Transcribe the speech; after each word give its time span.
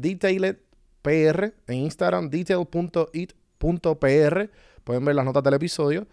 Detailed 0.00 0.58
PR 1.02 1.52
en 1.66 1.74
Instagram, 1.74 2.30
detail.it.pr. 2.30 4.50
Pueden 4.84 5.04
ver 5.04 5.14
las 5.16 5.24
notas 5.24 5.42
del 5.42 5.54
episodio. 5.54 6.06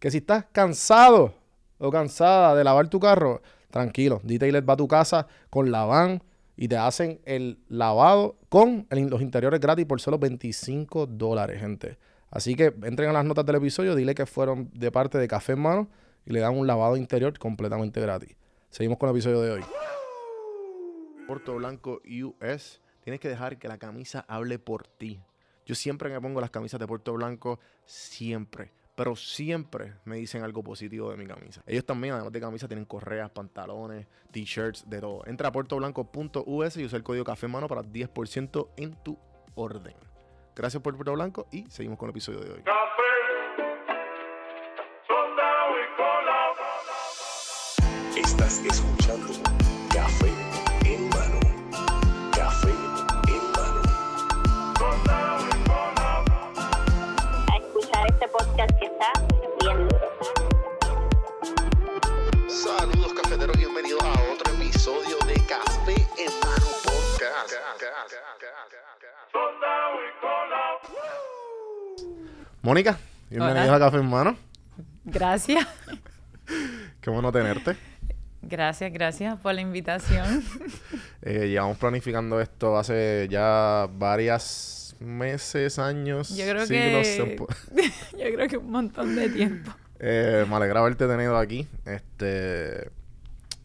Que 0.00 0.10
si 0.10 0.18
estás 0.18 0.46
cansado 0.50 1.34
o 1.78 1.90
cansada 1.90 2.56
de 2.56 2.64
lavar 2.64 2.88
tu 2.88 2.98
carro, 2.98 3.40
tranquilo. 3.70 4.20
Detailed 4.24 4.64
va 4.64 4.72
a 4.72 4.76
tu 4.76 4.88
casa 4.88 5.28
con 5.50 5.70
la 5.70 5.84
van 5.84 6.20
y 6.56 6.66
te 6.66 6.76
hacen 6.76 7.20
el 7.24 7.60
lavado 7.68 8.36
con 8.48 8.88
los 8.90 9.22
interiores 9.22 9.60
gratis 9.60 9.86
por 9.86 10.00
solo 10.00 10.18
25 10.18 11.06
dólares, 11.06 11.60
gente. 11.60 11.96
Así 12.30 12.56
que 12.56 12.74
entren 12.82 13.10
a 13.10 13.12
las 13.12 13.24
notas 13.24 13.46
del 13.46 13.56
episodio, 13.56 13.94
dile 13.94 14.16
que 14.16 14.26
fueron 14.26 14.68
de 14.74 14.90
parte 14.90 15.18
de 15.18 15.28
Café 15.28 15.52
en 15.52 15.60
Mano 15.60 15.88
y 16.26 16.32
le 16.32 16.40
dan 16.40 16.56
un 16.56 16.66
lavado 16.66 16.96
interior 16.96 17.38
completamente 17.38 18.00
gratis. 18.00 18.34
Seguimos 18.70 18.98
con 18.98 19.08
el 19.08 19.14
episodio 19.14 19.40
de 19.40 19.52
hoy. 19.52 19.62
Puerto 21.28 21.54
Blanco 21.54 22.00
US, 22.04 22.80
tienes 23.08 23.20
que 23.20 23.28
dejar 23.30 23.56
que 23.56 23.68
la 23.68 23.78
camisa 23.78 24.26
hable 24.28 24.58
por 24.58 24.86
ti. 24.86 25.18
Yo 25.64 25.74
siempre 25.74 26.10
me 26.10 26.20
pongo 26.20 26.42
las 26.42 26.50
camisas 26.50 26.78
de 26.78 26.86
Puerto 26.86 27.14
Blanco, 27.14 27.58
siempre, 27.86 28.70
pero 28.94 29.16
siempre 29.16 29.94
me 30.04 30.16
dicen 30.16 30.42
algo 30.42 30.62
positivo 30.62 31.10
de 31.10 31.16
mi 31.16 31.26
camisa. 31.26 31.62
Ellos 31.66 31.86
también, 31.86 32.12
además 32.12 32.34
de 32.34 32.40
camisa, 32.40 32.68
tienen 32.68 32.84
correas, 32.84 33.30
pantalones, 33.30 34.06
t-shirts, 34.30 34.90
de 34.90 35.00
todo. 35.00 35.26
Entra 35.26 35.48
a 35.48 35.52
puertoblanco.us 35.52 36.76
y 36.76 36.84
usa 36.84 36.98
el 36.98 37.02
código 37.02 37.24
Café 37.24 37.48
Mano 37.48 37.66
para 37.66 37.80
10% 37.80 38.68
en 38.76 38.94
tu 39.02 39.18
orden. 39.54 39.94
Gracias 40.54 40.82
por 40.82 40.94
Puerto 40.94 41.14
Blanco 41.14 41.48
y 41.50 41.64
seguimos 41.70 41.98
con 41.98 42.08
el 42.08 42.10
episodio 42.10 42.40
de 42.40 42.50
hoy. 42.50 42.62
Estás 48.18 48.62
Mónica, 72.62 72.98
bienvenida 73.30 73.74
a 73.74 73.78
Café 73.78 73.98
en 73.98 74.06
Mano. 74.06 74.36
Gracias. 75.04 75.66
Qué 77.00 77.10
bueno 77.10 77.30
tenerte. 77.32 77.76
Gracias, 78.42 78.92
gracias 78.92 79.38
por 79.40 79.54
la 79.54 79.60
invitación. 79.60 80.42
Eh, 81.20 81.48
llevamos 81.48 81.76
planificando 81.78 82.40
esto 82.40 82.78
hace 82.78 83.26
ya 83.28 83.88
varias 83.92 84.94
meses, 85.00 85.78
años, 85.80 86.28
Yo 86.34 86.46
creo 86.48 86.64
siglos. 86.64 87.06
que- 87.06 87.36
Yo 88.12 88.34
creo 88.34 88.48
que 88.48 88.56
un 88.56 88.70
montón 88.70 89.14
de 89.16 89.28
tiempo. 89.28 89.72
Eh, 89.98 90.46
me 90.48 90.54
alegra 90.56 90.78
haberte 90.80 91.06
tenido 91.08 91.36
aquí. 91.36 91.66
Este, 91.84 92.86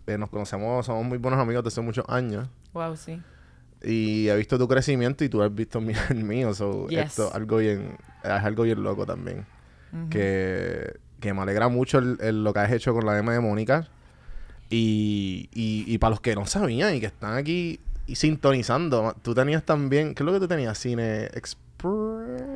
eh, 0.08 0.18
nos 0.18 0.30
conocemos, 0.32 0.84
somos 0.86 1.06
muy 1.06 1.20
buenos 1.20 1.40
amigos 1.40 1.64
desde 1.64 1.76
hace 1.76 1.82
muchos 1.86 2.06
años. 2.10 2.50
Wow, 2.74 2.98
sí. 2.98 3.22
Y 3.84 4.30
he 4.30 4.36
visto 4.38 4.58
tu 4.58 4.68
crecimiento 4.68 5.24
y 5.24 5.30
tú 5.30 5.42
has 5.44 5.54
visto 5.54 5.82
mi- 5.82 5.94
el 6.10 6.24
mío. 6.24 6.54
So, 6.54 6.88
Yes. 6.88 7.08
esto 7.08 7.32
algo 7.34 7.58
bien, 7.58 7.98
es 8.24 8.30
algo 8.30 8.64
bien 8.64 8.82
loco 8.84 9.06
también. 9.06 9.46
que, 10.10 10.94
que 11.20 11.34
me 11.34 11.42
alegra 11.42 11.68
mucho 11.70 12.00
el- 12.00 12.18
el- 12.22 12.44
lo 12.44 12.52
que 12.54 12.60
has 12.62 12.72
hecho 12.72 12.94
con 12.94 13.06
la 13.06 13.18
M 13.20 13.32
de 13.32 13.40
Mónica. 13.40 13.88
Y, 14.70 15.50
y, 15.54 15.84
y 15.88 15.98
para 16.00 16.12
los 16.12 16.22
que 16.22 16.34
no 16.36 16.46
sabían 16.48 16.96
y 16.96 17.00
que 17.00 17.06
están 17.06 17.36
aquí 17.38 17.80
y 18.08 18.16
sintonizando, 18.16 19.16
tú 19.22 19.36
tenías 19.36 19.64
también, 19.64 20.16
¿qué 20.16 20.24
es 20.24 20.26
lo 20.26 20.34
que 20.34 20.40
tú 20.40 20.48
tenías? 20.48 20.78
Cine 20.80 21.26
Express. 21.26 21.62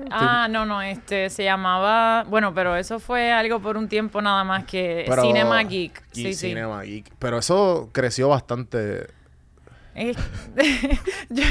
Ah, 0.10 0.48
no, 0.50 0.66
no, 0.66 0.82
este 0.82 1.30
se 1.30 1.44
llamaba, 1.44 2.24
bueno, 2.24 2.54
pero 2.54 2.76
eso 2.76 3.00
fue 3.00 3.32
algo 3.32 3.60
por 3.62 3.78
un 3.78 3.88
tiempo 3.88 4.22
nada 4.22 4.44
más 4.44 4.64
que 4.66 5.04
Pero- 5.08 5.22
Cinema 5.22 5.62
Geek. 5.64 6.02
Sí, 6.12 6.34
sí. 6.34 6.50
Cinema 6.50 6.82
Geek. 6.84 7.12
Pero 7.20 7.38
eso 7.38 7.90
creció 7.92 8.30
bastante, 8.30 9.08
Es- 9.98 10.18
yo- 11.30 11.44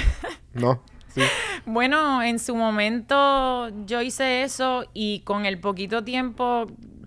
¿no? 0.54 0.82
Sí. 1.08 1.22
Bueno, 1.64 2.22
en 2.22 2.38
su 2.38 2.54
momento 2.54 3.68
yo 3.86 4.02
hice 4.02 4.42
eso 4.42 4.84
y 4.94 5.20
con 5.20 5.46
el 5.46 5.58
poquito 5.58 6.04
tiempo, 6.04 6.66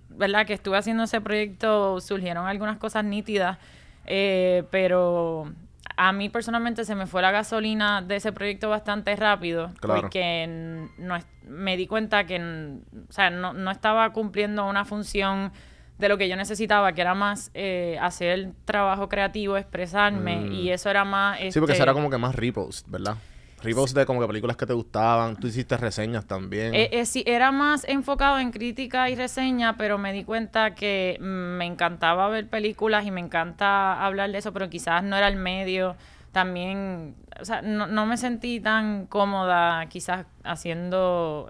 ¿verdad? 0.10 0.46
Que 0.46 0.54
estuve 0.54 0.78
haciendo 0.78 1.04
ese 1.04 1.22
proyecto 1.22 2.02
surgieron 2.02 2.48
algunas 2.48 2.78
cosas 2.78 3.04
nítidas, 3.06 3.58
eh, 4.06 4.64
pero 4.72 5.54
a 5.96 6.12
mí 6.12 6.30
personalmente 6.30 6.86
se 6.86 6.96
me 6.96 7.06
fue 7.08 7.22
la 7.22 7.32
gasolina 7.32 8.02
de 8.02 8.16
ese 8.16 8.32
proyecto 8.32 8.70
bastante 8.70 9.16
rápido 9.16 9.72
Claro. 9.80 10.02
porque 10.02 10.88
no 10.98 11.18
me 11.48 11.78
di 11.78 11.88
cuenta 11.88 12.26
que 12.26 12.38
o 12.40 13.12
sea, 13.12 13.30
no, 13.30 13.54
no 13.54 13.70
estaba 13.70 14.12
cumpliendo 14.12 14.66
una 14.66 14.86
función 14.86 15.52
de 16.00 16.10
lo 16.10 16.18
que 16.18 16.28
yo 16.28 16.36
necesitaba, 16.36 16.94
que 16.94 17.02
era 17.02 17.14
más 17.14 17.52
eh, 17.54 17.98
hacer 18.02 18.54
trabajo 18.66 19.08
creativo, 19.10 19.58
expresarme, 19.58 20.38
Mm. 20.38 20.52
y 20.54 20.72
eso 20.72 20.90
era 20.90 21.04
más... 21.06 21.38
Sí, 21.38 21.60
porque 21.60 21.74
eso 21.74 21.74
este, 21.74 21.84
era 21.84 21.94
como 21.94 22.10
que 22.10 22.18
más 22.18 22.34
repost, 22.34 22.88
¿verdad? 22.90 23.18
Repost 23.62 23.94
de 23.94 24.06
como 24.06 24.22
que 24.22 24.28
películas 24.28 24.56
que 24.56 24.66
te 24.66 24.72
gustaban. 24.72 25.36
Tú 25.36 25.48
hiciste 25.48 25.76
reseñas 25.76 26.26
también. 26.26 26.74
Eh, 26.74 26.90
eh, 26.94 27.06
sí, 27.06 27.24
era 27.28 27.52
más 27.52 27.84
enfocado 27.90 28.40
en 28.40 28.52
crítica 28.52 29.10
y 29.10 29.16
reseña, 29.16 29.76
pero 29.76 29.98
me 29.98 30.14
di 30.14 30.24
cuenta 30.24 30.74
que 30.74 31.18
mm, 31.20 31.24
me 31.58 31.66
encantaba 31.66 32.30
ver 32.30 32.48
películas 32.48 33.06
y 33.06 33.12
me 33.12 33.20
encanta 33.20 34.02
hablar 34.06 34.32
de 34.32 34.38
eso, 34.38 34.54
pero 34.54 34.70
quizás 34.70 35.04
no 35.04 35.18
era 35.18 35.28
el 35.28 35.36
medio. 35.36 35.98
También, 36.32 37.16
o 37.42 37.44
sea, 37.44 37.62
no, 37.62 37.88
no 37.88 38.06
me 38.06 38.16
sentí 38.16 38.62
tan 38.62 39.08
cómoda 39.08 39.86
quizás 39.90 40.26
haciendo 40.46 41.50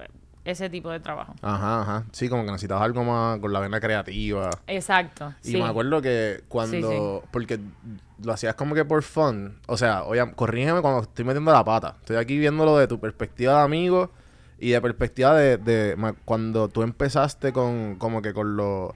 ese 0.49 0.69
tipo 0.69 0.89
de 0.89 0.99
trabajo. 0.99 1.33
Ajá, 1.41 1.81
ajá. 1.81 2.05
Sí, 2.11 2.29
como 2.29 2.43
que 2.43 2.51
necesitabas 2.51 2.83
algo 2.83 3.03
más 3.03 3.39
con 3.39 3.53
la 3.53 3.59
vena 3.59 3.79
creativa. 3.79 4.49
Exacto. 4.67 5.33
Y 5.43 5.51
sí. 5.51 5.57
me 5.57 5.67
acuerdo 5.67 6.01
que 6.01 6.43
cuando... 6.47 7.23
Porque 7.31 7.59
lo 8.23 8.33
hacías 8.33 8.55
como 8.55 8.75
que 8.75 8.83
por 8.85 9.03
fun. 9.03 9.59
O 9.67 9.77
sea, 9.77 10.03
oye, 10.03 10.21
corrígeme 10.35 10.81
cuando 10.81 11.01
estoy 11.01 11.25
metiendo 11.25 11.51
la 11.51 11.63
pata. 11.63 11.95
Estoy 11.99 12.17
aquí 12.17 12.37
viéndolo 12.37 12.77
de 12.77 12.87
tu 12.87 12.99
perspectiva 12.99 13.57
de 13.57 13.63
amigo 13.63 14.11
y 14.59 14.71
de 14.71 14.81
perspectiva 14.81 15.35
de... 15.35 15.57
de 15.57 15.95
ma- 15.95 16.15
cuando 16.25 16.67
tú 16.67 16.81
empezaste 16.81 17.53
con... 17.53 17.95
Como 17.95 18.21
que 18.21 18.33
con 18.33 18.57
lo... 18.57 18.95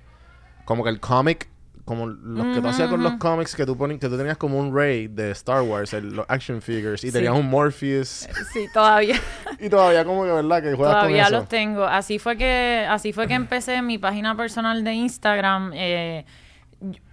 Como 0.65 0.83
que 0.83 0.89
el 0.89 0.99
cómic... 0.99 1.49
Como 1.85 2.07
los 2.07 2.55
que 2.55 2.61
tú 2.61 2.67
hacías 2.69 2.89
con 2.89 3.03
los 3.03 3.15
cómics 3.15 3.55
que 3.55 3.65
tú, 3.65 3.75
ponías 3.77 3.99
que 3.99 4.07
tú 4.07 4.17
tenías 4.17 4.37
como 4.37 4.57
un 4.57 4.73
Ray 4.73 5.07
de 5.09 5.31
Star 5.31 5.61
Wars, 5.63 5.93
el- 5.93 6.15
los 6.15 6.25
action 6.29 6.61
figures, 6.61 7.03
y 7.03 7.07
Sí. 7.07 7.13
tenías 7.13 7.33
un 7.33 7.49
Morpheus. 7.49 8.27
Sí, 8.53 8.67
todavía. 8.73 9.19
Y 9.59 9.69
todavía 9.69 10.03
como 10.05 10.23
que, 10.23 10.31
¿verdad? 10.31 10.61
Que 10.63 10.73
juegas 10.73 10.95
Todavía 10.95 11.23
con 11.25 11.33
eso. 11.33 11.39
los 11.41 11.49
tengo. 11.49 11.83
Así 11.83 12.19
fue 12.19 12.37
que, 12.37 12.85
así 12.89 13.11
fue 13.13 13.27
que 13.27 13.33
empecé 13.33 13.81
mi 13.81 13.97
página 13.97 14.35
personal 14.37 14.83
de 14.83 14.93
Instagram. 14.93 15.71
eh, 15.75 16.25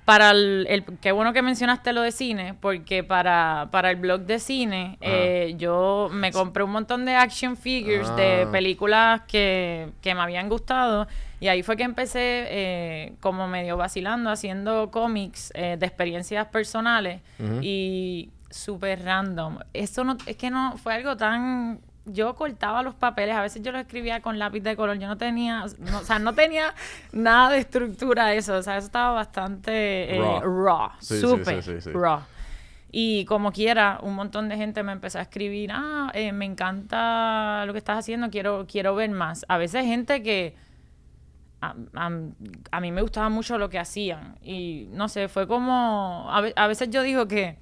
para 0.05 0.31
el, 0.33 0.67
el- 0.69 0.85
qué 1.01 1.13
bueno 1.13 1.33
que 1.33 1.41
mencionaste 1.43 1.93
lo 1.93 2.03
de 2.03 2.11
cine, 2.11 2.55
porque 2.61 3.05
para, 3.05 3.69
para 3.71 3.91
el 3.91 3.97
blog 3.97 4.23
de 4.23 4.41
cine, 4.41 4.99
eh, 5.01 5.55
yo 5.57 6.09
me 6.13 6.33
compré 6.33 6.65
un 6.65 6.73
montón 6.73 7.05
de 7.05 7.15
action 7.15 7.57
figures 7.57 8.09
de 8.17 8.45
Ah. 8.49 8.51
películas 8.51 9.21
que, 9.29 9.91
que 10.01 10.13
me 10.17 10.21
habían 10.23 10.49
gustado. 10.49 11.07
Y 11.41 11.49
ahí 11.49 11.63
fue 11.63 11.77
que 11.77 11.85
empecé 11.85 12.47
eh, 12.51 13.15
como 13.21 13.49
medio 13.49 13.79
vacilando, 13.79 14.31
haciendo 14.31 14.91
cómics 14.91 15.51
eh, 15.55 15.77
de 15.79 15.87
experiencias 15.87 16.47
personales 16.49 17.23
y 17.63 18.29
súper 18.51 19.03
random. 19.05 19.59
Eso 19.73 20.05
no, 20.05 20.19
es 20.27 20.37
que 20.37 20.51
no, 20.51 20.77
fue 20.77 20.95
algo 20.95 21.17
tan... 21.17 21.81
Yo 22.07 22.35
cortaba 22.35 22.83
los 22.83 22.95
papeles, 22.95 23.37
a 23.37 23.43
veces 23.43 23.63
yo 23.63 23.73
los 23.73 23.83
escribía 23.83 24.21
con 24.21 24.39
lápiz 24.39 24.61
de 24.61 24.75
color, 24.75 24.99
yo 24.99 25.07
no 25.07 25.17
tenía, 25.17 25.67
no, 25.79 25.99
o 25.99 26.03
sea, 26.03 26.19
no 26.19 26.35
tenía 26.35 26.75
nada 27.13 27.51
de 27.51 27.59
estructura 27.59 28.35
eso, 28.35 28.57
o 28.57 28.63
sea, 28.63 28.79
eso 28.79 28.87
estaba 28.87 29.13
bastante 29.13 30.17
eh, 30.17 30.41
Raw. 30.43 30.91
súper 30.99 31.63
sí, 31.63 31.75
sí, 31.75 31.81
sí. 31.81 31.91
raw. 31.93 32.21
Y 32.91 33.25
como 33.27 33.53
quiera, 33.53 34.01
un 34.03 34.15
montón 34.15 34.49
de 34.49 34.57
gente 34.57 34.83
me 34.83 34.93
empezó 34.93 35.19
a 35.19 35.23
escribir, 35.23 35.71
ah, 35.73 36.11
eh, 36.15 36.33
me 36.33 36.47
encanta 36.47 37.65
lo 37.67 37.73
que 37.73 37.79
estás 37.79 37.99
haciendo, 37.99 38.31
quiero, 38.31 38.67
quiero 38.67 38.95
ver 38.95 39.11
más. 39.11 39.45
A 39.49 39.59
veces 39.59 39.85
gente 39.85 40.23
que 40.23 40.57
a, 41.61 41.75
a- 41.95 42.11
a 42.71 42.81
mí 42.81 42.93
me 42.93 43.03
gustaba 43.03 43.29
mucho 43.29 43.59
lo 43.59 43.69
que 43.69 43.79
hacían. 43.79 44.37
Y 44.43 44.89
no 44.93 45.09
sé, 45.09 45.29
fue 45.29 45.47
como, 45.47 46.27
a, 46.31 46.39
a 46.57 46.67
veces 46.67 46.91
yo 46.91 47.03
digo 47.03 47.27
que 47.29 47.59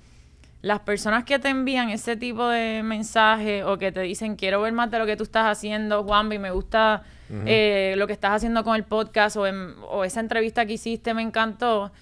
las 0.61 0.81
personas 0.81 1.25
que 1.25 1.39
te 1.39 1.49
envían 1.49 1.91
ese 1.91 2.17
tipo 2.17 2.49
de 2.49 2.83
mensaje 2.83 3.63
o 3.63 3.79
que 3.79 3.93
te 3.93 4.01
dicen 4.01 4.35
quiero 4.35 4.61
ver 4.63 4.73
más 4.73 4.91
de 4.91 4.99
lo 4.99 5.07
que 5.07 5.17
tú 5.17 5.23
estás 5.23 5.47
haciendo, 5.47 6.03
Juanvi, 6.05 6.39
me 6.39 6.51
gusta 6.51 7.03
eh, 7.47 7.95
lo 7.97 8.07
que 8.07 8.13
estás 8.13 8.33
haciendo 8.33 8.65
con 8.65 8.75
el 8.75 8.85
podcast 8.85 9.37
o, 9.37 9.47
en- 9.47 9.75
o 9.89 10.05
esa 10.05 10.21
entrevista 10.21 10.65
que 10.67 10.73
hiciste 10.75 11.15
me 11.15 11.23
encantó. 11.23 11.93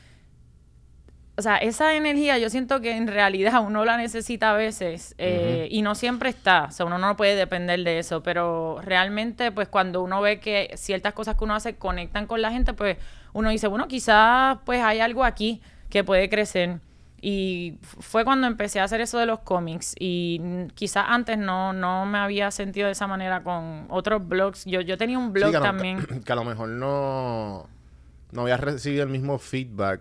O 1.39 1.43
sea, 1.43 1.57
esa 1.59 1.95
energía 1.95 2.39
yo 2.39 2.49
siento 2.49 2.81
que 2.81 2.97
en 2.97 3.09
realidad 3.09 3.61
uno 3.65 3.85
la 3.85 3.99
necesita 3.99 4.53
a 4.53 4.55
veces 4.55 5.15
eh, 5.19 5.69
y 5.71 5.83
no 5.83 5.95
siempre 5.95 6.31
está. 6.31 6.65
O 6.65 6.73
sea, 6.73 6.87
uno 6.87 6.97
no 6.97 7.15
puede 7.17 7.37
depender 7.37 7.81
de 7.85 7.99
eso, 7.99 8.23
pero 8.23 8.79
realmente 8.83 9.53
pues 9.53 9.69
cuando 9.69 10.03
uno 10.03 10.23
ve 10.23 10.41
que 10.41 10.71
ciertas 10.77 11.13
cosas 11.13 11.37
que 11.37 11.45
uno 11.45 11.55
hace 11.55 11.77
conectan 11.77 12.27
con 12.27 12.41
la 12.41 12.51
gente, 12.51 12.73
pues 12.73 12.97
uno 13.35 13.51
dice, 13.51 13.67
bueno, 13.67 13.87
quizás 13.87 14.57
pues 14.65 14.83
hay 14.83 15.01
algo 15.01 15.25
aquí 15.25 15.61
que 15.91 16.05
puede 16.05 16.31
crecer. 16.31 16.81
Y 17.21 17.79
fue 17.83 18.25
cuando 18.25 18.47
empecé 18.47 18.79
a 18.81 18.85
hacer 18.85 19.01
eso 19.01 19.19
de 19.19 19.27
los 19.27 19.41
cómics. 19.41 19.95
Y 19.99 20.41
quizás 20.75 21.05
antes 21.09 21.37
no, 21.37 21.73
no 21.73 22.07
me 22.07 22.19
había 22.19 22.51
sentido 22.51 22.87
de 22.87 22.93
esa 22.93 23.07
manera 23.07 23.43
con 23.43 23.87
otros 23.91 24.27
blogs. 24.27 24.65
Yo, 24.65 24.81
yo 24.81 24.97
tenía 24.97 25.19
un 25.19 25.27
Sí, 25.27 25.33
blog 25.33 25.53
que, 25.53 25.59
también. 25.59 26.07
que 26.25 26.33
a 26.33 26.37
lo 26.37 26.45
mejor 26.45 26.69
no, 26.69 27.67
no 28.33 28.43
habías 28.43 28.61
recibido 28.61 29.03
el 29.05 29.09
mismo 29.11 29.39
feedback 29.39 30.01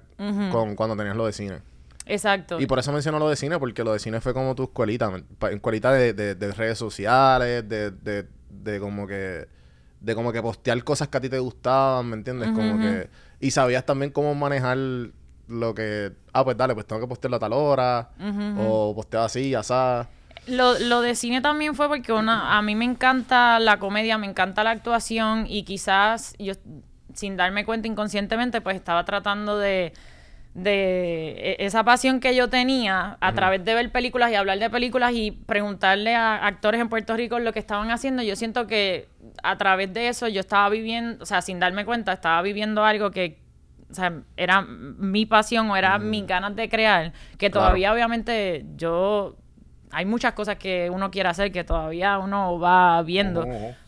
con 0.52 0.76
cuando 0.76 0.96
tenías 0.96 1.16
lo 1.16 1.26
de 1.26 1.34
cine. 1.34 1.60
Exacto. 2.08 2.60
Y 2.60 2.68
por 2.68 2.78
eso 2.80 2.92
menciono 2.92 3.18
lo 3.20 3.30
de 3.30 3.36
cine, 3.36 3.58
porque 3.58 3.84
lo 3.84 3.92
de 3.94 4.00
cine 4.00 4.22
fue 4.22 4.34
como 4.34 4.54
tu 4.56 4.64
escuelita, 4.64 5.12
escuelita 5.52 5.92
de, 5.92 6.14
de- 6.14 6.36
de 6.36 6.52
redes 6.52 6.78
sociales, 6.78 7.68
de, 7.68 7.92
de, 7.92 8.28
de 8.50 8.80
como 8.80 9.08
que 9.08 9.48
de 10.02 10.14
como 10.14 10.32
que 10.32 10.40
postear 10.42 10.84
cosas 10.84 11.08
que 11.08 11.18
a 11.18 11.22
ti 11.22 11.30
te 11.30 11.40
gustaban, 11.40 12.08
¿me 12.08 12.16
entiendes? 12.16 12.52
Como 12.52 12.78
que 12.80 13.10
y 13.40 13.50
sabías 13.52 13.86
también 13.86 14.12
cómo 14.12 14.36
manejar 14.36 14.78
lo 15.48 15.74
que 15.74 16.12
ah, 16.32 16.44
pues 16.44 16.56
dale, 16.58 16.76
pues 16.76 16.86
tengo 16.86 17.02
que 17.02 17.08
postearlo 17.08 17.38
a 17.38 17.40
tal 17.40 17.54
hora 17.54 18.10
o 18.58 18.94
posteo 18.96 19.22
así, 19.22 19.56
asá. 19.56 20.08
Lo, 20.48 20.78
lo 20.78 21.02
de 21.02 21.16
cine 21.16 21.42
también 21.42 21.74
fue 21.74 21.88
porque 21.88 22.14
una, 22.14 22.56
a 22.56 22.62
mí 22.62 22.76
me 22.76 22.86
encanta 22.86 23.60
la 23.60 23.80
comedia, 23.80 24.20
me 24.20 24.28
encanta 24.28 24.64
la 24.64 24.70
actuación 24.72 25.48
y 25.50 25.64
quizás 25.64 26.36
yo, 26.38 26.54
sin 27.16 27.36
darme 27.38 27.66
cuenta 27.66 27.88
inconscientemente, 27.88 28.62
pues 28.62 28.76
estaba 28.76 29.04
tratando 29.06 29.58
de, 29.58 29.94
de 30.54 31.32
e- 31.38 31.66
esa 31.66 31.84
pasión 31.84 32.20
que 32.20 32.36
yo 32.36 32.50
tenía 32.50 33.18
a 33.20 33.34
través 33.34 33.66
de 33.66 33.74
ver 33.74 33.92
películas 33.92 34.32
y 34.32 34.36
hablar 34.36 34.60
de 34.60 34.70
películas 34.70 35.12
y 35.14 35.32
preguntarle 35.32 36.16
a 36.16 36.46
actores 36.46 36.80
en 36.80 36.90
Puerto 36.90 37.16
Rico 37.16 37.40
lo 37.40 37.52
que 37.54 37.60
estaban 37.60 37.92
haciendo. 37.92 38.22
Yo 38.24 38.36
siento 38.36 38.68
que 38.68 39.08
a 39.44 39.58
través 39.58 39.94
de 39.94 40.08
eso 40.08 40.28
yo 40.28 40.40
estaba 40.40 40.70
viviendo, 40.70 41.24
o 41.24 41.26
sea, 41.26 41.42
sin 41.42 41.60
darme 41.60 41.86
cuenta, 41.86 42.14
estaba 42.14 42.42
viviendo 42.42 42.84
algo 42.86 43.12
que 43.12 43.44
o 43.90 43.94
sea, 43.94 44.14
era 44.36 44.62
mi 44.64 45.26
pasión 45.26 45.70
o 45.70 45.76
era 45.78 46.00
mis 46.00 46.26
ganas 46.26 46.56
de 46.56 46.68
crear, 46.68 47.14
que 47.38 47.52
Claro. 47.52 47.68
todavía 47.68 47.94
obviamente 47.94 48.66
yo 48.76 49.36
hay 49.92 50.06
muchas 50.06 50.34
cosas 50.34 50.58
que 50.58 50.90
uno 50.90 51.12
quiere 51.12 51.30
hacer 51.30 51.52
que 51.52 51.64
todavía 51.64 52.18
uno 52.18 52.60
va 52.60 53.02
viendo. 53.04 53.46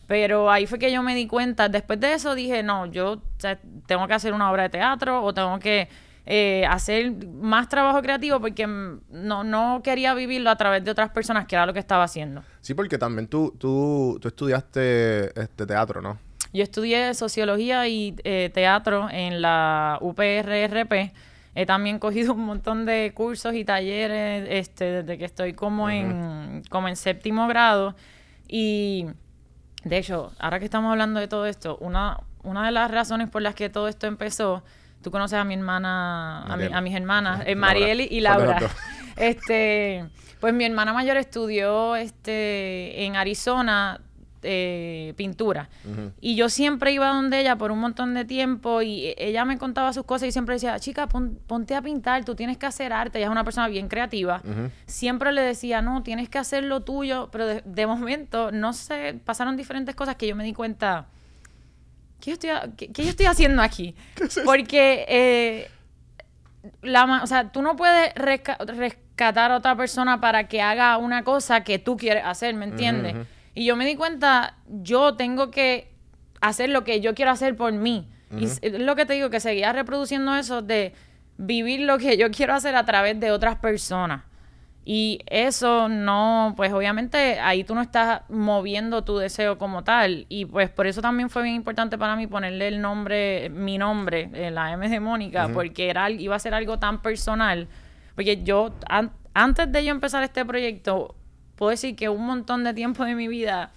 Pero 0.08 0.50
ahí 0.50 0.66
fue 0.66 0.78
que 0.78 0.90
yo 0.90 1.02
me 1.02 1.14
di 1.14 1.26
cuenta. 1.28 1.68
Después 1.68 2.00
de 2.00 2.14
eso 2.14 2.34
dije, 2.34 2.62
no, 2.64 2.86
yo 2.86 3.12
o 3.12 3.22
sea, 3.36 3.60
tengo 3.86 4.08
que 4.08 4.14
hacer 4.14 4.32
una 4.32 4.50
obra 4.50 4.64
de 4.64 4.70
teatro 4.70 5.22
o 5.22 5.34
tengo 5.34 5.58
que 5.58 5.88
eh, 6.24 6.64
hacer 6.66 7.14
más 7.26 7.68
trabajo 7.68 8.00
creativo 8.00 8.40
porque 8.40 8.66
mm, 8.66 9.00
no, 9.10 9.44
no 9.44 9.82
quería 9.84 10.14
vivirlo 10.14 10.48
a 10.48 10.56
través 10.56 10.82
de 10.82 10.90
otras 10.90 11.10
personas, 11.10 11.46
que 11.46 11.56
era 11.56 11.66
lo 11.66 11.74
que 11.74 11.78
estaba 11.78 12.04
haciendo. 12.04 12.42
Sí, 12.62 12.72
porque 12.72 12.96
también 12.96 13.28
tú, 13.28 13.54
tú, 13.58 14.18
tú 14.20 14.28
estudiaste 14.28 15.38
este 15.40 15.66
teatro, 15.66 16.00
¿no? 16.00 16.18
Yo 16.54 16.62
estudié 16.62 17.12
sociología 17.12 17.86
y 17.86 18.16
eh, 18.24 18.50
teatro 18.52 19.08
en 19.10 19.42
la 19.42 19.98
UPRRP. 20.00 21.12
He 21.54 21.66
también 21.66 21.98
cogido 21.98 22.32
un 22.32 22.46
montón 22.46 22.86
de 22.86 23.12
cursos 23.14 23.54
y 23.54 23.66
talleres 23.66 24.46
este, 24.50 25.02
desde 25.02 25.18
que 25.18 25.26
estoy 25.26 25.52
como, 25.52 25.90
en, 25.90 26.62
como 26.70 26.88
en 26.88 26.96
séptimo 26.96 27.46
grado. 27.46 27.94
Y 28.48 29.06
de 29.88 29.98
hecho, 29.98 30.32
ahora 30.38 30.58
que 30.58 30.64
estamos 30.64 30.90
hablando 30.90 31.18
de 31.20 31.28
todo 31.28 31.46
esto, 31.46 31.76
una, 31.80 32.18
una 32.42 32.64
de 32.66 32.72
las 32.72 32.90
razones 32.90 33.28
por 33.28 33.42
las 33.42 33.54
que 33.54 33.68
todo 33.68 33.88
esto 33.88 34.06
empezó, 34.06 34.62
tú 35.02 35.10
conoces 35.10 35.38
a 35.38 35.44
mi 35.44 35.54
hermana, 35.54 36.42
a, 36.44 36.56
mi- 36.56 36.72
a 36.72 36.80
mis 36.80 36.94
hermanas, 36.94 37.42
eh. 37.46 37.54
Mariel 37.54 38.00
y 38.00 38.06
¿Cuál 38.06 38.38
de 38.40 38.46
Laura. 38.46 38.60
Este, 39.16 40.04
pues 40.40 40.54
mi 40.54 40.64
hermana 40.64 40.92
mayor 40.92 41.16
estudió 41.16 41.96
este, 41.96 43.04
en 43.04 43.16
Arizona 43.16 44.00
eh, 44.42 45.14
pintura. 45.16 45.68
Y 46.20 46.34
yo 46.36 46.48
siempre 46.48 46.92
iba 46.92 47.08
donde 47.08 47.40
ella 47.40 47.56
por 47.56 47.70
un 47.72 47.78
montón 47.80 48.14
de 48.14 48.24
tiempo 48.24 48.82
y 48.82 49.06
e- 49.06 49.14
ella 49.18 49.44
me 49.44 49.58
contaba 49.58 49.92
sus 49.92 50.04
cosas 50.04 50.28
y 50.28 50.32
siempre 50.32 50.54
decía, 50.54 50.78
chica, 50.78 51.06
pon- 51.08 51.38
ponte 51.46 51.74
a 51.74 51.82
pintar, 51.82 52.24
tú 52.24 52.34
tienes 52.34 52.56
que 52.58 52.66
hacer 52.66 52.92
arte. 52.92 53.18
Ella 53.18 53.26
es 53.26 53.32
una 53.32 53.44
persona 53.44 53.68
bien 53.68 53.88
creativa. 53.88 54.42
Siempre 54.86 55.32
le 55.32 55.42
decía, 55.42 55.82
no, 55.82 56.02
tienes 56.02 56.28
que 56.28 56.38
hacer 56.38 56.64
lo 56.64 56.80
tuyo, 56.82 57.28
pero 57.32 57.46
de, 57.46 57.62
de 57.64 57.86
momento, 57.86 58.52
no 58.52 58.72
sé, 58.72 59.18
pasaron 59.24 59.56
diferentes 59.56 59.94
cosas 59.94 60.16
que 60.16 60.26
yo 60.26 60.36
me 60.36 60.44
di 60.44 60.52
cuenta, 60.52 61.06
¿qué 62.20 62.30
yo 62.30 62.34
estoy, 62.34 62.50
qué- 62.76 62.92
qué 62.92 63.02
yo 63.04 63.10
estoy 63.10 63.26
haciendo 63.26 63.62
aquí? 63.62 63.94
Porque... 64.44 65.04
eh, 65.08 65.70
la, 66.82 67.20
o 67.22 67.26
sea, 67.26 67.50
tú 67.50 67.62
no 67.62 67.76
puedes 67.76 68.12
resca- 68.14 68.58
rescatar 68.66 69.52
a 69.52 69.56
otra 69.56 69.76
persona 69.76 70.20
para 70.20 70.48
que 70.48 70.60
haga 70.60 70.96
una 70.98 71.22
cosa 71.24 71.62
que 71.64 71.78
tú 71.78 71.96
quieres 71.96 72.24
hacer, 72.26 72.54
¿me 72.54 72.64
entiendes? 72.66 73.14
Y 73.58 73.64
yo 73.64 73.76
me 73.76 73.84
di 73.86 73.96
cuenta, 73.96 74.56
yo 74.68 75.14
tengo 75.14 75.50
que 75.50 75.90
hacer 76.40 76.70
lo 76.70 76.84
que 76.84 77.00
yo 77.00 77.14
quiero 77.14 77.30
hacer 77.32 77.56
por 77.56 77.72
mí. 77.72 78.08
Y 78.38 78.44
es 78.44 78.60
lo 78.80 78.94
que 78.94 79.06
te 79.06 79.14
digo, 79.14 79.30
que 79.30 79.40
seguía 79.40 79.72
reproduciendo 79.72 80.34
eso 80.36 80.62
de 80.62 80.92
vivir 81.38 81.80
lo 81.80 81.98
que 81.98 82.16
yo 82.16 82.30
quiero 82.36 82.54
hacer 82.54 82.76
a 82.76 82.84
través 82.84 83.18
de 83.18 83.30
otras 83.32 83.56
personas. 83.56 84.22
Y 84.84 85.20
eso 85.26 85.88
no, 85.88 86.54
pues 86.56 86.72
obviamente 86.72 87.38
ahí 87.40 87.62
tú 87.64 87.74
no 87.74 87.82
estás 87.82 88.22
moviendo 88.30 89.04
tu 89.04 89.18
deseo 89.18 89.58
como 89.58 89.84
tal. 89.84 90.24
Y 90.30 90.46
pues 90.46 90.70
por 90.70 90.86
eso 90.86 91.02
también 91.02 91.28
fue 91.28 91.42
bien 91.42 91.56
importante 91.56 91.98
para 91.98 92.16
mí 92.16 92.26
ponerle 92.26 92.68
el 92.68 92.80
nombre, 92.80 93.50
mi 93.50 93.76
nombre, 93.76 94.30
eh, 94.32 94.50
la 94.50 94.72
M 94.72 94.88
de 94.88 95.00
Mónica, 95.00 95.48
porque 95.54 95.90
era, 95.90 96.08
iba 96.10 96.36
a 96.36 96.38
ser 96.38 96.54
algo 96.54 96.78
tan 96.78 97.02
personal. 97.02 97.68
Porque 98.14 98.42
yo, 98.44 98.74
an- 98.88 99.12
antes 99.34 99.70
de 99.70 99.84
yo 99.84 99.90
empezar 99.90 100.22
este 100.22 100.44
proyecto, 100.46 101.14
puedo 101.58 101.70
decir 101.70 101.96
que 101.96 102.08
un 102.08 102.24
montón 102.24 102.64
de 102.64 102.72
tiempo 102.72 103.04
de 103.04 103.14
mi 103.14 103.28
vida, 103.28 103.70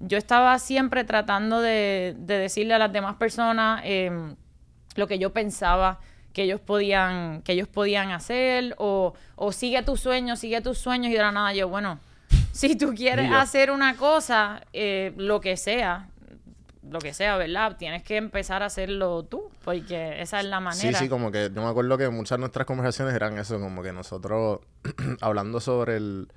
yo 0.00 0.16
estaba 0.16 0.58
siempre 0.58 1.04
tratando 1.04 1.60
de, 1.60 2.14
de 2.18 2.38
decirle 2.38 2.74
a 2.74 2.78
las 2.78 2.92
demás 2.92 3.16
personas 3.16 3.80
em, 3.84 4.36
lo 4.94 5.06
que 5.06 5.18
yo 5.18 5.32
pensaba 5.32 5.98
que 6.32 6.42
ellos 6.44 6.60
podían, 6.60 7.42
que 7.42 7.52
ellos 7.52 7.66
podían 7.68 8.10
hacer, 8.12 8.74
o, 8.78 9.14
o 9.36 9.52
sigue 9.52 9.82
tus 9.82 10.00
sueños, 10.00 10.38
sigue 10.38 10.60
tus 10.60 10.78
sueños, 10.78 11.10
y 11.10 11.14
de 11.14 11.20
la 11.20 11.32
nada 11.32 11.52
yo, 11.54 11.68
bueno, 11.68 11.98
si 12.52 12.76
tú 12.76 12.94
quieres 12.94 13.30
hacer 13.32 13.70
una 13.70 13.96
cosa, 13.96 14.60
eh, 14.74 15.12
lo 15.16 15.40
que 15.40 15.56
sea, 15.56 16.08
lo 16.88 16.98
que 16.98 17.14
sea, 17.14 17.36
¿verdad? 17.38 17.76
Tienes 17.78 18.02
que 18.02 18.16
empezar 18.18 18.62
a 18.62 18.66
hacerlo 18.66 19.24
tú, 19.24 19.50
porque 19.64 20.20
esa 20.20 20.38
es 20.40 20.44
la 20.46 20.58
Sí, 20.58 20.64
manera. 20.86 20.98
sí, 20.98 21.08
como 21.08 21.32
que 21.32 21.50
yo 21.52 21.62
me 21.62 21.68
acuerdo 21.68 21.96
que 21.98 22.08
muchas 22.10 22.36
de 22.36 22.40
nuestras 22.40 22.66
conversaciones 22.66 23.14
eran 23.14 23.38
eso, 23.38 23.58
como 23.58 23.82
que 23.82 23.92
nosotros 23.92 24.60
hablando 25.22 25.58
sobre 25.60 25.96
el... 25.96 26.28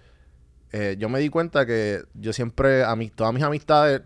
eh, 0.72 0.96
yo 1.00 1.10
me 1.10 1.20
di 1.20 1.30
cuenta 1.30 1.66
que 1.66 2.04
yo 2.14 2.34
siempre, 2.34 2.84
a 2.84 2.96
mis, 2.96 3.12
todas 3.14 3.34
mis 3.34 3.44
amistades, 3.44 4.02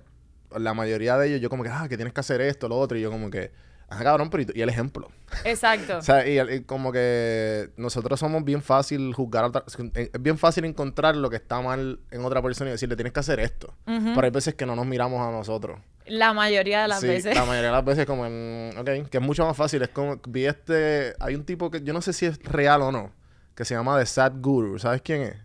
la 0.56 0.74
mayoría 0.74 1.18
de 1.18 1.28
ellos, 1.28 1.42
yo 1.42 1.50
como 1.50 1.64
que, 1.64 1.70
ah, 1.70 1.88
que 1.90 1.96
tienes 1.98 2.14
que 2.14 2.20
hacer 2.20 2.42
esto, 2.42 2.68
lo 2.70 2.78
otro, 2.78 2.98
y 2.98 3.02
yo 3.02 3.10
como 3.12 3.30
que, 3.30 3.52
ah, 3.90 4.00
cabrón, 4.04 4.30
pero 4.30 4.44
y, 4.54 4.62
el 4.62 4.70
ejemplo. 4.70 5.10
Exacto. 5.44 5.98
O 5.98 6.02
sea, 6.02 6.28
y, 6.28 6.62
como 6.64 6.92
que 6.92 7.72
nosotros 7.78 8.20
somos 8.20 8.44
bien 8.46 8.62
fácil 8.62 9.14
juzgar, 9.14 9.44
a 9.46 9.48
otra- 9.48 9.64
es 9.96 10.10
bien 10.22 10.38
fácil 10.38 10.66
encontrar 10.66 11.16
lo 11.16 11.30
que 11.30 11.38
está 11.38 11.60
mal 11.62 12.00
en 12.12 12.24
otra 12.24 12.42
persona 12.42 12.70
y 12.70 12.74
decirle, 12.74 12.96
tienes 12.96 13.14
que 13.14 13.20
hacer 13.20 13.40
esto. 13.40 13.74
Pero 13.86 14.22
hay 14.22 14.30
veces 14.32 14.54
que 14.56 14.66
no 14.66 14.76
nos 14.76 14.86
miramos 14.86 15.20
a 15.28 15.32
nosotros. 15.32 15.80
la 16.06 16.34
mayoría 16.34 16.84
de 16.84 16.88
las 16.90 17.00
Sí, 17.00 17.08
veces. 17.08 17.34
La 17.36 17.46
mayoría 17.46 17.70
de 17.70 17.76
las 17.76 17.86
veces 17.86 18.06
como 18.06 18.26
en, 18.28 18.74
ok, 18.78 19.10
que 19.10 19.18
es 19.18 19.24
mucho 19.24 19.46
más 19.46 19.58
fácil. 19.58 19.82
Es 19.82 19.90
como, 19.90 20.18
vi 20.28 20.46
este, 20.46 21.16
hay 21.20 21.34
un 21.36 21.44
tipo 21.46 21.72
que 21.72 21.82
yo 21.82 21.94
no 21.94 22.02
sé 22.02 22.14
si 22.14 22.26
es 22.28 22.42
real 22.44 22.82
o 22.84 22.92
no, 22.92 23.12
que 23.56 23.66
se 23.66 23.74
llama 23.74 23.98
The 24.00 24.06
Sad 24.06 24.34
Guru. 24.40 24.78
¿Sabes 24.80 25.02
quién 25.02 25.22
es? 25.24 25.36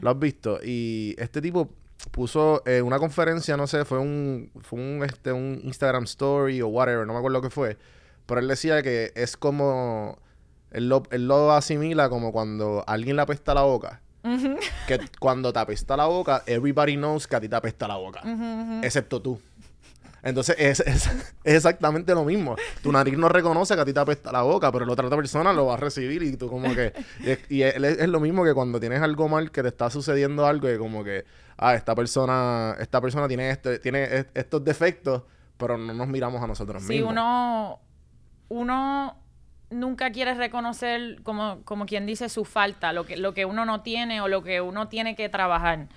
Lo 0.00 0.10
has 0.10 0.18
visto. 0.18 0.60
Y 0.62 1.14
este 1.18 1.40
tipo 1.40 1.70
puso 2.10 2.62
eh, 2.66 2.82
una 2.82 2.98
conferencia, 2.98 3.56
no 3.56 3.66
sé, 3.66 3.84
fue 3.84 3.98
un, 3.98 4.50
fue 4.60 4.78
un, 4.78 5.02
este, 5.04 5.32
un 5.32 5.60
Instagram 5.64 6.04
story 6.04 6.60
o 6.60 6.68
whatever, 6.68 7.06
no 7.06 7.12
me 7.12 7.18
acuerdo 7.18 7.40
qué 7.40 7.50
fue. 7.50 7.78
Pero 8.26 8.40
él 8.40 8.48
decía 8.48 8.82
que 8.82 9.12
es 9.14 9.36
como, 9.36 10.18
él 10.70 10.88
lo, 10.88 11.02
él 11.10 11.28
lo 11.28 11.52
asimila 11.52 12.08
como 12.08 12.32
cuando 12.32 12.84
alguien 12.86 13.16
le 13.16 13.22
apesta 13.22 13.54
la 13.54 13.62
boca. 13.62 14.00
Que 14.86 15.00
cuando 15.20 15.52
te 15.52 15.58
apesta 15.58 15.96
la 15.98 16.06
boca, 16.06 16.42
everybody 16.46 16.96
knows 16.96 17.26
que 17.26 17.36
a 17.36 17.40
ti 17.40 17.48
te 17.48 17.56
apesta 17.56 17.86
la 17.86 17.96
boca. 17.96 18.22
Excepto 18.82 19.20
tú. 19.20 19.40
Entonces 20.24 20.56
es, 20.58 20.80
es- 20.80 21.06
es 21.44 21.54
exactamente 21.54 22.14
lo 22.14 22.24
mismo. 22.24 22.56
Tu 22.82 22.90
nariz 22.90 23.16
no 23.16 23.28
reconoce 23.28 23.74
que 23.74 23.80
a 23.82 23.84
ti 23.84 23.92
te 23.92 24.00
apesta 24.00 24.32
la 24.32 24.42
boca, 24.42 24.72
pero 24.72 24.86
la 24.86 24.92
otra 24.92 25.08
persona 25.10 25.52
lo 25.52 25.66
va 25.66 25.74
a 25.74 25.76
recibir 25.76 26.22
y 26.22 26.36
tú 26.36 26.48
como 26.48 26.74
que... 26.74 26.92
Y, 27.20 27.30
es, 27.30 27.38
y 27.50 27.62
es- 27.62 27.76
es 27.76 28.08
lo 28.08 28.18
mismo 28.20 28.42
que 28.44 28.54
cuando 28.54 28.80
tienes 28.80 29.00
algo 29.02 29.28
mal, 29.28 29.50
que 29.50 29.62
te 29.62 29.68
está 29.68 29.90
sucediendo 29.90 30.46
algo 30.46 30.70
y 30.70 30.78
como 30.78 31.04
que, 31.04 31.24
ah, 31.58 31.74
esta 31.74 31.94
persona, 31.94 32.74
esta 32.80 33.00
persona 33.00 33.28
tiene, 33.28 33.50
este, 33.50 33.78
tiene 33.78 34.02
est- 34.04 34.36
estos 34.36 34.64
defectos, 34.64 35.22
pero 35.56 35.76
no 35.78 35.92
nos 35.94 36.08
miramos 36.08 36.42
a 36.42 36.46
nosotros 36.46 36.82
Sí, 36.82 36.94
mismos. 36.94 37.12
uno, 37.12 37.80
uno 38.48 39.23
nunca 39.74 40.10
quiere 40.10 40.34
reconocer, 40.34 41.22
como, 41.22 41.60
como 41.64 41.86
quien 41.86 42.06
dice, 42.06 42.28
su 42.28 42.44
falta, 42.44 42.92
lo 42.92 43.04
que, 43.04 43.16
lo 43.16 43.34
que 43.34 43.44
uno 43.44 43.64
no 43.64 43.82
tiene 43.82 44.20
o 44.20 44.28
lo 44.28 44.42
que 44.42 44.60
uno 44.60 44.88
tiene 44.88 45.14
que 45.14 45.28
trabajar. 45.28 45.88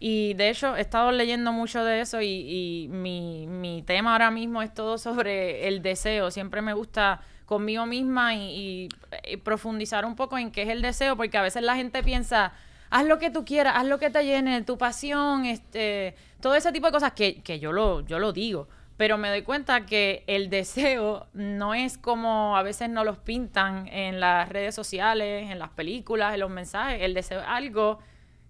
Y 0.00 0.34
de 0.34 0.50
hecho, 0.50 0.76
he 0.76 0.80
estado 0.80 1.12
leyendo 1.12 1.52
mucho 1.52 1.84
de 1.84 2.00
eso 2.00 2.20
y, 2.20 2.26
y 2.26 2.88
mi, 2.88 3.46
mi 3.46 3.82
tema 3.82 4.12
ahora 4.12 4.30
mismo 4.30 4.62
es 4.62 4.74
todo 4.74 4.98
sobre 4.98 5.68
el 5.68 5.82
deseo. 5.82 6.30
Siempre 6.30 6.60
me 6.62 6.74
gusta 6.74 7.20
conmigo 7.46 7.86
misma 7.86 8.34
y, 8.34 8.40
y, 8.40 8.88
eh, 9.22 9.38
profundizar 9.38 10.04
un 10.04 10.16
poco 10.16 10.38
en 10.38 10.50
qué 10.50 10.62
es 10.62 10.68
el 10.68 10.82
deseo, 10.82 11.16
porque 11.16 11.36
a 11.38 11.42
veces 11.42 11.62
la 11.62 11.76
gente 11.76 12.02
piensa, 12.02 12.52
haz 12.90 13.06
lo 13.06 13.18
que 13.18 13.30
tú 13.30 13.44
quieras, 13.44 13.74
haz 13.76 13.86
lo 13.86 13.98
que 13.98 14.10
te 14.10 14.24
llene, 14.24 14.62
tu 14.62 14.78
pasión, 14.78 15.44
este, 15.44 16.14
todo 16.40 16.54
ese 16.54 16.72
tipo 16.72 16.86
de 16.86 16.92
cosas 16.92 17.12
que, 17.12 17.42
que 17.42 17.58
yo, 17.58 17.72
lo, 17.72 18.00
yo 18.00 18.18
lo 18.18 18.32
digo. 18.32 18.68
Pero 18.96 19.18
me 19.18 19.28
doy 19.28 19.42
cuenta 19.42 19.86
que 19.86 20.22
el 20.26 20.50
deseo 20.50 21.26
no 21.32 21.74
es 21.74 21.98
como 21.98 22.56
a 22.56 22.62
veces 22.62 22.88
nos 22.88 23.04
los 23.04 23.18
pintan 23.18 23.88
en 23.88 24.20
las 24.20 24.48
redes 24.48 24.74
sociales, 24.74 25.50
en 25.50 25.58
las 25.58 25.70
películas, 25.70 26.34
en 26.34 26.40
los 26.40 26.50
mensajes. 26.50 27.02
El 27.02 27.14
deseo 27.14 27.40
es 27.40 27.46
algo 27.48 27.98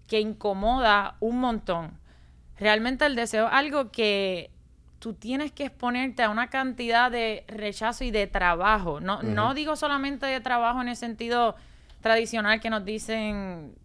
que 0.07 0.19
incomoda 0.19 1.17
un 1.19 1.39
montón. 1.39 1.99
Realmente 2.57 3.05
el 3.05 3.15
deseo 3.15 3.47
es 3.47 3.53
algo 3.53 3.91
que 3.91 4.51
tú 4.99 5.13
tienes 5.13 5.51
que 5.51 5.65
exponerte 5.65 6.23
a 6.23 6.29
una 6.29 6.49
cantidad 6.49 7.11
de 7.11 7.43
rechazo 7.47 8.03
y 8.03 8.11
de 8.11 8.27
trabajo. 8.27 9.01
No, 9.01 9.23
no 9.23 9.53
digo 9.53 9.75
solamente 9.75 10.25
de 10.27 10.39
trabajo 10.41 10.81
en 10.81 10.89
el 10.89 10.95
sentido 10.95 11.55
tradicional 12.01 12.59
que 12.59 12.69
nos 12.69 12.85
dicen 12.85 13.75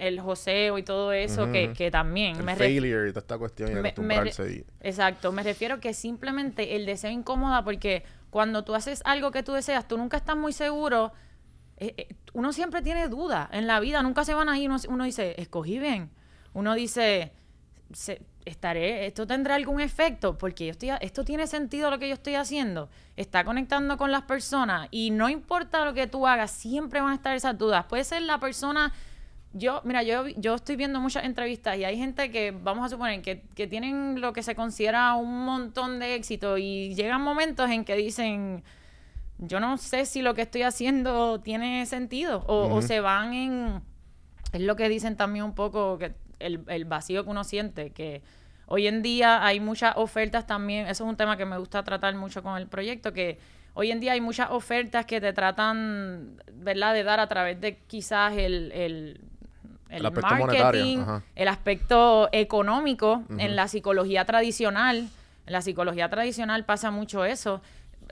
el 0.00 0.20
joseo 0.20 0.78
y 0.78 0.82
todo 0.82 1.12
eso, 1.12 1.50
que, 1.52 1.72
que 1.72 1.90
también 1.90 2.36
El 2.36 2.44
me 2.44 2.56
failure 2.56 3.08
y 3.08 3.12
toda 3.12 3.20
esta 3.20 3.38
cuestión 3.38 3.70
y 3.70 3.74
me- 3.74 3.82
me 3.82 3.88
acostumbrarse. 3.90 4.52
y- 4.52 4.64
Exacto, 4.80 5.32
me 5.32 5.42
refiero 5.42 5.78
que 5.80 5.94
simplemente 5.94 6.76
el 6.76 6.86
deseo 6.86 7.10
incomoda 7.10 7.62
porque 7.64 8.02
cuando 8.30 8.64
tú 8.64 8.74
haces 8.74 9.02
algo 9.04 9.30
que 9.30 9.42
tú 9.42 9.52
deseas, 9.52 9.86
tú 9.88 9.96
nunca 9.98 10.16
estás 10.16 10.36
muy 10.36 10.52
seguro. 10.52 11.12
eh, 11.82 11.94
eh, 11.96 12.14
uno 12.34 12.52
siempre 12.52 12.82
tiene 12.82 13.08
dudas 13.08 13.48
en 13.52 13.66
la 13.66 13.80
vida, 13.80 14.02
nunca 14.02 14.22
se 14.24 14.34
van 14.34 14.48
ahí. 14.50 14.66
Uno, 14.66 14.76
uno 14.88 15.04
dice, 15.04 15.34
escogí 15.38 15.78
bien. 15.78 16.10
Uno 16.52 16.74
dice, 16.74 17.32
se- 17.94 18.20
estaré, 18.44 19.06
esto 19.06 19.26
tendrá 19.26 19.54
algún 19.54 19.80
efecto 19.80 20.36
porque 20.36 20.66
yo 20.66 20.70
estoy, 20.72 20.90
esto 21.00 21.24
tiene 21.24 21.46
sentido 21.46 21.90
lo 21.90 21.98
que 21.98 22.08
yo 22.08 22.14
estoy 22.14 22.34
haciendo. 22.34 22.88
Está 23.16 23.44
conectando 23.44 23.96
con 23.96 24.12
las 24.12 24.22
personas 24.22 24.88
y 24.90 25.10
no 25.10 25.28
importa 25.30 25.84
lo 25.84 25.94
que 25.94 26.06
tú 26.06 26.26
hagas, 26.26 26.50
siempre 26.50 27.00
van 27.00 27.12
a 27.12 27.14
estar 27.14 27.34
esas 27.34 27.56
dudas. 27.56 27.84
Puede 27.86 28.04
ser 28.04 28.22
la 28.22 28.38
persona 28.38 28.92
yo, 29.52 29.80
mira, 29.84 30.02
yo, 30.02 30.28
yo 30.28 30.54
estoy 30.54 30.76
viendo 30.76 31.00
muchas 31.00 31.24
entrevistas 31.24 31.76
y 31.76 31.84
hay 31.84 31.96
gente 31.96 32.30
que, 32.30 32.52
vamos 32.52 32.86
a 32.86 32.88
suponer, 32.88 33.20
que, 33.22 33.42
que 33.54 33.66
tienen 33.66 34.20
lo 34.20 34.32
que 34.32 34.42
se 34.42 34.54
considera 34.54 35.14
un 35.14 35.44
montón 35.44 35.98
de 35.98 36.14
éxito 36.14 36.56
y 36.56 36.94
llegan 36.94 37.22
momentos 37.22 37.68
en 37.70 37.84
que 37.84 37.96
dicen, 37.96 38.62
yo 39.38 39.58
no 39.58 39.76
sé 39.76 40.06
si 40.06 40.22
lo 40.22 40.34
que 40.34 40.42
estoy 40.42 40.62
haciendo 40.62 41.40
tiene 41.40 41.86
sentido 41.86 42.44
o, 42.46 42.74
o 42.74 42.82
se 42.82 43.00
van 43.00 43.32
en, 43.32 43.82
es 44.52 44.60
lo 44.60 44.76
que 44.76 44.88
dicen 44.88 45.16
también 45.16 45.44
un 45.44 45.54
poco, 45.54 45.98
que 45.98 46.14
el, 46.38 46.62
el 46.68 46.84
vacío 46.84 47.24
que 47.24 47.30
uno 47.30 47.42
siente, 47.42 47.90
que 47.90 48.22
hoy 48.66 48.86
en 48.86 49.02
día 49.02 49.44
hay 49.44 49.58
muchas 49.58 49.96
ofertas 49.96 50.46
también, 50.46 50.86
eso 50.86 51.04
es 51.04 51.10
un 51.10 51.16
tema 51.16 51.36
que 51.36 51.44
me 51.44 51.58
gusta 51.58 51.82
tratar 51.82 52.14
mucho 52.14 52.42
con 52.42 52.56
el 52.56 52.68
proyecto, 52.68 53.12
que 53.12 53.38
hoy 53.74 53.90
en 53.90 53.98
día 53.98 54.12
hay 54.12 54.20
muchas 54.20 54.50
ofertas 54.50 55.06
que 55.06 55.20
te 55.20 55.32
tratan, 55.32 56.40
¿verdad?, 56.52 56.94
de 56.94 57.02
dar 57.02 57.18
a 57.18 57.26
través 57.26 57.60
de 57.60 57.78
quizás 57.78 58.36
el, 58.36 58.70
el, 58.72 59.29
El 59.90 60.02
aspecto 60.06 60.28
marketing, 60.62 60.98
el 61.36 61.48
aspecto 61.48 62.28
económico, 62.32 63.22
en 63.38 63.56
la 63.56 63.68
psicología 63.68 64.24
tradicional, 64.24 65.08
en 65.46 65.52
la 65.52 65.62
psicología 65.62 66.08
tradicional 66.08 66.64
pasa 66.64 66.90
mucho 66.90 67.24
eso. 67.24 67.60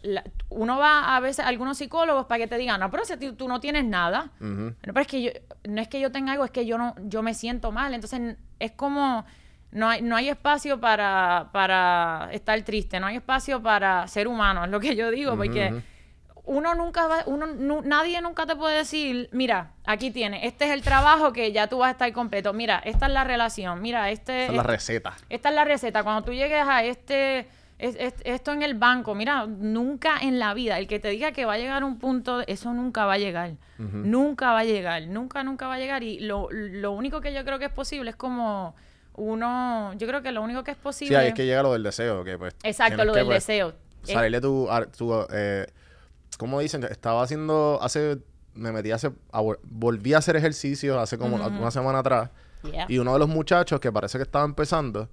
La- 0.03 0.25
uno 0.51 0.79
va 0.79 1.17
a 1.17 1.21
veces 1.21 1.45
a 1.45 1.49
algunos 1.49 1.79
psicólogos 1.79 2.27
para 2.27 2.39
que 2.41 2.47
te 2.47 2.57
digan, 2.59 2.79
no, 2.81 2.91
pero 2.91 3.05
si 3.05 3.17
tú, 3.17 3.35
tú 3.35 3.49
no 3.49 3.59
tienes 3.61 3.85
nada. 3.85 4.31
No, 4.41 4.75
pero 4.83 5.01
es 5.01 5.07
que 5.07 5.23
yo, 5.23 5.31
no 5.69 5.81
es 5.81 5.89
que 5.89 6.01
yo 6.01 6.11
tenga 6.13 6.33
algo, 6.33 6.45
es 6.45 6.51
que 6.51 6.67
yo 6.67 6.79
no, 6.79 6.95
yo 7.05 7.23
me 7.23 7.35
siento 7.35 7.73
mal. 7.73 7.93
Entonces 7.95 8.37
es 8.61 8.73
como 8.73 9.25
no 9.71 9.89
hay, 9.89 10.01
no 10.01 10.17
hay 10.17 10.29
espacio 10.31 10.81
para, 10.81 11.51
para 11.53 12.29
estar 12.33 12.61
triste, 12.63 12.99
no 13.01 13.07
hay 13.07 13.17
espacio 13.17 13.63
para 13.63 14.07
ser 14.09 14.27
humano, 14.27 14.65
es 14.65 14.71
lo 14.71 14.81
que 14.81 14.97
yo 14.97 15.11
digo, 15.11 15.37
porque 15.37 15.69
uno 16.49 16.75
nunca 16.75 17.07
va, 17.07 17.23
uno, 17.27 17.47
nu- 17.47 17.83
nadie 17.83 18.21
nunca 18.23 18.47
te 18.47 18.57
puede 18.57 18.79
decir, 18.79 19.29
mira, 19.33 19.73
aquí 19.85 20.11
tienes, 20.11 20.45
este 20.45 20.65
es 20.65 20.71
el 20.73 20.83
trabajo 20.83 21.33
que 21.33 21.53
ya 21.53 21.67
tú 21.69 21.79
vas 21.79 21.89
a 21.89 21.93
estar 21.93 22.13
completo, 22.13 22.53
mira, 22.53 22.79
esta 22.85 23.07
es 23.07 23.13
la 23.13 23.23
relación, 23.25 23.81
mira, 23.83 24.11
este 24.11 24.45
Esa 24.45 24.53
es 24.53 24.57
la 24.57 24.63
receta. 24.63 25.15
esta 25.29 25.49
es 25.51 25.55
la 25.55 25.65
receta. 25.65 26.03
Cuando 26.03 26.23
tú 26.25 26.33
llegues 26.33 26.65
a 26.67 26.83
este, 26.85 27.41
es- 27.79 27.97
es- 27.99 28.15
esto 28.25 28.53
en 28.53 28.63
el 28.63 28.75
banco, 28.75 29.15
mira, 29.15 29.47
nunca 29.47 30.19
en 30.23 30.39
la 30.39 30.55
vida, 30.55 30.79
el 30.79 30.87
que 30.89 30.99
te 30.99 31.09
diga 31.09 31.33
que 31.33 31.45
va 31.45 31.53
a 31.53 31.59
llegar 31.59 31.83
a 31.83 31.87
un 31.87 31.99
punto, 31.99 32.41
eso 32.47 32.73
nunca 32.73 33.05
va 33.07 33.13
a 33.15 33.19
llegar. 33.19 33.53
Nunca 33.79 34.53
va 34.53 34.61
a 34.61 34.65
llegar, 34.65 35.07
nunca, 35.07 35.45
nunca 35.45 35.69
va 35.69 35.75
a 35.75 35.79
llegar. 35.79 36.03
Y 36.03 36.19
lo, 36.21 36.49
lo 36.51 36.91
único 36.93 37.21
que 37.21 37.33
yo 37.33 37.45
creo 37.45 37.59
que 37.61 37.67
es 37.67 37.71
posible 37.73 38.11
es 38.11 38.17
como 38.17 38.75
uno, 39.15 39.93
yo 39.97 40.07
creo 40.07 40.23
que 40.23 40.33
lo 40.33 40.43
único 40.43 40.65
que 40.65 40.71
es 40.73 40.77
Sí, 40.77 40.83
posible... 40.83 41.17
ahí 41.17 41.29
es 41.29 41.35
que 41.35 41.45
llega 41.47 41.63
lo 41.63 41.73
del 41.73 41.83
deseo. 41.83 42.25
Que, 42.25 42.39
pues, 42.39 42.55
Exacto, 42.63 43.05
lo 43.05 43.13
que, 43.13 43.19
del 43.21 43.27
pues, 43.27 43.47
deseo. 43.47 43.75
Es- 44.07 44.13
Salirle 44.15 44.41
tu... 44.41 44.69
tu 44.97 45.27
eh, 45.33 45.67
¿Cómo 46.37 46.61
dicen? 46.61 46.85
Estaba 46.85 47.23
haciendo... 47.23 47.79
Hace... 47.83 48.19
Me 48.55 48.73
metí 48.73 48.91
hace... 48.91 49.13
a 49.33 49.41
vol- 49.41 49.59
volví 49.63 50.15
a 50.15 50.19
hacer 50.19 50.37
ejercicio 50.37 51.01
hace 51.01 51.17
como 51.17 51.37
una 51.37 51.71
semana 51.71 52.01
atrás. 52.01 52.31
Yeah. 52.63 52.87
Y 52.89 52.99
uno 52.99 53.13
de 53.13 53.21
los 53.21 53.29
muchachos 53.29 53.79
que 53.79 53.93
parece 53.93 54.19
que 54.19 54.25
estaba 54.25 54.45
empezando, 54.45 55.09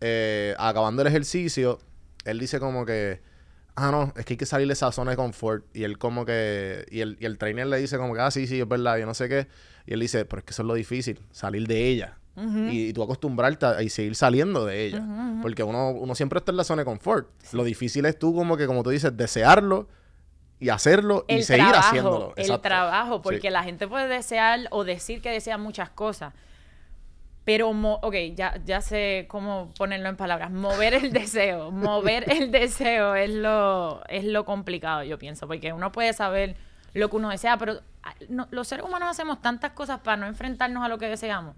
eh, 0.00 0.56
acabando 0.58 1.02
el 1.02 1.08
ejercicio, 1.08 1.78
él 2.24 2.40
dice 2.40 2.58
como 2.58 2.84
que, 2.84 3.20
ah, 3.76 3.92
no, 3.92 4.12
es 4.16 4.24
que 4.24 4.32
hay 4.32 4.36
que 4.36 4.46
salir 4.46 4.66
de 4.66 4.72
esa 4.72 4.90
zona 4.90 5.12
de 5.12 5.16
confort. 5.16 5.64
Y 5.72 5.84
él 5.84 5.98
como 5.98 6.24
que, 6.24 6.84
y 6.90 7.00
el, 7.00 7.16
y 7.20 7.26
el 7.26 7.38
trainer 7.38 7.68
le 7.68 7.78
dice 7.78 7.96
como 7.96 8.12
que, 8.12 8.20
ah, 8.20 8.30
sí, 8.32 8.48
sí, 8.48 8.60
es 8.60 8.66
verdad, 8.68 8.98
yo 8.98 9.06
no 9.06 9.14
sé 9.14 9.28
qué. 9.28 9.46
Y 9.86 9.92
él 9.94 10.00
dice, 10.00 10.24
pero 10.24 10.40
es 10.40 10.44
que 10.44 10.50
eso 10.50 10.62
es 10.62 10.66
lo 10.66 10.74
difícil, 10.74 11.20
salir 11.30 11.68
de 11.68 11.86
ella. 11.86 12.18
y, 12.36 12.88
y 12.88 12.92
tú 12.92 13.02
acostumbrarte 13.02 13.66
a, 13.66 13.82
y 13.82 13.88
seguir 13.88 14.16
saliendo 14.16 14.66
de 14.66 14.86
ella. 14.86 15.06
Porque 15.42 15.62
uno, 15.62 15.90
uno 15.90 16.14
siempre 16.14 16.38
está 16.38 16.50
en 16.50 16.56
la 16.56 16.64
zona 16.64 16.82
de 16.82 16.86
confort. 16.86 17.28
Lo 17.52 17.62
difícil 17.62 18.04
es 18.06 18.18
tú 18.18 18.34
como 18.34 18.56
que, 18.56 18.66
como 18.66 18.82
tú 18.82 18.90
dices, 18.90 19.16
desearlo 19.16 19.88
y 20.60 20.68
hacerlo 20.68 21.24
y 21.28 21.42
seguir 21.42 21.64
trabajo, 21.66 21.88
haciéndolo. 21.88 22.34
El 22.36 22.60
trabajo, 22.60 23.22
porque 23.22 23.40
Sí. 23.48 23.50
la 23.50 23.62
gente 23.64 23.86
puede 23.88 24.08
desear 24.08 24.60
o 24.70 24.84
decir 24.84 25.20
que 25.20 25.30
desea 25.30 25.58
muchas 25.58 25.90
cosas. 25.90 26.32
Pero, 27.44 27.68
ok, 27.68 28.14
ya, 28.34 28.58
ya 28.64 28.80
sé 28.80 29.26
cómo 29.28 29.70
ponerlo 29.76 30.08
en 30.08 30.16
palabras. 30.16 30.50
Mover 30.50 30.94
el 30.94 31.12
deseo. 31.12 31.70
mover 31.70 32.30
el 32.32 32.50
deseo 32.50 33.14
es 33.14 33.30
lo, 33.30 34.02
es 34.08 34.24
lo 34.24 34.44
complicado, 34.46 35.02
yo 35.02 35.18
pienso. 35.18 35.46
Porque 35.46 35.72
uno 35.74 35.92
puede 35.92 36.12
saber 36.14 36.56
lo 36.94 37.10
que 37.10 37.16
uno 37.16 37.28
desea, 37.28 37.58
pero 37.58 37.80
ah, 38.02 38.14
no- 38.30 38.48
los 38.50 38.66
seres 38.68 38.86
humanos 38.86 39.10
hacemos 39.10 39.42
tantas 39.42 39.72
cosas 39.72 40.00
para 40.00 40.16
no 40.16 40.26
enfrentarnos 40.26 40.82
a 40.84 40.88
lo 40.88 40.96
que 40.98 41.08
deseamos 41.08 41.56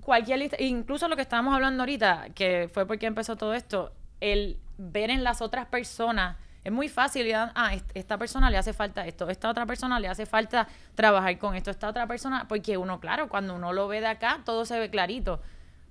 cualquier 0.00 0.38
lista, 0.38 0.56
incluso 0.58 1.06
lo 1.06 1.16
que 1.16 1.22
estábamos 1.22 1.54
hablando 1.54 1.82
ahorita, 1.82 2.28
que 2.34 2.70
fue 2.72 2.86
porque 2.86 3.04
empezó 3.04 3.36
todo 3.36 3.52
esto, 3.52 3.92
el 4.20 4.58
ver 4.78 5.10
en 5.10 5.22
las 5.22 5.42
otras 5.42 5.66
personas, 5.66 6.38
es 6.66 6.72
muy 6.72 6.88
fácil, 6.88 7.26
y, 7.26 7.32
ah, 7.32 7.70
est- 7.72 7.90
esta 7.94 8.18
persona 8.18 8.50
le 8.50 8.58
hace 8.58 8.72
falta 8.72 9.06
esto, 9.06 9.28
esta 9.30 9.48
otra 9.48 9.66
persona 9.66 10.00
le 10.00 10.08
hace 10.08 10.26
falta 10.26 10.66
trabajar 10.94 11.38
con 11.38 11.54
esto, 11.54 11.70
esta 11.70 11.88
otra 11.88 12.06
persona, 12.06 12.46
porque 12.48 12.76
uno, 12.76 12.98
claro, 12.98 13.28
cuando 13.28 13.54
uno 13.54 13.72
lo 13.72 13.86
ve 13.86 14.00
de 14.00 14.08
acá, 14.08 14.40
todo 14.44 14.64
se 14.64 14.78
ve 14.78 14.90
clarito, 14.90 15.40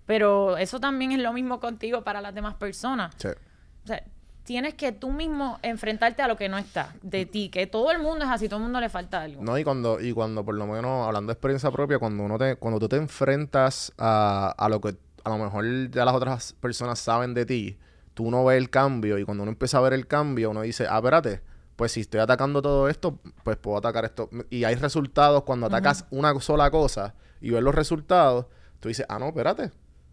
pero 0.05 0.57
eso 0.57 0.79
también 0.79 1.11
es 1.13 1.19
lo 1.19 1.31
mismo 1.33 1.59
contigo 1.59 2.03
para 2.03 2.19
las 2.21 2.33
demás 2.35 2.55
personas. 2.55 3.13
Sí. 3.17 3.29
O 3.29 3.87
sea, 3.87 4.03
tienes 4.43 4.73
que 4.75 4.91
tú 4.91 5.11
mismo 5.11 5.57
enfrentarte 5.63 6.21
a 6.21 6.27
lo 6.27 6.35
que 6.35 6.49
no 6.49 6.57
está 6.57 6.93
de 7.01 7.25
ti, 7.25 7.49
que 7.49 7.65
todo 7.67 7.91
el 7.91 7.99
mundo 7.99 8.25
es 8.25 8.31
así, 8.31 8.47
todo 8.47 8.57
el 8.57 8.63
mundo 8.63 8.79
le 8.79 8.89
falta 8.89 9.21
algo. 9.21 9.41
No, 9.43 9.57
y 9.57 9.63
cuando, 9.63 9.99
y 9.99 10.11
cuando 10.11 10.43
por 10.43 10.55
lo 10.55 10.67
menos, 10.67 11.07
hablando 11.07 11.29
de 11.31 11.33
experiencia 11.33 11.71
propia, 11.71 11.97
cuando 11.99 12.21
uno 12.23 12.37
te, 12.37 12.55
cuando 12.57 12.79
tú 12.79 12.87
te 12.89 12.97
enfrentas 12.97 13.91
a, 13.97 14.53
a 14.57 14.69
lo 14.69 14.79
que 14.81 14.95
a 15.23 15.29
lo 15.29 15.37
mejor 15.37 15.65
ya 15.89 16.05
las 16.05 16.13
otras 16.13 16.53
personas 16.53 16.99
saben 16.99 17.33
de 17.33 17.45
ti, 17.45 17.77
tú 18.15 18.31
no 18.31 18.43
ves 18.43 18.57
el 18.57 18.71
cambio, 18.71 19.19
y 19.19 19.23
cuando 19.25 19.43
uno 19.43 19.51
empieza 19.51 19.77
a 19.77 19.81
ver 19.81 19.93
el 19.93 20.07
cambio, 20.07 20.49
uno 20.49 20.61
dice, 20.61 20.87
ah, 20.89 20.97
espérate, 20.97 21.41
pues 21.75 21.91
si 21.91 22.01
estoy 22.01 22.21
atacando 22.21 22.61
todo 22.63 22.89
esto, 22.89 23.19
pues 23.43 23.57
puedo 23.57 23.77
atacar 23.77 24.03
esto. 24.05 24.29
Y 24.49 24.63
hay 24.63 24.73
resultados 24.75 25.43
cuando 25.43 25.67
atacas 25.67 26.05
una 26.09 26.33
sola 26.39 26.71
cosa 26.71 27.13
y 27.41 27.51
ves 27.51 27.61
los 27.61 27.75
resultados, 27.75 28.47
tú 28.79 28.87
dices, 28.87 29.05
ah, 29.09 29.19
no, 29.19 29.27
espérate. 29.27 29.69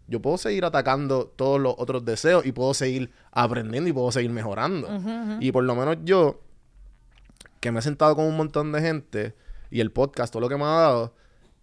Yo 0.07 0.21
puedo 0.21 0.37
seguir 0.37 0.65
atacando 0.65 1.27
todos 1.27 1.59
los 1.61 1.73
otros 1.77 2.03
deseos 2.03 2.45
y 2.45 2.51
puedo 2.51 2.73
seguir 2.73 3.09
aprendiendo 3.31 3.89
y 3.89 3.93
puedo 3.93 4.11
seguir 4.11 4.31
mejorando. 4.31 4.89
Y 5.41 5.51
por 5.53 5.63
lo 5.63 5.73
menos 5.75 5.97
yo, 6.03 6.41
que 7.61 7.71
me 7.71 7.79
he 7.79 7.81
sentado 7.81 8.15
con 8.15 8.25
un 8.25 8.35
montón 8.35 8.73
de 8.73 8.81
gente 8.81 9.33
y 9.71 9.79
el 9.79 9.91
podcast, 9.91 10.33
todo 10.33 10.41
lo 10.41 10.49
que 10.49 10.57
me 10.57 10.65
ha 10.65 10.67
dado, 10.67 11.13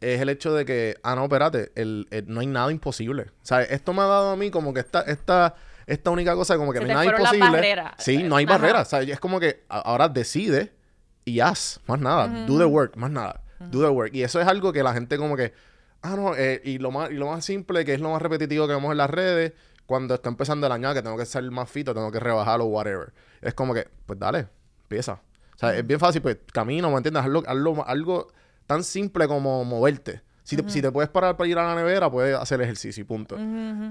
es 0.01 0.21
el 0.23 0.31
hecho 0.31 0.55
de 0.55 0.65
que, 0.65 0.97
ah, 1.03 1.15
no, 1.15 1.25
espérate, 1.25 1.71
el, 1.75 2.09
el- 2.11 2.33
no 2.33 2.41
hay 2.41 2.47
nada 2.47 2.73
imposible. 2.73 3.25
O 3.25 3.45
sea, 3.47 3.61
esto 3.63 3.93
me 3.93 4.01
ha 4.01 4.07
dado 4.07 4.31
a 4.31 4.37
mí 4.37 4.51
como 4.51 4.73
que 4.73 4.81
esta, 4.81 5.03
esta, 5.03 5.55
esta 5.91 6.11
única 6.11 6.35
cosa, 6.35 6.57
como 6.57 6.73
que 6.73 6.79
Se 6.79 6.85
no 6.87 6.99
hay 6.99 7.09
nada 7.09 7.19
imposible. 7.21 7.51
barreras. 7.51 7.93
Sí, 7.99 8.23
no 8.23 8.37
hay 8.37 8.45
Ajá. 8.45 8.59
barreras. 8.59 8.87
O 8.87 8.91
sea, 8.91 9.01
es 9.03 9.21
como 9.21 9.39
que 9.41 9.65
ahora 9.69 10.09
decide 10.09 10.73
y 11.25 11.41
haz, 11.41 11.81
más 11.87 12.01
nada. 12.01 12.29
Do 12.47 12.59
the 12.59 12.65
work, 12.65 12.97
más 12.97 13.11
nada. 13.11 13.43
Do 13.59 13.81
the 13.83 13.89
work. 13.89 14.15
Y 14.15 14.23
eso 14.23 14.41
es 14.41 14.47
algo 14.47 14.73
que 14.73 14.83
la 14.83 14.93
gente 14.95 15.19
como 15.19 15.37
que, 15.37 15.53
ah, 16.03 16.17
no, 16.17 16.35
eh, 16.35 16.61
y, 16.65 16.79
lo 16.79 16.91
más, 16.91 17.11
y 17.11 17.15
lo 17.15 17.27
más 17.27 17.45
simple, 17.45 17.85
que 17.85 17.93
es 17.95 18.01
lo 18.01 18.11
más 18.11 18.23
repetitivo 18.23 18.67
que 18.67 18.73
vemos 18.75 18.91
en 18.93 18.99
las 18.99 19.11
redes, 19.11 19.53
cuando 19.87 20.15
está 20.15 20.29
empezando 20.29 20.67
el 20.67 20.73
año, 20.73 20.89
ah, 20.89 20.95
que 20.95 21.03
tengo 21.03 21.17
que 21.17 21.27
ser 21.27 21.43
más 21.51 21.69
fito, 21.71 21.93
tengo 21.93 22.11
que 22.11 22.21
rebajar 22.21 22.61
o 22.61 22.65
whatever. 22.67 23.13
Es 23.43 23.53
como 23.55 23.75
que, 23.75 23.89
pues 24.07 24.19
dale, 24.19 24.47
empieza. 24.83 25.15
O 25.57 25.59
sea, 25.59 25.77
es 25.77 25.87
bien 25.87 26.01
fácil, 26.01 26.23
pues 26.23 26.39
camino, 26.53 26.91
¿me 26.91 26.97
entiendes? 26.97 27.23
Hazlo, 27.23 27.43
hazlo- 27.43 27.85
algo 27.87 28.29
tan 28.67 28.83
simple 28.85 29.27
como 29.29 29.65
moverte. 29.65 30.23
Si, 30.43 30.57
te, 30.57 30.69
si 30.71 30.81
te 30.81 30.91
puedes 30.91 31.11
parar 31.11 31.37
para 31.37 31.49
ir 31.49 31.59
a 31.59 31.65
la 31.67 31.75
nevera, 31.75 32.11
puedes 32.11 32.35
hacer 32.37 32.61
ejercicio 32.63 33.03
y 33.03 33.05
punto. 33.05 33.37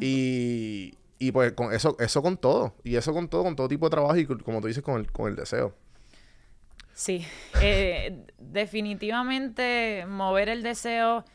y, 0.02 0.94
y 1.20 1.34
pues 1.34 1.52
con 1.52 1.74
eso, 1.74 1.98
eso 2.00 2.22
con 2.22 2.38
todo. 2.38 2.74
Y 2.84 2.96
eso 2.96 3.14
con 3.14 3.30
todo, 3.30 3.44
con 3.44 3.56
todo 3.56 3.68
tipo 3.68 3.88
de 3.88 3.92
trabajo 3.92 4.18
y 4.18 4.26
como 4.26 4.62
tú 4.62 4.68
dices, 4.68 4.82
con 4.82 5.00
el, 5.00 5.12
con 5.12 5.28
el 5.28 5.36
deseo. 5.36 5.76
Sí, 6.94 7.26
eh, 7.62 8.26
definitivamente 8.38 10.06
mover 10.08 10.50
el 10.50 10.64
deseo 10.64 11.26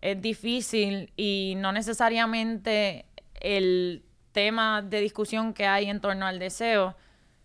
es 0.00 0.20
difícil 0.20 1.12
y 1.16 1.54
no 1.58 1.72
necesariamente 1.72 3.04
el 3.40 4.04
temas 4.32 4.88
de 4.88 5.00
discusión 5.00 5.52
que 5.52 5.66
hay 5.66 5.90
en 5.90 6.00
torno 6.00 6.26
al 6.26 6.38
deseo, 6.38 6.96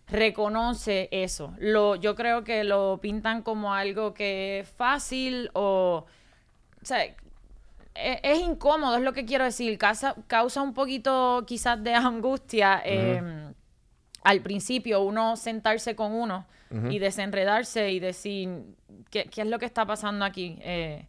reconoce 0.06 1.08
eso. 1.12 1.54
Lo, 1.58 1.96
yo 1.96 2.14
creo 2.14 2.44
que 2.44 2.64
lo 2.64 2.98
pintan 3.00 3.42
como 3.42 3.74
algo 3.74 4.14
que 4.14 4.60
es 4.60 4.68
fácil 4.68 5.50
o... 5.52 6.06
e- 7.98 8.20
es, 8.22 8.38
incómodo, 8.40 8.96
es 8.96 9.02
lo 9.02 9.12
que 9.12 9.24
quiero 9.24 9.44
decir. 9.44 9.76
Causa, 9.78 10.14
causa 10.26 10.62
un 10.62 10.74
poquito 10.74 11.44
quizás 11.46 11.82
de 11.82 11.94
angustia 11.94 12.80
eh, 12.84 13.52
al 14.24 14.40
principio 14.40 15.02
uno 15.02 15.36
sentarse 15.36 15.94
con 15.96 16.12
uno 16.12 16.46
y 16.90 16.98
desenredarse 16.98 17.92
y 17.92 17.98
decir 17.98 18.48
qué, 19.10 19.24
qué 19.24 19.40
es 19.40 19.46
lo 19.46 19.58
que 19.58 19.64
está 19.66 19.86
pasando 19.86 20.24
aquí. 20.24 20.58
Eh, 20.60 21.06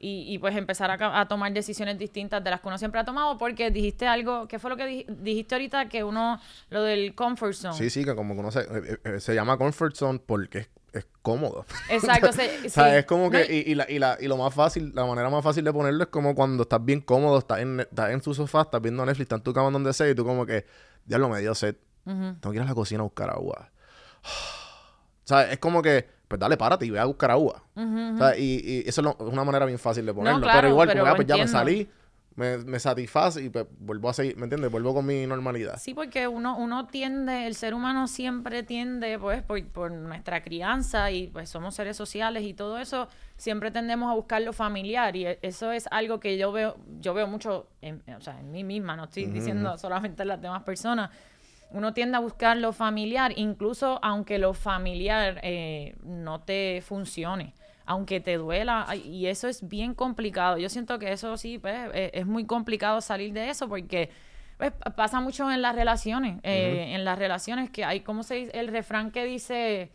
y, 0.00 0.32
y, 0.32 0.38
pues 0.38 0.54
empezar 0.56 0.90
a, 0.92 1.20
a 1.20 1.26
tomar 1.26 1.52
decisiones 1.52 1.98
distintas 1.98 2.44
de 2.44 2.50
las 2.50 2.60
que 2.60 2.68
uno 2.68 2.78
siempre 2.78 3.00
ha 3.00 3.04
tomado 3.04 3.36
porque 3.36 3.70
dijiste 3.72 4.06
algo, 4.06 4.46
¿qué 4.46 4.58
fue 4.60 4.70
lo 4.70 4.76
que 4.76 4.86
di- 4.86 5.06
dijiste 5.08 5.56
ahorita? 5.56 5.88
Que 5.88 6.04
uno, 6.04 6.38
lo 6.70 6.82
del 6.84 7.14
comfort 7.16 7.54
zone. 7.54 7.74
Sí, 7.74 7.90
sí, 7.90 8.04
que 8.04 8.14
como 8.14 8.34
que 8.34 8.40
uno 8.40 8.50
se, 8.52 8.60
eh, 8.60 8.98
eh, 9.02 9.18
se 9.20 9.34
llama 9.34 9.56
comfort 9.58 9.96
zone 9.96 10.20
porque 10.24 10.58
es, 10.58 10.68
es 10.92 11.06
cómodo. 11.22 11.64
Exacto, 11.90 12.32
se- 12.32 12.66
O 12.66 12.70
sea, 12.70 12.90
sí. 12.90 12.96
es 12.98 13.04
como 13.06 13.30
que, 13.30 13.38
No, 13.40 13.44
y- 13.54 13.72
y, 13.72 13.74
la, 13.74 13.90
y, 13.90 13.98
la, 13.98 14.16
y 14.20 14.26
lo 14.28 14.36
más 14.36 14.54
fácil, 14.54 14.92
la 14.94 15.04
manera 15.04 15.28
más 15.30 15.42
fácil 15.44 15.64
de 15.64 15.72
ponerlo 15.72 16.02
es 16.04 16.08
como 16.10 16.34
cuando 16.34 16.62
estás 16.62 16.84
bien 16.84 17.00
cómodo, 17.00 17.38
estás 17.38 17.58
en, 17.60 17.80
estás 17.80 18.10
en 18.10 18.20
tu 18.20 18.32
sofá, 18.34 18.62
estás 18.62 18.80
viendo 18.80 19.04
Netflix, 19.04 19.24
estás 19.24 19.38
en 19.38 19.42
tu 19.44 19.52
cama 19.52 19.70
donde 19.70 19.92
sea, 19.92 20.08
y 20.08 20.14
tú 20.14 20.24
como 20.24 20.46
que, 20.46 20.64
diablo, 21.04 21.28
me 21.28 21.40
dio 21.40 21.54
sed. 21.54 21.76
Tengo 22.04 22.40
que 22.50 22.56
ir 22.56 22.62
a 22.62 22.64
la 22.64 22.74
cocina 22.74 23.00
a 23.00 23.04
buscar 23.04 23.30
agua. 23.30 23.70
O 25.24 25.28
sea, 25.28 25.52
es 25.52 25.58
como 25.58 25.82
que, 25.82 26.08
pues 26.26 26.40
dale, 26.40 26.56
párate 26.56 26.86
y 26.86 26.90
ve 26.90 26.98
a 26.98 27.04
buscar 27.04 27.30
agua. 27.30 27.62
O 27.76 28.16
sea, 28.16 28.34
y, 28.38 28.60
y 28.64 28.88
eso 28.88 29.02
es, 29.02 29.04
lo- 29.04 29.16
una 29.26 29.44
manera 29.44 29.66
bien 29.66 29.78
fácil 29.78 30.06
de 30.06 30.14
ponerlo. 30.14 30.40
claro, 30.40 30.58
pero 30.60 30.68
igual, 30.70 30.88
pero 30.88 31.00
como, 31.00 31.12
ah, 31.12 31.16
pues 31.16 31.28
ya 31.28 31.34
me 31.34 31.42
entiendo. 31.42 31.58
salí, 31.58 31.90
me, 32.38 32.56
me 32.58 32.78
satisface 32.78 33.42
y 33.42 33.50
pues 33.50 33.66
vuelvo 33.80 34.08
a 34.08 34.14
seguir, 34.14 34.36
¿me 34.36 34.44
entiendes? 34.44 34.70
Vuelvo 34.70 34.94
con 34.94 35.04
mi 35.04 35.26
normalidad. 35.26 35.76
Sí, 35.76 35.92
porque 35.92 36.28
uno, 36.28 36.56
uno 36.56 36.86
tiende, 36.86 37.48
el 37.48 37.56
ser 37.56 37.74
humano 37.74 38.06
siempre 38.06 38.62
tiende, 38.62 39.18
pues, 39.18 39.42
por, 39.42 39.62
por 39.66 39.90
nuestra 39.90 40.42
crianza 40.42 41.10
y 41.10 41.26
pues 41.26 41.50
somos 41.50 41.74
seres 41.74 41.96
sociales 41.96 42.44
y 42.44 42.54
todo 42.54 42.78
eso, 42.78 43.08
siempre 43.36 43.72
tendemos 43.72 44.08
a 44.10 44.14
buscar 44.14 44.40
lo 44.42 44.52
familiar 44.52 45.16
y 45.16 45.26
e- 45.26 45.38
eso 45.42 45.72
es 45.72 45.88
algo 45.90 46.20
que 46.20 46.38
yo 46.38 46.52
veo, 46.52 46.76
yo 47.00 47.12
veo 47.12 47.26
mucho, 47.26 47.68
en, 47.82 48.02
o 48.16 48.20
sea, 48.20 48.38
en 48.38 48.52
mí 48.52 48.62
misma, 48.62 48.94
no 48.96 49.04
estoy 49.04 49.26
diciendo 49.26 49.76
solamente 49.76 50.22
en 50.22 50.28
las 50.28 50.40
demás 50.40 50.62
personas. 50.62 51.10
Uno 51.70 51.92
tiende 51.92 52.16
a 52.16 52.20
buscar 52.20 52.56
lo 52.56 52.72
familiar, 52.72 53.32
incluso 53.36 53.98
aunque 54.02 54.38
lo 54.38 54.54
familiar 54.54 55.40
eh, 55.42 55.96
no 56.02 56.40
te 56.40 56.82
funcione, 56.86 57.52
aunque 57.88 58.20
te 58.20 58.36
duela, 58.36 58.86
y 58.94 59.26
eso 59.26 59.48
es 59.48 59.66
bien 59.66 59.94
complicado. 59.94 60.58
Yo 60.58 60.68
siento 60.68 60.98
que 60.98 61.10
eso 61.10 61.38
sí, 61.38 61.58
pues, 61.58 61.74
eh, 61.94 62.10
es 62.12 62.26
muy 62.26 62.44
complicado 62.44 63.00
salir 63.00 63.32
de 63.32 63.48
eso 63.48 63.66
porque 63.66 64.10
pues, 64.58 64.72
pasa 64.94 65.20
mucho 65.20 65.50
en 65.50 65.62
las 65.62 65.74
relaciones, 65.74 66.38
eh, 66.42 66.92
en 66.94 67.06
las 67.06 67.18
relaciones 67.18 67.70
que 67.70 67.86
hay, 67.86 68.00
¿cómo 68.00 68.24
se 68.24 68.34
dice? 68.34 68.60
El 68.60 68.68
refrán 68.68 69.10
que 69.10 69.24
dice, 69.24 69.90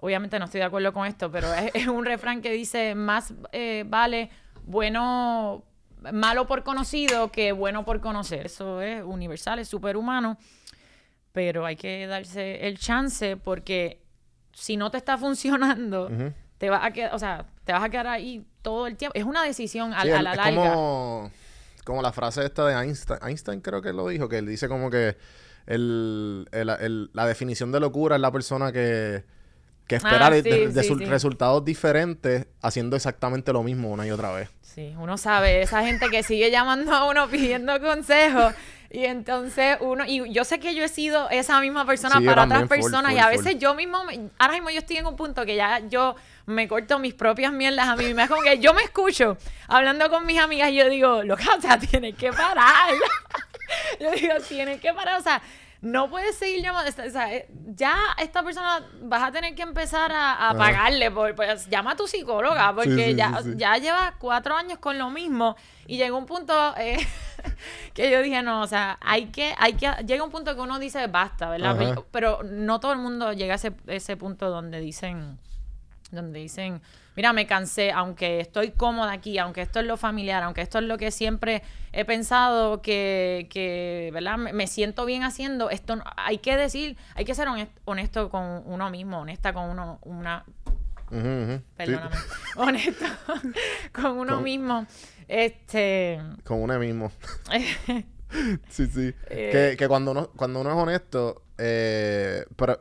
obviamente 0.00 0.40
no 0.40 0.46
estoy 0.46 0.58
de 0.58 0.64
acuerdo 0.64 0.92
con 0.92 1.06
esto, 1.06 1.30
pero 1.30 1.54
es, 1.54 1.70
es 1.74 1.86
un 1.86 2.04
refrán 2.04 2.42
que 2.42 2.50
dice, 2.50 2.96
más 2.96 3.32
eh, 3.52 3.84
vale 3.86 4.30
bueno, 4.66 5.62
malo 6.12 6.48
por 6.48 6.64
conocido 6.64 7.30
que 7.30 7.52
bueno 7.52 7.84
por 7.84 8.00
conocer. 8.00 8.46
Eso 8.46 8.82
es 8.82 9.04
universal, 9.04 9.60
es 9.60 9.68
superhumano, 9.68 10.36
pero 11.30 11.64
hay 11.64 11.76
que 11.76 12.08
darse 12.08 12.66
el 12.66 12.76
chance 12.76 13.36
porque 13.36 14.02
si 14.52 14.76
no 14.76 14.90
te 14.90 14.98
está 14.98 15.16
funcionando, 15.18 16.10
te 16.64 16.70
vas 16.70 16.82
a 16.82 16.90
quedar, 16.92 17.14
o 17.14 17.18
sea, 17.18 17.44
te 17.64 17.72
vas 17.74 17.82
a 17.84 17.90
quedar 17.90 18.06
ahí 18.06 18.42
todo 18.62 18.86
el 18.86 18.96
tiempo. 18.96 19.12
Es 19.18 19.24
una 19.24 19.44
decisión 19.44 19.92
a, 19.92 20.00
Sí, 20.00 20.10
a 20.10 20.22
la 20.22 20.30
es 20.32 20.36
larga. 20.38 20.56
como, 20.62 21.30
como 21.84 22.00
la 22.00 22.10
frase 22.10 22.42
esta 22.42 22.64
de 22.66 22.74
Einstein. 22.74 23.18
Einstein 23.22 23.60
creo 23.60 23.82
que 23.82 23.92
lo 23.92 24.08
dijo, 24.08 24.30
que 24.30 24.38
él 24.38 24.46
dice 24.46 24.66
como 24.66 24.88
que 24.88 25.14
el, 25.66 26.48
el- 26.52 26.70
el- 26.70 27.10
la 27.12 27.26
definición 27.26 27.70
de 27.70 27.80
locura 27.80 28.16
es 28.16 28.22
la 28.22 28.32
persona 28.32 28.72
que, 28.72 29.24
que 29.86 29.96
espera 29.96 30.28
Ah, 30.28 30.32
sí, 30.32 30.40
de- 30.40 30.68
de 30.68 30.82
sí, 30.82 30.88
sus 30.88 31.06
resultados 31.06 31.62
diferentes 31.66 32.46
haciendo 32.62 32.96
exactamente 32.96 33.52
lo 33.52 33.62
mismo 33.62 33.90
una 33.90 34.06
y 34.06 34.10
otra 34.10 34.32
vez. 34.32 34.48
Sí, 34.62 34.94
uno 34.98 35.18
sabe, 35.18 35.60
esa 35.60 35.84
gente 35.84 36.08
que 36.08 36.22
sigue 36.22 36.50
llamando 36.50 36.94
a 36.94 37.10
uno 37.10 37.28
pidiendo 37.28 37.78
consejos. 37.78 38.54
Y 38.94 39.06
entonces 39.06 39.76
uno, 39.80 40.04
y 40.06 40.32
yo 40.32 40.44
sé 40.44 40.60
que 40.60 40.72
yo 40.74 40.84
he 40.84 40.88
sido 40.88 41.28
esa 41.30 41.60
misma 41.60 41.84
persona 41.84 42.18
Sí, 42.20 42.24
para 42.24 42.44
otras 42.44 42.60
full, 42.60 42.68
personas. 42.68 43.12
y 43.12 43.18
a 43.18 43.26
veces 43.28 43.52
full. 43.54 43.60
yo 43.60 43.74
mismo, 43.74 44.04
me- 44.04 44.30
ahora 44.38 44.54
mismo 44.54 44.70
yo 44.70 44.78
estoy 44.78 44.98
en 44.98 45.06
un 45.06 45.16
punto 45.16 45.44
que 45.44 45.56
ya 45.56 45.80
yo 45.88 46.14
me 46.46 46.68
corto 46.68 47.00
mis 47.00 47.12
propias 47.12 47.52
mierdas 47.52 47.88
a 47.88 47.96
mí 47.96 48.04
misma. 48.04 48.22
Es 48.24 48.28
como 48.30 48.42
que 48.42 48.58
yo 48.60 48.72
me 48.72 48.82
escucho 48.82 49.36
hablando 49.66 50.08
con 50.10 50.24
mis 50.26 50.38
amigas 50.38 50.70
y 50.70 50.74
yo 50.76 50.88
digo, 50.88 51.24
loca, 51.24 51.44
o 51.58 51.60
sea, 51.60 51.76
tienes 51.90 52.14
que 52.14 52.32
parar. 52.32 52.94
yo 54.00 54.10
digo, 54.12 54.34
tienes 54.48 54.80
que 54.80 54.92
parar. 54.92 55.18
O 55.18 55.22
sea, 55.22 55.42
no 55.84 56.08
puedes 56.08 56.36
seguir 56.36 56.62
llamando. 56.62 56.90
O 56.90 57.10
sea, 57.10 57.32
eh, 57.32 57.46
ya 57.66 57.94
esta 58.18 58.42
persona 58.42 58.82
vas 59.02 59.22
a 59.22 59.30
tener 59.30 59.54
que 59.54 59.62
empezar 59.62 60.10
a, 60.14 60.54
pagarle. 60.56 61.10
Por, 61.10 61.34
pues, 61.34 61.68
llama 61.68 61.92
a 61.92 61.96
tu 61.96 62.06
psicóloga 62.06 62.74
porque 62.74 63.10
sí, 63.10 63.14
ya, 63.14 63.42
sí, 63.42 63.52
ya 63.56 63.76
lleva 63.76 64.14
cuatro 64.18 64.56
años 64.56 64.78
con 64.78 64.98
lo 64.98 65.10
mismo 65.10 65.56
y 65.86 65.98
llegó 65.98 66.16
un 66.16 66.24
punto 66.24 66.74
eh, 66.78 66.96
que 67.94 68.10
yo 68.10 68.22
dije, 68.22 68.42
no, 68.42 68.62
o 68.62 68.66
sea, 68.66 68.98
hay 69.02 69.26
que, 69.26 69.54
hay 69.58 69.74
que, 69.74 69.90
llega 70.06 70.24
un 70.24 70.30
punto 70.30 70.54
que 70.54 70.60
uno 70.62 70.78
dice, 70.78 71.06
basta, 71.06 71.50
¿verdad? 71.50 71.78
Ajá. 71.78 72.02
Pero 72.10 72.42
no 72.42 72.80
todo 72.80 72.92
el 72.92 72.98
mundo 72.98 73.34
llega 73.34 73.52
a 73.52 73.56
ese, 73.56 73.74
ese 73.86 74.16
punto 74.16 74.48
donde 74.48 74.80
dicen, 74.80 75.38
donde 76.10 76.38
dicen, 76.38 76.80
mira, 77.16 77.32
me 77.32 77.46
cansé, 77.46 77.90
aunque 77.92 78.40
estoy 78.40 78.70
cómoda 78.70 79.12
aquí, 79.12 79.38
aunque 79.38 79.62
esto 79.62 79.80
es 79.80 79.86
lo 79.86 79.96
familiar, 79.96 80.42
aunque 80.42 80.60
esto 80.62 80.78
es 80.78 80.84
lo 80.84 80.98
que 80.98 81.10
siempre 81.10 81.62
he 81.92 82.04
pensado 82.04 82.82
que, 82.82 83.46
que 83.50 84.10
¿verdad? 84.12 84.36
Me, 84.38 84.66
siento 84.66 85.04
bien 85.04 85.22
haciendo, 85.22 85.70
esto 85.70 85.96
no- 85.96 86.04
hay 86.16 86.38
que 86.38 86.56
decir, 86.56 86.96
hay 87.14 87.24
que 87.24 87.34
ser 87.34 87.48
honest- 87.48 87.70
honesto 87.84 88.28
con 88.30 88.62
uno 88.66 88.90
mismo, 88.90 89.20
honesta 89.20 89.52
con 89.52 89.70
uno, 89.70 89.98
una, 90.02 90.44
perdóname, 91.76 92.16
honesto 92.56 93.04
con 93.92 94.18
uno 94.18 94.34
Con- 94.34 94.44
mismo. 94.44 94.86
Este, 95.28 96.20
con 96.44 96.60
uno 96.62 96.78
mismo. 96.78 97.10
Sí, 98.68 98.88
sí. 98.88 99.14
Eh. 99.30 99.50
Que, 99.52 99.76
que 99.76 99.86
cuando 99.86 100.10
uno, 100.10 100.28
cuando 100.34 100.60
uno 100.60 100.70
es 100.70 100.76
honesto, 100.76 101.42
eh, 101.56 102.44
pero 102.56 102.80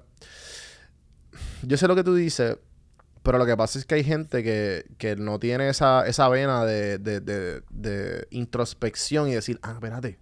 yo 1.62 1.78
sé 1.78 1.88
lo 1.88 1.96
que 1.96 2.04
tú 2.04 2.16
dices, 2.16 2.58
pero 3.24 3.38
lo 3.38 3.46
que 3.46 3.56
pasa 3.58 3.80
es 3.80 3.86
que 3.86 3.96
hay 3.96 4.04
gente 4.04 4.44
que, 4.44 4.86
que 4.98 5.16
no 5.16 5.40
tiene 5.40 5.70
esa, 5.70 6.06
esa 6.06 6.28
vena 6.30 6.66
de, 6.66 6.98
de, 7.00 7.20
de, 7.22 7.64
de 7.70 8.28
introspección 8.32 9.30
y 9.30 9.34
decir, 9.34 9.60
ah, 9.64 9.72
espérate. 9.74 10.20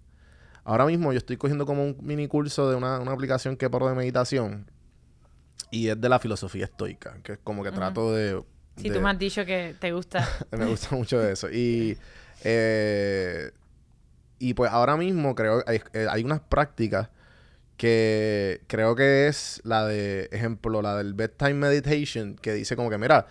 Ahora 0.64 0.86
mismo 0.86 1.12
yo 1.12 1.18
estoy 1.18 1.38
cogiendo 1.38 1.66
como 1.66 1.84
un 1.84 1.98
mini 2.02 2.28
curso 2.28 2.70
de 2.70 2.76
una, 2.76 3.00
una 3.00 3.12
aplicación 3.12 3.58
que 3.58 3.70
paro 3.70 3.90
de 3.90 3.96
meditación 3.96 4.70
y 5.72 5.88
es 5.88 6.00
de 6.00 6.08
la 6.10 6.20
filosofía 6.20 6.66
estoica, 6.66 7.18
que 7.24 7.34
es 7.34 7.40
como 7.44 7.64
que 7.64 7.72
trato 7.72 8.14
de... 8.14 8.44
si 8.78 8.90
de- 8.90 8.96
tú 8.96 9.02
me 9.02 9.10
has 9.10 9.18
dicho 9.18 9.44
que 9.46 9.76
te 9.80 9.92
gusta. 9.92 10.28
me 10.52 10.66
gusta 10.66 10.96
mucho 10.96 11.22
eso. 11.28 11.50
Y, 11.50 11.98
eh, 12.44 13.52
y 14.38 14.54
pues 14.54 14.72
ahora 14.72 14.98
mismo 14.98 15.34
creo 15.34 15.64
que 15.64 15.72
hay, 15.72 15.82
eh, 15.94 16.08
hay 16.10 16.24
unas 16.24 16.42
prácticas 16.42 17.10
que 17.82 18.62
creo 18.68 18.96
que 18.96 19.28
es 19.28 19.60
la 19.64 19.88
de, 19.88 20.30
ejemplo, 20.32 20.84
la 20.84 20.96
del 20.98 21.16
bedtime 21.16 21.56
meditation, 21.56 22.36
que 22.36 22.54
dice 22.54 22.76
como 22.76 22.92
que, 22.92 23.00
mira, 23.00 23.26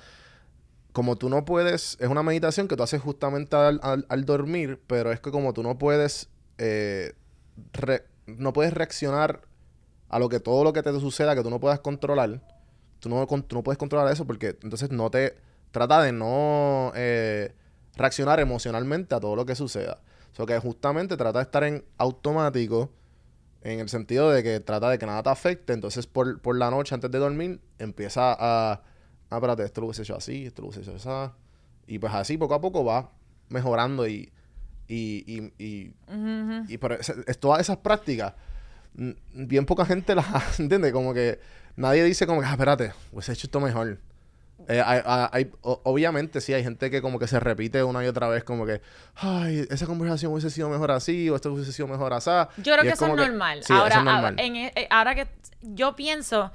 como 0.93 1.15
tú 1.15 1.29
no 1.29 1.45
puedes, 1.45 1.97
es 2.01 2.09
una 2.09 2.25
meditación 2.25 2.67
que 2.67 2.75
tú 2.77 2.83
haces 2.83 3.01
justamente 3.01 3.55
al, 3.55 3.81
al- 4.09 4.25
dormir, 4.25 4.81
pero 4.89 5.13
es 5.13 5.21
que 5.21 5.31
como 5.31 5.53
tú 5.53 5.63
no 5.63 5.79
puedes, 5.79 6.29
eh, 6.59 7.13
re- 7.75 8.05
no 8.27 8.53
puedes 8.53 8.75
reaccionar 8.75 9.43
a 10.09 10.19
lo 10.19 10.29
que 10.29 10.41
todo 10.41 10.65
lo 10.65 10.73
que 10.73 10.83
te 10.83 10.91
suceda, 10.99 11.37
que 11.37 11.45
tú 11.45 11.51
no 11.51 11.61
puedas 11.61 11.79
controlar, 11.79 12.43
tú 12.99 13.09
no, 13.09 13.25
con- 13.29 13.45
tú 13.45 13.55
no 13.55 13.63
puedes 13.63 13.79
controlar 13.79 14.13
eso 14.13 14.27
porque 14.27 14.59
entonces 14.65 14.91
no 14.91 15.11
te, 15.13 15.37
trata 15.71 16.03
de 16.03 16.11
no 16.11 16.91
eh, 16.97 17.55
reaccionar 17.97 18.41
emocionalmente 18.41 19.15
a 19.15 19.21
todo 19.21 19.37
lo 19.37 19.47
que 19.47 19.55
suceda. 19.55 20.01
O 20.33 20.35
sea, 20.35 20.45
que 20.47 20.59
justamente 20.59 21.17
trata 21.17 21.39
de 21.39 21.45
estar 21.45 21.63
en 21.63 21.85
automático 21.99 22.91
en 23.63 23.81
el 23.81 23.89
sentido 23.89 24.31
de 24.31 24.43
que 24.43 24.61
trata 24.61 24.91
de 24.91 24.99
que 24.99 25.07
nada 25.07 25.23
te 25.23 25.31
afecte. 25.31 25.73
Entonces, 25.73 26.07
por, 26.07 26.41
por 26.41 26.57
la 26.57 26.71
noche, 26.71 26.95
antes 26.95 27.11
de 27.11 27.19
dormir, 27.19 27.61
empieza 27.79 28.33
a... 28.33 28.83
Ah, 29.31 29.37
espérate, 29.37 29.65
esto 29.65 29.81
lo 29.81 29.89
hubiese 29.89 30.03
hecho 30.03 30.17
así, 30.17 30.47
esto 30.47 30.63
lo 30.63 30.69
hubiese 30.69 30.91
hecho 30.91 30.97
así. 30.97 31.33
Y 31.87 31.99
pues 31.99 32.13
así, 32.15 32.37
poco 32.37 32.55
a 32.55 32.61
poco, 32.61 32.85
va 32.85 33.11
mejorando 33.49 34.07
y... 34.07 34.33
Y, 34.89 35.23
y, 35.25 35.53
y, 35.65 35.95
y 36.67 36.79
pero 36.79 36.97
es, 36.97 37.09
es 37.11 37.39
todas 37.39 37.61
esas 37.61 37.77
prácticas, 37.77 38.35
bien 38.93 39.65
poca 39.65 39.85
gente 39.87 40.17
las 40.17 40.59
entiende. 40.61 40.91
Como 40.93 41.15
que 41.15 41.39
nadie 41.77 42.03
dice 42.05 42.27
como 42.27 42.41
que, 42.41 42.47
ah, 42.47 42.53
espérate, 42.53 42.93
hubiese 43.13 43.33
hecho 43.33 43.47
esto 43.47 43.61
mejor. 43.61 43.99
Eh, 44.69 44.83
hay, 44.85 45.51
obviamente 45.63 46.41
sí, 46.41 46.53
hay 46.53 46.63
gente 46.63 46.91
que 46.91 47.03
como 47.03 47.19
que 47.19 47.27
se 47.27 47.41
repite 47.41 47.83
una 47.83 48.05
y 48.05 48.07
otra 48.07 48.29
vez 48.29 48.45
como 48.45 48.67
que, 48.67 48.81
ay, 49.17 49.67
esa 49.71 49.87
conversación 49.87 50.33
hubiese 50.33 50.51
sido 50.51 50.69
mejor 50.69 50.91
así 50.91 51.29
o 51.31 51.37
esto 51.37 51.53
hubiese 51.53 51.73
sido 51.73 51.89
mejor 51.89 52.13
así. 52.13 52.31
Yo 52.59 52.73
creo 52.75 52.83
que 52.83 52.91
eso 52.91 53.07
es 53.07 53.15
normal. 53.15 53.63
sí, 53.65 53.73
ahora, 53.73 53.89
eso 53.89 53.99
es 53.99 54.05
normal. 54.05 54.35
en 54.39 54.57
e- 54.57 54.73
eh, 54.77 54.87
ahora 54.91 55.15
que 55.15 55.27
yo 55.63 55.97
pienso, 55.97 56.51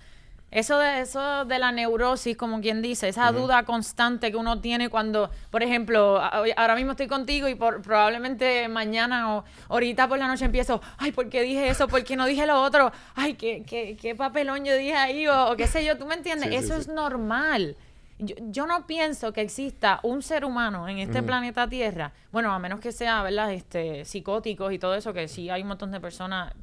Eso 0.52 0.78
de, 0.80 1.02
eso 1.02 1.44
de 1.44 1.60
la 1.60 1.74
neurosis, 1.74 2.38
como 2.38 2.62
quien 2.62 2.82
dice, 2.82 3.10
esa 3.10 3.30
duda 3.34 3.64
constante 3.66 4.32
que 4.32 4.38
uno 4.38 4.62
tiene 4.62 4.88
cuando, 4.90 5.30
por 5.50 5.64
ejemplo, 5.64 6.22
ahora 6.56 6.76
mismo 6.76 6.92
estoy 6.92 7.08
contigo 7.08 7.50
y 7.50 7.56
por, 7.56 7.82
probablemente 7.82 8.70
mañana 8.70 9.36
o 9.36 9.44
ahorita 9.68 10.08
por 10.08 10.18
la 10.18 10.28
noche 10.28 10.46
empiezo, 10.46 10.82
ay, 10.98 11.12
¿por 11.12 11.28
qué 11.30 11.42
dije 11.42 11.68
eso? 11.68 11.90
¿Por 11.90 12.06
qué 12.06 12.16
no 12.16 12.26
dije 12.26 12.46
lo 12.46 12.62
otro? 12.62 12.92
Ay, 13.16 13.34
¿qué, 13.34 13.64
qué, 13.68 13.98
qué 14.00 14.16
papelón 14.16 14.64
yo 14.64 14.78
dije 14.78 14.96
ahí? 14.96 15.28
O, 15.28 15.52
o 15.52 15.56
qué 15.58 15.68
sé 15.68 15.84
yo, 15.84 15.98
¿tú 15.98 16.06
me 16.06 16.16
entiendes? 16.16 16.50
Sí, 16.50 16.56
eso 16.56 16.76
sí. 16.76 16.82
es 16.82 16.88
normal. 16.88 17.76
Yo, 18.18 18.36
yo 18.40 18.66
no 18.66 18.88
pienso 18.88 19.34
que 19.34 19.42
exista 19.42 20.00
un 20.04 20.22
ser 20.22 20.46
humano 20.46 20.88
en 20.88 21.00
este 21.00 21.20
planeta 21.26 21.68
Tierra, 21.68 22.14
bueno, 22.32 22.54
a 22.54 22.60
menos 22.60 22.80
que 22.80 22.92
sea, 22.94 23.22
¿verdad? 23.24 23.52
Este, 23.52 24.06
psicóticos 24.06 24.72
y 24.72 24.80
todo 24.80 24.96
eso, 24.96 25.12
que 25.14 25.28
sí 25.28 25.50
hay 25.50 25.64
un 25.64 25.68
montón 25.68 25.92
de 25.92 26.00
personas 26.00 26.54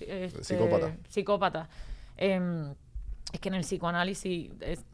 este, 0.00 0.30
Psicópatas. 1.08 1.68
Em, 2.16 2.74
es 3.32 3.40
que 3.40 3.48
en 3.48 3.54
el 3.54 3.62
psicoanálisis 3.62 4.50
es- 4.60 4.84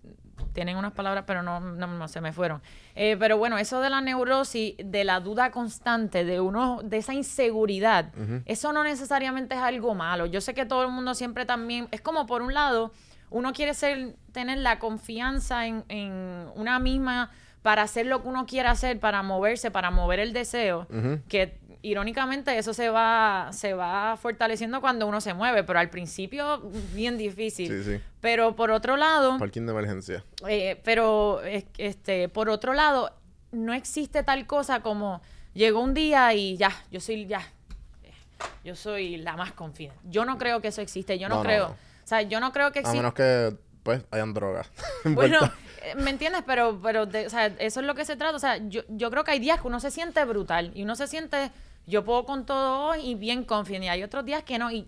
tienen 0.53 0.77
unas 0.77 0.92
palabras, 0.92 1.25
pero 1.27 1.42
no, 1.42 1.61
no, 1.61 1.87
no 1.87 2.09
se 2.09 2.20
me 2.20 2.33
fueron. 2.33 2.61
Eh, 2.94 3.16
pero 3.18 3.38
bueno, 3.38 3.57
eso 3.57 3.81
de 3.81 3.88
la 3.88 4.01
neurosis, 4.03 4.75
de 4.85 5.05
la 5.05 5.20
duda 5.20 5.51
constante, 5.51 6.25
de 6.27 6.40
uno, 6.40 6.81
de 6.85 6.98
esa 6.98 7.14
inseguridad, 7.14 8.12
eso 8.44 8.72
no 8.75 8.85
necesariamente 8.85 9.55
es 9.55 9.61
algo 9.62 9.94
malo. 9.94 10.27
Yo 10.27 10.40
sé 10.42 10.53
que 10.53 10.66
todo 10.66 10.83
el 10.83 10.90
mundo 10.90 11.14
siempre 11.14 11.46
también, 11.46 11.88
es 11.90 12.01
como 12.03 12.27
por 12.27 12.42
un 12.42 12.53
lado, 12.53 12.92
uno 13.31 13.53
quiere 13.55 13.72
ser, 13.72 14.14
tener 14.33 14.59
la 14.59 14.79
confianza 14.79 15.66
en, 15.66 15.85
en 15.88 16.47
una 16.55 16.79
misma 16.79 17.31
para 17.62 17.83
hacer 17.83 18.07
lo 18.07 18.23
que 18.23 18.29
uno 18.29 18.47
quiera 18.47 18.73
hacer, 18.73 18.99
para 18.99 19.23
moverse, 19.23 19.71
para 19.71 19.90
mover 19.90 20.18
el 20.18 20.33
deseo, 20.33 20.87
que 21.29 21.59
irónicamente 21.83 22.57
eso 22.59 22.75
se 22.75 22.88
va, 22.90 23.51
se 23.53 23.75
va 23.75 24.16
fortaleciendo 24.21 24.81
cuando 24.81 25.07
uno 25.07 25.21
se 25.21 25.35
mueve, 25.35 25.62
pero 25.64 25.79
al 25.79 25.90
principio 25.90 26.61
bien 26.95 27.18
difícil. 27.18 27.68
Sí, 27.68 27.85
sí. 27.99 28.01
Pero 28.21 28.57
por 28.57 28.71
otro 28.71 28.97
lado, 28.97 29.38
Parking 29.38 29.62
de 29.66 29.73
emergencia. 29.73 30.25
eh, 30.49 30.81
pero 30.85 31.42
es- 31.42 31.66
este, 31.79 32.29
por 32.29 32.49
otro 32.49 32.73
lado, 32.73 33.12
no 33.53 33.75
existe 33.75 34.23
tal 34.23 34.47
cosa 34.47 34.81
como 34.81 35.21
llegó 35.55 35.81
un 35.81 35.92
día 35.95 36.33
y 36.35 36.57
ya, 36.57 36.71
yo 36.90 37.01
soy 37.01 37.27
ya, 37.27 37.40
eh, 38.03 38.12
yo 38.64 38.75
soy 38.77 39.16
la 39.18 39.37
más 39.37 39.53
confidente. 39.53 39.99
Yo 40.05 40.25
no 40.25 40.38
creo 40.38 40.61
que 40.61 40.68
eso 40.68 40.81
existe, 40.83 41.18
yo 41.18 41.29
no, 41.29 41.42
creo. 41.42 41.68
no. 41.68 41.73
O 41.75 42.07
sea, 42.07 42.23
yo 42.23 42.40
no 42.40 42.53
creo 42.53 42.73
que 42.73 42.79
A 42.81 42.83
exista. 42.83 42.97
menos 42.97 43.14
que, 43.14 43.57
pues, 43.83 44.03
hayan 44.11 44.35
drogas. 44.35 44.71
Bueno, 45.05 45.38
eh, 45.83 45.95
¿me 45.97 46.11
entiendes? 46.11 46.42
Pero, 46.47 46.79
pero 46.83 47.07
de- 47.07 47.27
o 47.27 47.31
sea, 47.31 47.47
eso 47.47 47.81
es 47.81 47.87
lo 47.87 47.95
que 47.95 48.05
se 48.05 48.16
trata. 48.16 48.37
O 48.37 48.40
sea, 48.40 48.57
yo, 48.68 48.83
yo 48.88 49.11
creo 49.11 49.25
que 49.25 49.33
hay 49.33 49.38
días 49.40 49.61
que 49.61 49.66
uno 49.66 49.81
se 49.81 49.90
siente 49.90 50.25
brutal 50.25 50.71
y 50.75 50.83
uno 50.85 50.95
se 50.97 51.07
siente, 51.07 51.51
yo 51.87 52.05
puedo 52.05 52.25
con 52.25 52.47
todo 52.47 52.88
hoy 52.90 53.01
y 53.01 53.14
bien 53.14 53.45
confident. 53.45 53.85
Y 53.85 53.88
hay 53.88 54.03
otros 54.03 54.25
días 54.25 54.42
que 54.45 54.59
no. 54.59 54.71
Y 54.71 54.87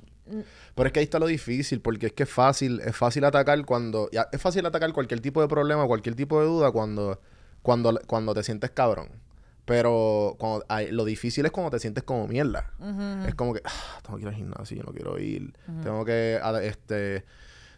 Pero 0.74 0.86
es 0.86 0.92
que 0.92 1.00
ahí 1.00 1.04
está 1.04 1.18
lo 1.18 1.26
difícil, 1.26 1.80
porque 1.80 2.06
es 2.06 2.12
que 2.12 2.22
es 2.22 2.30
fácil, 2.30 2.80
es 2.80 2.96
fácil 2.96 3.24
atacar 3.24 3.64
cuando, 3.64 4.08
ya, 4.12 4.28
es 4.32 4.40
fácil 4.40 4.64
atacar 4.66 4.92
cualquier 4.92 5.20
tipo 5.20 5.40
de 5.42 5.48
problema, 5.48 5.86
cualquier 5.86 6.14
tipo 6.14 6.40
de 6.40 6.46
duda 6.46 6.70
cuando, 6.70 7.20
cuando, 7.62 8.00
cuando 8.06 8.32
te 8.34 8.42
sientes 8.42 8.70
cabrón. 8.70 9.08
Pero 9.64 10.36
cuando, 10.38 10.64
ay, 10.68 10.90
lo 10.92 11.04
difícil 11.06 11.46
es 11.46 11.50
cuando 11.52 11.70
te 11.70 11.78
sientes 11.78 12.04
como 12.04 12.28
mierda. 12.28 12.70
Es 13.26 13.34
como 13.34 13.54
que, 13.54 13.62
"Ah, 13.64 13.98
tengo 14.02 14.16
que 14.18 14.22
ir 14.22 14.28
al 14.28 14.34
gimnasio, 14.34 14.76
yo 14.76 14.82
no 14.82 14.92
quiero 14.92 15.18
ir. 15.18 15.54
Tengo 15.82 16.04
que, 16.04 16.38
este, 16.62 17.24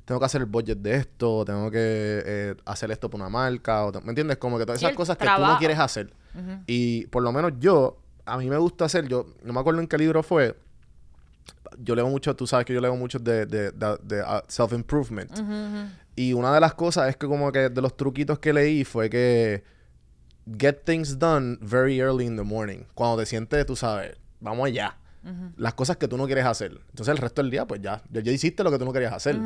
tengo 0.07 0.19
que 0.19 0.25
hacer 0.25 0.41
el 0.41 0.47
budget 0.47 0.79
de 0.79 0.95
esto, 0.95 1.45
tengo 1.45 1.71
que 1.71 1.79
eh, 2.25 2.55
hacer 2.65 2.91
esto 2.91 3.11
por 3.11 3.21
una 3.21 3.29
marca, 3.29 3.85
o 3.85 3.93
¿me 4.03 4.09
entiendes? 4.11 4.39
Como 4.39 4.57
que 4.59 4.65
todas 4.65 4.81
esas 4.81 4.97
cosas 4.97 5.19
que 5.19 5.25
tú 5.25 5.43
no 5.55 5.59
quieres 5.59 5.79
hacer. 5.79 6.11
Y 6.67 7.07
por 7.09 7.23
lo 7.23 7.33
menos 7.33 7.53
yo, 7.59 7.99
a 8.25 8.39
mí 8.39 8.49
me 8.49 8.57
gusta 8.57 8.85
hacer, 8.87 9.07
yo 9.09 9.27
no 9.43 9.53
me 9.53 9.61
acuerdo 9.61 9.81
en 9.81 9.87
qué 9.89 9.99
libro 9.99 10.23
fue, 10.23 10.57
yo 11.79 11.95
leo 11.95 12.09
mucho, 12.09 12.35
tú 12.37 12.47
sabes 12.47 12.65
que 12.67 12.73
yo 12.73 12.81
leo 12.81 12.95
mucho 12.97 13.19
de, 13.19 13.47
de, 13.47 13.71
de- 13.73 13.99
de, 14.03 14.23
uh, 14.23 14.41
self-improvement. 14.49 15.31
Y 16.15 16.33
una 16.33 16.55
de 16.55 16.61
las 16.61 16.75
cosas 16.75 17.09
es 17.11 17.17
que 17.17 17.27
como 17.27 17.51
que 17.53 17.69
de 17.69 17.83
los 17.83 17.97
truquitos 17.97 18.39
que 18.39 18.53
leí 18.53 18.85
fue 18.85 19.11
que 19.11 19.65
get 20.59 20.85
things 20.85 21.19
done 21.19 21.59
very 21.61 21.99
early 22.01 22.25
in 22.27 22.37
the 22.37 22.43
morning. 22.43 22.85
Cuando 22.95 23.19
te 23.19 23.27
sientes, 23.27 23.67
tú 23.67 23.75
sabes, 23.77 24.17
vamos 24.41 24.67
allá. 24.67 24.97
Las 25.57 25.75
cosas 25.75 25.97
que 25.97 26.07
tú 26.09 26.17
no 26.17 26.27
quieres 26.27 26.45
hacer. 26.45 26.73
Entonces 26.91 27.09
el 27.09 27.19
resto 27.19 27.43
del 27.43 27.51
día, 27.51 27.67
pues 27.67 27.81
ya, 27.81 28.03
ya, 28.11 28.21
ya 28.21 28.33
hiciste 28.33 28.63
lo 28.63 28.71
que 28.71 28.79
tú 28.79 28.85
no 28.85 28.93
querías 28.93 29.13
hacer. 29.13 29.37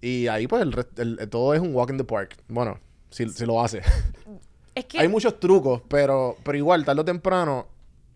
Y 0.00 0.26
ahí 0.28 0.46
pues 0.46 0.62
el, 0.62 0.74
el- 0.96 1.18
el- 1.20 1.28
todo 1.30 1.54
es 1.54 1.60
un 1.60 1.74
walk 1.74 1.90
in 1.90 1.98
the 1.98 2.04
park. 2.04 2.36
Bueno, 2.48 2.78
si, 3.10 3.28
si 3.28 3.46
lo 3.46 3.62
hace. 3.62 3.80
es 4.74 4.84
que 4.86 4.98
Hay 4.98 5.08
muchos 5.08 5.38
trucos, 5.40 5.82
pero, 5.88 6.36
pero 6.42 6.58
igual, 6.58 6.84
tarde 6.84 7.00
o 7.00 7.04
temprano, 7.04 7.68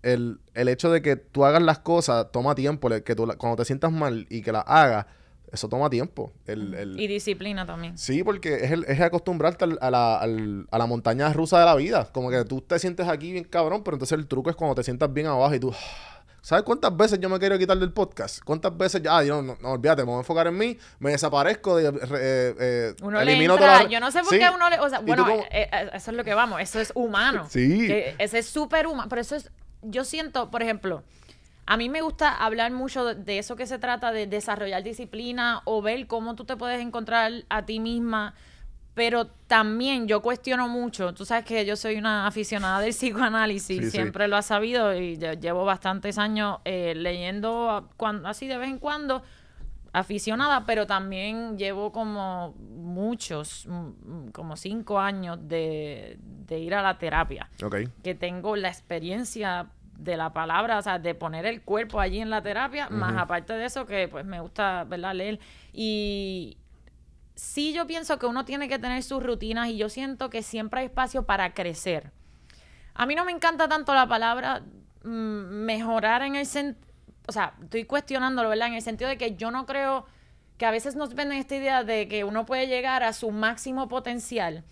el, 0.02 0.40
el 0.54 0.68
hecho 0.68 0.90
de 0.90 1.02
que 1.02 1.16
tú 1.16 1.44
hagas 1.44 1.62
las 1.62 1.78
cosas 1.78 2.30
toma 2.32 2.54
tiempo. 2.54 2.88
Que 3.04 3.14
tú 3.14 3.26
cuando 3.38 3.56
te 3.56 3.64
sientas 3.64 3.90
mal 3.92 4.26
y 4.28 4.42
que 4.42 4.52
las 4.52 4.64
hagas, 4.66 5.06
eso 5.50 5.66
toma 5.68 5.88
tiempo. 5.88 6.32
El, 6.46 6.74
el- 6.74 7.00
y 7.00 7.06
disciplina 7.06 7.64
también. 7.64 7.96
Sí, 7.96 8.22
porque 8.22 8.56
es, 8.56 8.70
el, 8.70 8.84
es 8.84 9.00
acostumbrarte 9.00 9.64
al- 9.64 9.78
a, 9.80 9.90
la, 9.90 10.18
al- 10.18 10.66
a 10.70 10.78
la 10.78 10.86
montaña 10.86 11.32
rusa 11.32 11.58
de 11.58 11.64
la 11.64 11.74
vida. 11.74 12.08
Como 12.12 12.28
que 12.30 12.44
tú 12.44 12.60
te 12.60 12.78
sientes 12.78 13.08
aquí 13.08 13.32
bien 13.32 13.44
cabrón, 13.44 13.82
pero 13.82 13.94
entonces 13.94 14.18
el 14.18 14.26
truco 14.26 14.50
es 14.50 14.56
cuando 14.56 14.74
te 14.74 14.82
sientas 14.82 15.10
bien 15.12 15.26
abajo 15.26 15.54
y 15.54 15.60
tú... 15.60 15.72
¿Sabes 16.40 16.64
cuántas 16.64 16.96
veces 16.96 17.18
yo 17.20 17.28
me 17.28 17.38
quiero 17.38 17.58
quitar 17.58 17.76
del 17.78 17.92
podcast? 17.92 18.40
¿Cuántas 18.44 18.76
veces 18.76 19.02
ya, 19.02 19.18
ah, 19.18 19.24
yo 19.24 19.42
no, 19.42 19.56
no, 19.60 19.72
olvídate, 19.72 20.02
me 20.02 20.06
voy 20.06 20.16
a 20.16 20.18
enfocar 20.20 20.46
en 20.46 20.56
mí, 20.56 20.78
me 20.98 21.10
desaparezco, 21.10 21.76
de, 21.76 21.88
eh, 21.88 22.54
eh, 22.60 22.94
Uno 23.02 23.22
le 23.22 23.30
elimino 23.32 23.54
entra, 23.54 23.66
toda 23.66 23.82
la- 23.84 23.88
yo 23.88 24.00
no 24.00 24.10
sé 24.10 24.20
por 24.20 24.30
Sí. 24.32 24.38
qué 24.38 24.48
uno 24.54 24.70
le, 24.70 24.78
o 24.78 24.88
sea, 24.88 25.00
bueno, 25.00 25.28
eh, 25.28 25.68
eh, 25.72 25.90
eso 25.94 26.10
es 26.10 26.16
lo 26.16 26.24
que 26.24 26.34
vamos, 26.34 26.60
eso 26.60 26.80
es 26.80 26.92
humano. 26.94 27.46
Sí. 27.50 27.86
Que 27.86 28.14
ese 28.18 28.38
es 28.38 28.46
súper 28.46 28.86
humano, 28.86 29.08
pero 29.08 29.20
eso 29.20 29.34
es, 29.36 29.50
yo 29.82 30.04
siento, 30.04 30.50
por 30.50 30.62
ejemplo, 30.62 31.02
a 31.66 31.76
mí 31.76 31.88
me 31.90 32.00
gusta 32.00 32.30
hablar 32.34 32.70
mucho 32.72 33.04
de, 33.04 33.14
de 33.16 33.38
eso 33.38 33.56
que 33.56 33.66
se 33.66 33.78
trata 33.78 34.10
de 34.12 34.26
desarrollar 34.26 34.82
disciplina 34.82 35.60
o 35.64 35.82
ver 35.82 36.06
cómo 36.06 36.34
tú 36.34 36.44
te 36.46 36.56
puedes 36.56 36.80
encontrar 36.80 37.30
a 37.50 37.66
ti 37.66 37.78
misma, 37.80 38.34
pero 38.98 39.28
también 39.46 40.08
yo 40.08 40.20
cuestiono 40.20 40.66
mucho, 40.68 41.14
tú 41.14 41.24
sabes 41.24 41.44
que 41.44 41.64
yo 41.64 41.76
soy 41.76 41.94
una 41.98 42.26
aficionada 42.26 42.80
del 42.80 42.90
psicoanálisis, 42.90 43.76
Sí, 43.78 43.84
sí. 43.84 43.90
siempre 43.92 44.26
lo 44.26 44.36
has 44.36 44.46
sabido 44.46 44.92
y 44.92 45.16
lle- 45.16 45.38
llevo 45.38 45.64
bastantes 45.64 46.18
años 46.18 46.58
eh, 46.64 46.94
leyendo 46.96 47.70
a- 47.70 47.88
cuan- 47.96 48.26
así 48.26 48.48
de 48.48 48.58
vez 48.58 48.68
en 48.70 48.78
cuando 48.80 49.22
aficionada, 49.92 50.66
pero 50.66 50.84
también 50.86 51.56
llevo 51.56 51.92
como 51.92 52.54
muchos, 52.58 53.66
mm, 53.68 54.30
como 54.32 54.56
cinco 54.56 54.98
años 54.98 55.38
de, 55.48 56.18
de 56.20 56.58
ir 56.58 56.74
a 56.74 56.82
la 56.82 56.98
terapia, 56.98 57.48
Ok. 57.64 57.76
que 58.02 58.16
tengo 58.16 58.56
la 58.56 58.66
experiencia 58.68 59.68
de 59.96 60.16
la 60.16 60.32
palabra, 60.32 60.78
o 60.78 60.82
sea, 60.82 60.98
de 60.98 61.14
poner 61.14 61.46
el 61.46 61.62
cuerpo 61.62 62.00
allí 62.00 62.18
en 62.20 62.30
la 62.30 62.42
terapia, 62.42 62.88
más 62.90 63.16
aparte 63.16 63.52
de 63.52 63.64
eso 63.64 63.86
que 63.86 64.08
pues 64.08 64.24
me 64.24 64.40
gusta, 64.40 64.84
¿verdad? 64.84 65.14
Leer. 65.14 65.38
Y 65.72 66.56
sí 67.38 67.72
yo 67.72 67.86
pienso 67.86 68.18
que 68.18 68.26
uno 68.26 68.44
tiene 68.44 68.68
que 68.68 68.80
tener 68.80 69.00
sus 69.04 69.22
rutinas 69.22 69.68
y 69.68 69.76
yo 69.76 69.88
siento 69.88 70.28
que 70.28 70.42
siempre 70.42 70.80
hay 70.80 70.86
espacio 70.86 71.22
para 71.22 71.54
crecer. 71.54 72.10
A 72.94 73.06
mí 73.06 73.14
no 73.14 73.24
me 73.24 73.30
encanta 73.30 73.68
tanto 73.68 73.94
la 73.94 74.08
palabra 74.08 74.62
mm, 75.04 75.08
mejorar 75.08 76.22
en 76.22 76.34
el 76.34 76.46
sentido, 76.46 76.84
o 77.28 77.32
sea, 77.32 77.54
estoy 77.62 77.84
cuestionándolo, 77.84 78.48
¿verdad? 78.48 78.68
En 78.68 78.74
el 78.74 78.82
sentido 78.82 79.08
de 79.08 79.16
que 79.16 79.36
yo 79.36 79.52
no 79.52 79.66
creo 79.66 80.04
que 80.56 80.66
a 80.66 80.72
veces 80.72 80.96
nos 80.96 81.14
venden 81.14 81.38
esta 81.38 81.54
idea 81.54 81.84
de 81.84 82.08
que 82.08 82.24
uno 82.24 82.44
puede 82.44 82.66
llegar 82.66 83.04
a 83.04 83.12
su 83.12 83.30
máximo 83.30 83.88
potencial. 83.88 84.64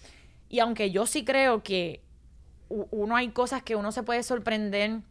Y 0.48 0.58
aunque 0.58 0.90
yo 0.90 1.06
sí 1.06 1.24
creo 1.24 1.62
que 1.62 2.02
uno 2.68 3.14
hay 3.14 3.28
cosas 3.28 3.62
que 3.62 3.76
uno 3.76 3.92
se 3.92 4.02
puede 4.02 4.24
sorprender, 4.24 5.02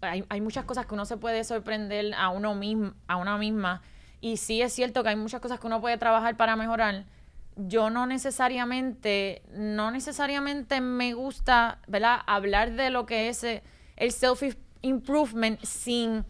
hay, 0.00 0.24
hay 0.28 0.40
muchas 0.40 0.64
cosas 0.64 0.86
que 0.86 0.94
uno 0.94 1.06
se 1.06 1.16
puede 1.16 1.42
sorprender 1.42 2.14
a 2.14 2.28
uno 2.28 2.54
mismo, 2.54 2.92
a 3.08 3.16
una 3.16 3.36
misma. 3.36 3.82
Y 4.20 4.36
sí 4.38 4.62
es 4.62 4.72
cierto 4.72 5.02
que 5.02 5.10
hay 5.10 5.16
muchas 5.16 5.40
cosas 5.40 5.60
que 5.60 5.66
uno 5.66 5.80
puede 5.80 5.98
trabajar 5.98 6.36
para 6.36 6.56
mejorar. 6.56 7.04
Yo 7.56 7.90
no 7.90 8.06
necesariamente, 8.06 9.42
no 9.52 9.90
necesariamente 9.90 10.80
me 10.80 11.14
gusta, 11.14 11.78
¿verdad? 11.86 12.20
Hablar 12.26 12.72
de 12.72 12.90
lo 12.90 13.06
que 13.06 13.28
es 13.28 13.42
eh, 13.44 13.62
el 13.96 14.12
self-improvement 14.12 15.60
sin 15.62 16.24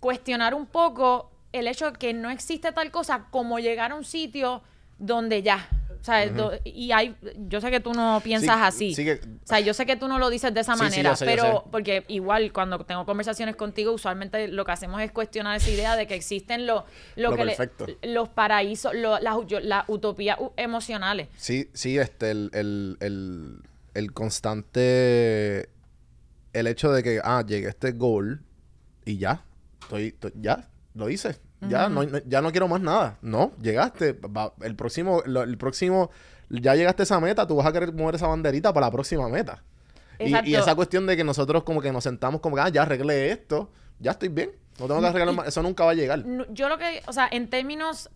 cuestionar 0.00 0.54
un 0.54 0.66
poco 0.66 1.30
el 1.52 1.66
hecho 1.66 1.90
de 1.90 1.98
que 1.98 2.14
no 2.14 2.30
existe 2.30 2.72
tal 2.72 2.90
cosa 2.90 3.26
como 3.30 3.58
llegar 3.58 3.92
a 3.92 3.94
un 3.96 4.04
sitio 4.04 4.62
donde 4.98 5.42
ya. 5.42 5.68
O 6.00 6.04
sea, 6.04 6.24
y 6.64 6.92
hay, 6.92 7.14
yo 7.48 7.60
sé 7.60 7.70
que 7.70 7.80
tú 7.80 7.92
no 7.92 8.20
piensas 8.24 8.56
Sí, 8.56 8.62
así. 8.90 8.94
sí 8.94 9.04
que- 9.04 9.20
O 9.44 9.46
sea, 9.46 9.60
yo 9.60 9.74
sé 9.74 9.84
que 9.84 9.96
tú 9.96 10.08
no 10.08 10.18
lo 10.18 10.30
dices 10.30 10.54
de 10.54 10.60
esa 10.60 10.74
Sí, 10.74 10.82
manera, 10.82 11.14
sé, 11.14 11.26
pero 11.26 11.64
porque 11.70 12.04
igual 12.08 12.52
cuando 12.52 12.78
tengo 12.86 13.04
conversaciones 13.04 13.54
contigo, 13.56 13.92
usualmente 13.92 14.48
lo 14.48 14.64
que 14.64 14.72
hacemos 14.72 15.00
es 15.02 15.12
cuestionar 15.12 15.56
esa 15.56 15.70
idea 15.70 15.96
de 15.96 16.06
que 16.06 16.14
existen 16.14 16.66
lo, 16.66 16.84
lo 17.16 17.30
Lo 17.30 17.36
que 17.36 17.44
le- 17.44 17.56
perfecto. 17.56 17.86
los 18.02 18.28
paraísos, 18.30 18.94
lo- 18.94 19.18
las, 19.18 19.84
utopías 19.88 20.38
emocionales. 20.56 21.28
Sí, 21.36 21.68
sí, 21.74 21.98
este, 21.98 22.30
el, 22.30 22.50
el, 22.54 22.96
el, 23.00 23.58
el 23.94 24.12
constante, 24.12 25.68
el 26.52 26.66
hecho 26.66 26.92
de 26.92 27.02
que, 27.02 27.20
ah, 27.22 27.44
llegué 27.46 27.66
a 27.66 27.70
este 27.70 27.92
goal 27.92 28.40
y 29.04 29.18
ya, 29.18 29.44
estoy, 29.82 30.06
estoy- 30.08 30.32
ya, 30.40 30.68
lo 30.94 31.08
hice, 31.10 31.36
ya, 31.68 31.88
no, 31.88 32.02
no- 32.04 32.18
ya 32.26 32.40
no 32.40 32.50
quiero 32.50 32.68
más 32.68 32.80
nada, 32.80 33.18
no, 33.22 33.52
llegaste, 33.60 34.12
va- 34.14 34.52
el 34.62 34.74
próximo, 34.76 35.22
lo- 35.26 35.42
el 35.42 35.58
próximo, 35.58 36.10
ya 36.48 36.74
llegaste 36.74 37.02
a 37.02 37.04
esa 37.04 37.20
meta, 37.20 37.46
tú 37.46 37.56
vas 37.56 37.66
a 37.66 37.72
querer 37.72 37.92
mover 37.92 38.14
esa 38.14 38.26
banderita 38.26 38.72
para 38.72 38.86
la 38.86 38.90
próxima 38.92 39.28
meta. 39.28 39.62
Y, 40.18 40.32
y 40.50 40.54
esa 40.54 40.74
cuestión 40.74 41.06
de 41.06 41.16
que 41.16 41.24
nosotros 41.24 41.62
como 41.64 41.80
que 41.80 41.92
nos 41.92 42.04
sentamos 42.04 42.40
como 42.40 42.56
que, 42.56 42.62
ah, 42.62 42.68
ya 42.68 42.82
arreglé 42.82 43.30
esto, 43.32 43.70
ya 43.98 44.10
estoy 44.12 44.28
bien. 44.28 44.50
No 44.78 44.86
tengo 44.86 45.00
que 45.00 45.06
arreglar 45.08 45.34
más. 45.34 45.48
Eso 45.48 45.62
nunca 45.62 45.84
va 45.84 45.90
a 45.90 45.94
llegar. 45.94 46.24
Yo 46.50 46.68
lo 46.68 46.78
que, 46.78 47.02
o 47.06 47.12
sea, 47.12 47.28
en 47.30 47.48
términos 47.50 48.10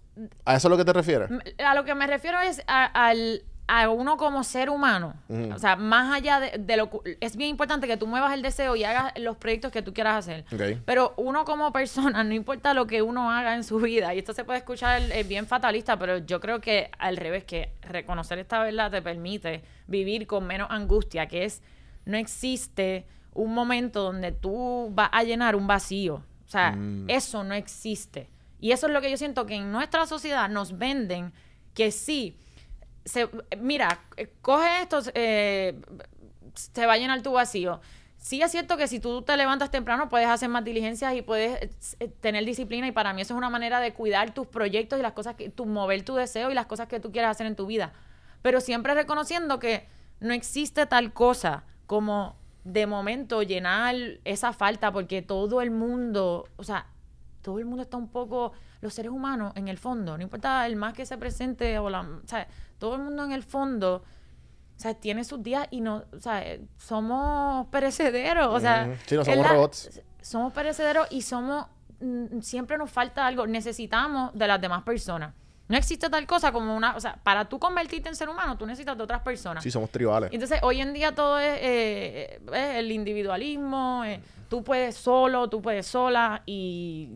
¿A 0.45 0.55
eso 0.55 0.69
es 0.69 0.71
lo 0.71 0.77
que 0.77 0.85
te 0.85 0.93
refieres? 0.93 1.29
A 1.65 1.75
lo 1.75 1.85
que 1.85 1.95
me 1.95 2.07
refiero 2.07 2.41
es 2.41 2.63
a, 2.69 2.85
al- 2.85 3.43
a 3.67 3.89
uno 3.89 4.17
como 4.19 4.45
ser 4.45 4.69
humano. 4.69 5.15
O 5.55 5.59
sea, 5.59 5.77
más 5.77 6.13
allá 6.15 6.39
de, 6.41 6.59
de 6.59 6.77
lo... 6.77 6.91
Es 7.21 7.37
bien 7.37 7.51
importante 7.51 7.87
que 7.87 7.97
tú 7.97 8.07
muevas 8.07 8.35
el 8.35 8.43
deseo 8.43 8.77
y 8.77 8.85
hagas 8.85 9.13
los 9.19 9.37
proyectos 9.39 9.73
que 9.73 9.81
tú 9.81 9.95
quieras 9.95 10.17
hacer. 10.17 10.45
Pero 10.85 11.15
uno 11.17 11.45
como 11.47 11.73
persona, 11.73 12.23
no 12.25 12.35
importa 12.35 12.75
lo 12.75 12.87
que 12.87 13.01
uno 13.01 13.31
haga 13.31 13.55
en 13.55 13.65
su 13.65 13.79
vida, 13.79 14.15
y 14.15 14.19
esto 14.19 14.35
se 14.35 14.45
puede 14.45 14.59
escuchar 14.59 15.01
eh, 15.11 15.23
bien 15.25 15.47
fatalista, 15.47 15.99
pero 15.99 16.19
yo 16.19 16.41
creo 16.41 16.61
que 16.61 16.91
al 16.99 17.17
revés, 17.17 17.45
que 17.45 17.73
reconocer 17.83 18.39
esta 18.39 18.63
verdad 18.63 18.91
te 18.91 19.01
permite 19.01 19.63
vivir 19.87 20.27
con 20.27 20.47
menos 20.47 20.69
angustia, 20.71 21.27
que 21.27 21.45
es, 21.45 21.63
no 22.05 22.19
existe 22.19 23.07
un 23.33 23.55
momento 23.55 24.03
donde 24.03 24.31
tú 24.33 24.91
vas 24.93 25.09
a 25.13 25.23
llenar 25.23 25.57
un 25.57 25.67
vacío. 25.67 26.17
O 26.47 26.49
sea, 26.49 26.73
Mm. 26.73 27.07
eso 27.09 27.43
no 27.45 27.55
existe. 27.55 28.29
Y 28.61 28.73
eso 28.73 28.87
es 28.87 28.93
lo 28.93 29.01
que 29.01 29.11
yo 29.11 29.17
siento 29.17 29.47
que 29.47 29.55
en 29.55 29.73
nuestra 29.73 30.07
sociedad 30.07 30.49
nos 30.49 30.79
venden 30.79 31.33
que 31.75 31.91
sí. 31.91 32.39
Mira, 33.61 34.01
eh, 34.17 34.33
coge 34.41 34.83
esto, 34.83 35.01
eh, 35.15 35.81
se 36.55 36.87
va 36.87 36.95
a 36.95 36.99
llenar 36.99 37.23
tu 37.23 37.33
vacío. 37.33 37.81
Sí 38.25 38.41
es 38.41 38.51
cierto 38.51 38.79
que 38.79 38.89
si 38.89 39.01
tú 39.01 39.21
te 39.21 39.37
levantas 39.37 39.71
temprano 39.71 40.09
puedes 40.09 40.29
hacer 40.29 40.49
más 40.49 40.65
diligencias 40.65 41.15
y 41.15 41.21
puedes 41.21 41.61
eh, 41.61 41.71
eh, 42.01 42.09
tener 42.09 42.43
disciplina 42.47 42.87
y 42.87 42.91
para 42.91 43.13
mí 43.13 43.21
eso 43.21 43.35
es 43.35 43.39
una 43.39 43.51
manera 43.51 43.81
de 43.81 43.93
cuidar 43.93 44.33
tus 44.33 44.47
proyectos 44.47 44.99
y 44.99 45.03
las 45.03 45.13
cosas 45.13 45.35
que, 45.35 45.51
tu, 45.51 45.67
mover 45.67 46.07
tu 46.07 46.15
deseo 46.15 46.51
y 46.51 46.55
las 46.55 46.65
cosas 46.65 46.89
que 46.89 47.01
tú 47.01 47.13
quieras 47.13 47.33
hacer 47.33 47.47
en 47.47 47.55
tu 47.55 47.67
vida. 47.67 47.93
Pero 48.41 48.63
siempre 48.63 48.95
reconociendo 48.95 49.59
que 49.59 49.87
no 50.21 50.33
existe 50.33 50.87
tal 50.87 51.13
cosa 51.13 51.65
como 51.85 52.37
de 52.65 52.87
momento 52.87 53.43
llenar 53.43 53.95
esa 54.25 54.55
falta 54.55 54.91
porque 54.91 55.21
todo 55.21 55.61
el 55.61 55.71
mundo, 55.71 56.49
o 56.57 56.65
sea, 56.65 56.87
todo 57.43 57.59
el 57.59 57.67
mundo 57.67 57.83
está 57.83 57.99
un 57.99 58.09
poco, 58.09 58.53
los 58.81 58.95
seres 58.95 59.13
humanos 59.13 59.53
en 59.55 59.69
el 59.69 59.77
fondo, 59.77 60.17
no 60.17 60.23
importa 60.23 60.65
el 60.65 60.77
más 60.77 60.95
que 60.95 61.05
se 61.05 61.19
presente 61.19 61.79
o 61.79 61.91
la, 61.91 62.09
todo 62.85 62.97
el 62.97 63.01
mundo 63.03 63.25
en 63.25 63.33
el 63.33 63.43
fondo, 63.43 64.03
o 64.77 64.79
sea, 64.79 64.93
tiene 64.93 65.25
sus 65.25 65.43
días 65.43 65.67
y 65.71 65.81
no, 65.81 66.05
o 66.13 66.19
sea, 66.21 66.43
eh, 66.47 66.61
somos 66.77 67.67
perecederos, 67.69 68.49
o 68.53 68.61
sea. 68.61 68.95
Sí, 69.07 69.15
no 69.17 69.25
somos 69.25 69.49
robots. 69.49 70.01
Somos 70.21 70.53
perecederos 70.53 71.07
y 71.11 71.23
somos, 71.23 71.65
mm, 72.01 72.41
siempre 72.41 72.77
nos 72.77 72.91
falta 72.91 73.27
algo, 73.27 73.47
necesitamos 73.47 74.35
de 74.35 74.47
las 74.47 74.61
demás 74.61 74.83
personas. 74.83 75.33
No 75.67 75.79
existe 75.79 76.11
tal 76.11 76.27
cosa 76.27 76.53
como 76.53 76.77
una, 76.77 76.95
o 76.95 77.01
sea, 77.01 77.17
para 77.23 77.47
tú 77.47 77.59
convertirte 77.59 78.11
en 78.11 78.17
ser 78.17 78.29
humano, 78.29 78.59
tú 78.59 78.67
necesitas 78.67 78.99
de 78.99 79.03
otras 79.05 79.23
personas. 79.23 79.63
Sí, 79.65 79.71
somos 79.71 79.89
tribales. 79.89 80.29
Entonces, 80.31 80.59
hoy 80.63 80.83
en 80.83 80.93
día 80.93 81.15
todo 81.15 81.39
es 81.39 81.59
eh, 81.63 82.41
eh, 82.53 82.75
el 82.81 82.93
individualismo, 82.93 84.03
eh, 84.05 84.21
tú 84.51 84.63
puedes 84.63 84.95
solo, 84.95 85.49
tú 85.49 85.63
puedes 85.63 85.87
sola 85.87 86.43
y 86.45 87.09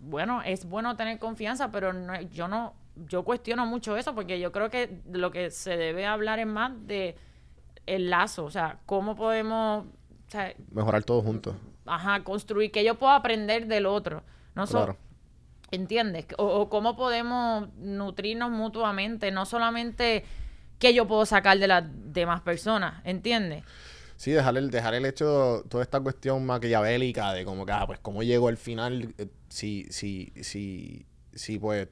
bueno, 0.00 0.40
es 0.42 0.64
bueno 0.64 0.96
tener 0.96 1.18
confianza, 1.18 1.70
pero 1.70 1.92
no- 1.92 2.18
yo 2.22 2.48
no, 2.48 2.72
yo 3.08 3.24
cuestiono 3.24 3.66
mucho 3.66 3.96
eso 3.96 4.14
porque 4.14 4.38
yo 4.40 4.52
creo 4.52 4.70
que 4.70 5.00
lo 5.10 5.30
que 5.30 5.50
se 5.50 5.76
debe 5.76 6.06
hablar 6.06 6.38
es 6.38 6.46
más 6.46 6.72
de 6.86 7.16
el 7.86 8.10
lazo, 8.10 8.44
o 8.44 8.50
sea, 8.50 8.78
cómo 8.86 9.16
podemos, 9.16 9.84
o 9.86 10.30
sea, 10.30 10.54
Mejorar 10.70 11.02
todos 11.02 11.24
juntos. 11.24 11.56
ajá, 11.86 12.22
construir, 12.24 12.70
que 12.70 12.84
yo 12.84 12.96
pueda 12.98 13.16
aprender 13.16 13.66
del 13.66 13.86
otro, 13.86 14.22
no 14.54 14.66
so- 14.66 14.78
Claro. 14.78 14.96
¿Entiendes? 15.72 16.26
O, 16.36 16.46
o 16.46 16.68
cómo 16.68 16.96
podemos 16.96 17.68
nutrirnos 17.76 18.50
mutuamente, 18.50 19.30
no 19.30 19.46
solamente 19.46 20.24
que 20.80 20.92
yo 20.94 21.06
puedo 21.06 21.24
sacar 21.26 21.58
de 21.60 21.68
las 21.68 21.84
demás 22.12 22.40
personas, 22.40 23.00
¿entiendes? 23.04 23.62
Sí, 24.16 24.32
dejar 24.32 24.56
el, 24.58 24.70
dejar 24.70 24.94
el 24.94 25.06
hecho, 25.06 25.64
toda 25.68 25.84
esta 25.84 26.00
cuestión 26.00 26.44
maquiavélica 26.44 27.32
de 27.32 27.44
como 27.44 27.64
que, 27.66 27.72
ah, 27.72 27.86
pues, 27.86 28.00
cómo 28.00 28.22
llego 28.24 28.48
al 28.48 28.56
final, 28.56 29.14
eh, 29.16 29.28
si, 29.48 29.84
si, 29.90 30.32
si, 30.42 31.06
si, 31.34 31.58
pues, 31.60 31.86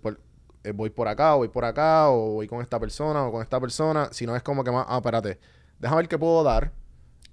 por- 0.00 0.20
eh, 0.64 0.72
voy 0.72 0.90
por 0.90 1.08
acá, 1.08 1.34
o 1.34 1.38
voy 1.38 1.48
por 1.48 1.64
acá, 1.64 2.10
o 2.10 2.32
voy 2.34 2.46
con 2.48 2.60
esta 2.60 2.78
persona, 2.78 3.24
o 3.26 3.32
con 3.32 3.42
esta 3.42 3.60
persona, 3.60 4.08
si 4.12 4.26
no 4.26 4.36
es 4.36 4.42
como 4.42 4.62
que 4.64 4.70
más, 4.70 4.86
ah, 4.88 4.96
espérate, 4.98 5.38
déjame 5.78 6.02
ver 6.02 6.08
qué 6.08 6.18
puedo 6.18 6.42
dar 6.42 6.72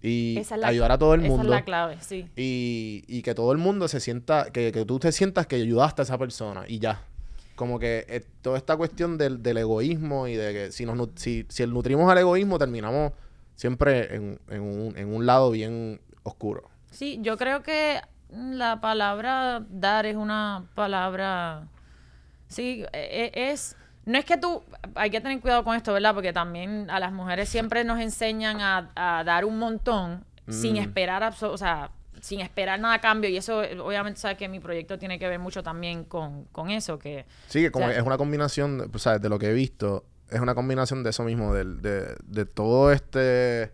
y 0.01 0.37
Esa 0.37 0.55
es 0.57 0.63
ayudar 0.63 0.91
a 0.91 0.97
todo 0.97 1.15
el 1.15 1.21
Esa 1.21 1.29
mundo. 1.29 1.43
es 1.45 1.49
la 1.59 1.65
clave, 1.65 1.97
sí. 2.01 2.29
y, 2.35 3.03
y 3.07 3.21
que 3.23 3.33
todo 3.33 3.51
el 3.51 3.57
mundo 3.57 3.87
se 3.87 3.99
sienta, 3.99 4.51
que, 4.51 4.71
que 4.71 4.85
tú 4.85 4.99
te 4.99 5.11
sientas 5.11 5.47
que 5.47 5.55
ayudaste 5.57 6.01
a 6.01 6.03
esa 6.03 6.17
persona 6.17 6.65
y 6.67 6.79
ya. 6.79 7.01
Como 7.55 7.79
que 7.79 8.05
eh, 8.07 8.23
toda 8.43 8.57
esta 8.57 8.77
cuestión 8.77 9.17
del, 9.17 9.41
del 9.41 9.57
egoísmo 9.57 10.27
y 10.27 10.35
de 10.35 10.53
que 10.53 10.71
si 10.71 10.85
nos 10.85 11.09
si, 11.15 11.45
si 11.49 11.65
nutrimos 11.65 12.09
al 12.11 12.19
egoísmo 12.19 12.59
terminamos 12.59 13.13
siempre 13.55 14.15
en, 14.15 14.39
en 14.49 14.61
un, 14.61 14.95
en 14.95 15.11
un 15.11 15.25
lado 15.25 15.49
bien 15.49 15.99
oscuro. 16.21 16.69
Sí, 16.91 17.17
yo 17.23 17.35
creo 17.35 17.63
que 17.63 17.99
la 18.31 18.79
palabra 18.79 19.65
dar 19.71 20.05
es 20.05 20.15
una 20.15 20.65
palabra. 20.75 21.67
Sí, 22.47 22.85
e- 22.93 23.31
e- 23.33 23.51
es. 23.51 23.75
No 24.05 24.17
es 24.17 24.25
que 24.25 24.37
tú. 24.37 24.63
Hay 24.95 25.09
que 25.09 25.19
tener 25.21 25.39
cuidado 25.41 25.63
con 25.63 25.75
esto, 25.75 25.91
¿verdad? 25.93 26.13
Porque 26.13 26.31
también 26.33 26.89
a 26.89 26.99
las 26.99 27.11
mujeres 27.11 27.49
siempre 27.49 27.83
nos 27.83 27.99
enseñan 27.99 28.61
a, 28.61 28.89
a 28.95 29.23
dar 29.23 29.43
un 29.45 29.59
montón 29.59 30.23
sin 30.49 30.75
Mm. 30.75 30.77
esperar. 30.77 31.23
abso- 31.23 31.51
O 31.51 31.57
sea, 31.57 31.91
sin 32.21 32.39
esperar 32.39 32.79
nada 32.79 32.95
a 32.95 33.01
cambio. 33.01 33.29
Y 33.29 33.37
eso, 33.37 33.59
obviamente, 33.83 34.19
sabes 34.19 34.37
que 34.37 34.47
mi 34.47 34.59
proyecto 34.59 34.97
tiene 34.97 35.19
que 35.19 35.27
ver 35.27 35.39
mucho 35.39 35.61
también 35.61 36.03
con, 36.05 36.45
con 36.45 36.69
eso. 36.71 36.97
Que. 36.97 37.25
Sí, 37.47 37.61
que 37.61 37.71
como 37.71 37.85
O 37.85 37.89
sea- 37.89 37.97
es 37.99 38.05
una 38.05 38.17
combinación, 38.17 38.77
de- 38.77 38.89
o 38.93 38.97
sea, 38.99 39.19
de 39.19 39.27
lo 39.29 39.37
que 39.39 39.49
he 39.49 39.53
visto, 39.53 40.05
es 40.29 40.39
una 40.39 40.55
combinación 40.55 41.03
de 41.03 41.09
eso 41.09 41.23
mismo, 41.23 41.53
del, 41.53 41.81
de, 41.81 42.15
de 42.23 42.45
todo 42.45 42.91
este, 42.93 43.71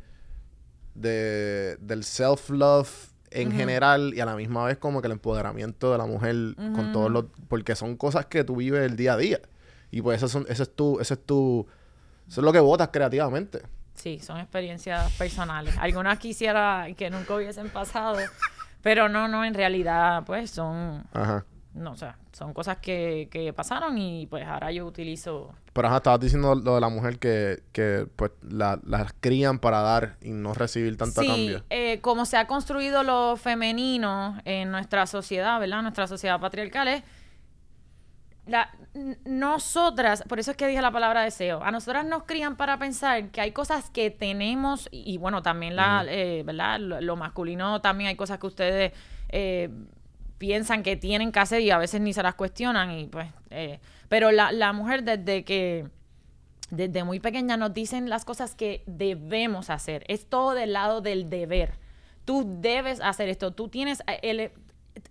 de, 0.95 1.77
del 1.79 2.03
self-love 2.03 3.12
en 3.33 3.51
general 3.51 4.13
y 4.15 4.19
a 4.19 4.25
la 4.25 4.35
misma 4.35 4.65
vez 4.65 4.77
como 4.77 5.01
que 5.01 5.07
el 5.07 5.13
empoderamiento 5.13 5.91
de 5.91 5.97
la 5.97 6.05
mujer 6.05 6.35
con 6.55 6.91
todos 6.91 7.11
los, 7.11 7.25
porque 7.47 7.75
son 7.75 7.97
cosas 7.97 8.25
que 8.27 8.43
tú 8.43 8.55
vives 8.57 8.81
el 8.89 8.95
día 8.95 9.13
a 9.13 9.17
día. 9.17 9.39
Y 9.91 10.01
pues 10.01 10.17
eso, 10.17 10.27
son, 10.27 10.45
eso 10.49 10.63
es 10.63 10.75
tu, 10.75 10.99
eso 10.99 11.13
es 11.13 11.25
tu, 11.25 11.67
eso 12.27 12.41
es 12.41 12.45
lo 12.45 12.51
que 12.51 12.59
votas 12.59 12.89
creativamente. 12.91 13.61
Sí, 13.95 14.19
son 14.19 14.39
experiencias 14.39 15.11
personales. 15.13 15.77
Algunas 15.77 16.17
quisiera 16.19 16.87
que 16.97 17.09
nunca 17.09 17.35
hubiesen 17.35 17.69
pasado. 17.69 18.17
Pero 18.81 19.07
no, 19.07 19.27
no, 19.27 19.45
en 19.45 19.53
realidad, 19.53 20.23
pues 20.25 20.51
son. 20.51 21.03
Ajá. 21.13 21.45
No, 21.73 21.91
o 21.91 21.95
sea, 21.95 22.17
son 22.33 22.53
cosas 22.53 22.77
que, 22.77 23.27
que 23.31 23.51
pasaron 23.51 23.97
y 23.97 24.27
pues 24.27 24.45
ahora 24.45 24.71
yo 24.71 24.85
utilizo. 24.85 25.53
Pero 25.73 25.87
ajá, 25.87 25.97
estabas 25.97 26.19
diciendo 26.19 26.53
lo 26.53 26.75
de 26.75 26.81
la 26.81 26.89
mujer 26.89 27.17
que, 27.17 27.63
que 27.71 28.05
pues 28.15 28.31
la- 28.47 28.79
las 28.85 29.13
crían 29.19 29.57
para 29.57 29.81
dar 29.81 30.17
y 30.21 30.29
no 30.31 30.53
recibir 30.53 30.95
tanto 30.97 31.21
a 31.21 31.23
sí, 31.23 31.29
cambio. 31.29 31.63
eh, 31.71 31.99
como 32.01 32.25
se 32.25 32.37
ha 32.37 32.45
construido 32.45 33.01
lo 33.01 33.37
femenino 33.37 34.37
en 34.45 34.69
nuestra 34.69 35.07
sociedad, 35.07 35.59
¿verdad? 35.59 35.81
Nuestra 35.81 36.05
sociedad 36.07 36.39
patriarcal 36.39 36.87
es. 36.89 37.03
La, 38.45 38.69
nosotras, 39.23 40.23
por 40.27 40.37
eso 40.37 40.51
es 40.51 40.57
que 40.57 40.67
dije 40.67 40.81
la 40.81 40.91
palabra 40.91 41.21
deseo, 41.23 41.63
a 41.63 41.71
nosotras 41.71 42.05
nos 42.05 42.23
crían 42.23 42.57
para 42.57 42.77
pensar 42.77 43.29
que 43.31 43.39
hay 43.39 43.51
cosas 43.53 43.89
que 43.89 44.11
tenemos, 44.11 44.89
y, 44.91 45.13
y 45.13 45.17
bueno, 45.17 45.41
también 45.41 45.77
la, 45.77 46.03
eh, 46.09 46.43
¿verdad? 46.45 46.77
Lo, 46.79 46.99
lo 46.99 47.15
masculino 47.15 47.79
también 47.79 48.09
hay 48.09 48.15
cosas 48.17 48.39
que 48.39 48.47
ustedes 48.47 48.91
eh, 49.29 49.69
piensan 50.43 50.83
que 50.83 50.97
tienen 50.97 51.31
que 51.31 51.39
hacer 51.39 51.61
y 51.61 51.71
a 51.71 51.77
veces 51.77 52.01
ni 52.01 52.11
se 52.11 52.21
las 52.21 52.35
cuestionan, 52.35 52.91
y 52.91 53.07
pues, 53.07 53.29
eh, 53.49 53.79
pero 54.09 54.29
la, 54.33 54.51
la 54.51 54.73
mujer 54.73 55.03
desde 55.05 55.45
que 55.45 55.87
desde 56.69 57.05
muy 57.05 57.21
pequeña 57.21 57.55
nos 57.55 57.73
dicen 57.73 58.09
las 58.09 58.25
cosas 58.25 58.53
que 58.53 58.83
debemos 58.85 59.69
hacer. 59.69 60.03
Es 60.09 60.27
todo 60.27 60.53
del 60.53 60.73
lado 60.73 60.99
del 60.99 61.29
deber. 61.29 61.79
Tú 62.25 62.43
debes 62.59 62.99
hacer 62.99 63.29
esto. 63.29 63.51
Tú 63.51 63.69
tienes 63.69 64.01
eh, 64.05 64.19
el, 64.21 64.51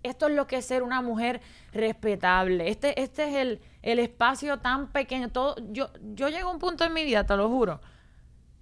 esto 0.02 0.28
es 0.28 0.34
lo 0.34 0.46
que 0.46 0.56
es 0.56 0.66
ser 0.66 0.82
una 0.82 1.00
mujer 1.00 1.40
respetable. 1.72 2.68
Este, 2.68 3.00
este 3.00 3.30
es 3.30 3.34
el, 3.36 3.60
el 3.80 4.00
espacio 4.00 4.58
tan 4.58 4.92
pequeño. 4.92 5.30
Todo, 5.30 5.56
yo, 5.70 5.88
yo 6.14 6.28
llego 6.28 6.50
a 6.50 6.52
un 6.52 6.58
punto 6.58 6.84
en 6.84 6.92
mi 6.92 7.06
vida, 7.06 7.24
te 7.24 7.36
lo 7.36 7.48
juro, 7.48 7.80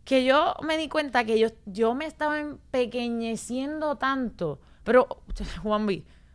que 0.05 0.25
yo 0.25 0.55
me 0.63 0.77
di 0.77 0.89
cuenta 0.89 1.25
que 1.25 1.37
yo, 1.37 1.49
yo 1.67 1.97
me 1.97 2.07
estaba 2.07 2.39
empequeñeciendo 2.39 3.97
tanto. 3.97 4.61
Pero, 4.85 5.23
Juan 5.63 5.87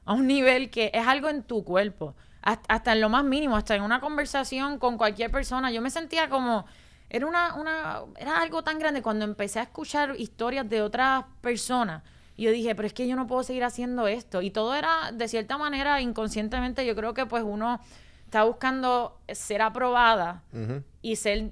a 0.06 0.14
un 0.14 0.28
nivel 0.28 0.70
que 0.70 0.92
es 0.94 1.06
algo 1.06 1.30
en 1.30 1.44
tu 1.44 1.64
cuerpo. 1.64 2.16
Hasta, 2.42 2.74
hasta 2.74 2.94
en 2.94 3.02
lo 3.02 3.10
más 3.10 3.24
mínimo, 3.24 3.58
hasta 3.58 3.76
en 3.76 3.82
una 3.82 4.00
conversación 4.00 4.78
con 4.78 4.98
cualquier 4.98 5.32
persona. 5.32 5.72
Yo 5.72 5.82
me 5.82 5.90
sentía 5.90 6.30
como. 6.30 6.66
Era 7.10 7.26
una, 7.26 7.56
una. 7.56 8.02
Era 8.18 8.42
algo 8.42 8.64
tan 8.64 8.80
grande 8.80 9.02
cuando 9.02 9.26
empecé 9.26 9.60
a 9.60 9.64
escuchar 9.64 10.16
historias 10.18 10.70
de 10.70 10.82
otras 10.82 11.26
personas. 11.42 12.04
Y 12.38 12.44
yo 12.44 12.52
dije, 12.52 12.76
pero 12.76 12.88
es 12.88 12.94
que 12.94 13.08
yo 13.08 13.16
no 13.16 13.28
puedo 13.28 13.44
seguir 13.44 13.64
haciendo 13.64 14.08
esto. 14.08 14.42
Y 14.42 14.52
todo 14.52 14.76
era, 14.76 15.12
de 15.14 15.28
cierta 15.28 15.58
manera, 15.58 16.02
inconscientemente, 16.02 16.86
yo 16.86 16.96
creo 16.96 17.14
que 17.14 17.26
pues 17.26 17.44
uno 17.44 17.80
está 18.26 18.44
buscando 18.44 19.18
ser 19.32 19.62
aprobada 19.62 20.44
y 21.02 21.16
ser 21.16 21.52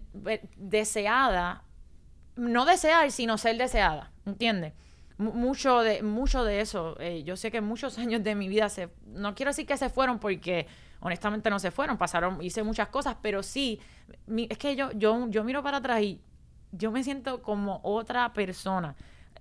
deseada, 0.57 1.63
no 2.35 2.65
desear, 2.65 3.11
sino 3.11 3.37
ser 3.37 3.57
deseada, 3.57 4.11
¿entiendes? 4.25 4.73
Mu- 5.23 5.33
mucho 5.33 5.81
de, 5.81 6.01
mucho 6.03 6.43
de 6.43 6.61
eso, 6.61 6.95
eh, 6.99 7.23
yo 7.23 7.35
sé 7.37 7.51
que 7.51 7.61
muchos 7.61 7.97
años 8.03 8.23
de 8.23 8.35
mi 8.35 8.47
vida 8.47 8.69
se, 8.69 8.89
no 9.07 9.35
quiero 9.35 9.49
decir 9.51 9.65
que 9.67 9.77
se 9.77 9.89
fueron 9.89 10.19
porque 10.19 10.67
honestamente 10.99 11.49
no 11.49 11.59
se 11.59 11.71
fueron, 11.71 11.97
pasaron, 11.97 12.41
hice 12.41 12.63
muchas 12.63 12.87
cosas, 12.89 13.17
pero 13.21 13.43
sí, 13.43 13.79
mi- 14.27 14.47
es 14.49 14.57
que 14.57 14.75
yo, 14.75 14.91
yo, 14.93 15.27
yo 15.29 15.43
miro 15.43 15.61
para 15.63 15.77
atrás 15.77 16.01
y 16.01 16.21
yo 16.71 16.91
me 16.91 17.03
siento 17.03 17.41
como 17.41 17.79
otra 17.83 18.33
persona. 18.33 18.95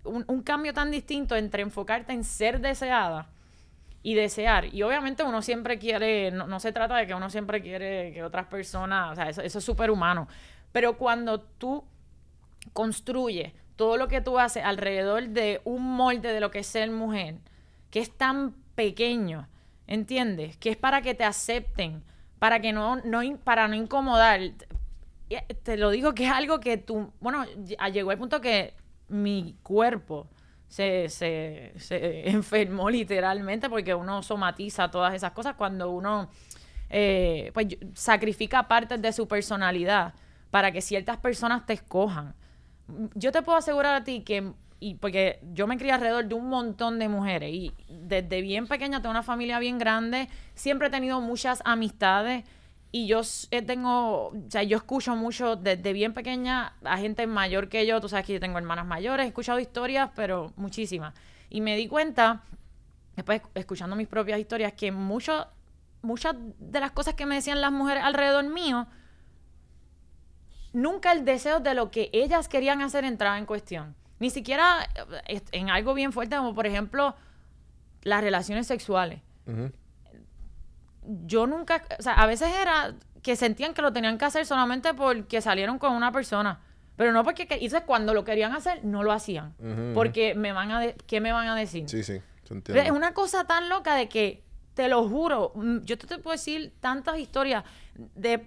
Un, 0.05 0.25
un 0.27 0.43
cambio 0.43 0.75
tan 0.75 0.91
distinto 0.91 1.37
entre 1.37 1.63
enfocarte 1.63 2.13
en 2.13 2.25
ser 2.25 2.61
deseada 2.61 3.31
y 4.03 4.15
desear. 4.15 4.67
Y 4.75 4.83
obviamente 4.83 5.23
uno 5.23 5.43
siempre 5.43 5.79
quiere, 5.79 6.31
no, 6.33 6.47
no 6.47 6.61
se 6.61 6.73
trata 6.73 6.97
de 6.97 7.07
que 7.07 7.15
uno 7.15 7.31
siempre 7.31 7.63
quiere 7.63 8.13
que 8.13 8.23
otras 8.25 8.47
personas, 8.47 9.13
o 9.13 9.15
sea, 9.17 9.29
eso, 9.29 9.43
eso 9.43 9.59
es 9.59 9.65
súper 9.65 9.91
humano. 9.91 10.29
Pero 10.73 10.97
cuando 10.99 11.41
tú 11.41 11.85
construyes 12.73 13.53
todo 13.83 13.97
lo 13.97 14.07
que 14.07 14.21
tú 14.21 14.39
haces 14.39 14.63
alrededor 14.65 15.29
de 15.31 15.61
un 15.65 15.83
molde 15.97 16.33
de 16.33 16.39
lo 16.41 16.53
que 16.53 16.61
es 16.61 16.69
ser 16.69 16.89
mujer, 16.93 17.35
que 17.91 17.99
es 17.99 18.17
tan 18.17 18.53
pequeño, 18.77 19.49
¿entiendes? 19.89 20.57
Que 20.57 20.71
es 20.71 20.77
para 20.77 21.03
que 21.03 21.15
te 21.15 21.25
acepten, 21.25 22.05
para 22.39 22.61
que 22.61 22.73
no, 22.73 22.97
no 22.97 23.21
para 23.43 23.67
no 23.67 23.75
incomodar. 23.75 24.41
Eh, 24.41 24.55
Te 25.65 25.77
lo 25.77 25.91
digo 25.91 26.15
que 26.15 26.27
es 26.27 26.31
algo 26.33 26.61
que 26.61 26.77
tú, 26.77 27.13
bueno, 27.21 27.45
ll- 27.45 27.93
llegó 27.93 28.13
el 28.13 28.19
punto 28.19 28.41
que 28.41 28.75
mi 29.09 29.57
cuerpo 29.65 30.29
se, 30.69 31.09
se, 31.09 31.73
se 31.79 32.29
enfermó 32.31 32.89
literalmente 32.89 33.69
porque 33.69 33.95
uno 33.95 34.23
somatiza 34.23 34.91
todas 34.93 35.13
esas 35.15 35.33
cosas 35.33 35.55
cuando 35.57 35.91
uno 35.91 36.31
eh, 36.91 37.51
pues, 37.55 37.67
sacrifica 37.95 38.69
partes 38.69 39.03
de 39.03 39.13
su 39.13 39.27
personalidad 39.27 40.15
para 40.53 40.71
que 40.71 40.81
ciertas 40.83 41.17
personas 41.19 41.67
te 41.67 41.73
escojan. 41.75 42.35
Yo 43.15 43.33
te 43.33 43.43
puedo 43.43 43.59
asegurar 43.59 43.95
a 43.95 44.05
ti 44.05 44.21
que, 44.21 44.53
y 44.81 44.95
porque 44.97 45.41
yo 45.53 45.67
me 45.67 45.79
crié 45.79 45.93
alrededor 45.93 46.27
de 46.27 46.35
un 46.35 46.49
montón 46.49 46.99
de 46.99 47.09
mujeres 47.09 47.53
y 47.53 47.73
desde 47.89 48.43
bien 48.43 48.67
pequeña 48.67 49.01
tengo 49.01 49.11
una 49.11 49.23
familia 49.23 49.59
bien 49.59 49.79
grande, 49.79 50.29
siempre 50.55 50.89
he 50.89 50.91
tenido 50.91 51.21
muchas 51.21 51.63
amistades 51.65 52.45
y 52.95 53.07
yo 53.07 53.23
eh, 53.51 53.63
tengo, 53.63 54.27
o 54.27 54.33
sea, 54.49 54.63
yo 54.63 54.77
escucho 54.77 55.17
mucho 55.17 55.57
desde 55.57 55.95
bien 55.95 56.13
pequeña 56.13 56.75
a 56.85 56.99
gente 56.99 57.27
mayor 57.27 57.71
que 57.71 57.87
yo, 57.87 58.01
tú 58.03 58.09
sabes 58.09 58.27
que 58.27 58.35
yo 58.35 58.41
tengo 58.41 58.59
hermanas 58.59 58.87
mayores, 58.87 59.25
he 59.25 59.29
escuchado 59.29 59.59
historias, 59.59 60.11
pero 60.15 60.53
muchísimas. 60.57 61.15
Y 61.49 61.63
me 61.63 61.75
di 61.75 61.89
cuenta, 61.89 62.43
después 63.17 63.41
escuchando 63.55 63.97
mis 63.97 64.09
propias 64.09 64.39
historias, 64.39 64.75
que 64.75 64.93
mucho, 64.93 65.47
muchas 66.03 66.37
de 66.59 66.81
las 66.81 66.93
cosas 66.93 67.15
que 67.15 67.25
me 67.25 67.37
decían 67.37 67.63
las 67.63 67.73
mujeres 67.73 68.05
alrededor 68.05 68.45
mío, 68.45 68.87
nunca 70.73 71.13
el 71.13 71.25
deseo 71.25 71.61
de 71.61 71.75
lo 71.75 71.91
que 71.91 72.11
ellas 72.13 72.49
querían 72.49 72.81
hacer 72.83 73.05
entraba 73.05 73.39
en 73.39 73.47
cuestión. 73.47 73.95
Ni 74.19 74.31
siquiera 74.31 74.89
eh, 75.27 75.41
en 75.53 75.71
algo 75.71 75.95
bien 75.95 76.13
fuerte 76.13 76.37
como 76.37 76.55
por 76.55 76.67
ejemplo 76.67 77.15
las 78.03 78.23
relaciones 78.23 78.67
sexuales. 78.67 79.21
Yo 81.27 81.47
nunca, 81.47 81.83
o 81.99 82.03
sea, 82.03 82.15
a 82.15 82.27
veces 82.27 82.49
era 82.61 82.95
que 83.23 83.35
sentían 83.37 83.75
que 83.75 83.83
lo 83.83 83.93
tenían 83.93 84.19
que 84.19 84.25
hacer 84.25 84.47
solamente 84.47 84.95
porque 84.95 85.41
salieron 85.41 85.79
con 85.79 85.93
una 85.93 86.13
persona. 86.13 86.61
Pero 86.97 87.13
no 87.13 87.25
porque, 87.25 87.43
entonces 87.51 87.83
cuando 87.87 88.15
lo 88.15 88.25
querían 88.25 88.53
hacer, 88.55 88.85
no 88.85 89.03
lo 89.03 89.13
hacían. 89.13 89.55
Porque 89.95 90.35
me 90.35 90.53
van 90.53 90.71
a, 90.71 90.81
de- 90.81 90.95
¿qué 91.07 91.21
me 91.21 91.33
van 91.33 91.49
a 91.49 91.57
decir? 91.57 91.89
Sí, 91.89 92.05
sí. 92.05 92.21
Es 92.85 92.91
una 92.91 93.15
cosa 93.15 93.45
tan 93.47 93.69
loca 93.69 93.95
de 93.97 94.09
que, 94.09 94.45
te 94.75 94.89
lo 94.89 95.07
juro, 95.09 95.53
mm, 95.55 95.79
yo 95.81 95.99
te, 95.99 96.07
te 96.07 96.19
puedo 96.19 96.33
decir 96.33 96.73
tantas 96.81 97.19
historias 97.19 97.65
de 98.15 98.47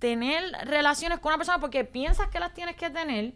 tener 0.00 0.42
relaciones 0.64 1.20
con 1.20 1.30
una 1.30 1.36
persona 1.36 1.60
porque 1.60 1.84
piensas 1.84 2.28
que 2.28 2.40
las 2.40 2.52
tienes 2.52 2.74
que 2.74 2.90
tener 2.90 3.34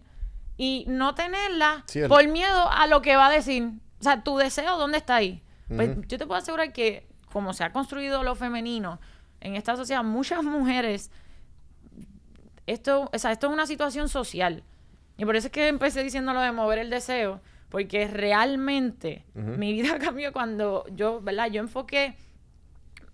y 0.56 0.84
no 0.88 1.14
tenerlas 1.14 1.84
por 2.08 2.26
miedo 2.26 2.68
a 2.70 2.88
lo 2.88 3.00
que 3.02 3.14
va 3.14 3.28
a 3.28 3.30
decir. 3.30 3.70
O 4.00 4.02
sea, 4.02 4.24
tu 4.24 4.36
deseo, 4.36 4.76
¿dónde 4.76 4.98
está 4.98 5.16
ahí? 5.16 5.42
Pues 5.68 5.96
yo 6.08 6.18
te 6.18 6.26
puedo 6.26 6.34
asegurar 6.34 6.72
que, 6.72 7.06
como 7.32 7.52
se 7.52 7.64
ha 7.64 7.72
construido 7.72 8.22
lo 8.22 8.34
femenino 8.34 9.00
en 9.40 9.54
esta 9.54 9.76
sociedad, 9.76 10.02
muchas 10.02 10.42
mujeres 10.42 11.10
esto, 12.66 13.10
o 13.12 13.18
sea, 13.18 13.32
esto 13.32 13.46
es 13.48 13.52
una 13.52 13.66
situación 13.66 14.08
social. 14.08 14.62
Y 15.16 15.24
por 15.24 15.36
eso 15.36 15.48
es 15.48 15.52
que 15.52 15.68
empecé 15.68 16.02
diciendo 16.02 16.32
lo 16.32 16.40
de 16.40 16.52
mover 16.52 16.78
el 16.78 16.90
deseo, 16.90 17.40
porque 17.68 18.08
realmente 18.08 19.24
mi 19.34 19.72
vida 19.72 19.98
cambió 20.00 20.32
cuando 20.32 20.84
yo, 20.92 21.20
¿verdad? 21.20 21.50
Yo 21.50 21.60
enfoqué 21.60 22.16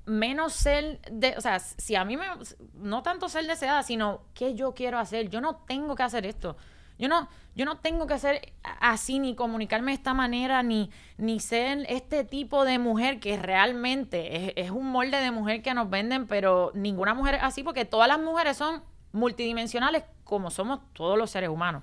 menos 0.06 0.52
ser 0.54 1.00
de, 1.10 1.34
o 1.36 1.40
sea, 1.40 1.58
si 1.60 1.94
a 1.94 2.04
mí 2.04 2.16
me 2.16 2.26
no 2.74 3.02
tanto 3.02 3.28
ser 3.28 3.46
deseada, 3.46 3.82
sino 3.82 4.22
qué 4.34 4.54
yo 4.54 4.74
quiero 4.74 4.98
hacer. 4.98 5.28
Yo 5.28 5.40
no 5.40 5.56
tengo 5.66 5.94
que 5.94 6.02
hacer 6.02 6.26
esto. 6.26 6.56
Yo 6.98 7.08
no 7.08 7.28
yo 7.56 7.64
no 7.64 7.78
tengo 7.78 8.06
que 8.06 8.18
ser 8.18 8.52
así 8.62 9.18
ni 9.18 9.34
comunicarme 9.34 9.90
de 9.90 9.96
esta 9.96 10.14
manera 10.14 10.62
ni 10.62 10.90
ni 11.18 11.40
ser 11.40 11.84
este 11.88 12.24
tipo 12.24 12.64
de 12.64 12.78
mujer 12.78 13.20
que 13.20 13.36
realmente 13.36 14.48
es, 14.48 14.52
es 14.56 14.70
un 14.70 14.86
molde 14.86 15.16
de 15.18 15.30
mujer 15.30 15.62
que 15.62 15.74
nos 15.74 15.88
venden, 15.90 16.26
pero 16.26 16.70
ninguna 16.74 17.14
mujer 17.14 17.36
es 17.36 17.42
así 17.42 17.62
porque 17.62 17.84
todas 17.84 18.06
las 18.08 18.20
mujeres 18.20 18.56
son 18.56 18.82
multidimensionales 19.12 20.04
como 20.24 20.50
somos 20.50 20.80
todos 20.92 21.18
los 21.18 21.30
seres 21.30 21.48
humanos 21.50 21.82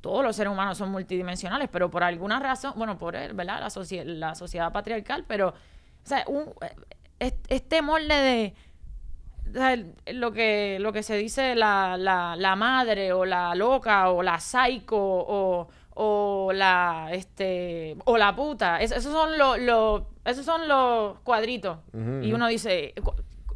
todos 0.00 0.24
los 0.24 0.34
seres 0.34 0.52
humanos 0.52 0.78
son 0.78 0.90
multidimensionales, 0.90 1.68
pero 1.70 1.90
por 1.90 2.02
alguna 2.02 2.40
razón, 2.40 2.72
bueno, 2.76 2.98
por 2.98 3.14
él, 3.14 3.34
¿verdad? 3.34 3.60
La, 3.60 4.04
la 4.04 4.34
sociedad 4.34 4.72
patriarcal, 4.72 5.24
pero, 5.28 5.50
o 5.50 5.54
sea, 6.02 6.24
un- 6.26 6.52
este 7.48 7.82
molde 7.82 8.14
de, 8.14 8.54
lo 10.14 10.32
que, 10.32 10.78
lo 10.80 10.92
que 10.92 11.02
se 11.02 11.16
dice 11.16 11.54
la, 11.54 11.96
la, 11.98 12.36
la 12.36 12.56
madre, 12.56 13.12
o 13.12 13.24
la 13.24 13.54
loca, 13.54 14.10
o 14.10 14.22
la 14.22 14.40
psycho, 14.40 14.96
o, 14.98 15.68
o 15.94 16.52
la, 16.54 17.08
este, 17.12 17.96
o 18.06 18.16
la 18.16 18.34
puta, 18.34 18.80
es- 18.80 18.92
esos 18.92 19.12
son 19.12 19.36
los, 19.36 19.58
los- 19.58 20.02
esos 20.24 20.44
son 20.46 20.66
los 20.68 21.18
cuadritos. 21.20 21.78
Y 22.24 22.32
uno 22.32 22.46
dice, 22.48 22.94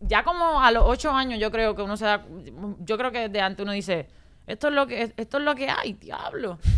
ya 0.02 0.22
como 0.24 0.60
a 0.60 0.70
los 0.70 0.84
ocho 0.86 1.10
años 1.12 1.38
yo 1.40 1.50
creo 1.50 1.74
que 1.74 1.82
uno 1.82 1.96
se 1.96 2.04
da, 2.04 2.24
yo 2.80 2.98
creo 2.98 3.10
que 3.12 3.28
de 3.28 3.40
antes 3.40 3.62
uno 3.62 3.72
dice, 3.72 4.06
esto 4.46 4.68
es 4.68 4.74
lo 4.74 4.86
que, 4.86 5.12
esto 5.16 5.38
es 5.38 5.44
lo 5.44 5.54
que 5.54 5.70
hay, 5.70 5.92
diablo. 5.94 6.58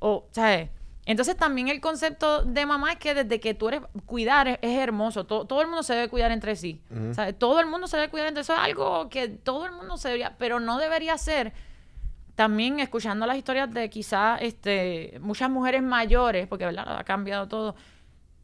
O, 0.00 0.28
¿sabes? 0.30 0.70
Entonces 1.08 1.38
también 1.38 1.68
el 1.68 1.80
concepto 1.80 2.44
de 2.44 2.66
mamá 2.66 2.92
es 2.92 2.98
que 2.98 3.14
desde 3.14 3.40
que 3.40 3.54
tú 3.54 3.68
eres, 3.68 3.80
cuidar 4.04 4.46
es, 4.46 4.58
es 4.60 4.78
hermoso, 4.78 5.24
todo, 5.24 5.46
todo 5.46 5.62
el 5.62 5.66
mundo 5.66 5.82
se 5.82 5.94
debe 5.94 6.10
cuidar 6.10 6.30
entre 6.32 6.54
sí. 6.54 6.82
Todo 7.38 7.60
el 7.60 7.66
mundo 7.66 7.86
se 7.86 7.96
debe 7.96 8.10
cuidar 8.10 8.28
entre 8.28 8.44
sí, 8.44 8.52
eso 8.52 8.60
es 8.60 8.60
algo 8.60 9.08
que 9.08 9.26
todo 9.28 9.64
el 9.64 9.72
mundo 9.72 9.96
se 9.96 10.08
debería, 10.08 10.36
pero 10.36 10.60
no 10.60 10.76
debería 10.76 11.16
ser 11.16 11.54
también 12.34 12.78
escuchando 12.78 13.24
las 13.24 13.38
historias 13.38 13.72
de 13.72 13.88
quizás 13.88 14.42
este, 14.42 15.18
muchas 15.22 15.48
mujeres 15.48 15.82
mayores, 15.82 16.46
porque 16.46 16.66
¿verdad? 16.66 16.98
ha 16.98 17.04
cambiado 17.04 17.48
todo, 17.48 17.74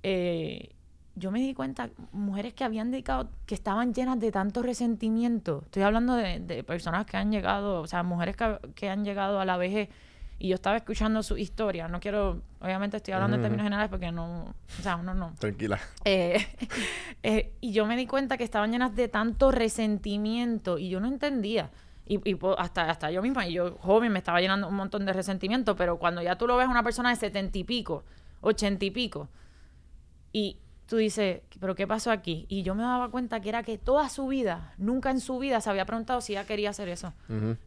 eh, 0.02 0.70
yo 1.16 1.30
me 1.30 1.40
di 1.40 1.52
cuenta, 1.52 1.90
mujeres 2.12 2.54
que 2.54 2.64
habían 2.64 2.90
dedicado, 2.90 3.28
que 3.44 3.54
estaban 3.54 3.92
llenas 3.92 4.18
de 4.18 4.32
tanto 4.32 4.62
resentimiento. 4.62 5.60
Estoy 5.66 5.82
hablando 5.82 6.16
de, 6.16 6.40
de 6.40 6.64
personas 6.64 7.04
que 7.04 7.18
han 7.18 7.30
llegado, 7.30 7.82
o 7.82 7.86
sea, 7.86 8.02
mujeres 8.02 8.36
que, 8.36 8.58
que 8.74 8.88
han 8.88 9.04
llegado 9.04 9.38
a 9.38 9.44
la 9.44 9.58
vejez. 9.58 9.90
Y 10.38 10.48
yo 10.48 10.56
estaba 10.56 10.76
escuchando 10.76 11.22
su 11.22 11.36
historia. 11.36 11.88
No 11.88 12.00
quiero, 12.00 12.42
obviamente 12.60 12.96
estoy 12.96 13.14
hablando 13.14 13.36
en 13.36 13.40
Ujú. 13.40 13.44
términos 13.44 13.64
generales 13.64 13.90
porque 13.90 14.10
no, 14.12 14.54
o 14.78 14.82
sea, 14.82 14.96
uno 14.96 15.14
no. 15.14 15.34
Tranquila. 15.38 15.78
Eh, 16.04 16.44
eh, 17.22 17.52
y 17.60 17.72
yo 17.72 17.86
me 17.86 17.96
di 17.96 18.06
cuenta 18.06 18.36
que 18.36 18.44
estaban 18.44 18.72
llenas 18.72 18.94
de 18.94 19.08
tanto 19.08 19.50
resentimiento 19.50 20.78
y 20.78 20.88
yo 20.88 21.00
no 21.00 21.06
entendía. 21.08 21.70
Y, 22.06 22.20
hasta, 22.58 22.90
hasta 22.90 23.10
yo 23.10 23.22
misma, 23.22 23.46
y 23.46 23.54
yo 23.54 23.78
joven, 23.80 24.12
me 24.12 24.18
estaba 24.18 24.40
llenando 24.40 24.68
un 24.68 24.74
montón 24.74 25.06
de 25.06 25.12
resentimiento, 25.14 25.74
pero 25.74 25.98
cuando 25.98 26.20
ya 26.20 26.36
tú 26.36 26.46
lo 26.46 26.56
ves 26.56 26.66
a 26.66 26.70
una 26.70 26.82
persona 26.82 27.08
de 27.08 27.16
setenta 27.16 27.56
y 27.56 27.64
pico, 27.64 28.04
ochenta 28.42 28.84
y 28.84 28.90
pico, 28.90 29.28
y 30.30 30.58
tú 30.86 30.96
dices, 30.96 31.40
¿pero 31.60 31.74
qué 31.74 31.86
pasó 31.86 32.10
aquí? 32.10 32.46
Y 32.48 32.62
yo 32.62 32.74
me 32.74 32.82
daba 32.82 33.10
cuenta 33.10 33.40
que 33.40 33.48
era 33.48 33.62
que 33.62 33.78
toda 33.78 34.08
su 34.08 34.26
vida, 34.26 34.74
nunca 34.76 35.10
en 35.10 35.20
su 35.20 35.38
vida 35.38 35.60
se 35.60 35.70
había 35.70 35.86
preguntado 35.86 36.20
si 36.20 36.32
ella 36.32 36.44
quería 36.44 36.70
hacer 36.70 36.88
eso. 36.88 37.12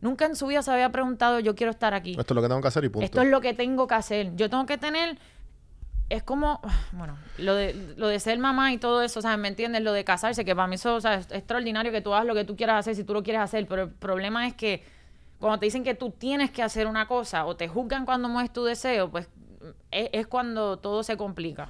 Nunca 0.01 0.25
en 0.25 0.35
su 0.35 0.47
vida 0.47 0.61
se 0.61 0.71
había 0.71 0.91
preguntado, 0.91 1.39
yo 1.39 1.55
quiero 1.55 1.71
estar 1.71 1.93
aquí. 1.93 2.11
Esto 2.11 2.33
es 2.33 2.35
lo 2.35 2.41
que 2.41 2.47
tengo 2.47 2.61
que 2.61 2.67
hacer 2.67 2.83
y 2.83 2.89
punto. 2.89 3.05
Esto 3.05 3.21
es 3.21 3.27
lo 3.27 3.41
que 3.41 3.53
tengo 3.53 3.87
que 3.87 3.95
hacer. 3.95 4.35
Yo 4.35 4.49
tengo 4.49 4.65
que 4.65 4.77
tener. 4.77 5.17
Es 6.09 6.23
como, 6.23 6.61
bueno, 6.93 7.17
lo 7.37 7.55
de, 7.55 7.73
lo 7.97 8.07
de 8.07 8.19
ser 8.19 8.37
mamá 8.39 8.71
y 8.71 8.77
todo 8.77 9.01
eso, 9.01 9.21
sea, 9.21 9.35
¿me 9.37 9.47
entiendes? 9.47 9.81
Lo 9.81 9.93
de 9.93 10.03
casarse, 10.03 10.45
que 10.45 10.55
para 10.55 10.67
mí 10.67 10.75
eso 10.75 10.95
o 10.95 11.01
sea, 11.01 11.15
es 11.15 11.31
extraordinario 11.31 11.91
que 11.91 12.01
tú 12.01 12.13
hagas 12.13 12.25
lo 12.25 12.35
que 12.35 12.45
tú 12.45 12.55
quieras 12.55 12.79
hacer 12.79 12.95
si 12.95 13.03
tú 13.03 13.13
lo 13.13 13.23
quieres 13.23 13.41
hacer, 13.41 13.67
pero 13.67 13.83
el 13.83 13.89
problema 13.89 14.47
es 14.47 14.53
que 14.53 14.83
cuando 15.39 15.59
te 15.59 15.65
dicen 15.65 15.83
que 15.83 15.95
tú 15.95 16.11
tienes 16.11 16.49
que 16.49 16.63
hacer 16.63 16.87
una 16.87 17.07
cosa 17.07 17.45
o 17.45 17.55
te 17.55 17.67
juzgan 17.67 18.05
cuando 18.05 18.29
mueves 18.29 18.53
tu 18.53 18.63
deseo, 18.63 19.09
pues 19.09 19.27
es, 19.91 20.09
es 20.13 20.27
cuando 20.27 20.77
todo 20.77 21.03
se 21.03 21.17
complica. 21.17 21.69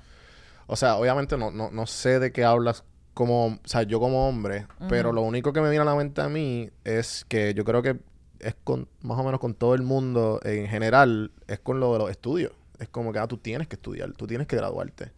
O 0.68 0.76
sea, 0.76 0.98
obviamente 0.98 1.38
no, 1.38 1.50
no, 1.52 1.72
no 1.72 1.88
sé 1.88 2.20
de 2.20 2.32
qué 2.32 2.44
hablas 2.44 2.84
como, 3.14 3.48
o 3.48 3.60
sea, 3.64 3.82
yo 3.84 4.00
como 4.00 4.30
hombre, 4.30 4.68
pero 4.90 5.12
lo 5.12 5.24
único 5.24 5.52
que 5.52 5.60
me 5.60 5.70
viene 5.70 5.82
a 5.82 5.86
la 5.86 5.96
mente 5.96 6.22
a 6.22 6.30
mí 6.30 6.70
es 6.84 7.26
que 7.28 7.56
yo 7.56 7.66
creo 7.66 7.82
que 7.82 8.00
es 8.40 8.56
con, 8.64 8.88
más 9.02 9.18
o 9.18 9.24
menos 9.24 9.40
con 9.40 9.56
todo 9.56 9.74
el 9.74 9.82
mundo 9.82 10.40
en 10.44 10.68
general, 10.68 11.32
es 11.48 11.60
con 11.60 11.80
lo 11.80 11.94
de 11.94 12.00
los 12.00 12.12
estudios. 12.12 12.52
Es 12.78 12.90
como 12.90 13.12
que, 13.12 13.18
ah, 13.18 13.28
tú 13.28 13.38
tienes 13.38 13.68
que 13.68 13.76
estudiar, 13.76 14.12
tú 14.12 14.28
tienes 14.28 14.46
que 14.46 14.56
graduarte. 14.56 15.12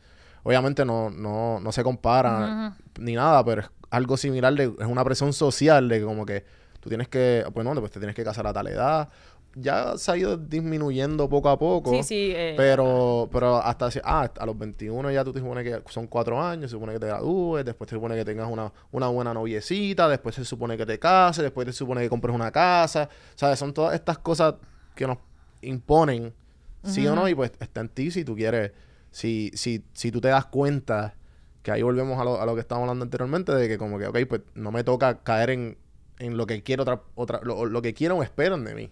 Obviamente 0.44 0.86
no, 0.86 1.10
no, 1.10 1.60
no 1.60 1.72
se 1.74 1.84
compara 1.84 2.74
ni 2.98 3.16
nada, 3.16 3.44
pero 3.44 3.62
es 3.64 3.70
algo 3.90 4.16
similar, 4.16 4.54
de, 4.54 4.74
es 4.80 4.88
una 4.88 5.04
presión 5.04 5.34
social 5.34 5.90
de 5.90 6.00
que 6.00 6.06
como 6.06 6.26
que 6.26 6.46
tú 6.80 6.88
tienes 6.88 7.10
que, 7.10 7.44
pues 7.54 7.66
no, 7.66 7.76
pues 7.76 7.92
te 7.92 8.00
tienes 8.00 8.16
que 8.16 8.24
casar 8.24 8.48
a 8.48 8.54
tal 8.54 8.68
edad. 8.68 9.10
Ya 9.56 9.98
se 9.98 10.12
ha 10.12 10.18
ido 10.18 10.38
disminuyendo 10.38 11.28
poco 11.28 11.50
a 11.50 11.58
poco. 11.58 11.92
Sí, 11.92 12.04
sí. 12.04 12.32
eh, 12.36 12.54
Pero, 12.56 13.30
pero 13.32 13.58
hasta 13.58 13.90
ah, 14.04 14.32
a 14.38 14.46
los 14.46 14.58
21 14.58 15.12
ya 15.12 15.24
tú 15.24 15.34
te 15.34 15.40
supone 15.40 15.64
que 15.64 15.82
son 15.90 16.08
cuatro 16.08 16.42
años, 16.42 16.70
se 16.70 16.76
supone 16.76 16.94
que 16.94 17.00
te 17.00 17.08
gradúes, 17.08 17.66
después 17.66 17.90
te 17.90 17.96
supone 17.96 18.16
que 18.16 18.24
tengas 18.26 18.50
una, 18.50 18.72
una 18.92 19.08
buena 19.08 19.34
noviecita, 19.34 20.08
después 20.08 20.36
se 20.36 20.46
supone 20.46 20.78
que 20.78 20.86
te 20.86 21.00
cases, 21.00 21.44
después 21.44 21.66
te 21.66 21.74
supone 21.74 22.02
que 22.02 22.10
compres 22.10 22.36
una 22.36 22.52
casa, 22.52 23.10
¿sabes? 23.36 23.58
Son 23.60 23.74
todas 23.74 23.96
estas 23.96 24.20
cosas 24.20 24.56
que 24.96 25.08
nos 25.08 25.18
imponen, 25.62 26.34
sí 26.84 27.08
o 27.08 27.16
no, 27.16 27.28
y 27.28 27.36
pues 27.36 27.52
está 27.60 27.82
en 27.82 27.90
ti 27.90 28.12
si 28.12 28.24
tú 28.24 28.36
quieres, 28.36 28.72
si, 29.12 29.52
si, 29.56 29.84
si 29.94 30.12
tú 30.12 30.22
te 30.22 30.30
das 30.30 30.46
cuenta 30.46 31.16
Que 31.62 31.72
ahí 31.72 31.82
volvemos 31.82 32.20
a 32.20 32.24
lo, 32.24 32.40
a 32.42 32.46
lo 32.46 32.56
que 32.56 32.62
estábamos 32.62 32.86
hablando 32.88 33.04
anteriormente, 33.04 33.52
de 33.54 33.68
que 33.68 33.78
como 33.78 33.98
que, 34.00 34.08
ok, 34.08 34.18
pues 34.30 34.42
no 34.56 34.72
me 34.72 34.84
toca 34.84 35.20
caer 35.24 35.50
en, 35.50 35.78
en 36.20 36.38
lo 36.38 36.46
que 36.48 36.64
quiero 36.64 36.84
otra, 36.84 37.02
otra, 37.16 37.42
lo, 37.44 37.66
lo 37.66 37.82
que 37.82 37.94
quieren 37.94 38.18
o 38.18 38.24
esperan 38.24 38.64
de 38.64 38.76
mí. 38.76 38.92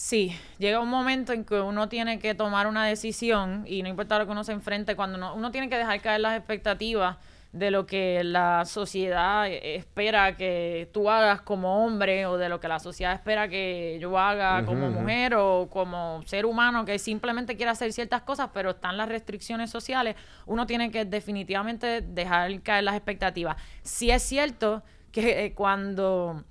Sí, 0.00 0.34
llega 0.56 0.80
un 0.80 0.88
momento 0.88 1.34
en 1.34 1.44
que 1.44 1.60
uno 1.60 1.90
tiene 1.90 2.18
que 2.20 2.34
tomar 2.34 2.66
una 2.66 2.86
decisión 2.86 3.64
y 3.66 3.82
no 3.82 3.90
importa 3.90 4.18
lo 4.18 4.24
que 4.24 4.32
uno 4.32 4.44
se 4.44 4.52
enfrente, 4.52 4.96
cuando 4.96 5.18
uno, 5.18 5.34
uno 5.34 5.50
tiene 5.50 5.68
que 5.68 5.76
dejar 5.76 6.00
caer 6.00 6.22
las 6.22 6.38
expectativas 6.38 7.18
de 7.52 7.70
lo 7.70 7.84
que 7.84 8.24
la 8.24 8.64
sociedad 8.64 9.46
espera 9.46 10.38
que 10.38 10.88
tú 10.94 11.10
hagas 11.10 11.42
como 11.42 11.84
hombre 11.84 12.24
o 12.24 12.38
de 12.38 12.48
lo 12.48 12.60
que 12.60 12.66
la 12.66 12.78
sociedad 12.78 13.12
espera 13.12 13.48
que 13.48 13.98
yo 14.00 14.18
haga 14.18 14.64
como 14.64 14.88
mujer 14.88 15.34
o 15.34 15.68
como 15.70 16.22
ser 16.24 16.46
humano 16.46 16.86
que 16.86 16.98
simplemente 16.98 17.58
quiere 17.58 17.70
hacer 17.70 17.92
ciertas 17.92 18.22
cosas, 18.22 18.48
pero 18.54 18.70
están 18.70 18.96
las 18.96 19.06
restricciones 19.06 19.68
sociales, 19.70 20.16
uno 20.46 20.66
tiene 20.66 20.90
que 20.90 21.04
definitivamente 21.04 22.00
dejar 22.00 22.62
caer 22.62 22.84
las 22.84 22.94
expectativas. 22.94 23.58
Sí 23.82 24.10
es 24.10 24.22
cierto 24.22 24.82
que 25.12 25.44
eh, 25.44 25.52
cuando 25.52 26.42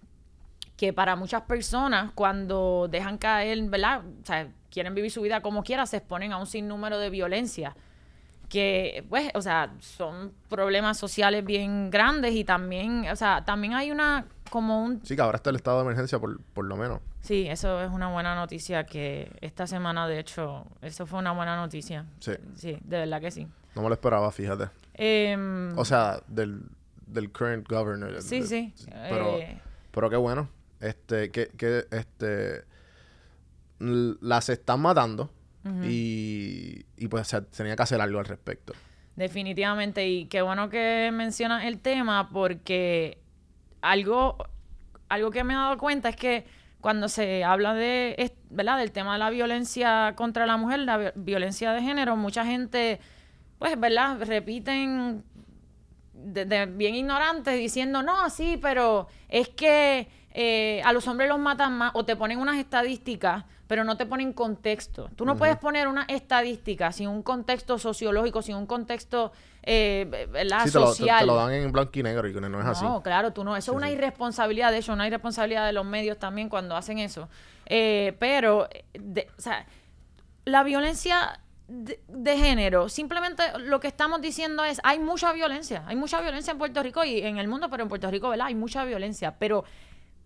que 0.79 0.93
para 0.93 1.17
muchas 1.17 1.41
personas 1.41 2.11
cuando 2.15 2.87
dejan 2.89 3.17
caer, 3.17 3.61
¿verdad? 3.63 4.01
O 4.21 4.25
sea, 4.25 4.47
quieren 4.71 4.95
vivir 4.95 5.11
su 5.11 5.21
vida 5.21 5.41
como 5.41 5.61
quieran, 5.61 5.85
se 5.87 5.97
exponen 5.97 6.31
a 6.31 6.37
un 6.37 6.47
sinnúmero 6.47 6.97
de 6.99 7.09
violencia 7.09 7.75
que, 8.47 9.03
pues, 9.09 9.29
o 9.35 9.41
sea, 9.41 9.73
son 9.79 10.31
problemas 10.47 10.97
sociales 10.97 11.43
bien 11.43 11.89
grandes 11.91 12.33
y 12.33 12.43
también, 12.45 13.05
o 13.11 13.15
sea, 13.17 13.43
también 13.43 13.73
hay 13.73 13.91
una, 13.91 14.25
como 14.49 14.81
un... 14.83 15.05
Sí, 15.05 15.15
que 15.17 15.21
ahora 15.21 15.35
está 15.35 15.49
el 15.49 15.57
estado 15.57 15.79
de 15.79 15.83
emergencia 15.83 16.17
por, 16.17 16.39
por 16.53 16.63
lo 16.65 16.77
menos. 16.77 17.01
Sí, 17.19 17.45
eso 17.49 17.81
es 17.83 17.91
una 17.91 18.07
buena 18.07 18.33
noticia 18.35 18.85
que 18.85 19.29
esta 19.41 19.67
semana, 19.67 20.07
de 20.07 20.19
hecho, 20.19 20.65
eso 20.81 21.05
fue 21.05 21.19
una 21.19 21.33
buena 21.33 21.57
noticia. 21.57 22.05
Sí. 22.19 22.31
Sí, 22.55 22.77
de 22.85 22.97
verdad 22.99 23.19
que 23.19 23.31
sí. 23.31 23.47
No 23.75 23.81
me 23.83 23.89
lo 23.89 23.93
esperaba, 23.95 24.31
fíjate. 24.31 24.69
Em, 24.93 25.77
O 25.77 25.83
sea, 25.83 26.21
del, 26.27 26.61
del 27.05 27.31
current 27.31 27.67
governor. 27.69 28.19
sí, 28.21 28.39
de- 28.39 28.47
sí. 28.47 28.73
Pero, 29.09 29.37
eh, 29.37 29.59
pero 29.91 30.09
qué 30.09 30.15
bueno. 30.15 30.47
Este, 30.79 31.31
que, 31.31 31.47
que 31.57 31.85
este 31.91 32.63
las 33.79 34.49
están 34.49 34.81
matando 34.81 35.29
y, 35.83 36.85
y 36.97 37.07
pues 37.07 37.27
se 37.27 37.41
tenía 37.41 37.75
que 37.75 37.83
hacer 37.83 38.01
algo 38.01 38.19
al 38.19 38.25
respecto. 38.25 38.73
Definitivamente, 39.15 40.07
y 40.07 40.25
qué 40.25 40.41
bueno 40.41 40.69
que 40.69 41.09
mencionas 41.13 41.65
el 41.65 41.79
tema 41.79 42.29
porque 42.29 43.17
algo, 43.81 44.37
algo 45.09 45.31
que 45.31 45.43
me 45.43 45.53
he 45.53 45.57
dado 45.57 45.77
cuenta 45.77 46.09
es 46.09 46.15
que 46.15 46.45
cuando 46.81 47.07
se 47.09 47.43
habla 47.43 47.73
de, 47.73 48.33
¿verdad? 48.49 48.77
del 48.79 48.91
tema 48.91 49.13
de 49.13 49.19
la 49.19 49.29
violencia 49.29 50.13
contra 50.15 50.45
la 50.45 50.57
mujer, 50.57 50.79
la 50.79 50.97
vi- 50.97 51.11
violencia 51.15 51.73
de 51.73 51.81
género, 51.81 52.15
mucha 52.15 52.45
gente, 52.45 52.99
pues, 53.59 53.77
¿verdad? 53.79 54.21
Repiten 54.25 55.23
de, 56.13 56.45
de 56.45 56.65
bien 56.65 56.95
ignorantes 56.95 57.57
diciendo, 57.57 58.01
no, 58.01 58.29
sí, 58.29 58.57
pero 58.61 59.07
es 59.27 59.49
que 59.49 60.07
eh, 60.31 60.81
a 60.85 60.93
los 60.93 61.07
hombres 61.07 61.27
los 61.29 61.39
matan 61.39 61.73
más, 61.77 61.91
o 61.95 62.05
te 62.05 62.15
ponen 62.15 62.39
unas 62.39 62.57
estadísticas, 62.57 63.45
pero 63.67 63.83
no 63.83 63.97
te 63.97 64.05
ponen 64.05 64.33
contexto. 64.33 65.09
Tú 65.15 65.25
no 65.25 65.35
puedes 65.37 65.57
poner 65.57 65.87
una 65.87 66.03
estadística 66.03 66.91
sin 66.91 67.07
un 67.07 67.21
contexto 67.23 67.77
sociológico, 67.77 68.41
sin 68.41 68.55
un 68.55 68.65
contexto 68.65 69.31
eh, 69.61 70.27
¿verdad? 70.31 70.61
Sí, 70.65 70.71
te 70.71 70.79
lo, 70.79 70.91
te- 70.91 70.97
social. 70.97 71.19
te 71.19 71.25
lo 71.25 71.35
dan 71.35 71.51
en 71.53 71.71
blanco 71.71 71.91
y 71.93 72.01
negro 72.03 72.27
y 72.27 72.33
no 72.33 72.59
es 72.61 72.65
así. 72.65 72.83
No, 72.85 73.03
claro, 73.03 73.31
tú 73.33 73.43
no. 73.43 73.55
Eso 73.57 73.71
es 73.71 73.77
una 73.77 73.91
irresponsabilidad, 73.91 74.71
de 74.71 74.79
hecho, 74.79 74.93
una 74.93 75.05
irresponsabilidad 75.05 75.65
de 75.67 75.73
los 75.73 75.85
medios 75.85 76.17
también 76.17 76.49
cuando 76.49 76.75
hacen 76.75 76.97
eso. 76.97 77.29
Eh, 77.67 78.15
pero, 78.19 78.67
de- 78.93 79.27
o 79.37 79.41
sea, 79.41 79.67
la 80.45 80.63
violencia 80.63 81.39
de, 81.67 81.99
de 82.07 82.37
género, 82.37 82.89
simplemente 82.89 83.43
lo 83.59 83.79
que 83.79 83.87
estamos 83.89 84.21
diciendo 84.21 84.63
es, 84.63 84.79
hay 84.83 84.97
mucha 84.97 85.31
violencia, 85.33 85.83
hay 85.85 85.95
mucha 85.95 86.19
violencia 86.21 86.51
en 86.51 86.57
Puerto 86.57 86.81
Rico 86.81 87.03
y 87.03 87.19
en 87.19 87.37
el 87.37 87.47
mundo, 87.47 87.69
pero 87.69 87.83
en 87.83 87.89
Puerto 87.89 88.09
Rico, 88.09 88.29
¿verdad? 88.29 88.47
Hay 88.47 88.55
mucha 88.55 88.83
violencia, 88.85 89.35
pero 89.37 89.65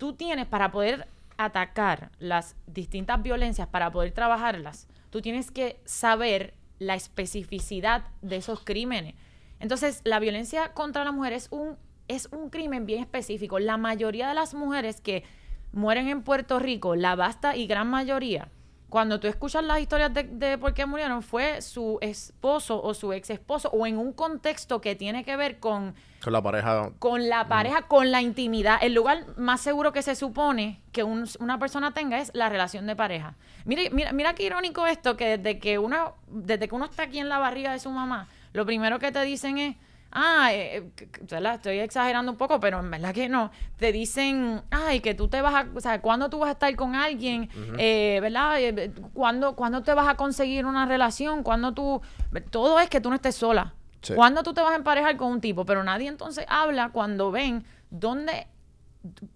tú 0.04 0.12
tienes 0.12 0.48
para 0.48 0.70
poder 0.70 1.08
atacar 1.38 2.12
las 2.20 2.58
distintas 2.68 3.24
violencias, 3.24 3.70
para 3.70 3.90
poder 3.90 4.12
trabajarlas, 4.12 4.90
tú 5.12 5.22
tienes 5.22 5.50
que 5.50 5.80
saber 5.86 6.56
la 6.78 6.96
especificidad 6.96 8.04
de 8.22 8.36
esos 8.36 8.66
crímenes. 8.66 9.16
Entonces, 9.62 10.02
la 10.04 10.20
violencia 10.20 10.74
contra 10.74 11.06
la 11.06 11.14
mujer 11.14 11.32
es 11.32 11.48
un, 11.52 11.78
es 12.10 12.28
un 12.34 12.50
crimen 12.50 12.86
bien 12.86 13.00
específico. 13.00 13.60
La 13.60 13.78
mayoría 13.78 14.28
de 14.28 14.34
las 14.34 14.54
mujeres 14.54 15.00
que 15.00 15.24
mueren 15.72 16.10
en 16.10 16.22
Puerto 16.22 16.60
Rico, 16.60 16.98
la 16.98 17.16
vasta 17.16 17.56
y 17.56 17.66
gran 17.66 17.90
mayoría, 17.90 18.50
cuando 18.90 19.22
tú 19.22 19.28
escuchas 19.28 19.64
las 19.64 19.80
historias 19.80 20.14
de, 20.14 20.24
de 20.24 20.58
por 20.58 20.74
qué 20.74 20.86
murieron, 20.86 21.24
fue 21.24 21.62
su 21.62 21.98
esposo 22.02 22.84
o 22.84 22.94
su 22.94 23.14
ex 23.14 23.30
esposo, 23.30 23.70
o 23.70 23.88
en 23.88 23.98
un 23.98 24.12
contexto 24.12 24.82
que 24.82 24.98
tiene 24.98 25.24
que 25.24 25.38
ver 25.38 25.62
con 25.62 25.96
Con 26.24 26.34
la 26.34 26.42
pareja. 26.42 26.92
con 27.00 27.28
la 27.30 27.48
pareja, 27.48 27.82
con 27.84 28.12
la 28.12 28.22
intimidad. 28.22 28.80
El 28.82 28.94
lugar 28.94 29.26
más 29.38 29.62
seguro 29.62 29.92
que 29.92 30.02
se 30.02 30.16
supone 30.16 30.82
que 30.92 31.04
un- 31.04 31.28
una 31.40 31.60
persona 31.60 31.92
tenga 31.94 32.20
es 32.20 32.32
la 32.34 32.50
relación 32.50 32.88
de 32.88 32.96
pareja. 32.96 33.36
Mire, 33.66 33.90
mira, 33.92 34.12
mira 34.14 34.34
qué 34.34 34.44
irónico 34.44 34.88
esto, 34.88 35.18
que 35.18 35.38
desde 35.38 35.60
que 35.60 35.78
uno, 35.80 36.16
desde 36.28 36.68
que 36.68 36.76
uno 36.76 36.86
está 36.86 37.04
aquí 37.04 37.20
en 37.20 37.30
la 37.30 37.40
barriga 37.40 37.72
de 37.74 37.80
su 37.80 37.90
mamá, 37.90 38.28
lo 38.54 38.66
primero 38.66 39.00
que 39.00 39.12
te 39.12 39.22
dicen 39.24 39.58
es, 39.58 39.76
ah, 40.12 40.54
eh, 40.54 40.78
eh, 40.98 41.54
estoy 41.56 41.80
exagerando 41.80 42.32
un 42.32 42.38
poco, 42.38 42.60
pero 42.60 42.80
en 42.80 42.92
verdad 42.92 43.14
que 43.14 43.28
no. 43.30 43.52
Te 43.78 43.92
dicen, 43.92 44.62
ay, 44.72 45.00
que 45.00 45.16
tú 45.16 45.28
te 45.28 45.42
vas 45.42 45.56
a, 45.56 45.66
o 45.76 45.80
sea, 45.82 46.02
¿cuándo 46.02 46.30
tú 46.30 46.40
vas 46.40 46.50
a 46.50 46.52
estar 46.54 46.76
con 46.76 46.96
alguien? 46.96 47.50
Eh, 47.78 48.20
¿Verdad? 48.22 48.62
Eh, 48.62 48.92
¿cuándo, 49.14 49.56
¿Cuándo 49.56 49.82
te 49.84 49.94
vas 49.94 50.08
a 50.08 50.16
conseguir 50.16 50.66
una 50.66 50.86
relación? 50.86 51.44
¿Cuándo 51.44 51.74
tú, 51.74 52.02
todo 52.52 52.80
es 52.80 52.90
que 52.90 53.02
tú 53.02 53.10
no 53.10 53.16
estés 53.16 53.36
sola. 53.36 53.74
Sí. 54.04 54.14
¿Cuándo 54.14 54.44
tú 54.44 54.54
te 54.54 54.62
vas 54.62 54.74
a 54.74 54.76
emparejar 54.76 55.18
con 55.18 55.32
un 55.32 55.42
tipo? 55.42 55.66
Pero 55.66 55.84
nadie 55.84 56.08
entonces 56.08 56.46
habla 56.48 56.90
cuando 56.90 57.32
ven 57.32 57.66
dónde, 57.90 58.48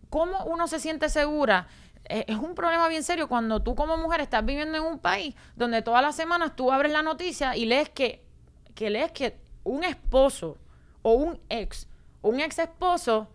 cómo 0.10 0.44
uno 0.46 0.68
se 0.68 0.80
siente 0.80 1.10
segura. 1.10 1.68
Eh, 2.10 2.26
Es 2.28 2.38
un 2.38 2.54
problema 2.56 2.88
bien 2.88 3.04
serio 3.04 3.28
cuando 3.28 3.62
tú 3.64 3.76
como 3.76 3.98
mujer 3.98 4.22
estás 4.22 4.46
viviendo 4.46 4.78
en 4.78 4.84
un 4.84 5.00
país 5.00 5.36
donde 5.56 5.82
todas 5.82 6.02
las 6.02 6.16
semanas 6.16 6.56
tú 6.56 6.72
abres 6.72 6.92
la 6.92 7.02
noticia 7.02 7.56
y 7.58 7.66
lees 7.66 7.90
que, 7.90 8.24
que 8.76 8.90
lees 8.90 9.12
que 9.12 9.40
un 9.64 9.84
esposo 9.84 10.58
o 11.02 11.14
un 11.14 11.40
ex 11.50 11.88
o 12.22 12.30
un 12.30 12.40
ex 12.40 12.60
esposo 12.60 13.28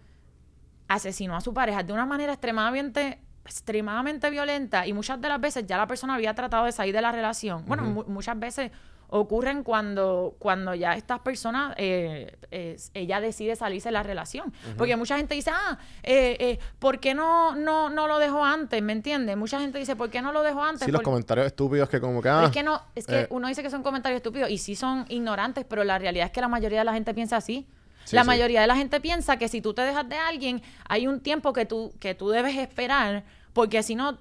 asesinó 0.89 1.37
a 1.37 1.41
su 1.41 1.53
pareja 1.55 1.83
de 1.83 1.93
una 1.93 2.07
manera 2.07 2.33
extremadamente 2.33 3.19
extremadamente 3.45 4.31
violenta 4.31 4.87
y 4.87 4.93
muchas 4.93 5.21
de 5.21 5.29
las 5.29 5.41
veces 5.41 5.67
ya 5.67 5.77
la 5.77 5.87
persona 5.89 6.15
había 6.15 6.33
tratado 6.33 6.65
de 6.65 6.71
salir 6.73 6.95
de 6.95 7.03
la 7.03 7.11
relación. 7.11 7.65
Bueno, 7.67 7.83
mu- 7.83 8.05
muchas 8.05 8.39
veces 8.39 8.71
ocurren 9.15 9.63
cuando, 9.63 10.37
cuando 10.39 10.75
ya 10.75 10.95
estas 10.95 11.21
personas, 11.21 11.75
eh, 11.77 12.35
eh, 12.51 12.77
ella 12.95 13.21
decide 13.21 13.57
salirse 13.57 13.91
de 13.91 13.93
la 13.93 14.03
relación. 14.03 14.53
Porque 14.79 14.97
mucha 14.97 15.19
gente 15.19 15.35
dice, 15.35 15.51
ah, 15.51 15.79
eh, 16.03 16.37
eh, 16.41 16.59
¿por 16.79 16.99
qué 16.99 17.13
no, 17.13 17.55
no, 17.55 17.91
no 17.91 18.09
lo 18.09 18.19
dejó 18.19 18.43
antes? 18.43 18.83
¿Me 18.83 18.95
entiendes? 18.95 19.37
Mucha 19.37 19.61
gente 19.61 19.79
dice, 19.79 19.97
¿por 19.97 20.09
qué 20.09 20.23
no 20.23 20.33
lo 20.33 20.43
dejó 20.43 20.65
antes? 20.65 20.87
Sí, 20.87 20.91
los 20.91 21.03
comentarios 21.03 21.47
estúpidos 21.47 21.91
que 21.91 22.01
como 22.01 22.23
que... 22.23 22.31
Ah, 22.31 22.45
es 22.47 22.51
que 22.51 22.63
no, 22.63 22.81
es 22.95 23.07
que 23.07 23.27
uno 23.29 23.49
dice 23.49 23.63
que 23.63 23.69
son 23.69 23.83
comentarios 23.83 24.17
estúpidos 24.17 24.49
y 24.49 24.57
sí 24.57 24.75
son 24.75 25.05
ignorantes, 25.11 25.67
pero 25.69 25.85
la 25.85 25.99
realidad 25.99 26.27
es 26.27 26.33
que 26.33 26.41
la 26.41 26.49
mayoría 26.49 26.79
de 26.79 26.87
la 26.87 26.95
gente 26.95 27.13
piensa 27.13 27.37
así. 27.37 27.69
Sí, 28.05 28.17
la 28.17 28.23
sí. 28.23 28.29
mayoría 28.29 28.63
de 28.63 28.67
la 28.67 28.77
gente 28.77 28.99
piensa 29.01 29.37
que 29.37 29.49
si 29.49 29.61
tú 29.61 29.75
te 29.75 29.83
dejas 29.83 30.09
de 30.09 30.17
alguien, 30.17 30.63
hay 30.89 31.07
un 31.07 31.21
tiempo 31.21 31.53
que 31.53 31.67
tú, 31.67 31.93
que 32.01 32.15
tú 32.15 32.31
debes 32.31 32.57
esperar, 32.57 33.25
porque 33.53 33.83
si 33.83 33.95
no, 33.95 34.17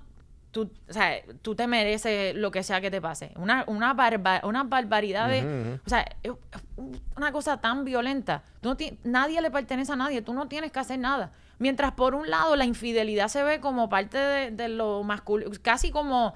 tú, 0.51 0.69
o 0.89 0.93
sea, 0.93 1.15
tú 1.41 1.55
te 1.55 1.65
mereces 1.67 2.35
lo 2.35 2.51
que 2.51 2.61
sea 2.63 2.81
que 2.81 2.91
te 2.91 3.01
pase. 3.01 3.31
Una, 3.35 3.63
una, 3.67 3.93
barba- 3.93 4.41
una 4.43 4.63
barbaridad 4.63 5.29
de... 5.29 5.79
O 5.85 5.89
sea, 5.89 6.05
una 7.15 7.31
cosa 7.31 7.59
tan 7.61 7.85
violenta. 7.85 8.43
Tú 8.61 8.69
no 8.69 8.77
ti- 8.77 8.97
nadie 9.03 9.41
le 9.41 9.49
pertenece 9.51 9.91
a 9.93 9.95
nadie, 9.95 10.21
tú 10.21 10.33
no 10.33 10.47
tienes 10.47 10.71
que 10.71 10.79
hacer 10.79 10.99
nada. 10.99 11.31
Mientras 11.59 11.91
por 11.93 12.15
un 12.15 12.29
lado 12.29 12.55
la 12.55 12.65
infidelidad 12.65 13.27
se 13.27 13.43
ve 13.43 13.59
como 13.59 13.87
parte 13.89 14.17
de, 14.17 14.51
de 14.51 14.67
lo 14.69 15.03
masculino, 15.03 15.51
casi 15.61 15.91
como... 15.91 16.33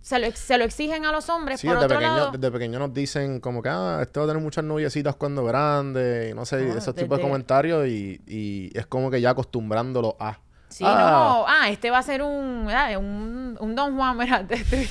Se 0.00 0.18
lo, 0.18 0.28
se 0.32 0.58
lo 0.58 0.64
exigen 0.64 1.04
a 1.04 1.12
los 1.12 1.28
hombres, 1.28 1.60
Sí, 1.60 1.66
por 1.68 1.76
desde 1.76 1.86
otro 1.86 1.98
pequeño, 1.98 2.16
lado... 2.16 2.30
desde 2.32 2.50
pequeño 2.50 2.78
nos 2.80 2.92
dicen 2.92 3.38
como 3.38 3.62
que, 3.62 3.68
ah, 3.68 4.00
este 4.02 4.18
va 4.18 4.24
a 4.24 4.28
tener 4.28 4.42
muchas 4.42 4.64
noviecitas 4.64 5.14
cuando 5.14 5.44
grande, 5.44 6.30
y 6.30 6.34
no 6.34 6.44
sé, 6.44 6.60
No, 6.64 6.76
esos 6.76 6.94
tipos 6.96 7.18
de 7.18 7.22
comentarios 7.22 7.86
y, 7.86 8.20
y 8.26 8.76
es 8.76 8.84
como 8.86 9.12
que 9.12 9.20
ya 9.20 9.30
acostumbrándolo 9.30 10.16
a. 10.18 10.40
Sí, 10.72 10.84
ah, 10.86 11.10
no, 11.10 11.44
ah, 11.46 11.68
este 11.68 11.90
va 11.90 11.98
a 11.98 12.02
ser 12.02 12.22
un, 12.22 12.66
ah, 12.70 12.98
un, 12.98 13.56
un 13.60 13.74
Don 13.74 13.96
Juan, 13.96 14.16
mira, 14.18 14.44
este, 14.48 14.88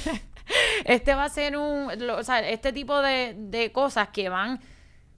este 0.86 1.14
va 1.16 1.26
a 1.26 1.30
ser 1.30 1.58
un, 1.58 1.90
lo- 2.06 2.18
o 2.18 2.24
sea, 2.24 2.40
este 2.48 2.72
tipo 2.74 3.02
de, 3.02 3.34
de 3.38 3.72
cosas 3.72 4.10
que 4.10 4.30
van 4.30 4.60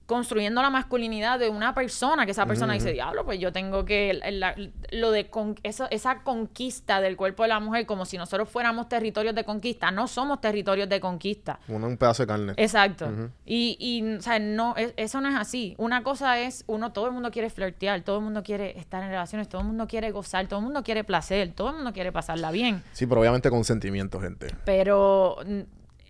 construyendo 0.06 0.60
la 0.60 0.68
masculinidad 0.70 1.38
de 1.38 1.48
una 1.48 1.72
persona, 1.74 2.26
que 2.26 2.32
esa 2.32 2.44
persona 2.44 2.74
dice, 2.74 2.92
diablo, 2.92 3.24
pues 3.24 3.38
yo 3.40 3.52
tengo 3.52 3.84
que, 3.86 4.12
la- 4.32 4.54
lo 4.92 5.10
de 5.10 5.30
con, 5.30 5.56
eso, 5.62 5.86
esa 5.90 6.22
conquista 6.22 7.00
del 7.00 7.16
cuerpo 7.16 7.42
de 7.44 7.48
la 7.48 7.58
mujer, 7.60 7.86
como 7.86 8.04
si 8.04 8.18
nosotros 8.18 8.48
fuéramos 8.48 8.88
territorios 8.88 9.34
de 9.34 9.44
conquista, 9.44 9.90
no 9.90 10.06
somos 10.06 10.40
territorios 10.42 10.88
de 10.90 11.00
conquista. 11.00 11.58
Uno 11.68 11.86
un 11.86 11.96
pedazo 11.96 12.22
de 12.22 12.26
carne. 12.26 12.52
Exacto. 12.58 13.08
Y, 13.46 13.76
y, 13.80 14.16
o 14.16 14.20
sea, 14.20 14.38
no, 14.38 14.74
es- 14.76 14.92
eso 14.96 15.20
no 15.22 15.28
es 15.30 15.36
así. 15.36 15.74
Una 15.78 16.02
cosa 16.02 16.38
es, 16.38 16.64
uno, 16.66 16.92
todo 16.92 17.06
el 17.06 17.12
mundo 17.12 17.30
quiere 17.30 17.48
flirtear, 17.48 18.02
todo 18.02 18.18
el 18.18 18.24
mundo 18.24 18.42
quiere 18.42 18.78
estar 18.78 19.02
en 19.02 19.08
relaciones, 19.08 19.48
todo 19.48 19.62
el 19.62 19.66
mundo 19.68 19.86
quiere 19.86 20.10
gozar, 20.10 20.46
todo 20.48 20.58
el 20.60 20.64
mundo 20.66 20.82
quiere 20.82 21.04
placer, 21.04 21.52
todo 21.54 21.70
el 21.70 21.76
mundo 21.76 21.92
quiere 21.94 22.12
pasarla 22.12 22.50
bien. 22.50 22.82
Sí, 22.92 23.06
pero 23.06 23.20
obviamente 23.22 23.48
con 23.48 23.64
sentimiento, 23.64 24.20
gente. 24.20 24.48
Pero 24.66 25.38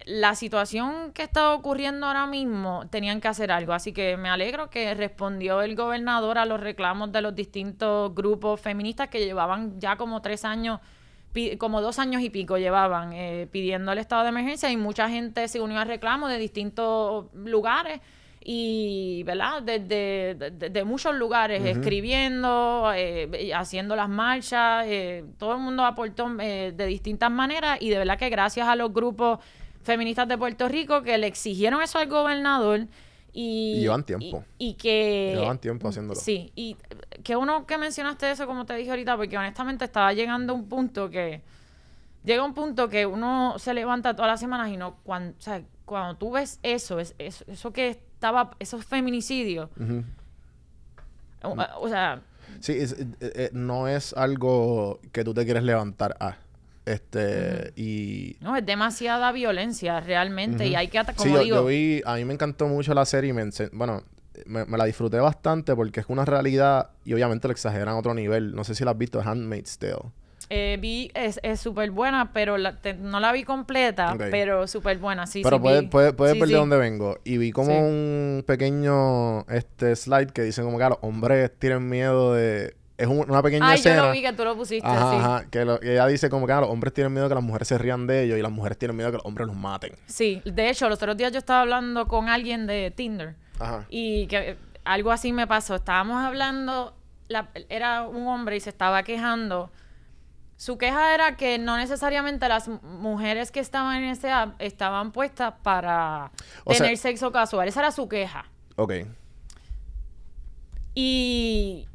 la 0.07 0.35
situación 0.35 1.13
que 1.13 1.23
está 1.23 1.53
ocurriendo 1.55 2.07
ahora 2.07 2.27
mismo 2.27 2.85
tenían 2.91 3.21
que 3.21 3.29
hacer 3.29 3.51
algo. 3.51 3.73
Así 3.73 3.93
que 3.93 4.17
me 4.17 4.29
alegro 4.29 4.69
que 4.69 4.93
respondió 4.95 5.63
el 5.63 5.75
gobernador 5.77 6.37
a 6.39 6.45
los 6.45 6.61
reclamos 6.61 7.11
de 7.11 7.23
los 7.23 7.35
distintos 7.35 8.15
grupos 8.15 8.61
feministas 8.61 9.09
que 9.09 9.25
llevaban 9.25 9.81
ya 9.81 9.97
como 9.97 10.21
tres 10.21 10.45
años, 10.45 10.81
como 11.59 11.81
dos 11.81 11.99
años 11.99 12.23
y 12.23 12.31
pico 12.31 12.59
llevaban 12.59 13.13
eh, 13.15 13.49
pidiendo 13.51 13.93
el 13.93 13.99
estado 13.99 14.23
de 14.25 14.29
emergencia 14.29 14.71
y 14.71 14.77
mucha 14.77 15.09
gente 15.09 15.49
se 15.49 15.61
unió 15.61 15.81
al 15.81 15.89
reclamo 15.89 16.29
de 16.29 16.39
distintos 16.39 17.27
lugares 17.35 18.01
y, 18.47 19.23
¿verdad? 19.25 19.63
Desde 19.63 20.35
de, 20.35 20.51
de- 20.51 20.69
de 20.69 20.85
muchos 20.85 21.15
lugares, 21.15 21.63
escribiendo, 21.65 22.93
eh, 22.95 23.51
haciendo 23.55 23.97
las 23.97 24.09
marchas, 24.11 24.85
eh, 24.87 25.25
todo 25.39 25.55
el 25.55 25.61
mundo 25.61 25.85
aportó 25.85 26.31
eh, 26.41 26.73
de 26.77 26.87
distintas 26.87 27.31
maneras 27.31 27.79
y 27.81 27.89
de 27.89 27.97
verdad 27.99 28.19
que 28.19 28.29
gracias 28.29 28.69
a 28.69 28.77
los 28.77 28.93
grupos 28.93 29.39
feministas 29.85 30.27
de 30.29 30.37
Puerto 30.39 30.69
Rico 30.69 31.03
que 31.03 31.17
le 31.19 31.27
exigieron 31.27 31.81
eso 31.83 31.99
al 31.99 32.09
gobernador 32.09 32.87
y... 33.33 33.75
Y 33.77 33.81
llevan 33.81 34.05
tiempo. 34.05 34.45
Y, 34.59 34.69
y 34.71 34.75
que... 34.75 35.35
Llevan 35.37 35.59
tiempo 35.59 35.89
haciéndolo. 35.89 36.19
Sí, 36.19 36.53
y 36.55 36.77
que 37.23 37.37
uno 37.37 37.67
que 37.67 37.79
mencionaste 37.79 38.31
eso, 38.31 38.47
como 38.47 38.65
te 38.67 38.75
dije 38.75 38.91
ahorita, 38.91 39.17
porque 39.17 39.37
honestamente 39.39 39.85
estaba 39.85 40.13
llegando 40.13 40.55
un 40.55 40.69
punto 40.69 41.11
que... 41.11 41.43
Llega 42.25 42.43
un 42.43 42.55
punto 42.55 42.89
que 42.89 43.05
uno 43.07 43.59
se 43.59 43.75
levanta 43.75 44.15
todas 44.17 44.31
las 44.31 44.41
semanas 44.41 44.71
y 44.71 44.77
no... 44.77 44.97
Cuando, 45.05 45.37
o 45.39 45.41
sea, 45.43 45.63
cuando 45.85 46.17
tú 46.17 46.31
ves 46.33 46.59
eso, 46.63 46.99
es, 47.01 47.15
es- 47.19 47.45
eso 47.49 47.73
que 47.73 47.89
estaba... 47.91 48.53
Esos 48.59 48.85
feminicidios... 48.85 49.69
Ujú. 49.79 50.03
o, 51.43 51.57
o 51.81 51.89
sea... 51.89 52.23
Sí, 52.61 52.73
es- 52.73 52.93
eh, 52.93 53.07
eh, 53.21 53.51
no 53.53 53.89
es 53.89 54.13
algo 54.15 55.01
que 55.13 55.25
tú 55.25 55.35
te 55.35 55.45
quieres 55.45 55.65
levantar 55.65 56.17
a. 56.21 56.37
Este, 56.87 57.73
y... 57.77 58.37
No, 58.41 58.57
es 58.57 58.65
demasiada 58.67 59.33
violencia 59.33 60.01
realmente 60.01 60.67
y 60.67 60.75
hay 60.75 60.89
que... 60.89 60.99
ata- 60.99 61.13
Sí, 61.13 61.19
Como 61.19 61.37
yo, 61.37 61.43
digo... 61.43 61.57
yo 61.57 61.67
vi, 61.67 62.03
a 62.05 62.17
mí 62.17 62.25
me 62.25 62.35
encantó 62.35 62.67
mucho 62.69 62.93
la 62.95 63.05
serie 63.07 63.31
y 63.31 63.33
me, 63.33 63.49
bueno, 63.73 64.03
me, 64.47 64.65
me 64.67 64.77
la 64.79 64.85
disfruté 64.85 65.19
bastante 65.19 65.75
porque 65.75 66.01
es 66.01 66.07
una 66.09 66.25
realidad 66.25 66.91
y 67.05 67.15
obviamente 67.15 67.49
lo 67.49 67.53
exageran 67.53 67.89
a 67.89 67.99
otro 67.99 68.13
nivel. 68.15 68.55
No 68.55 68.65
sé 68.65 68.75
si 68.75 68.85
la 68.85 68.91
has 68.91 68.99
visto, 68.99 69.21
Handmaid's 69.21 69.79
Tale. 69.79 69.97
Eh, 70.51 70.77
vi, 70.79 71.11
es 71.15 71.41
súper 71.59 71.91
buena, 71.91 72.35
pero 72.35 72.59
la- 72.59 72.79
te- 72.79 72.93
no 72.93 73.19
la 73.19 73.33
vi 73.33 73.45
completa, 73.45 74.15
pero 74.31 74.67
súper 74.67 74.99
buena, 74.99 75.27
sí, 75.27 75.41
Pero 75.43 75.57
sí. 75.57 75.63
puedes 75.63 75.81
vi. 75.83 75.87
puede, 75.89 76.13
puede 76.13 76.35
Sí, 76.35 76.39
ver 76.41 76.49
sí. 76.49 76.53
de 76.53 76.61
dónde 76.61 76.77
vengo. 76.77 77.19
Y 77.25 77.39
vi 77.39 77.51
como 77.51 77.71
Sí. 77.71 77.79
un 77.79 78.45
pequeño 78.47 79.47
este 79.49 79.97
slide 79.97 80.33
que 80.33 80.43
dice 80.43 80.61
como 80.63 80.77
que 80.77 80.85
los 80.85 80.99
hombres 81.01 81.51
tienen 81.59 81.89
miedo 81.89 82.35
de... 82.35 82.77
Es 82.97 83.09
un- 83.09 83.29
una 83.29 83.43
pequeña 83.43 83.67
Ay, 83.69 83.77
yo 83.79 83.91
escena. 83.91 84.07
lo 84.07 84.13
vi 84.13 84.23
que 84.23 84.33
tú 84.33 84.45
lo 84.45 84.57
pusiste, 84.57 84.87
Ajá, 84.89 85.11
sí. 85.11 85.17
ajá, 85.17 85.45
que, 85.51 85.65
lo- 85.65 85.81
que 85.81 85.93
ella 85.95 86.07
dice 86.07 86.31
como 86.31 86.47
que 86.47 86.53
ah, 86.53 86.61
los 86.61 86.71
hombres 86.71 86.95
tienen 86.95 87.13
miedo 87.13 87.29
que 87.29 87.35
las 87.35 87.43
mujeres 87.43 87.67
se 87.67 87.77
rían 87.77 88.07
de 88.07 88.23
ellos 88.23 88.39
y 88.39 88.43
las 88.43 88.53
mujeres 88.53 88.79
tienen 88.79 88.97
miedo 88.97 89.11
que 89.11 89.17
los 89.17 89.27
hombres 89.27 89.47
los 89.49 89.57
maten. 89.57 89.97
Sí, 90.07 90.41
de 90.45 90.71
hecho, 90.71 90.89
los 90.89 90.97
otros 90.99 91.17
días 91.17 91.33
yo 91.33 91.39
estaba 91.39 91.63
hablando 91.63 92.07
con 92.07 92.29
alguien 92.29 92.67
de 92.69 92.93
Tinder 92.93 93.35
Ajá. 93.59 93.87
y 93.91 94.27
que 94.29 94.51
eh, 94.51 94.59
algo 94.85 95.11
así 95.11 95.33
me 95.33 95.47
pasó. 95.49 95.75
Estábamos 95.75 96.25
hablando, 96.25 96.95
la- 97.27 97.49
era 97.69 98.03
un 98.07 98.29
hombre 98.29 98.57
y 98.57 98.61
se 98.61 98.71
estaba 98.71 99.03
quejando. 99.03 99.73
Su 100.57 100.79
queja 100.79 101.15
era 101.15 101.37
que 101.37 101.59
no 101.59 101.77
necesariamente 101.77 102.47
las 102.49 102.69
mujeres 102.69 103.51
que 103.51 103.59
estaban 103.59 103.97
en 103.97 104.11
ese 104.11 104.31
app 104.31 104.55
estaban 104.61 105.11
puestas 105.11 105.55
para 105.65 106.31
O 106.63 106.71
sea- 106.73 106.83
tener 106.83 106.97
sexo 106.97 107.33
casual. 107.33 107.67
Esa 107.67 107.81
era 107.81 107.91
su 107.91 108.09
queja. 108.09 108.45
Ok. 108.77 108.93
Y 110.95 111.89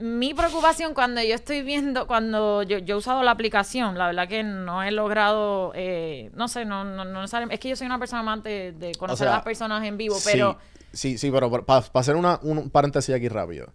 mi 0.00 0.34
preocupación 0.34 0.94
cuando 0.94 1.22
yo 1.22 1.34
estoy 1.34 1.62
viendo, 1.62 2.06
cuando 2.06 2.62
yo, 2.62 2.78
yo 2.78 2.94
he 2.94 2.98
usado 2.98 3.22
la 3.22 3.30
aplicación, 3.32 3.96
la 3.98 4.06
verdad 4.06 4.28
que 4.28 4.42
no 4.42 4.82
he 4.82 4.90
logrado, 4.90 5.72
eh, 5.74 6.30
no 6.34 6.48
sé, 6.48 6.64
no, 6.64 6.84
no, 6.84 7.04
no 7.04 7.20
necesariamente- 7.20 7.54
es 7.54 7.60
que 7.60 7.68
yo 7.70 7.76
soy 7.76 7.86
una 7.86 7.98
persona 7.98 8.20
amante 8.20 8.72
de 8.72 8.92
conocer 8.96 9.26
sea, 9.26 9.32
a 9.32 9.36
las 9.36 9.44
personas 9.44 9.84
en 9.84 9.96
vivo, 9.96 10.16
pero 10.24 10.58
Sí, 10.92 11.18
sí, 11.18 11.30
pero 11.30 11.50
para 11.64 11.84
hacer 11.94 12.16
una, 12.16 12.40
un 12.42 12.68
paréntesis 12.70 13.14
aquí 13.14 13.28
rápido. 13.28 13.72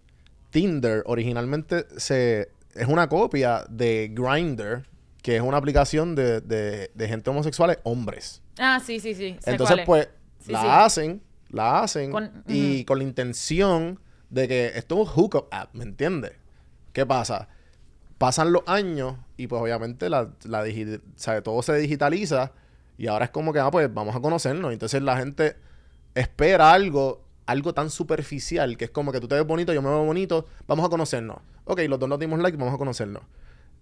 Tinder 0.49 1.03
originalmente 1.05 1.85
se, 1.97 2.49
es 2.73 2.87
una 2.87 3.07
copia 3.07 3.63
de 3.69 4.11
Grindr, 4.13 4.83
que 5.21 5.37
es 5.37 5.41
una 5.41 5.57
aplicación 5.57 6.13
de, 6.15 6.41
de, 6.41 6.91
de 6.93 7.07
gente 7.07 7.29
homosexuales, 7.29 7.79
hombres. 7.83 8.41
ah, 8.59 8.79
sí, 8.83 8.99
sí, 8.99 9.15
sí. 9.15 9.37
Entonces, 9.45 9.79
pues, 9.85 10.09
Sí, 10.39 10.51
la 10.51 10.61
sí. 10.61 10.67
hacen, 10.69 11.21
la 11.49 11.79
hacen, 11.81 12.11
Con- 12.11 12.43
y 12.47 12.83
con 12.85 12.99
la 12.99 13.03
intención 13.03 13.99
de 14.35 14.47
que 14.49 14.65
esto 14.75 14.95
es 14.95 15.01
un 15.01 15.07
hookup 15.07 15.47
app, 15.51 15.73
¿me 15.73 15.83
entiendes? 15.85 16.33
¿Qué 16.91 17.05
pasa? 17.05 17.47
Pasan 18.17 18.51
los 18.51 18.63
años 18.67 19.15
y 19.37 19.47
pues 19.47 19.61
obviamente 19.61 20.09
la, 20.09 20.29
la 20.43 20.65
digi- 20.65 21.01
todo 21.41 21.61
se 21.61 21.73
digitaliza 21.77 22.51
y 22.97 23.07
ahora 23.07 23.25
es 23.25 23.31
como 23.31 23.53
que, 23.53 23.59
ah, 23.59 23.71
pues 23.71 23.91
vamos 23.93 24.15
a 24.15 24.19
conocernos. 24.19 24.73
Entonces 24.73 25.01
la 25.01 25.17
gente 25.17 25.55
espera 26.15 26.71
algo, 26.73 27.23
algo 27.45 27.73
tan 27.73 27.89
superficial 27.89 28.77
que 28.77 28.85
es 28.85 28.91
como 28.91 29.11
que 29.13 29.19
tú 29.21 29.27
te 29.27 29.35
ves 29.35 29.45
bonito, 29.47 29.73
yo 29.73 29.81
me 29.81 29.89
veo 29.89 30.03
bonito, 30.03 30.47
vamos 30.67 30.85
a 30.85 30.89
conocernos. 30.89 31.37
Ok, 31.63 31.79
los 31.87 31.97
dos 31.99 32.07
nos 32.09 32.19
dimos 32.19 32.39
like, 32.39 32.57
vamos 32.57 32.73
a 32.73 32.77
conocernos. 32.77 33.23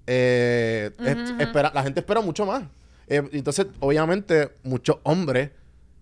Eh, 0.08 0.92
es- 1.00 1.34
espera, 1.40 1.72
la 1.74 1.82
gente 1.84 2.00
espera 2.02 2.22
mucho 2.22 2.46
más. 2.46 2.64
Eh, 3.08 3.28
entonces, 3.32 3.68
obviamente, 3.80 4.52
muchos 4.64 4.98
hombres, 5.04 5.52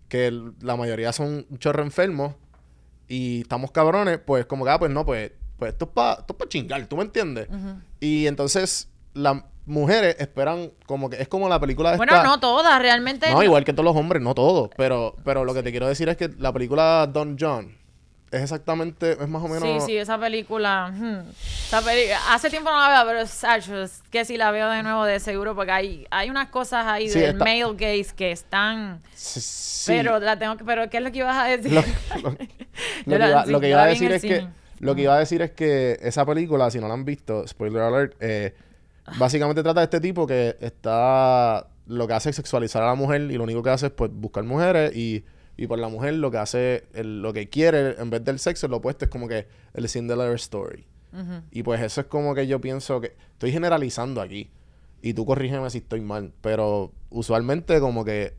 que 0.09 0.29
la 0.61 0.75
mayoría 0.75 1.13
son 1.13 1.45
un 1.49 1.57
chorro 1.57 1.83
enfermos 1.83 2.35
y 3.11 3.41
estamos 3.41 3.71
cabrones, 3.71 4.19
pues 4.25 4.45
como 4.45 4.63
que, 4.63 4.71
ah, 4.71 4.79
pues 4.79 4.89
no, 4.91 5.05
pues, 5.05 5.31
pues 5.57 5.73
esto 5.73 5.85
es 5.85 5.91
para 5.91 6.25
pa 6.25 6.47
chingar, 6.47 6.85
¿tú 6.87 6.95
me 6.95 7.03
entiendes? 7.03 7.47
Y 7.99 8.25
entonces 8.27 8.87
las 9.13 9.43
mujeres 9.65 10.15
esperan 10.19 10.71
como 10.85 11.09
que 11.09 11.21
es 11.21 11.27
como 11.27 11.49
la 11.49 11.59
película 11.59 11.91
de 11.91 11.97
Bueno, 11.97 12.13
esta- 12.15 12.25
no 12.25 12.39
todas, 12.39 12.81
realmente. 12.81 13.29
no, 13.29 13.43
igual 13.43 13.63
que 13.65 13.73
todos 13.73 13.85
los 13.85 13.95
hombres, 13.95 14.21
no 14.21 14.33
todos, 14.33 14.69
pero, 14.77 15.15
pero 15.25 15.43
lo 15.45 15.53
que 15.53 15.61
te 15.61 15.71
quiero 15.71 15.87
decir 15.87 16.07
es 16.09 16.15
que 16.17 16.29
la 16.39 16.51
película 16.53 17.05
Don 17.11 17.35
John 17.39 17.77
es 18.31 18.41
exactamente, 18.41 19.11
es 19.11 19.27
más 19.27 19.43
o 19.43 19.47
menos... 19.47 19.63
Sí, 19.83 19.91
sí, 19.91 19.97
esa 19.97 20.17
película. 20.17 20.91
hmm, 20.93 21.19
esa 21.67 21.81
peli- 21.81 22.09
Hace 22.29 22.49
tiempo 22.49 22.71
no 22.71 22.79
la 22.79 22.89
veo, 23.03 23.05
pero 23.13 23.27
Sacho, 23.27 23.81
es 23.83 24.01
que 24.09 24.23
si 24.25 24.37
la 24.37 24.51
veo 24.51 24.69
de 24.69 24.83
nuevo 24.83 25.03
de 25.05 25.19
seguro, 25.19 25.53
porque 25.55 25.71
hay, 25.71 26.07
hay 26.11 26.29
unas 26.29 26.47
cosas 26.49 26.85
ahí 26.87 27.09
Sí, 27.09 27.19
del 27.19 27.31
está- 27.31 27.43
male 27.45 27.63
gaze 27.73 28.15
que 28.15 28.31
están. 28.31 29.01
Sí, 29.13 29.41
sí. 29.41 29.91
Pero 29.91 30.19
la 30.19 30.39
tengo 30.39 30.55
que. 30.57 30.63
Pero, 30.63 30.89
¿qué 30.89 30.97
es 30.97 31.03
lo 31.03 31.11
que 31.11 31.17
ibas 31.19 31.35
a 31.37 31.45
decir? 31.45 31.73
Lo, 31.73 31.81
lo- 32.29 32.37
Yo 33.05 33.17
lo 33.17 33.17
la- 33.17 33.27
que 33.27 33.29
iba, 33.29 33.43
sí, 33.45 33.51
lo 33.51 33.59
que 33.59 33.67
yo 33.69 33.73
iba 33.75 33.83
a 33.83 33.87
decir 33.87 34.11
es 34.11 34.21
que 34.21 34.47
lo 34.79 34.95
que 34.95 35.01
iba 35.01 35.15
a 35.15 35.19
decir 35.19 35.41
es 35.41 35.51
que 35.51 35.97
esa 36.01 36.25
película, 36.25 36.71
si 36.71 36.79
no 36.79 36.87
la 36.87 36.93
han 36.95 37.05
visto, 37.05 37.47
spoiler 37.47 37.81
alert, 37.83 38.15
eh, 38.19 38.55
básicamente 39.17 39.61
trata 39.61 39.81
de 39.81 39.83
este 39.85 39.99
tipo 39.99 40.25
que 40.25 40.55
está 40.59 41.67
lo 41.87 42.07
que 42.07 42.13
hace 42.13 42.29
es 42.29 42.35
sexualizar 42.37 42.81
a 42.83 42.85
la 42.87 42.95
mujer 42.95 43.21
y 43.21 43.33
lo 43.37 43.43
único 43.43 43.61
que 43.61 43.69
hace 43.71 43.87
es 43.87 43.91
pues 43.91 44.09
buscar 44.13 44.43
mujeres 44.43 44.95
y, 44.95 45.23
y 45.63 45.67
por 45.67 45.77
la 45.79 45.89
mujer 45.89 46.15
lo 46.15 46.31
que 46.31 46.37
hace, 46.37 46.85
el- 46.93 47.21
lo 47.21 47.33
que 47.33 47.49
quiere 47.49 47.95
en 48.01 48.09
vez 48.09 48.23
del 48.23 48.39
sexo, 48.39 48.67
lo 48.67 48.77
opuesto 48.77 49.05
es 49.05 49.11
como 49.11 49.27
que 49.27 49.47
el 49.73 49.87
Cinderella 49.87 50.33
Story. 50.35 50.85
Y 51.51 51.61
pues 51.63 51.81
eso 51.81 52.01
es 52.01 52.07
como 52.07 52.33
que 52.33 52.47
yo 52.47 52.59
pienso 52.61 52.99
que 53.01 53.15
estoy 53.33 53.51
generalizando 53.51 54.21
aquí. 54.21 54.49
Y 55.01 55.13
tú 55.13 55.25
corrígeme 55.25 55.69
si 55.69 55.79
estoy 55.79 56.01
mal, 56.01 56.31
pero 56.41 56.91
usualmente 57.09 57.79
como 57.79 58.05
que 58.05 58.33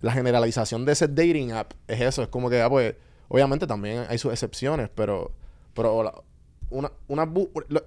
la 0.00 0.12
generalización 0.12 0.84
de 0.84 0.92
ese 0.92 1.08
dating 1.08 1.52
app 1.52 1.72
es 1.88 2.00
eso, 2.00 2.22
es 2.22 2.28
como 2.28 2.48
que, 2.50 2.60
ah, 2.62 2.68
pues, 2.68 2.94
obviamente 3.28 3.66
también 3.66 4.04
hay 4.08 4.18
sus 4.18 4.32
excepciones, 4.32 4.88
pero, 4.94 5.32
pero 5.74 6.02
la- 6.02 6.14
una, 6.70 6.90
una 7.08 7.26
bu- 7.26 7.50
lo- 7.68 7.84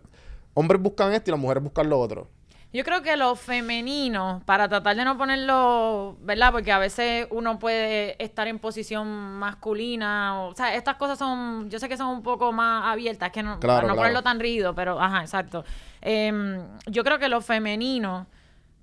hombres 0.55 0.81
buscan 0.81 1.13
esto 1.13 1.29
y 1.29 1.31
las 1.31 1.39
mujeres 1.39 1.63
buscan 1.63 1.89
lo 1.89 1.99
otro. 1.99 2.27
Yo 2.74 2.84
creo 2.84 3.03
que 3.03 3.15
lo 3.17 3.36
femenino, 3.36 4.41
para 4.45 4.67
tratar 4.67 4.95
de 4.95 5.05
no 5.05 5.15
ponerlo, 5.15 6.17
¿verdad? 6.21 6.51
Porque 6.51 6.71
a 6.71 6.80
veces 6.80 7.28
uno 7.30 7.59
puede 7.59 8.21
estar 8.24 8.47
en 8.47 8.57
posición 8.57 9.07
masculina, 9.38 10.41
o, 10.41 10.47
o 10.49 10.55
sea, 10.55 10.74
estas 10.74 10.95
cosas 10.95 11.19
son, 11.19 11.69
yo 11.69 11.78
sé 11.78 11.88
que 11.88 11.97
son 11.97 12.07
un 12.07 12.24
poco 12.24 12.51
más 12.51 12.86
abiertas, 12.91 13.30
que 13.32 13.43
no, 13.43 13.59
Claro, 13.59 13.78
para 13.78 13.88
no 13.88 13.93
claro. 13.93 13.97
ponerlo 13.97 14.24
tan 14.24 14.39
rígido, 14.39 14.74
pero, 14.74 14.99
ajá, 14.99 15.21
exacto. 15.21 15.63
Em, 16.01 16.57
yo 16.88 17.03
creo 17.03 17.19
que 17.19 17.30
lo 17.30 17.41
femenino 17.41 18.26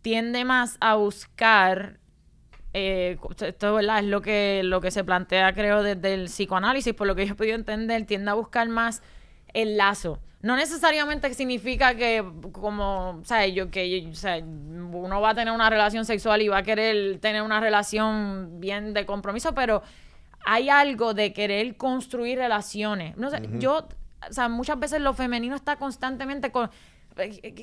tiende 0.02 0.44
más 0.44 0.76
a 0.80 0.94
buscar, 0.94 1.98
eh, 2.72 3.18
esto 3.40 3.74
¿verdad? 3.74 3.98
es 3.98 4.04
lo 4.04 4.22
que, 4.22 4.60
lo 4.62 4.80
que 4.80 4.92
se 4.92 5.02
plantea, 5.02 5.52
creo, 5.52 5.82
desde 5.82 6.14
el 6.14 6.26
psicoanálisis, 6.26 6.94
por 6.94 7.08
lo 7.08 7.16
que 7.16 7.26
yo 7.26 7.32
he 7.32 7.36
podido 7.36 7.56
entender, 7.56 8.06
tiende 8.06 8.30
a 8.30 8.34
buscar 8.34 8.68
más 8.68 9.02
el 9.52 9.76
lazo. 9.76 10.20
No 10.42 10.56
necesariamente 10.56 11.32
significa 11.34 11.94
que, 11.94 12.24
como, 12.52 13.20
sea, 13.24 13.46
yo, 13.46 13.70
que, 13.70 14.10
uno 14.92 15.20
va 15.20 15.30
a 15.30 15.34
tener 15.34 15.52
una 15.52 15.68
relación 15.68 16.04
sexual 16.04 16.40
y 16.42 16.48
va 16.48 16.58
a 16.58 16.62
querer 16.62 17.18
tener 17.20 17.42
una 17.42 17.60
relación 17.60 18.58
bien 18.60 18.94
de 18.94 19.04
compromiso, 19.06 19.54
pero 19.54 19.82
hay 20.46 20.70
algo 20.70 21.12
de 21.12 21.32
querer 21.34 21.76
construir 21.76 22.38
relaciones. 22.38 23.16
No 23.18 23.28
sé, 23.30 23.42
yo, 23.58 23.86
o 24.28 24.32
sea, 24.32 24.48
muchas 24.48 24.78
veces 24.80 25.00
lo 25.02 25.12
femenino 25.12 25.54
está 25.56 25.76
constantemente 25.76 26.50
con 26.50 26.70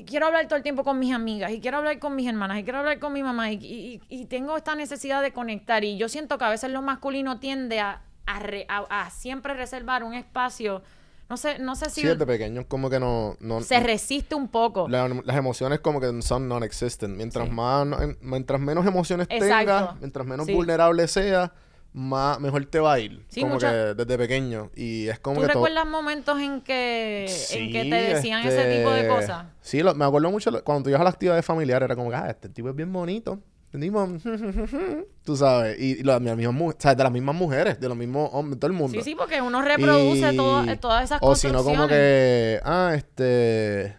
quiero 0.06 0.26
hablar 0.26 0.46
todo 0.46 0.56
el 0.56 0.62
tiempo 0.62 0.84
con 0.84 0.98
mis 1.00 1.12
amigas 1.12 1.50
y 1.50 1.60
quiero 1.60 1.78
hablar 1.78 1.98
con 1.98 2.14
mis 2.14 2.28
hermanas 2.28 2.58
y 2.58 2.64
quiero 2.64 2.78
hablar 2.78 2.98
con 3.00 3.12
mi 3.12 3.22
mamá 3.24 3.50
y, 3.50 3.54
y- 3.56 4.00
y 4.08 4.26
tengo 4.26 4.56
esta 4.56 4.74
necesidad 4.76 5.20
de 5.22 5.32
conectar 5.32 5.82
y 5.84 5.96
yo 5.96 6.08
siento 6.08 6.38
que 6.38 6.44
a 6.44 6.50
veces 6.50 6.70
lo 6.70 6.80
masculino 6.82 7.40
tiende 7.40 7.80
a, 7.80 8.02
a 8.26 8.38
re- 8.38 8.66
a- 8.68 8.84
a 9.06 9.10
siempre 9.10 9.54
reservar 9.54 10.04
un 10.04 10.14
espacio 10.14 10.82
no 11.28 11.36
sé, 11.36 11.58
no 11.58 11.76
sé 11.76 11.90
si 11.90 12.00
Sí, 12.02 12.06
desde 12.06 12.24
pequeños 12.26 12.64
como 12.66 12.88
que 12.90 12.98
no... 12.98 13.36
no 13.40 13.60
se 13.60 13.80
resiste 13.80 14.34
un 14.34 14.48
poco. 14.48 14.88
la- 14.88 15.08
las 15.08 15.36
emociones 15.36 15.80
como 15.80 16.00
que 16.00 16.22
son 16.22 16.48
non-existent. 16.48 17.16
Mientras 17.16 17.46
Sí. 17.48 17.54
más, 17.54 17.86
mientras 18.20 18.60
menos 18.60 18.86
emociones 18.86 19.26
Exacto. 19.30 19.58
tengas, 19.58 19.96
mientras 20.00 20.26
menos 20.26 20.46
Sí. 20.46 20.54
vulnerable 20.54 21.06
seas, 21.08 21.50
más, 21.92 22.38
mejor 22.38 22.64
te 22.66 22.78
va 22.80 22.92
a 22.94 22.98
ir. 23.00 23.24
Sí, 23.28 23.40
como 23.40 23.54
mucha- 23.54 23.70
que 23.70 23.76
desde 23.94 24.18
pequeño. 24.18 24.70
Y 24.76 25.08
es 25.08 25.18
como 25.20 25.36
¿Tú 25.40 25.46
que 25.46 25.52
todo... 25.52 25.64
recuerdas 25.64 25.86
momentos 25.90 26.38
en 26.40 26.60
que, 26.60 27.24
en 27.24 27.28
Sí, 27.28 27.72
que 27.72 27.84
te 27.84 27.96
decían 28.14 28.46
ese 28.46 28.76
tipo 28.78 28.90
de 28.90 29.00
este, 29.00 29.08
cosas? 29.14 29.46
Sí, 29.62 29.82
lo- 29.82 29.94
me 29.94 30.04
acuerdo 30.04 30.30
mucho 30.30 30.50
lo- 30.50 30.62
cuando 30.62 30.84
tú 30.84 30.90
ibas 30.90 31.00
a 31.00 31.04
la 31.04 31.10
actividad 31.10 31.42
familiar, 31.42 31.82
era 31.82 31.96
como 31.96 32.10
que, 32.10 32.16
ah, 32.16 32.28
este 32.30 32.48
tipo 32.50 32.68
es 32.68 32.76
bien 32.76 32.92
bonito. 32.92 33.40
Tipo, 33.70 34.08
tú 35.24 35.36
sabes, 35.36 35.78
y, 35.78 36.00
y 36.00 36.02
las 36.02 36.20
mismas 36.22 36.54
mu- 36.54 36.70
o 36.70 36.74
sea, 36.78 36.94
de 36.94 37.02
las 37.02 37.12
mismas 37.12 37.34
mujeres, 37.34 37.78
de 37.78 37.86
los 37.88 37.96
mismos 37.96 38.30
hombres, 38.32 38.56
de 38.56 38.60
todo 38.60 38.70
el 38.70 38.76
mundo. 38.76 38.96
Sí, 38.98 39.04
sí, 39.04 39.14
porque 39.14 39.42
uno 39.42 39.60
reproduce 39.60 40.32
Y- 40.32 40.36
todo- 40.36 40.76
todas 40.78 41.04
esas 41.04 41.18
O 41.20 41.34
si 41.36 41.48
no, 41.52 41.62
como 41.62 41.86
que, 41.86 42.60
ah, 42.64 42.92
este, 42.96 43.94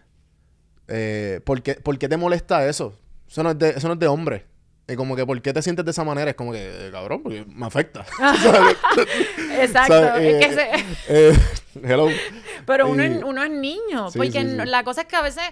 eh, 0.88 1.40
¿por, 1.46 1.62
qué, 1.62 1.76
por 1.76 1.98
qué 2.00 2.10
te 2.10 2.18
molesta 2.18 2.68
eso? 2.68 2.98
Eso 3.28 3.44
no 3.44 3.52
es 3.52 3.60
de, 3.60 3.70
eso 3.70 3.88
no 3.88 3.94
es 3.94 4.00
de 4.00 4.08
hombre. 4.08 4.46
Y 4.88 4.96
como 4.96 5.16
que, 5.16 5.24
¿por 5.24 5.40
qué 5.40 5.54
te 5.54 5.62
sientes 5.62 5.86
de 5.86 5.92
esa 5.92 6.04
manera? 6.04 6.32
Es 6.32 6.36
como 6.36 6.52
que, 6.52 6.88
eh, 6.88 6.92
cabrón, 6.92 7.22
porque 7.22 7.46
me 7.48 7.68
afecta. 7.68 8.04
Exacto. 9.60 10.16
Es 10.16 10.46
que 10.48 10.52
Eh, 10.52 10.56
se- 10.56 11.30
eh, 11.30 11.38
hello. 11.84 12.08
Pero 12.66 12.90
uno, 12.90 13.04
Y- 13.04 13.08
es, 13.08 13.24
uno 13.24 13.44
es 13.44 13.52
niño. 13.52 14.10
Sí, 14.10 14.18
porque 14.18 14.32
sí, 14.42 14.48
no- 14.48 14.64
sí. 14.64 14.70
la 14.70 14.84
cosa 14.84 15.02
es 15.02 15.08
que 15.08 15.16
a 15.16 15.22
veces 15.22 15.44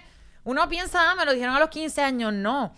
uno 0.44 0.68
piensa, 0.68 1.12
ah, 1.12 1.14
me 1.14 1.24
lo 1.24 1.32
dijeron 1.32 1.54
a 1.54 1.60
los 1.60 1.68
15 1.68 2.00
años. 2.02 2.32
No. 2.32 2.74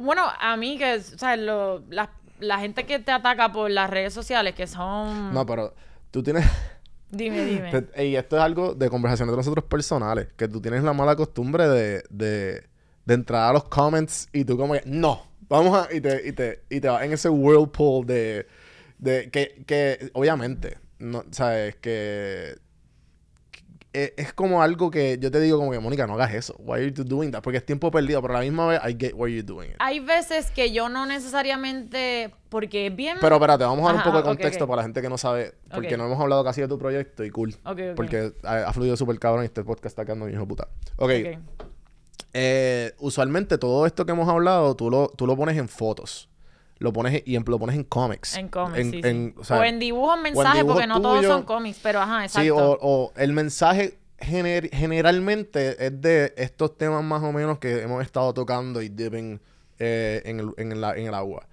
Bueno, 0.00 0.24
a 0.40 0.56
mí 0.56 0.78
que, 0.78 0.94
o 0.94 1.18
sea, 1.18 1.36
lo- 1.36 1.80
la, 1.90 2.10
la 2.40 2.58
gente 2.58 2.84
que 2.86 2.98
te 2.98 3.12
ataca 3.12 3.52
por 3.52 3.70
las 3.70 3.88
redes 3.90 4.12
sociales, 4.14 4.54
que 4.54 4.66
son... 4.66 5.32
No, 5.34 5.44
pero 5.46 5.74
tú 6.10 6.22
tienes... 6.22 6.44
Dime, 7.10 7.44
dime. 7.44 7.70
Te- 7.82 8.06
y 8.06 8.16
esto 8.16 8.36
es 8.36 8.42
algo 8.42 8.74
de 8.74 8.90
conversaciones 8.90 9.30
de 9.32 9.36
nosotros 9.36 9.64
personales, 9.66 10.28
que 10.36 10.48
tú 10.48 10.60
tienes 10.60 10.82
la 10.82 10.92
mala 10.92 11.14
costumbre 11.14 11.68
de, 11.68 12.02
de, 12.10 12.64
de 13.04 13.14
entrar 13.14 13.50
a 13.50 13.52
los 13.52 13.64
comments 13.64 14.28
y 14.32 14.44
tú 14.44 14.56
como 14.56 14.72
que, 14.74 14.82
no, 14.86 15.22
vamos 15.48 15.76
a, 15.86 15.94
y 15.94 16.00
te, 16.00 16.26
y 16.26 16.32
te, 16.32 16.64
y 16.70 16.80
te 16.80 16.88
vas 16.88 17.02
en 17.04 17.12
ese 17.12 17.28
whirlpool 17.28 18.04
de, 18.04 18.48
de 18.98 19.30
que, 19.30 19.62
que 19.64 20.10
obviamente, 20.14 20.78
no, 20.98 21.22
sabes, 21.30 21.76
que 21.76 22.56
es 23.94 24.32
como 24.32 24.60
algo 24.62 24.90
que 24.90 25.18
yo 25.20 25.30
te 25.30 25.40
digo 25.40 25.58
como 25.58 25.70
que, 25.70 25.78
Mónica, 25.78 26.06
no 26.06 26.14
hagas 26.14 26.34
eso, 26.34 26.56
why 26.58 26.80
are 26.80 26.92
you 26.92 27.04
doing 27.04 27.30
that? 27.30 27.42
Porque 27.42 27.58
es 27.58 27.64
tiempo 27.64 27.90
perdido, 27.90 28.20
pero 28.20 28.34
a 28.34 28.38
la 28.38 28.44
misma 28.44 28.66
vez, 28.66 28.80
I 28.84 28.96
get 28.98 29.12
why 29.14 29.30
you're 29.32 29.42
doing 29.42 29.70
it. 29.70 29.76
Hay 29.78 30.00
veces 30.00 30.50
que 30.50 30.72
yo 30.72 30.88
no 30.88 31.06
necesariamente, 31.06 32.34
porque 32.48 32.88
es 32.88 32.96
bien... 32.96 33.18
Pero 33.20 33.36
espérate, 33.36 33.64
vamos 33.64 33.84
a 33.84 33.92
dar 33.92 33.96
un 33.96 34.02
poco 34.02 34.16
de 34.18 34.24
contexto 34.24 34.66
para 34.66 34.78
la 34.78 34.82
gente 34.82 35.00
que 35.00 35.08
no 35.08 35.16
sabe, 35.16 35.54
porque 35.72 35.96
no 35.96 36.06
hemos 36.06 36.20
hablado 36.20 36.42
casi 36.42 36.60
de 36.60 36.68
tu 36.68 36.78
proyecto 36.78 37.24
y 37.24 37.30
cool. 37.30 37.54
Porque 37.94 38.32
ha, 38.42 38.68
ha 38.68 38.72
fluido 38.72 38.96
súper 38.96 39.18
cabrón 39.18 39.44
y 39.44 39.46
este 39.46 39.62
podcast 39.62 39.86
está 39.86 40.04
quedando 40.04 40.26
bien 40.26 40.36
hijo 40.36 40.44
de 40.44 40.48
puta. 40.48 40.68
Ok. 40.96 41.10
Ok. 41.10 41.38
eh, 42.32 42.92
usualmente 42.98 43.58
todo 43.58 43.86
esto 43.86 44.04
que 44.04 44.12
hemos 44.12 44.28
hablado, 44.28 44.74
tú 44.74 44.90
lo, 44.90 45.08
tú 45.08 45.26
lo 45.26 45.36
pones 45.36 45.56
en 45.56 45.68
fotos. 45.68 46.28
Lo 46.78 46.92
pones 46.92 47.22
y 47.24 47.36
en- 47.36 47.44
lo 47.46 47.58
pones 47.58 47.76
en 47.76 47.84
cómics. 47.84 48.36
En 48.36 48.48
cómics, 48.48 48.84
sí, 48.90 48.90
sí. 48.90 49.00
en- 49.08 49.34
o, 49.38 49.44
sea, 49.44 49.66
en 49.66 49.78
dibujos, 49.78 50.18
mensajes, 50.20 50.64
porque 50.64 50.86
no 50.86 51.00
todos 51.00 51.24
son 51.24 51.42
cómics, 51.44 51.78
pero 51.82 52.00
ajá, 52.00 52.24
exacto. 52.24 52.42
Sí, 52.42 52.50
o, 52.50 52.78
o 52.80 53.12
el 53.16 53.32
mensaje 53.32 53.98
gener- 54.18 54.70
generalmente 54.72 55.86
es 55.86 56.00
de 56.00 56.34
estos 56.36 56.76
temas 56.76 57.02
más 57.04 57.22
o 57.22 57.32
menos 57.32 57.58
que 57.58 57.82
hemos 57.82 58.02
estado 58.02 58.32
tocando 58.34 58.82
y 58.82 58.88
dipping 58.88 59.40
eh, 59.78 60.22
en, 60.24 60.40
el, 60.40 60.50
en, 60.56 60.80
la- 60.80 60.96
en 60.96 61.06
el 61.06 61.14
agua. 61.14 61.46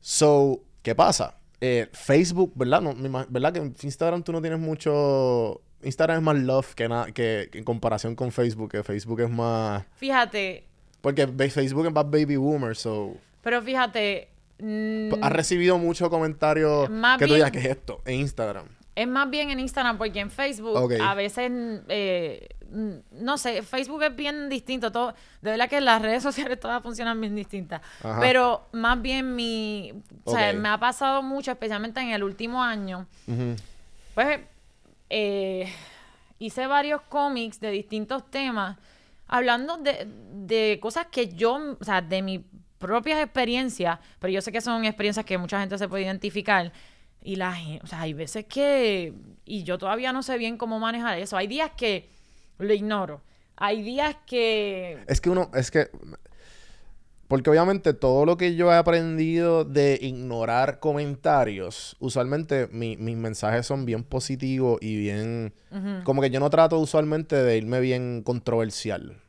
So, 0.00 0.60
¿qué 0.82 0.94
pasa? 0.94 1.36
Eh, 1.60 1.88
Facebook, 1.92 2.52
¿verdad? 2.54 2.80
No, 2.80 2.94
¿Verdad 3.28 3.52
que 3.52 3.58
en 3.60 3.74
Instagram 3.82 4.22
tú 4.22 4.32
no 4.32 4.40
tienes 4.40 4.58
mucho... 4.58 5.60
Instagram 5.82 6.18
es 6.18 6.22
más 6.22 6.36
love 6.36 6.74
que, 6.74 6.88
que, 7.14 7.48
que 7.50 7.58
en 7.58 7.64
comparación 7.64 8.14
con 8.14 8.32
Facebook, 8.32 8.70
que 8.70 8.82
Facebook 8.82 9.20
es 9.20 9.30
más... 9.30 9.84
Fíjate, 9.94 10.64
Porque 11.00 11.26
Facebook 11.26 11.86
es 11.86 11.92
más 11.92 12.04
baby 12.10 12.36
boomer, 12.36 12.76
so... 12.76 13.14
pero 13.42 13.62
fíjate, 13.62 14.28
Has 15.22 15.32
recibido 15.32 15.78
muchos 15.78 16.08
comentarios 16.08 16.88
que 17.18 17.26
tú 17.26 17.34
digas, 17.34 17.50
¿qué 17.50 17.58
es 17.58 17.64
esto? 17.66 18.00
En 18.04 18.20
Instagram. 18.20 18.66
es 18.94 19.08
más 19.08 19.30
bien 19.30 19.50
en 19.50 19.60
Instagram, 19.60 19.96
porque 19.98 20.20
en 20.20 20.30
Facebook 20.30 20.76
Ok. 20.76 20.92
a 21.00 21.14
veces, 21.14 21.50
eh, 21.88 22.48
mm, 22.70 23.22
no 23.24 23.38
sé, 23.38 23.62
Facebook 23.62 24.02
es 24.02 24.14
bien 24.14 24.48
distinto. 24.50 24.92
Todo, 24.92 25.14
de 25.40 25.50
verdad 25.52 25.68
que 25.68 25.80
las 25.80 26.02
redes 26.02 26.22
sociales 26.28 26.60
todas 26.60 26.82
funcionan 26.82 27.18
bien 27.20 27.34
distintas. 27.34 27.80
Ajá. 28.02 28.18
Pero 28.20 28.66
más 28.72 29.00
bien 29.00 29.34
mi, 29.34 29.94
o 30.24 30.32
sea, 30.32 30.52
me 30.52 30.68
ha 30.68 30.78
pasado 30.78 31.22
mucho, 31.22 31.50
especialmente 31.50 32.00
en 32.00 32.10
el 32.10 32.22
último 32.22 32.62
año. 32.62 33.06
Pues 34.14 34.40
eh, 35.08 35.72
hice 36.38 36.66
varios 36.66 37.00
cómics 37.02 37.60
de 37.60 37.70
distintos 37.70 38.30
temas, 38.30 38.76
hablando 39.28 39.78
de, 39.78 40.06
de 40.34 40.78
cosas 40.82 41.06
que 41.10 41.28
yo, 41.28 41.76
o 41.80 41.84
sea, 41.84 42.02
de 42.02 42.20
mis 42.22 42.40
propias 42.80 43.22
experiencias, 43.22 44.00
pero 44.18 44.32
yo 44.32 44.40
sé 44.40 44.50
que 44.50 44.60
son 44.60 44.84
experiencias 44.84 45.24
que 45.24 45.38
mucha 45.38 45.60
gente 45.60 45.78
se 45.78 45.86
puede 45.88 46.02
identificar. 46.02 46.72
Y 47.22 47.36
la 47.36 47.54
o 47.82 47.86
sea, 47.86 48.00
hay 48.00 48.14
veces 48.14 48.46
que, 48.46 49.12
y 49.44 49.62
yo 49.62 49.78
todavía 49.78 50.12
no 50.12 50.22
sé 50.24 50.38
bien 50.38 50.56
cómo 50.56 50.80
manejar 50.80 51.18
eso. 51.18 51.36
Hay 51.36 51.46
días 51.46 51.70
que 51.76 52.08
lo 52.58 52.72
ignoro. 52.72 53.20
Hay 53.56 53.82
días 53.82 54.16
que... 54.26 55.04
Es 55.06 55.20
que 55.20 55.28
uno, 55.30 55.50
es 55.54 55.70
que. 55.70 55.90
Porque 57.28 57.48
obviamente 57.50 57.92
todo 57.94 58.24
lo 58.24 58.36
que 58.36 58.56
yo 58.56 58.72
he 58.72 58.76
aprendido 58.76 59.64
de 59.64 59.98
ignorar 60.02 60.80
comentarios, 60.80 61.94
usualmente 62.00 62.68
mi- 62.72 62.96
mis 62.96 63.16
mensajes 63.16 63.66
son 63.66 63.84
bien 63.84 64.02
positivos 64.02 64.78
y 64.80 64.96
bien. 64.96 65.52
Como 66.02 66.22
que 66.22 66.30
yo 66.30 66.40
no 66.40 66.50
trato 66.50 66.78
usualmente 66.78 67.36
de 67.36 67.56
irme 67.58 67.78
bien 67.80 68.22
controversial. 68.24 69.20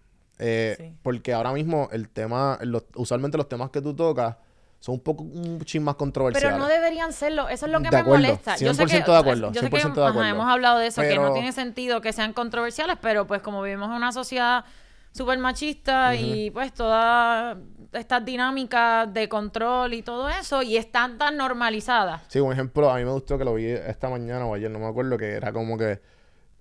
Eh, 0.42 0.76
Sí. 0.78 0.94
Porque 1.04 1.34
ahora 1.34 1.52
mismo 1.54 1.88
el 1.92 2.10
tema, 2.10 2.58
los- 2.62 2.86
usualmente 2.96 3.38
los 3.38 3.48
temas 3.48 3.70
que 3.70 3.82
tú 3.82 3.96
tocas 3.96 4.36
son 4.80 4.96
un 4.96 5.02
poco, 5.02 5.24
un 5.24 5.62
chin 5.64 5.84
más 5.84 5.94
controversiales. 5.96 6.56
Pero 6.56 6.58
no 6.60 6.68
deberían 6.68 7.14
serlo. 7.14 7.48
Eso 7.50 7.68
es 7.68 7.72
lo 7.72 7.78
que 7.80 7.86
De 7.90 7.92
me 7.92 7.98
acuerdo, 8.00 8.24
molesta. 8.26 8.56
Yo 8.58 8.74
sé 8.74 8.84
100% 8.88 9.06
que, 9.06 9.12
de 9.12 9.18
acuerdo, 9.18 9.52
Yo 9.52 9.62
sé 9.62 9.70
que 9.70 9.78
100% 9.78 9.94
de 9.94 10.02
ajá, 10.02 10.10
acuerdo. 10.10 10.30
hemos 10.32 10.48
hablado 10.48 10.80
de 10.80 10.88
eso, 10.88 11.02
que 11.04 11.16
no 11.18 11.32
tiene 11.34 11.52
sentido 11.52 12.02
que 12.02 12.12
sean 12.14 12.34
controversiales, 12.34 12.98
pero 13.02 13.28
pues 13.28 13.42
como 13.44 13.62
vivimos 13.62 13.90
en 13.90 13.96
una 13.96 14.12
sociedad 14.12 14.66
súper 15.12 15.38
machista 15.38 16.16
y 16.16 16.50
pues 16.52 16.74
todas 16.74 17.58
estas 17.92 18.24
dinámicas 18.26 19.14
de 19.14 19.28
control 19.30 19.94
y 19.94 20.02
todo 20.02 20.30
eso, 20.30 20.64
y 20.64 20.78
están 20.78 21.18
tan 21.20 21.36
normalizadas. 21.38 22.22
Sí, 22.30 22.40
un 22.40 22.52
ejemplo, 22.54 22.90
a 22.90 22.96
mí 22.98 23.04
me 23.06 23.12
gustó 23.12 23.38
que 23.38 23.44
lo 23.46 23.54
vi 23.54 23.68
esta 23.68 24.10
mañana 24.10 24.46
o 24.46 24.56
ayer, 24.56 24.72
no 24.72 24.80
me 24.80 24.88
acuerdo, 24.88 25.18
que 25.18 25.34
era 25.34 25.52
como 25.54 25.78
que 25.78 26.00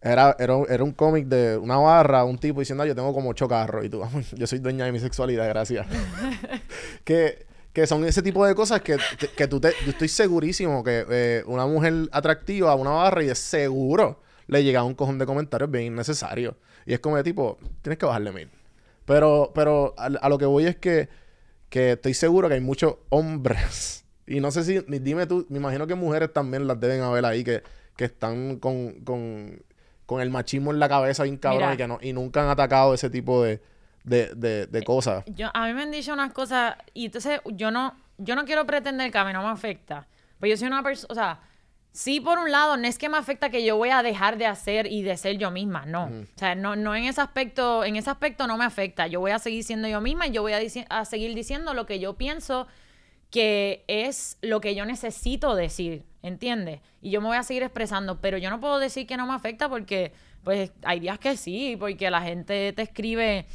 era, 0.02 0.34
era, 0.38 0.56
un- 0.56 0.66
era 0.68 0.82
un 0.84 0.92
cómic 0.92 1.26
de 1.26 1.56
una 1.58 1.76
barra, 1.78 2.24
un 2.24 2.38
tipo 2.38 2.60
diciendo, 2.60 2.82
"Ah, 2.82 2.86
yo 2.86 2.94
tengo 2.94 3.12
como 3.12 3.30
ocho 3.30 3.46
carros 3.48 3.84
y 3.84 3.88
tú, 3.90 4.02
yo 4.36 4.46
soy 4.46 4.58
dueña 4.58 4.84
de 4.86 4.92
mi 4.92 5.00
sexualidad, 5.00 5.46
gracias. 5.48 5.86
que, 7.04 7.46
que 7.72 7.86
son 7.86 8.04
ese 8.04 8.22
tipo 8.22 8.44
de 8.46 8.54
cosas 8.54 8.80
que, 8.82 8.96
que, 9.18 9.28
que 9.28 9.46
tú 9.48 9.60
te, 9.60 9.72
yo 9.84 9.90
estoy 9.92 10.08
segurísimo 10.08 10.82
que 10.82 11.04
eh, 11.08 11.42
una 11.46 11.66
mujer 11.66 12.08
atractiva 12.12 12.72
a 12.72 12.74
una 12.74 12.90
barra 12.90 13.22
y 13.22 13.26
de 13.26 13.34
seguro 13.34 14.20
le 14.46 14.64
llega 14.64 14.82
un 14.82 14.94
cojón 14.94 15.18
de 15.18 15.26
comentarios 15.26 15.70
bien 15.70 15.84
innecesarios. 15.92 16.54
Y 16.86 16.94
es 16.94 17.00
como 17.00 17.16
de 17.16 17.22
tipo, 17.22 17.58
tienes 17.82 17.98
que 17.98 18.06
bajarle 18.06 18.32
mil. 18.32 18.50
Pero, 19.04 19.52
pero 19.54 19.94
a, 19.96 20.06
a 20.06 20.28
lo 20.28 20.38
que 20.38 20.46
voy 20.46 20.66
es 20.66 20.76
que, 20.76 21.08
que 21.68 21.92
estoy 21.92 22.14
seguro 22.14 22.48
que 22.48 22.54
hay 22.54 22.60
muchos 22.60 22.96
hombres. 23.10 24.04
Y 24.26 24.40
no 24.40 24.50
sé 24.50 24.64
si, 24.64 24.80
ni- 24.88 24.98
dime 24.98 25.26
tú, 25.26 25.46
me 25.50 25.58
imagino 25.58 25.86
que 25.86 25.94
mujeres 25.94 26.32
también 26.32 26.66
las 26.66 26.80
deben 26.80 27.02
haber 27.02 27.24
ahí 27.24 27.44
que, 27.44 27.62
que 27.96 28.04
están 28.06 28.56
con, 28.58 29.00
con, 29.04 29.62
con 30.10 30.20
el 30.20 30.28
machismo 30.28 30.72
en 30.72 30.80
la 30.80 30.88
cabeza 30.88 31.22
bien 31.22 31.36
cabrón 31.36 31.60
Mira. 31.60 31.74
y 31.74 31.76
que 31.76 31.86
no, 31.86 31.98
y 32.02 32.12
nunca 32.12 32.42
han 32.42 32.48
atacado 32.48 32.94
ese 32.94 33.08
tipo 33.10 33.44
de, 33.44 33.62
de, 34.02 34.34
de, 34.34 34.66
de 34.66 34.82
cosas. 34.82 35.22
Yo, 35.26 35.50
a 35.54 35.68
mí 35.68 35.72
me 35.72 35.82
han 35.82 35.92
dicho 35.92 36.12
unas 36.12 36.32
cosas, 36.32 36.74
y 36.94 37.04
entonces 37.04 37.40
yo 37.52 37.70
no, 37.70 37.94
yo 38.18 38.34
no 38.34 38.44
quiero 38.44 38.66
pretender 38.66 39.12
que 39.12 39.18
a 39.18 39.24
mí 39.24 39.32
no 39.32 39.40
me 39.40 39.50
afecta. 39.50 40.08
Pues 40.40 40.50
yo 40.50 40.56
soy 40.56 40.66
una 40.66 40.82
persona, 40.82 41.06
o 41.12 41.14
sea, 41.14 41.40
sí 41.92 42.18
por 42.18 42.40
un 42.40 42.50
lado, 42.50 42.76
no 42.76 42.88
es 42.88 42.98
que 42.98 43.08
me 43.08 43.18
afecta 43.18 43.50
que 43.50 43.64
yo 43.64 43.76
voy 43.76 43.90
a 43.90 44.02
dejar 44.02 44.36
de 44.36 44.46
hacer 44.46 44.88
y 44.88 45.02
de 45.02 45.16
ser 45.16 45.38
yo 45.38 45.52
misma, 45.52 45.86
no. 45.86 46.06
O 46.06 46.26
sea, 46.38 46.56
no, 46.56 46.74
no 46.74 46.96
en 46.96 47.04
ese 47.04 47.20
aspecto, 47.20 47.84
en 47.84 47.94
ese 47.94 48.10
aspecto 48.10 48.48
no 48.48 48.56
me 48.56 48.64
afecta. 48.64 49.06
Yo 49.06 49.20
voy 49.20 49.30
a 49.30 49.38
seguir 49.38 49.62
siendo 49.62 49.86
yo 49.86 50.00
misma 50.00 50.26
y 50.26 50.32
yo 50.32 50.42
voy 50.42 50.54
a, 50.54 50.60
a 50.88 51.04
seguir 51.04 51.36
diciendo 51.36 51.72
lo 51.72 51.86
que 51.86 52.00
yo 52.00 52.14
pienso 52.14 52.66
que 53.30 53.84
es 53.86 54.38
lo 54.42 54.60
que 54.60 54.74
yo 54.74 54.84
necesito 54.86 55.54
decir, 55.54 56.02
¿entiendes? 56.22 56.80
Y 57.00 57.10
yo 57.10 57.20
me 57.20 57.28
voy 57.28 57.36
a 57.36 57.42
seguir 57.42 57.62
expresando, 57.62 58.20
pero 58.20 58.38
yo 58.38 58.50
no 58.50 58.60
puedo 58.60 58.78
decir 58.78 59.06
que 59.06 59.16
no 59.16 59.26
me 59.26 59.34
afecta 59.34 59.68
porque, 59.68 60.12
pues, 60.44 60.72
hay 60.82 61.00
días 61.00 61.18
que 61.18 61.36
sí, 61.36 61.76
porque 61.78 62.10
la 62.10 62.22
gente 62.22 62.72
te 62.72 62.82
escribe 62.82 63.46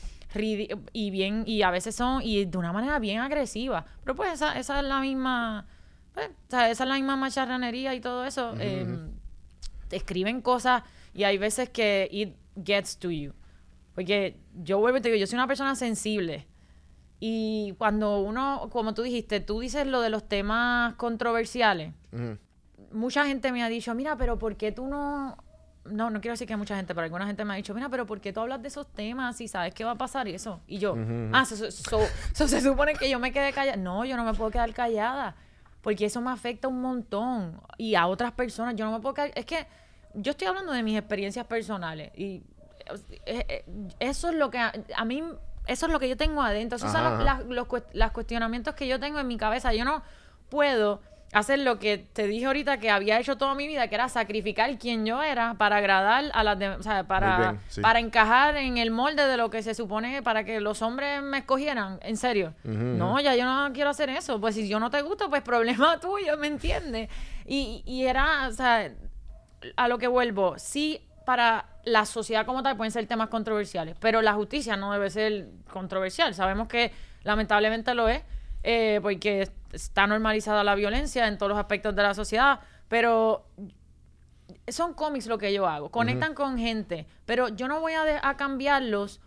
y 0.91 1.11
bien, 1.11 1.43
y 1.45 1.61
a 1.61 1.71
veces 1.71 1.95
son, 1.95 2.21
y 2.21 2.43
de 2.43 2.57
una 2.57 2.73
manera 2.73 2.99
bien 2.99 3.19
agresiva, 3.19 3.85
pero 4.03 4.15
pues 4.15 4.33
esa, 4.33 4.59
esa 4.59 4.79
es 4.79 4.85
la 4.85 4.99
misma, 4.99 5.65
pues, 6.13 6.27
o 6.27 6.49
sea, 6.49 6.69
esa 6.69 6.83
es 6.83 6.89
la 6.89 6.95
misma 6.95 7.15
macharranería 7.15 7.95
y 7.95 8.01
todo 8.01 8.25
eso. 8.25 8.53
eh, 8.59 8.85
te 9.87 9.95
escriben 9.95 10.41
cosas 10.41 10.83
y 11.13 11.23
hay 11.23 11.37
veces 11.37 11.69
que 11.69 12.09
it 12.11 12.35
gets 12.65 12.97
to 12.97 13.11
you. 13.11 13.33
Porque 13.93 14.37
yo 14.55 14.79
vuelvo 14.79 14.97
y 14.97 15.01
te 15.01 15.09
digo, 15.09 15.19
yo 15.19 15.27
soy 15.27 15.37
una 15.37 15.47
persona 15.47 15.75
sensible. 15.75 16.47
Y 17.19 17.73
cuando 17.77 18.19
uno, 18.19 18.67
como 18.71 18.93
tú 18.93 19.03
dijiste, 19.03 19.39
tú 19.39 19.61
dices 19.61 19.87
lo 19.87 20.01
de 20.01 20.09
los 20.09 20.27
temas 20.27 20.95
controversiales. 20.95 21.93
Mucha 22.95 23.25
gente 23.25 23.51
me 23.51 23.63
ha 23.63 23.69
dicho, 23.69 23.93
mira, 23.93 24.15
pero 24.17 24.37
¿por 24.39 24.55
qué 24.55 24.71
tú 24.71 24.87
no, 24.87 25.37
no, 25.85 26.09
no 26.09 26.21
quiero 26.21 26.33
decir 26.33 26.47
que 26.47 26.55
mucha 26.55 26.75
gente, 26.75 26.95
pero 26.95 27.05
alguna 27.05 27.27
gente 27.27 27.45
me 27.45 27.53
ha 27.53 27.57
dicho, 27.57 27.73
mira, 27.73 27.89
pero 27.89 28.05
¿por 28.05 28.19
qué 28.21 28.33
tú 28.33 28.39
hablas 28.39 28.61
de 28.61 28.69
esos 28.69 28.87
temas 28.91 29.39
y 29.41 29.47
sabes 29.47 29.73
qué 29.73 29.83
va 29.83 29.91
a 29.91 29.95
pasar 29.97 30.27
y 30.27 30.33
eso? 30.35 30.61
Y 30.67 30.79
yo, 30.79 30.95
ah, 31.33 31.45
so- 31.45 31.69
so- 32.33 32.47
se 32.47 32.61
supone 32.61 32.93
que 32.93 33.09
yo 33.09 33.19
me 33.19 33.31
quedé 33.31 33.53
callada. 33.53 33.77
No, 33.77 34.03
yo 34.05 34.17
no 34.17 34.23
me 34.23 34.33
puedo 34.33 34.49
quedar 34.51 34.73
callada, 34.73 35.35
porque 35.81 36.05
eso 36.05 36.21
me 36.21 36.31
afecta 36.31 36.67
un 36.67 36.81
montón. 36.81 37.61
Y 37.77 37.95
a 37.95 38.07
otras 38.07 38.31
personas, 38.31 38.75
yo 38.75 38.85
no 38.85 38.91
me 38.91 38.99
puedo 38.99 39.13
quedar, 39.13 39.31
es 39.35 39.45
que 39.45 39.67
yo 40.15 40.31
estoy 40.31 40.47
hablando 40.47 40.71
de 40.71 40.81
mis 40.81 40.97
experiencias 40.97 41.45
personales 41.45 42.11
y 42.17 42.41
eh, 43.25 43.45
eh, 43.49 43.65
eso 43.99 44.29
es 44.29 44.35
lo 44.35 44.49
que 44.49 44.59
a, 44.59 44.71
a 44.95 45.05
mí, 45.05 45.23
eso 45.67 45.85
es 45.87 45.91
lo 45.91 45.99
que 45.99 46.07
yo 46.07 46.15
tengo 46.17 46.41
adentro, 46.41 46.77
esos 46.77 46.91
son 46.91 47.03
los, 47.03 47.23
las- 47.23 47.45
los 47.93 48.11
cuestionamientos 48.11 48.75
que 48.75 48.87
yo 48.87 48.99
tengo 48.99 49.19
en 49.19 49.27
mi 49.27 49.37
cabeza. 49.37 49.73
Yo 49.73 49.83
no 49.85 50.03
puedo 50.49 51.01
hacer 51.35 51.59
lo 51.59 51.79
que 51.79 51.97
te 51.97 52.27
dije 52.27 52.45
ahorita 52.45 52.77
que 52.77 52.89
había 52.89 53.19
hecho 53.19 53.37
toda 53.37 53.55
mi 53.55 53.67
vida, 53.67 53.89
que 53.89 53.95
era 53.95 54.07
sacrificar 54.07 54.77
quien 54.77 55.05
yo 55.05 55.21
era 55.21 55.55
para 55.55 55.77
agradar 55.77 56.31
a 56.33 56.43
las 56.45 56.57
demás, 56.57 56.79
o 56.79 56.83
sea, 56.83 57.03
para, 57.03 57.37
bien, 57.37 57.59
sí. 57.67 57.81
para 57.81 57.99
encajar 57.99 58.55
en 58.55 58.77
el 58.77 58.89
molde 58.89 59.27
de 59.27 59.35
lo 59.35 59.49
que 59.49 59.61
se 59.61 59.73
supone 59.73 60.23
para 60.23 60.45
que 60.45 60.61
los 60.61 60.81
hombres 60.81 61.21
me 61.21 61.39
escogieran, 61.39 61.99
en 62.03 62.15
serio. 62.15 62.53
No, 62.63 63.19
ya 63.19 63.35
yo 63.35 63.43
no 63.43 63.73
quiero 63.73 63.89
hacer 63.89 64.09
eso. 64.09 64.39
Pues 64.39 64.55
si 64.55 64.69
yo 64.69 64.79
no 64.79 64.89
te 64.89 65.01
gusto, 65.01 65.29
pues 65.29 65.41
problema 65.41 65.99
tuyo, 66.01 66.37
¿me 66.37 66.47
entiendes? 66.47 67.09
Y, 67.45 67.83
y 67.85 68.05
era, 68.05 68.47
o 68.47 68.51
sea, 68.51 68.89
a 69.75 69.87
lo 69.89 69.97
que 69.97 70.07
vuelvo, 70.07 70.57
sí, 70.57 71.01
para 71.25 71.65
la 71.83 72.05
sociedad 72.05 72.45
como 72.45 72.63
tal 72.63 72.77
pueden 72.77 72.91
ser 72.91 73.07
temas 73.07 73.27
controversiales, 73.27 73.97
pero 73.99 74.21
la 74.21 74.33
justicia 74.35 74.77
no 74.77 74.93
debe 74.93 75.09
ser 75.09 75.49
controversial. 75.69 76.33
Sabemos 76.33 76.69
que 76.69 76.93
lamentablemente 77.23 77.93
lo 77.93 78.07
es, 78.07 78.23
eh, 78.67 78.99
porque 78.99 79.47
está 79.71 80.07
normalizada 80.07 80.63
la 80.63 80.73
violencia 80.73 81.27
en 81.27 81.37
todos 81.37 81.51
los 81.51 81.59
aspectos 81.59 81.95
de 81.95 82.01
la 82.01 82.15
sociedad, 82.15 82.61
pero 82.87 83.45
son 84.67 84.95
cómics 84.95 85.27
lo 85.27 85.37
que 85.37 85.53
yo 85.53 85.67
hago, 85.67 85.91
conectan 85.91 86.33
con 86.33 86.57
gente, 86.57 87.05
pero 87.27 87.49
yo 87.49 87.67
no 87.67 87.79
voy 87.79 87.93
a, 87.93 88.27
a 88.27 88.37
cambiarlos 88.37 89.21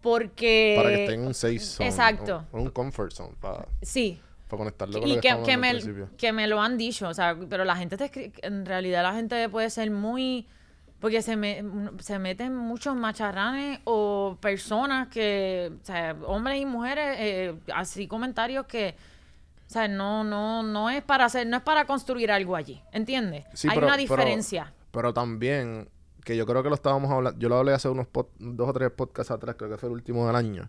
porque... 0.00 0.74
para 0.76 0.88
que 0.88 1.04
estén 1.04 1.20
en 1.20 1.26
un 1.28 1.34
safe 1.34 1.60
zone. 1.60 1.88
exacto. 1.88 2.44
o 2.50 2.60
un 2.60 2.70
comfort 2.70 3.12
zone. 3.12 3.34
Para, 3.40 3.68
Sí, 3.82 4.20
para 4.48 4.58
conectarlo 4.58 4.98
con 4.98 5.08
y 5.08 5.14
lo 5.14 5.20
que, 5.20 5.42
que, 5.44 5.56
me, 5.56 5.78
que 6.18 6.32
me 6.32 6.48
lo 6.48 6.60
han 6.60 6.76
dicho, 6.76 7.08
o 7.08 7.14
sea, 7.14 7.36
pero 7.48 7.64
la 7.64 7.76
gente 7.76 7.96
te 7.96 8.32
en 8.42 8.66
realidad 8.66 9.04
la 9.04 9.14
gente 9.14 9.48
puede 9.48 9.70
ser 9.70 9.92
muy 9.92 10.48
porque 11.00 11.22
se 11.22 11.36
me 11.36 11.64
se 12.00 12.18
meten 12.18 12.54
muchos 12.54 12.94
macharranes 12.94 13.80
o 13.84 14.36
personas 14.40 15.08
que, 15.08 15.72
o 15.82 15.84
sea, 15.84 16.14
hombres 16.26 16.60
y 16.60 16.66
mujeres 16.66 17.16
eh, 17.18 17.54
así 17.74 18.06
comentarios 18.06 18.66
que 18.66 18.94
o 19.66 19.72
sea, 19.72 19.86
no 19.88 20.24
no 20.24 20.62
no 20.62 20.90
es 20.90 21.02
para 21.02 21.24
hacer, 21.26 21.46
no 21.46 21.56
es 21.56 21.62
para 21.62 21.84
construir 21.86 22.30
algo 22.32 22.56
allí, 22.56 22.82
¿entiendes? 22.92 23.44
Sí, 23.54 23.68
Hay 23.68 23.76
pero- 23.76 23.86
una 23.86 23.96
pero- 23.96 24.02
diferencia. 24.02 24.72
Pero, 24.92 25.14
también, 25.14 25.88
que 26.24 26.36
yo 26.36 26.44
creo 26.44 26.64
que 26.64 26.68
lo 26.68 26.74
estábamos 26.74 27.08
hablando, 27.12 27.38
yo 27.38 27.48
lo 27.48 27.56
hablé 27.58 27.72
hace 27.72 27.88
unos 27.88 28.06
pod- 28.08 28.26
dos 28.40 28.68
o 28.68 28.72
tres 28.72 28.90
podcasts 28.90 29.30
atrás, 29.30 29.54
creo 29.56 29.70
que 29.70 29.78
fue 29.78 29.88
el 29.88 29.92
último 29.94 30.26
del 30.26 30.34
año, 30.34 30.68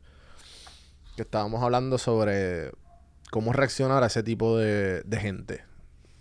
que 1.15 1.23
estábamos 1.23 1.63
hablando 1.63 1.97
sobre 1.97 2.71
cómo 3.31 3.51
reaccionar 3.53 4.03
a 4.03 4.07
ese 4.07 4.21
tipo 4.21 4.57
de, 4.59 5.01
de 5.01 5.17
gente. 5.19 5.63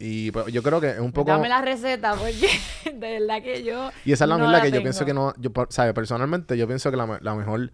Y 0.02 0.30
pues, 0.30 0.46
yo 0.46 0.62
creo 0.62 0.80
que 0.80 0.92
es 0.92 0.98
un 0.98 1.12
poco... 1.12 1.30
Dame 1.30 1.50
la 1.50 1.60
receta 1.60 2.14
porque 2.14 2.48
de 2.84 3.20
verdad 3.20 3.42
que 3.42 3.62
yo 3.62 3.90
Y 4.06 4.12
esa 4.12 4.24
es 4.24 4.28
la 4.30 4.38
no 4.38 4.48
mierda 4.48 4.62
que 4.62 4.72
yo 4.72 4.80
pienso 4.80 5.04
que 5.04 5.12
no... 5.12 5.34
Yo, 5.36 5.50
¿sabes? 5.68 5.92
Personalmente, 5.92 6.56
yo 6.56 6.66
pienso 6.66 6.90
que 6.90 6.96
la, 6.96 7.18
la 7.20 7.34
mejor... 7.34 7.70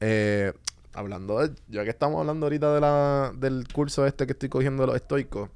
eh, 0.00 0.54
hablando 0.94 1.40
de... 1.40 1.54
Ya 1.68 1.84
que 1.84 1.90
estamos 1.90 2.18
hablando 2.20 2.46
ahorita 2.46 2.74
de 2.74 2.80
la, 2.80 3.32
del 3.36 3.68
curso 3.70 4.06
este 4.06 4.24
que 4.26 4.32
estoy 4.32 4.48
cogiendo 4.48 4.84
de 4.84 4.86
los 4.86 4.96
estoicos, 4.96 5.50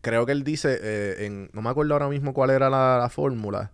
creo 0.00 0.26
que 0.26 0.32
él 0.32 0.44
dice, 0.44 0.78
eh, 0.80 1.26
en, 1.26 1.50
no 1.52 1.60
me 1.60 1.70
acuerdo 1.70 1.94
ahora 1.94 2.08
mismo 2.08 2.32
cuál 2.32 2.50
era 2.50 2.70
la, 2.70 2.98
la 2.98 3.08
fórmula, 3.08 3.72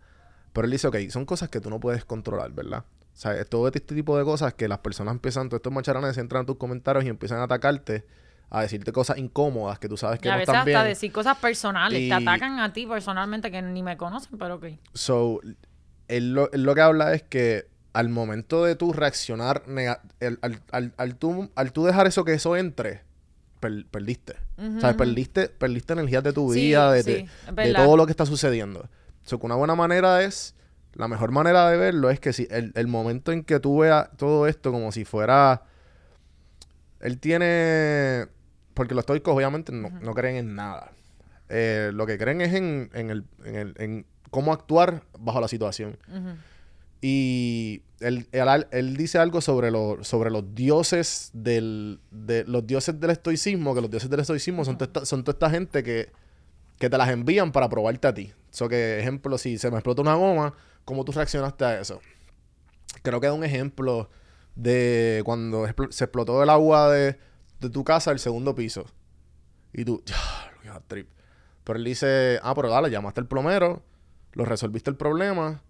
pero 0.55 0.65
él 0.65 0.71
dice, 0.71 0.89
ok, 0.89 0.97
son 1.11 1.27
cosas 1.27 1.51
que 1.51 1.61
tú 1.61 1.69
no 1.69 1.81
puedes 1.81 2.07
controlar, 2.07 2.51
¿verdad? 2.53 2.85
O 3.15 3.21
sea, 3.21 3.35
es 3.35 3.49
todo 3.49 3.67
este 3.67 3.81
tipo 3.81 4.17
de 4.17 4.25
cosas 4.25 4.55
que 4.55 4.69
las 4.69 4.79
personas 4.79 5.13
empiezan, 5.13 5.49
todos 5.49 5.59
estos 5.59 5.73
macharanes 5.73 6.17
entran 6.17 6.45
a 6.45 6.47
tus 6.47 6.57
comentarios 6.57 7.05
y 7.05 7.09
empiezan 7.09 7.41
a 7.41 7.45
atacarte, 7.45 8.05
a 8.51 8.63
decirte 8.63 8.93
cosas 8.93 9.19
incómodas 9.19 9.79
que 9.79 9.89
tú 9.89 9.97
sabes 9.97 10.21
que 10.21 10.29
Y 10.29 10.31
a 10.31 10.35
no 10.35 10.39
veces 10.39 10.49
están 10.55 10.69
hasta 10.69 10.81
bien. 10.83 10.89
decir 10.95 11.13
cosas 11.13 11.37
personales, 11.39 12.01
Y- 12.01 12.09
te 12.09 12.15
atacan 12.15 12.61
a 12.61 12.73
ti 12.73 12.87
personalmente 12.87 13.51
que 13.51 13.61
ni 13.63 13.83
me 13.83 13.97
conocen, 13.97 14.39
pero 14.39 14.55
ok. 14.57 14.67
So, 14.95 15.41
él 16.09 16.33
lo, 16.33 16.51
él 16.53 16.63
lo 16.63 16.75
que 16.75 16.81
habla 16.81 17.13
es 17.15 17.23
que 17.23 17.67
al 17.93 18.09
momento 18.09 18.65
de 18.65 18.75
tú 18.77 18.93
reaccionar, 18.93 19.65
nega- 19.67 20.01
el- 20.21 20.39
al, 20.43 20.61
al, 20.73 20.95
al 20.97 21.17
tú, 21.17 21.51
al 21.55 21.73
tú 21.73 21.85
dejar 21.85 22.07
eso 22.07 22.25
que 22.25 22.33
eso 22.35 22.57
entre, 22.57 23.03
per- 23.61 23.87
perdiste. 23.87 24.37
O 24.77 24.81
sea, 24.81 24.97
perdiste, 24.97 25.49
perdiste 25.49 25.93
energías 25.93 26.23
de 26.25 26.33
tu 26.33 26.53
Sí, 26.53 26.61
vida, 26.61 26.91
de, 26.93 27.03
sí, 27.03 27.27
de- 27.53 27.75
todo 27.75 27.97
lo 27.97 28.07
que 28.07 28.13
está 28.13 28.25
sucediendo. 28.27 28.89
So, 29.25 29.39
que 29.39 29.47
una 29.47 29.57
buena 29.57 29.75
manera 29.75 30.23
es, 30.23 30.55
la 30.95 31.07
mejor 31.07 31.31
manera 31.33 31.69
de 31.69 31.77
verlo 31.77 32.09
es 32.11 32.19
que 32.19 32.33
si 32.33 32.49
el, 32.51 32.73
el 32.75 32.87
momento 32.87 33.31
en 33.31 33.45
que 33.45 33.61
tú 33.61 33.79
veas 33.81 34.09
todo 34.17 34.47
esto 34.47 34.73
como 34.73 34.91
si 34.91 35.05
fuera... 35.05 35.63
Él 37.01 37.19
tiene... 37.21 38.27
Porque 38.79 38.95
los 38.95 39.03
estoicos 39.03 39.35
obviamente 39.35 39.73
no, 39.73 39.91
no 39.91 40.15
creen 40.15 40.37
en 40.37 40.55
nada. 40.55 40.93
Eh, 41.51 41.91
lo 41.93 42.07
que 42.07 42.17
creen 42.17 42.41
es 42.41 42.55
en, 42.55 42.91
en, 42.95 43.11
el, 43.11 43.25
en, 43.45 43.55
el, 43.57 43.75
en 43.79 44.07
cómo 44.31 44.53
actuar 44.53 45.03
bajo 45.19 45.41
la 45.41 45.49
situación. 45.49 45.99
Y 47.01 47.83
él, 48.01 48.27
él, 48.33 48.67
él 48.73 48.97
dice 48.97 49.19
algo 49.19 49.41
sobre, 49.41 49.71
lo- 49.71 50.03
sobre 50.03 50.31
los 50.31 50.55
dioses 50.55 51.31
del 51.33 52.01
de, 52.11 52.45
los 52.45 52.67
dioses 52.67 52.99
del 53.01 53.11
estoicismo, 53.11 53.75
que 53.75 53.81
los 53.81 53.91
dioses 53.91 54.11
del 54.11 54.21
estoicismo 54.21 54.65
son, 54.65 54.79
toda 54.79 54.87
esta, 54.89 55.07
son 55.07 55.23
toda 55.23 55.35
esta 55.35 55.51
gente 55.51 55.83
que, 55.85 56.11
que 56.79 56.91
te 56.91 56.99
las 56.99 57.09
envían 57.11 57.53
para 57.53 57.69
probarte 57.69 58.09
a 58.09 58.15
ti. 58.15 58.33
So 58.51 58.69
que, 58.69 58.99
ejemplo, 58.99 59.39
si 59.39 59.59
se 59.59 59.71
me 59.71 59.77
explota 59.77 60.03
una 60.03 60.15
goma, 60.15 60.55
¿cómo 60.85 61.05
tú 61.05 61.13
reaccionaste 61.13 61.65
a 61.65 61.81
eso? 61.81 62.01
Creo 63.03 63.21
que 63.21 63.27
da 63.29 63.33
un 63.33 63.45
ejemplo 63.45 64.11
de 64.57 65.23
cuando 65.25 65.67
se 65.91 66.05
explotó 66.05 66.43
el 66.43 66.51
agua 66.51 66.91
de, 66.93 67.17
de 67.61 67.71
tu 67.71 67.85
casa 67.85 68.11
al 68.11 68.19
segundo 68.19 68.55
piso. 68.55 68.85
Y 69.73 69.85
tú, 69.85 70.03
"Ya, 70.65 70.81
trip. 70.87 71.09
Pero 71.65 71.79
él 71.79 71.85
dice, 71.85 72.39
ah, 72.43 72.55
pero 72.55 72.71
dale, 72.71 72.91
llamaste 72.91 73.21
al 73.21 73.27
plomero, 73.27 73.83
lo 74.33 74.45
resolviste 74.45 74.91
el 74.91 74.97
problema. 74.97 75.63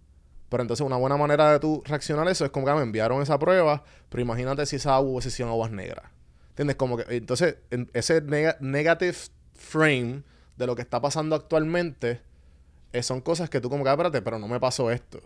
Pero 0.49 0.63
entonces 0.63 0.85
una 0.85 0.95
buena 0.97 1.15
manera 1.17 1.51
de 1.51 1.59
tú 1.59 1.83
reaccionar 1.85 2.27
a 2.27 2.31
eso 2.31 2.43
es 2.45 2.51
como 2.51 2.65
que 2.65 2.71
ah, 2.71 2.75
me 2.75 2.81
enviaron 2.81 3.21
esa 3.21 3.37
prueba, 3.37 3.83
pero 4.09 4.21
imagínate 4.21 4.65
si 4.65 4.77
esa 4.77 4.95
agua 4.95 5.11
hubiese 5.19 5.43
aguas 5.43 5.71
negras. 5.71 6.05
¿Entiendes? 6.49 6.75
Como 6.75 6.97
que 6.97 7.05
entonces 7.15 7.57
en 7.69 7.89
ese 7.93 8.23
nega- 8.25 8.57
negative 8.59 9.15
frame 9.53 10.23
de 10.57 10.67
lo 10.67 10.75
que 10.75 10.81
está 10.81 10.99
pasando 11.01 11.35
actualmente 11.35 12.21
eh, 12.91 13.03
son 13.03 13.21
cosas 13.21 13.49
que 13.49 13.61
tú 13.61 13.69
como 13.69 13.83
que, 13.83 13.89
ah, 13.89 13.93
espérate, 13.93 14.21
pero 14.23 14.39
no 14.39 14.47
me 14.47 14.59
pasó 14.59 14.89
esto. 14.89 15.19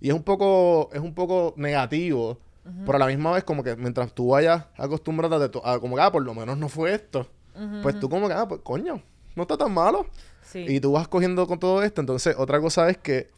Y 0.00 0.08
es 0.10 0.14
un 0.14 0.22
poco, 0.22 0.90
es 0.92 1.00
un 1.00 1.14
poco 1.14 1.54
negativo, 1.56 2.38
pero 2.84 2.96
a 2.96 2.98
la 2.98 3.06
misma 3.06 3.32
vez 3.32 3.44
como 3.44 3.62
que 3.62 3.76
mientras 3.76 4.12
tú 4.12 4.28
vayas 4.28 4.64
acostumbrándote 4.76 5.60
a, 5.64 5.78
como 5.78 5.96
que, 5.96 6.02
ah, 6.02 6.10
por 6.12 6.22
lo 6.22 6.34
menos 6.34 6.58
no 6.58 6.68
fue 6.68 6.94
esto. 6.94 7.28
Pues 7.82 7.98
tú 8.00 8.08
como 8.08 8.28
que, 8.28 8.34
ah, 8.34 8.46
pues 8.46 8.60
coño, 8.62 9.02
no 9.34 9.42
está 9.42 9.56
tan 9.56 9.72
malo. 9.72 10.06
Sí. 10.42 10.64
Y 10.68 10.80
tú 10.80 10.92
vas 10.92 11.08
cogiendo 11.08 11.46
con 11.46 11.58
todo 11.58 11.82
esto. 11.82 12.00
Entonces, 12.00 12.34
otra 12.38 12.60
cosa 12.60 12.88
es 12.90 12.98
que 12.98 13.30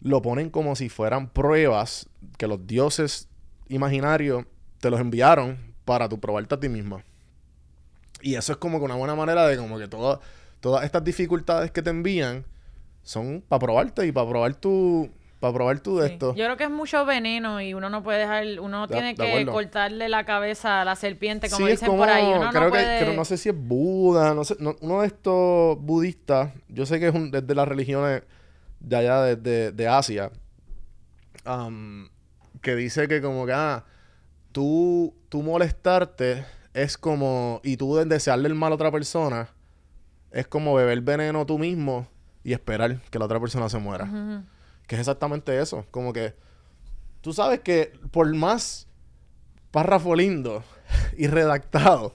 lo 0.00 0.20
ponen 0.22 0.50
como 0.50 0.76
si 0.76 0.88
fueran 0.88 1.28
pruebas 1.28 2.08
que 2.36 2.46
los 2.46 2.66
dioses 2.66 3.28
imaginarios 3.68 4.44
te 4.80 4.90
los 4.90 5.00
enviaron 5.00 5.74
para 5.84 6.08
tu 6.08 6.20
probarte 6.20 6.54
a 6.54 6.60
ti 6.60 6.68
misma. 6.68 7.04
Y 8.22 8.34
eso 8.34 8.52
es 8.52 8.58
como 8.58 8.78
que 8.78 8.84
una 8.84 8.94
buena 8.96 9.14
manera 9.14 9.46
de 9.46 9.56
como 9.56 9.78
que 9.78 9.88
toda- 9.88 10.20
todas 10.60 10.84
estas 10.84 11.02
dificultades 11.04 11.70
que 11.70 11.82
te 11.82 11.90
envían 11.90 12.44
son 13.02 13.42
para 13.48 13.60
probarte 13.60 14.06
y 14.06 14.12
para 14.12 14.28
probar 14.28 14.54
tu 14.56 15.10
para 15.46 15.54
probar 15.54 15.80
tu 15.80 15.98
de 15.98 16.06
Sí. 16.08 16.12
esto. 16.14 16.34
Yo 16.34 16.44
creo 16.44 16.56
que 16.56 16.64
es 16.64 16.70
mucho 16.70 17.04
veneno 17.04 17.60
y 17.60 17.74
uno 17.74 17.88
no 17.90 18.02
puede 18.02 18.20
dejar, 18.20 18.44
uno 18.60 18.86
De- 18.86 18.92
tiene 18.94 19.08
de 19.08 19.14
que 19.14 19.28
acuerdo. 19.28 19.52
cortarle 19.52 20.08
la 20.08 20.24
cabeza 20.24 20.82
a 20.82 20.84
la 20.84 20.96
serpiente, 20.96 21.48
como 21.50 21.66
Sí, 21.66 21.72
dicen 21.72 21.86
como- 21.88 22.00
por 22.00 22.08
ahí. 22.10 22.24
Uno 22.26 22.50
creo 22.50 22.60
no 22.60 22.66
que, 22.66 22.70
puede... 22.70 22.98
creo- 23.00 23.14
no 23.14 23.24
sé 23.24 23.36
si 23.36 23.48
es 23.48 23.54
Buda, 23.56 24.34
no 24.34 24.44
sé, 24.44 24.56
no- 24.60 24.76
uno 24.80 25.00
de 25.00 25.06
estos 25.08 25.78
budistas, 25.80 26.52
yo 26.68 26.86
sé 26.86 27.00
que 27.00 27.08
es, 27.08 27.14
un, 27.14 27.30
es 27.34 27.46
de 27.46 27.54
las 27.54 27.66
religiones 27.68 28.22
de 28.80 28.96
allá 28.96 29.22
de, 29.22 29.36
de- 29.36 29.72
de 29.72 29.88
Asia, 29.88 30.30
que 32.62 32.74
dice 32.76 33.08
que 33.08 33.20
como 33.22 33.46
que, 33.46 33.52
ah, 33.52 33.84
tú, 34.52 35.14
tú 35.28 35.42
molestarte 35.42 36.44
es 36.74 36.98
como, 36.98 37.60
y 37.62 37.76
tú 37.76 37.96
desearle 37.96 38.48
el 38.48 38.54
mal 38.54 38.72
a 38.72 38.74
otra 38.74 38.90
persona, 38.90 39.48
es 40.30 40.46
como 40.46 40.74
beber 40.74 41.00
veneno 41.00 41.46
tú 41.46 41.58
mismo 41.58 42.06
y 42.42 42.52
esperar 42.52 43.00
que 43.10 43.18
la 43.18 43.24
otra 43.26 43.40
persona 43.40 43.68
se 43.68 43.78
muera. 43.78 44.04
Ujú. 44.04 44.42
Que 44.86 44.94
es 44.96 45.00
exactamente 45.00 45.58
eso. 45.60 45.84
Como 45.90 46.12
que 46.12 46.34
tú 47.20 47.32
sabes 47.32 47.60
que 47.60 47.92
por 48.10 48.32
más 48.34 48.86
párrafo 49.70 50.14
lindo 50.14 50.62
y 51.16 51.26
redactado 51.26 52.14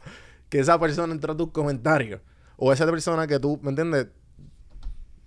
que 0.49 0.59
esa 0.59 0.79
persona 0.79 1.13
entre 1.13 1.31
a 1.31 1.35
tus 1.37 1.51
comentarios, 1.51 2.21
o 2.57 2.71
esa 2.73 2.85
persona 2.85 3.25
que 3.27 3.39
tú, 3.39 3.59
¿me 3.61 3.69
entiendes? 3.69 4.07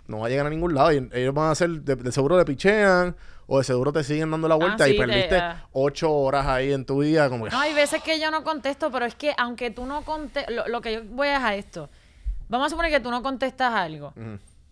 No 0.07 0.21
va 0.21 0.27
a 0.27 0.29
llegar 0.29 0.47
a 0.47 0.51
ningún 0.51 0.75
lado. 0.75 0.93
Y 0.93 1.09
ellos 1.13 1.33
van 1.35 1.49
a 1.49 1.51
hacer, 1.53 1.71
de, 1.81 1.97
de 1.97 2.13
seguro 2.13 2.37
le 2.37 2.45
pichean, 2.45 3.17
o 3.47 3.59
de 3.59 3.65
seguro 3.65 3.93
te 3.93 4.05
siguen 4.05 4.31
dando 4.31 4.49
la 4.49 4.55
vuelta 4.55 4.85
Ah, 4.85 4.89
y 4.89 4.93
sí, 4.93 4.99
te- 4.99 5.07
perdiste 5.07 5.37
ah. 5.37 5.67
ocho 5.73 6.13
horas 6.13 6.47
ahí 6.47 6.73
en 6.73 6.85
tu 6.85 7.01
día. 7.03 7.29
Como 7.31 7.45
que, 7.47 7.51
No, 7.51 7.59
hay 7.61 7.73
veces 7.75 8.03
que 8.03 8.21
yo 8.21 8.31
no 8.31 8.45
contesto, 8.45 8.91
pero 8.91 9.07
es 9.07 9.15
que 9.15 9.35
aunque 9.39 9.71
tú 9.71 9.87
no 9.87 10.03
contestes, 10.03 10.55
lo, 10.55 10.69
lo 10.69 10.81
que 10.83 10.93
yo 10.93 11.05
voy 11.05 11.29
a 11.29 11.33
dejar 11.35 11.55
esto. 11.55 11.89
Vamos 12.49 12.67
a 12.67 12.71
suponer 12.71 12.91
que 12.93 13.01
tú 13.01 13.11
no 13.11 13.23
contestas 13.23 13.73
algo. 13.75 14.13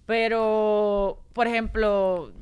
Pero, 0.06 1.20
por 1.32 1.46
ejemplo, 1.46 2.32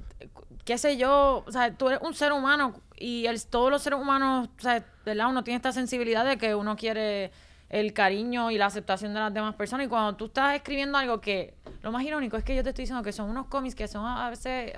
qué 0.71 0.79
sé 0.79 0.97
yo, 0.97 1.43
o 1.45 1.51
sea, 1.51 1.75
tú 1.75 1.89
eres 1.89 2.01
un 2.01 2.15
ser 2.15 2.33
humano 2.33 2.75
y 2.97 3.27
el- 3.27 3.45
todos 3.45 3.73
los 3.73 3.83
seres 3.83 3.99
humanos, 3.99 4.49
o 4.57 4.63
sea, 4.63 4.85
¿verdad? 5.05 5.27
Uno 5.29 5.43
tiene 5.43 5.57
esta 5.57 5.73
sensibilidad 5.73 6.25
de 6.25 6.39
que 6.39 6.55
uno 6.55 6.77
quiere 6.77 7.33
el 7.71 7.93
cariño 7.93 8.53
y 8.53 8.57
la 8.57 8.67
aceptación 8.67 9.13
de 9.13 9.19
las 9.19 9.35
demás 9.35 9.57
personas. 9.57 9.87
Y 9.87 9.89
cuando 9.89 10.15
tú 10.15 10.27
estás 10.27 10.55
escribiendo 10.55 10.97
algo 10.97 11.21
que, 11.21 11.55
lo 11.83 11.91
más 11.91 12.05
irónico 12.05 12.37
es 12.37 12.45
que 12.45 12.55
yo 12.55 12.63
te 12.63 12.69
estoy 12.69 12.85
diciendo 12.85 13.03
que 13.03 13.11
son 13.11 13.29
unos 13.29 13.47
cómics 13.47 13.75
que 13.75 13.89
son 13.89 14.07
a 14.07 14.31
veces, 14.31 14.73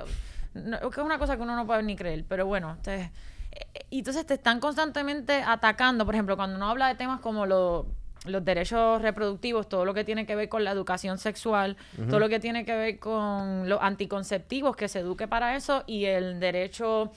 que 0.55 0.89
es 0.91 0.99
una 0.99 1.19
cosa 1.19 1.37
que 1.37 1.43
uno 1.43 1.55
no 1.57 1.67
puede 1.67 1.83
ni 1.83 1.95
creer, 1.95 2.25
pero 2.27 2.47
bueno, 2.47 2.79
te- 2.83 3.13
eh, 3.53 3.67
y 3.91 3.99
entonces 3.99 4.25
te 4.25 4.33
están 4.35 4.61
constantemente 4.61 5.43
atacando. 5.43 6.07
Por 6.07 6.15
ejemplo, 6.15 6.37
cuando 6.37 6.57
uno 6.57 6.71
habla 6.71 6.89
de 6.89 6.95
temas 6.95 7.21
como 7.21 7.45
lo- 7.45 7.87
los 8.25 8.45
derechos 8.45 9.03
reproductivos, 9.03 9.69
todo 9.69 9.85
lo 9.85 9.95
que 9.95 10.05
tiene 10.05 10.27
que 10.27 10.37
ver 10.37 10.49
con 10.49 10.65
la 10.65 10.71
educación 10.71 11.19
sexual, 11.19 11.77
todo 12.09 12.21
lo 12.21 12.29
que 12.29 12.39
tiene 12.39 12.65
que 12.65 12.75
ver 12.75 12.99
con 12.99 13.69
los 13.69 13.81
anticonceptivos, 13.83 14.77
que 14.77 14.89
se 14.89 15.01
eduque 15.01 15.27
para 15.27 15.57
eso, 15.57 15.83
y 15.87 16.05
el 16.05 16.39
derecho 16.39 17.11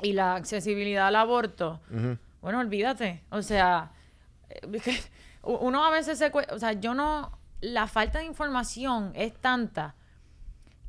y 0.00 0.12
la 0.12 0.34
accesibilidad 0.34 1.08
al 1.08 1.16
aborto. 1.16 1.80
Bueno, 2.40 2.60
olvídate. 2.60 3.22
O 3.30 3.42
sea, 3.42 3.92
uno 5.42 5.84
a 5.84 5.90
veces 5.90 6.18
se... 6.18 6.32
O 6.50 6.58
sea, 6.58 6.72
yo 6.72 6.94
no... 6.94 7.38
La 7.60 7.86
falta 7.86 8.18
de 8.18 8.26
información 8.26 9.12
es 9.14 9.32
tanta 9.34 9.94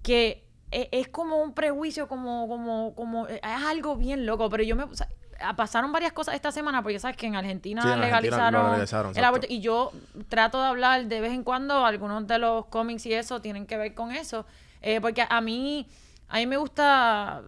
que 0.04 0.46
e- 0.72 0.90
es, 0.92 1.08
como 1.08 1.42
un 1.42 1.54
prejuicio, 1.54 2.08
como, 2.10 2.48
como, 2.50 2.94
como, 2.96 3.28
es 3.28 3.40
algo 3.44 3.96
bien 3.96 4.26
loco, 4.26 4.50
pero 4.50 4.64
yo 4.64 4.76
me, 4.76 4.84
o 4.84 4.94
sea, 4.94 5.08
pasaron 5.56 5.92
varias 5.92 6.14
cosas 6.14 6.36
esta 6.36 6.52
semana, 6.52 6.82
porque 6.82 6.94
ya 6.94 7.00
sabes 7.00 7.18
que 7.18 7.28
en 7.28 7.36
Argentina 7.36 7.82
Sí, 7.82 7.88
en 7.88 7.94
Argentina 7.94 8.52
legalizaron, 8.52 9.16
el 9.16 9.24
aborto, 9.24 9.48
y 9.50 9.60
yo 9.60 9.92
trato 10.30 10.62
de 10.62 10.68
hablar 10.68 11.06
de 11.06 11.22
vez 11.22 11.34
en 11.34 11.44
cuando, 11.44 11.86
algunos 11.86 12.28
de 12.28 12.40
los 12.40 12.66
cómics 12.66 13.06
y 13.06 13.14
eso 13.14 13.42
tienen 13.42 13.66
que 13.66 13.78
ver 13.78 13.94
con 13.94 14.12
eso, 14.12 14.46
eh, 14.82 15.02
porque 15.02 15.26
a 15.28 15.42
mí, 15.42 15.88
a 16.30 16.38
mí 16.38 16.48
me 16.48 16.58
gusta 16.58 17.42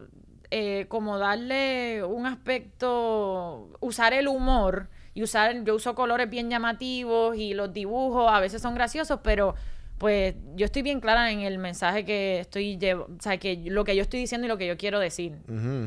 eh, 0.49 0.85
como 0.89 1.17
darle 1.17 2.03
un 2.03 2.25
aspecto, 2.25 3.69
usar 3.79 4.13
el 4.13 4.27
humor 4.27 4.89
y 5.13 5.23
usar, 5.23 5.63
yo 5.63 5.75
uso 5.75 5.95
colores 5.95 6.29
bien 6.29 6.49
llamativos 6.49 7.35
y 7.35 7.53
los 7.53 7.73
dibujos 7.73 8.31
a 8.31 8.39
veces 8.39 8.61
son 8.61 8.75
graciosos, 8.75 9.19
pero 9.23 9.55
pues 9.97 10.35
yo 10.55 10.65
estoy 10.65 10.83
bien 10.83 10.99
clara 10.99 11.31
en 11.31 11.39
el 11.39 11.57
mensaje 11.57 12.05
que 12.05 12.39
estoy 12.39 12.77
llevando, 12.77 13.15
o 13.17 13.21
sea, 13.21 13.37
que 13.37 13.63
lo 13.65 13.83
que 13.83 13.95
yo 13.95 14.03
estoy 14.03 14.19
diciendo 14.19 14.45
y 14.45 14.47
lo 14.47 14.57
que 14.57 14.67
yo 14.67 14.77
quiero 14.77 14.99
decir. 14.99 15.37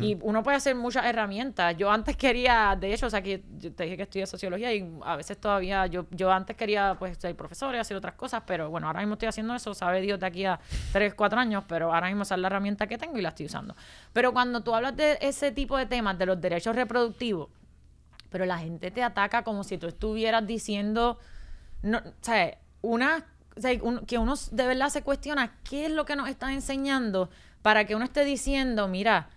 Y 0.01 0.19
uno 0.23 0.43
puede 0.43 0.57
hacer 0.57 0.75
muchas 0.75 1.05
herramientas. 1.07 1.77
Yo 1.77 1.91
antes 1.93 2.17
quería, 2.17 2.77
de 2.79 2.93
hecho, 2.93 3.07
o 3.07 3.11
sea, 3.11 3.23
que 3.23 3.45
yo 3.59 3.73
te 3.73 3.85
dije 3.85 3.97
que 3.97 4.03
estudié 4.03 4.27
sociología 4.27 4.75
y 4.75 4.99
a 5.05 5.15
veces 5.15 5.39
todavía, 5.39 5.87
yo, 5.87 6.07
yo 6.11 6.33
antes 6.33 6.57
quería 6.57 6.97
pues 6.99 7.19
ser 7.19 7.37
profesor 7.37 7.75
y 7.75 7.79
hacer 7.79 7.97
otras 7.97 8.15
cosas, 8.15 8.43
pero 8.47 8.69
bueno, 8.69 8.89
ahora 8.89 9.01
mismo 9.01 9.15
estoy 9.15 9.29
haciendo 9.29 9.55
eso, 9.55 9.75
sabe 9.75 10.01
Dios 10.01 10.19
de 10.19 10.27
aquí 10.27 10.45
a 10.45 10.59
3, 10.93 11.15
4 11.15 11.39
años, 11.39 11.65
pero 11.69 11.95
ahora 11.95 12.09
mismo 12.09 12.25
esa 12.25 12.35
es 12.35 12.41
la 12.41 12.49
herramienta 12.49 12.89
que 12.89 12.99
tengo 12.99 13.17
y 13.17 13.23
la 13.23 13.29
estoy 13.29 13.47
usando. 13.47 13.77
Pero 14.13 14.33
cuando 14.33 14.63
tú 14.63 14.75
hablas 14.75 14.97
de 14.97 15.19
ese 15.21 15.53
tipo 15.53 15.77
de 15.77 15.87
temas, 15.87 16.19
de 16.19 16.27
los 16.27 16.41
derechos 16.41 16.75
reproductivos, 16.75 17.49
pero 18.29 18.45
la 18.45 18.59
gente 18.59 18.91
te 18.91 19.05
ataca 19.05 19.45
como 19.45 19.63
si 19.63 19.79
tú 19.79 19.87
estuvieras 19.87 20.45
diciendo, 20.47 21.19
no, 21.83 21.99
o 21.99 22.13
sea, 22.21 22.59
una, 22.83 23.27
o 23.61 23.63
sea, 23.63 23.79
un- 23.83 24.05
que 24.07 24.19
uno 24.19 24.35
de 24.51 24.67
verdad 24.67 24.89
se 24.89 25.03
cuestiona 25.03 25.53
qué 25.69 25.87
es 25.87 25.93
lo 25.93 26.05
que 26.05 26.17
nos 26.17 26.29
están 26.29 26.51
enseñando 26.51 27.31
para 27.63 27.85
que 27.85 27.95
uno 27.95 28.05
esté 28.05 28.25
diciendo, 28.25 28.89
mira, 28.89 29.29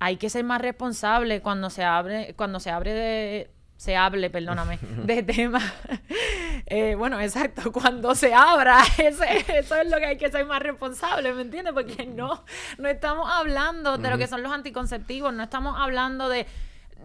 hay 0.00 0.16
que 0.16 0.28
ser 0.30 0.44
más 0.44 0.60
responsable 0.60 1.40
cuando 1.40 1.70
se 1.70 1.84
abre, 1.84 2.34
cuando 2.36 2.60
se 2.60 2.70
abre 2.70 2.92
de 2.92 3.50
se 3.76 3.96
hable, 3.96 4.28
perdóname, 4.30 4.78
de 5.04 5.22
temas. 5.22 5.62
Eh, 6.70 6.96
bueno, 6.96 7.18
exacto, 7.20 7.72
cuando 7.72 8.14
se 8.14 8.34
abra, 8.34 8.80
ese- 8.98 9.44
eso 9.58 9.74
es 9.76 9.88
lo 9.90 9.96
que 9.98 10.06
hay 10.06 10.16
que 10.18 10.30
ser 10.30 10.44
más 10.44 10.60
responsable, 10.60 11.32
¿me 11.32 11.40
entiendes? 11.42 11.72
Porque 11.72 12.04
no, 12.04 12.44
no 12.76 12.88
estamos 12.88 13.26
hablando 13.30 13.96
de 13.96 14.10
lo 14.10 14.18
que 14.18 14.26
son 14.26 14.42
los 14.42 14.52
anticonceptivos, 14.52 15.32
no 15.32 15.42
estamos 15.44 15.76
hablando 15.78 16.28
de 16.28 16.46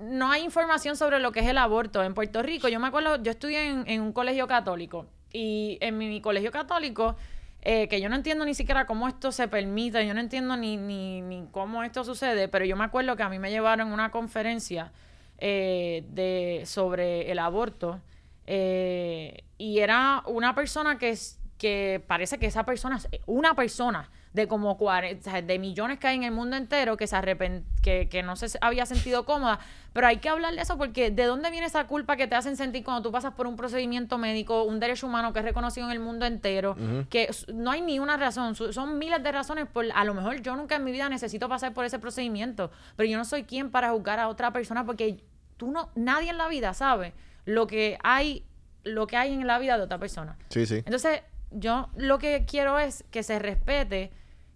no 0.02 0.32
hay 0.32 0.44
información 0.44 0.98
sobre 0.98 1.20
lo 1.20 1.32
que 1.32 1.40
es 1.42 1.48
el 1.48 1.58
aborto. 1.60 2.04
En 2.04 2.14
Puerto 2.14 2.42
Rico, 2.42 2.68
yo 2.68 2.80
me 2.80 2.88
acuerdo, 2.88 3.22
yo 3.24 3.32
estudié 3.32 3.70
en, 3.70 3.84
en 3.88 4.02
un 4.02 4.12
colegio 4.12 4.48
católico 4.48 5.06
y 5.34 5.78
en 5.82 5.98
mi, 5.98 6.22
colegio 6.22 6.52
católico, 6.52 7.16
eh, 7.62 7.88
que 7.88 8.00
yo 8.00 8.08
no 8.08 8.16
entiendo 8.16 8.46
ni 8.46 8.54
siquiera 8.54 8.86
cómo 8.86 9.08
esto 9.08 9.32
se 9.32 9.48
permite, 9.48 10.06
yo 10.06 10.14
no 10.14 10.20
entiendo 10.20 10.56
ni, 10.56 10.78
ni, 10.78 11.22
ni 11.22 11.48
cómo 11.52 11.84
esto 11.84 12.04
sucede, 12.04 12.48
pero 12.48 12.64
yo 12.64 12.78
me 12.78 12.84
acuerdo 12.84 13.16
que 13.16 13.24
a 13.24 13.30
mí 13.30 13.40
me 13.40 13.50
llevaron 13.50 13.92
una 13.92 14.12
conferencia 14.12 14.92
eh, 15.40 16.06
de, 16.10 16.62
sobre 16.66 17.32
el 17.32 17.40
aborto 17.40 18.00
eh, 18.46 19.44
y 19.58 19.80
era 19.80 20.24
una 20.28 20.54
persona 20.54 20.98
que, 20.98 21.18
que 21.58 22.02
parece 22.06 22.38
que 22.38 22.46
esa 22.46 22.64
persona, 22.66 23.02
una 23.26 23.56
persona 23.56 24.10
de 24.34 24.48
como 24.48 24.78
40, 24.78 25.20
o 25.20 25.32
sea, 25.32 25.42
de 25.44 25.60
millones 25.60 26.00
que 26.00 26.08
hay 26.08 26.16
en 26.16 26.24
el 26.24 26.32
mundo 26.32 26.56
entero 26.58 26.98
que 26.98 27.06
se 27.06 27.16
arrepen- 27.16 27.64
que, 27.84 28.10
que 28.10 28.24
no 28.24 28.36
se 28.36 28.48
había 28.62 28.86
sentido 28.88 29.26
cómoda, 29.26 29.60
pero 29.94 30.08
hay 30.08 30.18
que 30.18 30.28
hablar 30.30 30.56
de 30.56 30.62
eso 30.62 30.76
porque 30.78 31.12
¿de 31.12 31.26
dónde 31.26 31.52
viene 31.52 31.68
esa 31.68 31.86
culpa 31.86 32.18
que 32.18 32.28
te 32.28 32.34
hacen 32.36 32.58
sentir 32.58 32.84
cuando 32.84 33.04
tú 33.04 33.12
pasas 33.12 33.34
por 33.36 33.46
un 33.46 33.56
procedimiento 33.56 34.18
médico, 34.18 34.64
un 34.64 34.80
derecho 34.80 35.06
humano 35.06 35.34
que 35.34 35.40
es 35.40 35.46
reconocido 35.46 35.86
en 35.86 35.92
el 35.92 36.00
mundo 36.00 36.26
entero, 36.26 36.76
que 37.10 37.30
no 37.54 37.70
hay 37.70 37.82
ni 37.82 38.00
una 38.00 38.18
razón, 38.18 38.56
son 38.56 38.98
miles 38.98 39.22
de 39.22 39.32
razones 39.32 39.68
por 39.68 39.86
a 39.94 40.04
lo 40.04 40.16
mejor 40.16 40.42
yo 40.42 40.56
nunca 40.56 40.78
en 40.78 40.84
mi 40.84 40.92
vida 40.92 41.10
necesito 41.10 41.48
pasar 41.48 41.74
por 41.76 41.86
ese 41.86 42.00
procedimiento, 42.00 42.72
pero 42.96 43.08
yo 43.08 43.18
no 43.18 43.26
soy 43.26 43.44
quien 43.44 43.70
para 43.70 43.92
juzgar 43.92 44.20
a 44.20 44.28
otra 44.30 44.52
persona 44.52 44.84
porque 44.84 45.24
tú 45.58 45.70
no 45.72 45.92
nadie 45.94 46.32
en 46.32 46.38
la 46.40 46.48
vida 46.48 46.74
sabe 46.74 47.14
lo 47.46 47.68
que 47.68 47.98
hay 48.04 48.44
lo 48.84 49.06
que 49.06 49.16
hay 49.16 49.32
en 49.32 49.46
la 49.46 49.60
vida 49.60 49.78
de 49.78 49.84
otra 49.84 50.00
persona. 50.00 50.38
Sí, 50.50 50.66
sí. 50.66 50.78
Entonces, 50.78 51.22
yo 51.52 51.88
lo 51.96 52.18
que 52.20 52.46
quiero 52.46 52.80
es 52.80 53.06
que 53.12 53.24
se 53.24 53.38
respete 53.40 54.12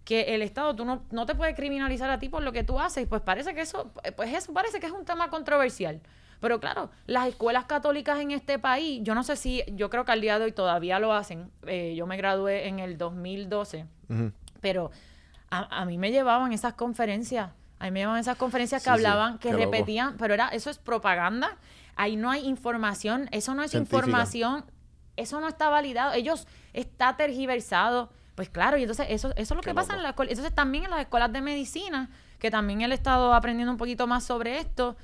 que 0.08 0.34
el 0.34 0.40
Estado, 0.40 0.74
tú 0.74 0.86
no, 0.86 1.02
no 1.10 1.26
te 1.26 1.34
puedes 1.34 1.54
criminalizar 1.54 2.08
a 2.08 2.18
ti 2.18 2.30
por 2.30 2.42
lo 2.42 2.50
que 2.50 2.64
tú 2.64 2.80
haces. 2.80 3.06
Pues 3.06 3.20
parece 3.20 3.54
que 3.54 3.60
eso, 3.60 3.92
pues 4.16 4.32
eso 4.32 4.54
parece 4.54 4.80
que 4.80 4.86
es 4.86 4.92
un 4.92 5.04
tema 5.04 5.28
controversial. 5.28 6.00
Pero 6.40 6.60
claro, 6.60 6.90
las 7.04 7.28
escuelas 7.28 7.66
católicas 7.66 8.18
en 8.18 8.30
este 8.30 8.58
país, 8.58 9.00
yo 9.02 9.14
no 9.14 9.22
sé 9.22 9.36
si, 9.36 9.62
yo 9.74 9.90
creo 9.90 10.06
que 10.06 10.12
al 10.12 10.22
día 10.22 10.38
de 10.38 10.46
hoy 10.46 10.52
todavía 10.52 10.98
lo 10.98 11.12
hacen. 11.12 11.50
Eh, 11.66 11.92
yo 11.94 12.06
me 12.06 12.16
gradué 12.16 12.68
en 12.68 12.78
el 12.78 12.96
2012, 12.96 13.84
Ujú. 14.08 14.32
pero 14.62 14.90
a, 15.50 15.82
a 15.82 15.84
mí 15.84 15.98
me 15.98 16.10
llevaban 16.10 16.54
esas 16.54 16.72
conferencias. 16.72 17.50
A 17.78 17.84
mí 17.84 17.90
me 17.90 18.00
llevaban 18.00 18.18
esas 18.20 18.38
conferencias 18.38 18.82
que 18.82 18.88
Sí, 18.88 18.96
sí, 18.96 19.04
hablaban, 19.04 19.36
que 19.38 19.52
loco. 19.52 19.64
repetían, 19.64 20.16
pero 20.16 20.32
era, 20.32 20.48
eso 20.48 20.70
es 20.70 20.78
propaganda. 20.78 21.58
Ahí 21.96 22.16
no 22.16 22.30
hay 22.30 22.46
información, 22.46 23.28
eso 23.30 23.54
no 23.54 23.62
es 23.62 23.72
Científica. 23.72 23.98
información, 24.06 24.64
eso 25.16 25.38
no 25.38 25.48
está 25.48 25.68
validado. 25.68 26.14
Ellos 26.14 26.46
está 26.72 27.14
tergiversado. 27.18 28.08
Pues 28.38 28.50
claro, 28.50 28.76
y 28.78 28.82
entonces 28.82 29.06
eso, 29.10 29.30
eso 29.30 29.40
es 29.40 29.50
lo 29.50 29.62
Qué 29.62 29.70
que 29.70 29.74
pasa 29.74 29.94
en 29.96 30.02
la 30.04 30.10
escuela. 30.10 30.30
Entonces 30.30 30.54
también 30.54 30.84
en 30.84 30.90
las 30.90 31.00
escuelas 31.00 31.32
de 31.32 31.40
medicina, 31.40 32.08
que 32.38 32.52
también 32.52 32.82
él 32.82 32.92
ha 32.92 32.94
estado 32.94 33.34
aprendiendo 33.34 33.72
un 33.72 33.78
poquito 33.78 34.06
más 34.06 34.22
sobre 34.22 34.58
esto, 34.60 34.96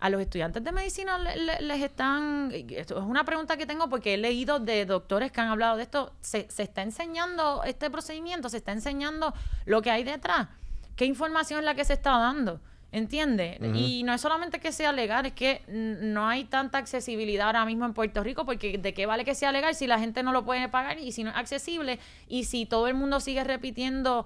a 0.00 0.10
los 0.10 0.20
estudiantes 0.20 0.64
de 0.64 0.72
medicina 0.72 1.16
le- 1.16 1.36
le- 1.36 1.60
les 1.60 1.80
están... 1.80 2.50
Esto 2.52 2.98
es 2.98 3.04
una 3.04 3.22
pregunta 3.22 3.56
que 3.56 3.66
tengo 3.66 3.88
porque 3.88 4.14
he 4.14 4.16
leído 4.16 4.58
de 4.58 4.84
doctores 4.84 5.30
que 5.30 5.40
han 5.40 5.46
hablado 5.46 5.76
de 5.76 5.84
esto. 5.84 6.12
Se, 6.22 6.50
se 6.50 6.64
está 6.64 6.82
enseñando 6.82 7.62
este 7.62 7.88
procedimiento, 7.88 8.48
se 8.48 8.56
está 8.56 8.72
enseñando 8.72 9.32
lo 9.64 9.80
que 9.80 9.92
hay 9.92 10.02
detrás. 10.02 10.48
¿Qué 10.96 11.04
información 11.04 11.60
es 11.60 11.64
la 11.66 11.76
que 11.76 11.84
se 11.84 11.92
está 11.92 12.18
dando? 12.18 12.60
¿Entiendes? 12.96 13.58
Y 13.76 14.02
no 14.04 14.14
es 14.14 14.22
solamente 14.22 14.58
que 14.58 14.72
sea 14.72 14.90
legal, 14.90 15.26
es 15.26 15.34
que 15.34 15.60
no 15.68 16.26
hay 16.26 16.44
tanta 16.44 16.78
accesibilidad 16.78 17.46
ahora 17.48 17.66
mismo 17.66 17.84
en 17.84 17.92
Puerto 17.92 18.22
Rico, 18.22 18.46
porque 18.46 18.78
¿de 18.78 18.94
qué 18.94 19.04
vale 19.04 19.22
que 19.26 19.34
sea 19.34 19.52
legal 19.52 19.74
si 19.74 19.86
la 19.86 19.98
gente 19.98 20.22
no 20.22 20.32
lo 20.32 20.46
puede 20.46 20.66
pagar 20.70 20.98
y 20.98 21.12
si 21.12 21.22
no 21.22 21.28
es 21.30 21.36
accesible 21.36 21.98
y 22.26 22.44
si 22.44 22.64
todo 22.64 22.88
el 22.88 22.94
mundo 22.94 23.20
sigue 23.20 23.44
repitiendo 23.44 24.24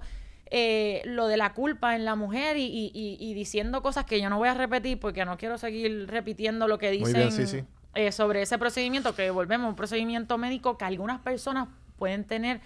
eh, 0.51 1.01
lo 1.03 1.27
de 1.27 1.35
la 1.35 1.53
culpa 1.53 1.95
en 1.97 2.05
la 2.05 2.15
mujer 2.15 2.55
y, 2.55 2.63
y- 2.63 2.91
y- 2.93 3.17
y 3.19 3.33
diciendo 3.33 3.81
cosas 3.81 4.05
que 4.05 4.21
yo 4.21 4.29
no 4.29 4.37
voy 4.37 4.47
a 4.47 4.53
repetir 4.53 4.99
porque 4.99 5.25
no 5.25 5.37
quiero 5.37 5.57
seguir 5.57 6.07
repitiendo 6.07 6.67
lo 6.69 6.77
que 6.77 6.91
dicen 6.91 7.13
bien, 7.13 7.31
sí, 7.33 7.45
sí. 7.47 7.63
eh, 7.95 8.13
sobre 8.13 8.41
ese 8.41 8.57
procedimiento, 8.57 9.13
que 9.15 9.31
volvemos, 9.31 9.67
un 9.69 9.75
procedimiento 9.75 10.37
médico 10.37 10.77
que 10.77 10.85
algunas 10.85 11.19
personas 11.19 11.67
pueden 11.97 12.23
tener, 12.23 12.61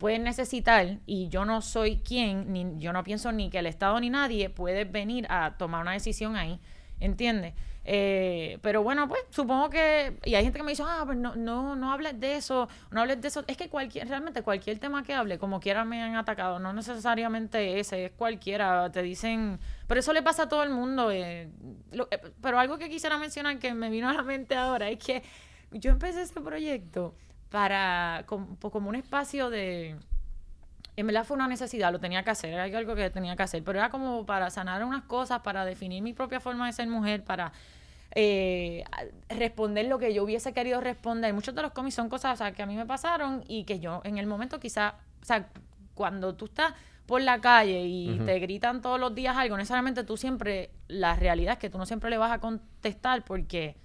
pueden 0.00 0.24
necesitar, 0.24 0.98
y 1.06 1.28
yo 1.28 1.44
no 1.44 1.60
soy 1.60 1.98
quien, 1.98 2.52
ni 2.52 2.66
yo 2.78 2.92
no 2.92 3.04
pienso 3.04 3.30
ni 3.32 3.50
que 3.50 3.58
el 3.58 3.66
Estado 3.66 4.00
ni 4.00 4.08
nadie 4.08 4.48
puede 4.48 4.84
venir 4.84 5.26
a 5.28 5.58
tomar 5.58 5.82
una 5.82 5.92
decisión 5.92 6.36
ahí, 6.36 6.58
¿entiendes? 7.00 7.52
Eh, 7.84 8.58
pero 8.62 8.82
bueno, 8.82 9.08
pues 9.08 9.20
supongo 9.28 9.68
que, 9.68 10.16
y 10.24 10.34
hay 10.36 10.42
gente 10.42 10.58
que 10.58 10.62
me 10.62 10.72
dice, 10.72 10.84
ah, 10.86 11.02
pues 11.04 11.18
no, 11.18 11.36
no, 11.36 11.76
no 11.76 11.92
hables 11.92 12.18
de 12.18 12.36
eso, 12.36 12.66
no 12.90 13.02
hables 13.02 13.20
de 13.20 13.28
eso, 13.28 13.44
es 13.46 13.58
que 13.58 13.68
cualquier, 13.68 14.08
realmente 14.08 14.42
cualquier 14.42 14.78
tema 14.78 15.02
que 15.02 15.12
hable, 15.12 15.38
como 15.38 15.60
quiera 15.60 15.84
me 15.84 16.02
han 16.02 16.16
atacado, 16.16 16.58
no 16.58 16.72
necesariamente 16.72 17.78
ese, 17.78 18.06
es 18.06 18.12
cualquiera, 18.12 18.90
te 18.90 19.02
dicen, 19.02 19.60
pero 19.86 20.00
eso 20.00 20.14
le 20.14 20.22
pasa 20.22 20.44
a 20.44 20.48
todo 20.48 20.62
el 20.62 20.70
mundo, 20.70 21.10
eh, 21.10 21.50
eh, 21.92 22.20
pero 22.40 22.58
algo 22.58 22.78
que 22.78 22.88
quisiera 22.88 23.18
mencionar 23.18 23.58
que 23.58 23.74
me 23.74 23.90
vino 23.90 24.08
a 24.08 24.14
la 24.14 24.22
mente 24.22 24.54
ahora 24.54 24.88
es 24.88 24.98
que 24.98 25.22
yo 25.72 25.90
empecé 25.90 26.22
este 26.22 26.40
proyecto 26.40 27.14
para, 27.50 28.24
como, 28.26 28.56
como 28.58 28.88
un 28.88 28.94
espacio 28.94 29.50
de, 29.50 29.96
en 30.96 31.06
verdad 31.06 31.24
fue 31.24 31.36
una 31.36 31.48
necesidad, 31.48 31.92
lo 31.92 31.98
tenía 31.98 32.22
que 32.22 32.30
hacer, 32.30 32.54
era 32.54 32.64
algo 32.64 32.94
que 32.94 33.10
tenía 33.10 33.36
que 33.36 33.42
hacer, 33.42 33.62
pero 33.64 33.78
era 33.78 33.90
como 33.90 34.24
para 34.26 34.50
sanar 34.50 34.84
unas 34.84 35.02
cosas, 35.04 35.40
para 35.40 35.64
definir 35.64 36.02
mi 36.02 36.12
propia 36.12 36.40
forma 36.40 36.66
de 36.66 36.72
ser 36.72 36.88
mujer, 36.88 37.24
para 37.24 37.52
eh, 38.14 38.84
responder 39.28 39.86
lo 39.86 39.98
que 39.98 40.12
yo 40.12 40.24
hubiese 40.24 40.52
querido 40.52 40.80
responder. 40.80 41.32
Muchos 41.32 41.54
de 41.54 41.62
los 41.62 41.72
cómics 41.72 41.94
son 41.94 42.08
cosas 42.08 42.34
o 42.34 42.36
sea, 42.36 42.52
que 42.52 42.62
a 42.62 42.66
mí 42.66 42.76
me 42.76 42.86
pasaron 42.86 43.44
y 43.46 43.64
que 43.64 43.80
yo 43.80 44.00
en 44.04 44.18
el 44.18 44.26
momento 44.26 44.60
quizá, 44.60 44.94
o 45.22 45.24
sea, 45.24 45.48
cuando 45.94 46.34
tú 46.34 46.46
estás 46.46 46.74
por 47.06 47.20
la 47.20 47.40
calle 47.40 47.84
y 47.86 48.20
te 48.24 48.38
gritan 48.38 48.80
todos 48.80 49.00
los 49.00 49.14
días 49.14 49.36
algo, 49.36 49.56
necesariamente 49.56 50.04
tú 50.04 50.16
siempre, 50.16 50.70
la 50.86 51.16
realidad 51.16 51.54
es 51.54 51.58
que 51.58 51.68
tú 51.68 51.78
no 51.78 51.86
siempre 51.86 52.08
le 52.10 52.18
vas 52.18 52.30
a 52.30 52.38
contestar 52.38 53.24
porque 53.24 53.76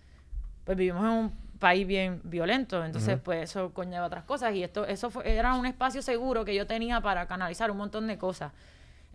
pues 0.64 0.78
vivimos 0.78 1.04
en 1.04 1.12
un 1.12 1.45
país 1.66 1.88
bien 1.88 2.22
violento, 2.24 2.86
entonces 2.86 3.16
pues 3.24 3.50
eso 3.50 3.74
conlleva 3.74 4.06
otras 4.06 4.24
cosas 4.24 4.54
y 4.54 4.62
esto 4.64 4.86
eso 4.86 5.10
fue- 5.10 5.26
era 5.36 5.56
un 5.56 5.66
espacio 5.66 6.02
seguro 6.04 6.46
que 6.46 6.54
yo 6.54 6.68
tenía 6.68 7.02
para 7.02 7.26
canalizar 7.26 7.72
un 7.72 7.78
montón 7.78 8.06
de 8.06 8.18
cosas. 8.20 8.52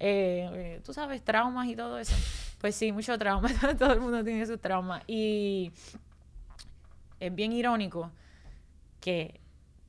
Eh, 0.01 0.51
eh, 0.55 0.81
tú 0.85 0.93
sabes, 0.93 1.23
traumas 1.23 1.69
y 1.69 1.77
todo 1.77 1.97
eso. 1.99 2.17
Pues 2.61 2.75
sí, 2.75 2.91
mucho 2.91 3.17
trauma, 3.19 3.49
todo 3.79 3.93
el 3.93 4.01
mundo 4.01 4.25
tiene 4.25 4.45
sus 4.47 4.61
traumas 4.61 5.03
y 5.07 5.71
es 7.21 7.35
bien 7.35 7.53
irónico 7.53 8.11
que 9.01 9.41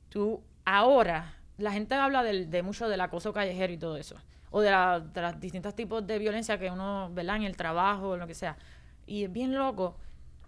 tú 0.08 0.40
ahora, 0.64 1.34
la 1.58 1.72
gente 1.72 1.94
habla 1.96 2.22
del- 2.22 2.48
de 2.50 2.62
mucho 2.62 2.88
del 2.88 3.00
acoso 3.00 3.32
callejero 3.32 3.72
y 3.72 3.78
todo 3.78 3.96
eso, 3.96 4.16
o 4.50 4.60
de, 4.60 4.70
la- 4.70 5.00
de 5.00 5.20
los 5.20 5.40
distintos 5.40 5.74
tipos 5.74 6.06
de 6.06 6.18
violencia 6.18 6.58
que 6.58 6.70
uno, 6.70 7.10
¿verdad? 7.12 7.36
En 7.36 7.42
el 7.42 7.56
trabajo, 7.56 8.14
en 8.14 8.20
lo 8.20 8.26
que 8.26 8.34
sea. 8.34 8.56
Y 9.06 9.24
es 9.24 9.32
bien 9.32 9.54
loco 9.54 9.96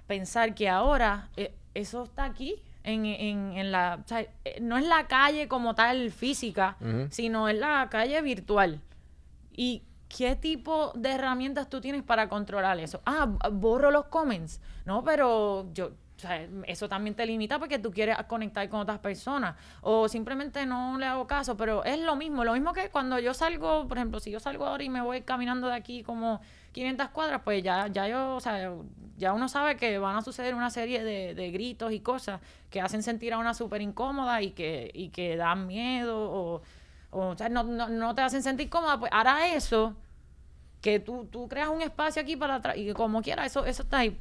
pensar 0.07 0.55
que 0.55 0.69
ahora 0.69 1.29
eh, 1.37 1.53
eso 1.75 2.05
está 2.05 2.25
aquí. 2.25 2.57
En, 2.87 3.07
en, 3.07 3.57
en 3.57 3.73
la, 3.73 3.99
o 4.05 4.07
sea, 4.07 4.21
eh, 4.21 4.59
no 4.61 4.77
es 4.77 4.85
la 4.85 5.07
calle 5.07 5.49
como 5.49 5.75
tal 5.75 6.11
física, 6.11 6.77
sino 7.09 7.49
es 7.49 7.59
la 7.59 7.89
calle 7.91 8.21
virtual. 8.21 8.81
¿Y 9.57 9.83
qué 10.09 10.37
tipo 10.37 10.93
de 10.95 11.13
herramientas 11.13 11.71
tú 11.71 11.81
tienes 11.81 12.03
para 12.03 12.29
controlar 12.29 12.79
eso? 12.79 13.01
Ah, 13.07 13.27
borro 13.51 13.91
los 13.91 14.05
comments. 14.07 14.61
No, 14.85 15.03
pero 15.03 15.73
yo, 15.73 15.87
o 15.87 16.19
sea, 16.19 16.47
eso 16.67 16.89
también 16.89 17.17
te 17.17 17.25
limita 17.25 17.59
porque 17.59 17.79
tú 17.79 17.91
quieres 17.91 18.19
conectar 18.27 18.69
con 18.69 18.81
otras 18.81 18.99
personas. 18.99 19.57
O 19.81 20.07
simplemente 20.09 20.67
no 20.67 20.99
le 20.99 21.07
hago 21.07 21.27
caso, 21.27 21.57
pero 21.57 21.85
es 21.85 21.99
lo 21.99 22.17
mismo. 22.17 22.45
Lo 22.45 22.53
mismo 22.53 22.75
que 22.75 22.91
cuando 22.91 23.19
yo 23.19 23.33
salgo, 23.33 23.89
por 23.89 23.97
ejemplo, 23.97 24.21
si 24.21 24.31
yo 24.31 24.41
salgo 24.41 24.67
ahora 24.67 24.85
y 24.85 24.91
me 24.91 25.01
voy 25.01 25.23
caminando 25.23 25.69
de 25.69 25.75
aquí 25.75 26.03
como 26.03 26.43
500 26.75 27.09
cuadras, 27.11 27.41
pues 27.45 27.63
ya, 27.63 27.87
ya 27.87 28.09
yo, 28.09 28.35
o 28.35 28.41
sea, 28.41 28.75
ya 29.17 29.33
uno 29.33 29.49
sabe 29.49 29.77
que 29.77 29.97
van 29.99 30.17
a 30.17 30.23
suceder 30.23 30.55
una 30.55 30.71
serie 30.71 31.05
de, 31.05 31.35
de 31.35 31.51
gritos 31.53 31.93
y 31.93 32.01
cosas 32.01 32.41
que 32.69 32.81
hacen 32.81 33.03
sentir 33.03 33.33
a 33.33 33.39
una 33.39 33.55
súper 33.55 33.81
incómoda 33.81 34.43
y 34.43 34.51
que, 34.51 34.91
y 34.93 35.09
que 35.09 35.37
dan 35.37 35.69
miedo 35.69 36.19
o, 36.19 36.63
o, 37.11 37.29
o 37.29 37.39
sea, 37.39 37.49
no, 37.49 37.63
no, 37.63 37.89
no 37.89 38.15
te 38.15 38.23
hacen 38.23 38.43
sentir 38.43 38.69
cómoda, 38.69 38.99
pues 38.99 39.11
hará 39.15 39.55
eso, 39.55 39.95
que 40.83 40.99
tú, 40.99 41.27
tú 41.31 41.49
creas 41.49 41.69
un 41.69 41.81
espacio 41.81 42.21
aquí 42.21 42.37
para 42.37 42.57
atrás 42.57 42.77
y 42.77 42.85
que 42.85 42.93
como 42.93 43.23
quiera, 43.23 43.47
eso, 43.47 43.65
eso 43.65 43.85
está 43.85 43.99
ahí. 43.99 44.19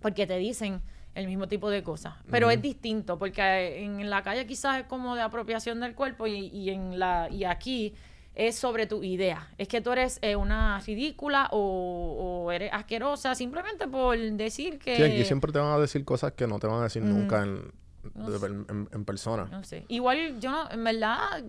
Porque 0.00 0.26
te 0.26 0.36
dicen 0.36 0.82
el 1.14 1.26
mismo 1.26 1.48
tipo 1.48 1.70
de 1.70 1.82
cosas. 1.82 2.14
Pero 2.30 2.50
es 2.50 2.60
distinto, 2.60 3.18
porque 3.18 3.82
en 3.82 4.10
la 4.10 4.22
calle 4.22 4.46
quizás 4.46 4.80
es 4.80 4.86
como 4.86 5.16
de 5.16 5.22
apropiación 5.22 5.80
del 5.80 5.94
cuerpo 5.94 6.26
y, 6.26 6.48
y 6.48 6.70
en 6.70 6.98
la, 6.98 7.28
y 7.30 7.44
aquí 7.44 7.94
es 8.34 8.56
sobre 8.56 8.86
tu 8.86 9.02
idea. 9.04 9.48
Es 9.58 9.68
que 9.68 9.80
tú 9.80 9.92
eres 9.92 10.18
eh, 10.22 10.36
una 10.36 10.80
ridícula 10.80 11.48
o, 11.52 12.44
o 12.46 12.52
eres 12.52 12.72
asquerosa 12.72 13.34
simplemente 13.34 13.86
por 13.88 14.16
decir 14.18 14.78
que... 14.78 14.96
Sí, 14.96 15.02
aquí 15.02 15.24
siempre 15.24 15.52
te 15.52 15.58
van 15.58 15.72
a 15.72 15.78
decir 15.78 16.04
cosas 16.04 16.32
que 16.32 16.46
no 16.46 16.58
te 16.58 16.66
van 16.66 16.80
a 16.80 16.84
decir 16.84 17.02
nunca 17.02 17.42
en, 17.42 17.72
No 18.14 18.30
de- 18.30 18.38
sé. 18.38 18.46
en- 18.46 18.66
en- 18.70 18.88
en 18.92 19.04
persona. 19.04 19.44
No 19.50 19.62
sé. 19.64 19.84
Igual 19.88 20.40
yo 20.40 20.50
no, 20.50 20.70
en 20.70 20.82
verdad, 20.82 21.44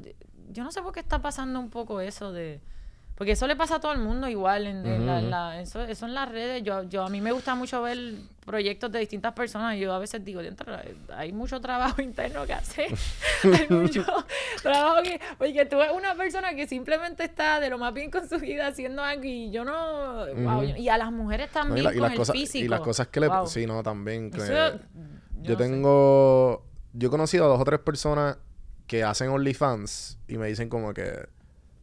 yo 0.52 0.64
no 0.64 0.72
sé 0.72 0.82
por 0.82 0.92
qué 0.94 1.00
está 1.00 1.22
pasando 1.22 1.60
un 1.60 1.70
poco 1.70 2.02
eso 2.02 2.32
de... 2.34 2.60
Porque 3.16 3.34
eso 3.34 3.46
le 3.48 3.56
pasa 3.56 3.76
a 3.76 3.80
todo 3.80 3.92
el 3.94 4.00
mundo 4.00 4.28
igual. 4.28 4.66
En, 4.66 4.86
en 4.88 5.06
la- 5.06 5.20
Ujú. 5.20 5.28
la- 5.30 5.62
eso, 5.62 5.82
eso 5.84 6.06
en 6.08 6.16
las 6.16 6.30
redes. 6.30 6.64
Yo, 6.64 6.84
yo 6.84 7.04
A 7.04 7.10
mí 7.10 7.22
me 7.22 7.32
gusta 7.32 7.54
mucho 7.54 7.82
ver 7.84 7.98
proyectos 8.44 8.92
de 8.92 9.00
distintas 9.00 9.34
personas. 9.34 9.76
Y 9.76 9.82
yo 9.82 9.94
a 9.94 10.00
veces 10.00 10.26
digo, 10.26 10.42
"Diantre, 10.42 10.74
hay 11.16 11.32
mucho 11.32 11.62
trabajo 11.62 12.02
interno 12.02 12.46
que 12.48 12.54
hacer. 12.54 12.88
hay 13.44 13.68
mucho 13.70 14.04
trabajo 14.64 15.04
que... 15.04 15.20
Porque 15.38 15.66
tú 15.66 15.78
ves 15.78 15.92
una 15.96 16.16
persona 16.16 16.56
que 16.56 16.68
simplemente 16.68 17.24
está 17.24 17.60
de 17.60 17.70
lo 17.70 17.78
más 17.78 17.94
bien 17.94 18.10
con 18.10 18.28
su 18.28 18.40
vida 18.40 18.68
haciendo 18.68 19.04
algo 19.04 19.24
y 19.26 19.52
yo 19.52 19.64
no... 19.64 20.26
y 20.76 20.90
a 20.90 20.98
las 20.98 21.12
mujeres 21.12 21.50
No, 21.54 21.62
también 21.62 21.80
y, 21.80 21.84
la- 21.84 21.92
y 21.92 21.94
con 21.94 22.02
las 22.04 22.12
el 22.14 22.18
cosas, 22.18 22.34
físico. 22.36 22.66
y 22.66 22.68
las 22.68 22.80
cosas 22.82 23.08
que 23.10 23.20
le... 23.20 23.28
Wow. 23.28 23.48
Sí, 23.48 23.66
no, 23.68 23.84
también. 23.84 24.32
que- 24.32 24.38
Eso- 24.42 24.80
yo 25.42 25.52
no 25.54 25.58
sé. 25.58 25.64
tengo... 25.64 26.66
Yo 26.94 27.08
he 27.08 27.12
conocido 27.12 27.46
a 27.46 27.48
dos 27.48 27.60
o 27.60 27.64
tres 27.64 27.80
personas 27.80 28.38
que 28.88 29.04
hacen 29.04 29.30
OnlyFans 29.30 30.18
y 30.28 30.38
me 30.38 30.48
dicen 30.48 30.68
como 30.68 30.94
que... 30.94 31.28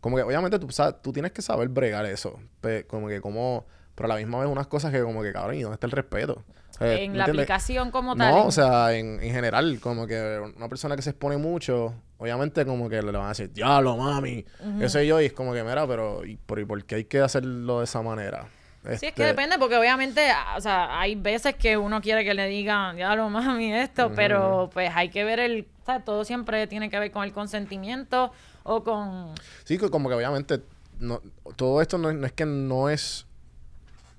Como 0.01 0.17
que 0.17 0.23
obviamente 0.23 0.59
tú, 0.59 0.71
sabes, 0.71 0.97
tú 1.03 1.13
tienes 1.13 1.33
que 1.33 1.43
saber 1.43 1.69
bregar 1.69 2.07
eso. 2.07 2.39
pe- 2.61 2.85
como 2.87 3.09
que 3.09 3.21
como... 3.21 3.67
Pero 3.95 4.07
a 4.07 4.15
la 4.15 4.17
misma 4.17 4.39
vez 4.41 4.49
unas 4.49 4.67
cosas 4.67 4.93
que 4.93 5.03
como 5.03 5.23
que, 5.23 5.33
cabrón, 5.33 5.57
¿y 5.57 5.63
dónde 5.63 5.75
está 5.75 5.87
el 5.87 5.93
respeto? 5.93 6.43
O 6.71 6.73
sea, 6.73 6.95
En 6.95 7.13
¿me 7.13 7.19
la 7.19 7.25
entiendes? 7.25 7.43
aplicación 7.45 7.91
como 7.91 8.17
tal. 8.17 8.33
No, 8.35 8.47
o 8.47 8.51
sea, 8.51 8.95
en, 8.95 9.23
en 9.23 9.33
general, 9.35 9.79
como 9.81 10.07
que 10.07 10.41
una 10.57 10.69
persona 10.71 10.97
que 10.97 11.03
se 11.03 11.11
expone 11.11 11.37
mucho, 11.37 11.93
obviamente 12.17 12.65
como 12.65 12.89
que 12.89 13.03
le 13.03 13.13
van 13.13 13.27
a 13.27 13.29
decir, 13.31 13.53
diablo, 13.53 13.99
mami, 13.99 14.47
eso 14.81 15.03
y 15.03 15.07
yo, 15.09 15.21
y 15.21 15.27
es 15.27 15.33
como 15.35 15.53
que, 15.53 15.63
mira, 15.63 15.87
pero 15.87 16.25
¿y 16.25 16.37
por, 16.37 16.59
y 16.61 16.65
por 16.65 16.83
qué 16.85 16.95
hay 16.95 17.05
que 17.05 17.21
hacerlo 17.21 17.81
de 17.81 17.85
esa 17.85 18.01
manera? 18.01 18.47
Sí, 18.83 18.89
es 18.93 19.01
que 19.01 19.07
Este, 19.09 19.25
depende, 19.25 19.59
porque 19.59 19.77
obviamente, 19.77 20.23
o 20.57 20.61
sea, 20.63 20.99
hay 20.99 21.15
veces 21.15 21.55
que 21.57 21.77
uno 21.77 22.01
quiere 22.01 22.25
que 22.25 22.33
le 22.33 22.47
digan, 22.47 22.97
ya 22.97 23.15
lo 23.15 23.29
mami, 23.29 23.75
esto, 23.75 24.13
pero 24.17 24.71
pues 24.73 24.91
hay 24.95 25.11
que 25.11 25.25
ver 25.25 25.41
el, 25.41 25.69
¿sabes? 25.85 26.07
Todo 26.07 26.25
siempre 26.25 26.67
tiene 26.67 26.89
que 26.89 26.99
ver 26.99 27.11
con 27.11 27.25
el 27.25 27.33
consentimiento 27.35 28.33
o 28.65 28.83
con... 28.85 29.35
Sí, 29.65 29.79
que 29.79 29.89
como 29.91 30.09
que 30.09 30.15
obviamente 30.15 30.63
no, 30.99 31.21
todo 31.57 31.81
esto 31.81 31.99
no, 31.99 32.11
es- 32.11 32.17
no 32.17 32.27
es 32.27 32.33
que 32.33 32.45
no 32.47 32.89
es, 32.91 33.27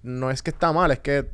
no 0.03 0.31
es 0.31 0.41
que 0.41 0.49
está 0.51 0.71
mal, 0.73 0.91
es 0.91 0.99
que 0.99 1.29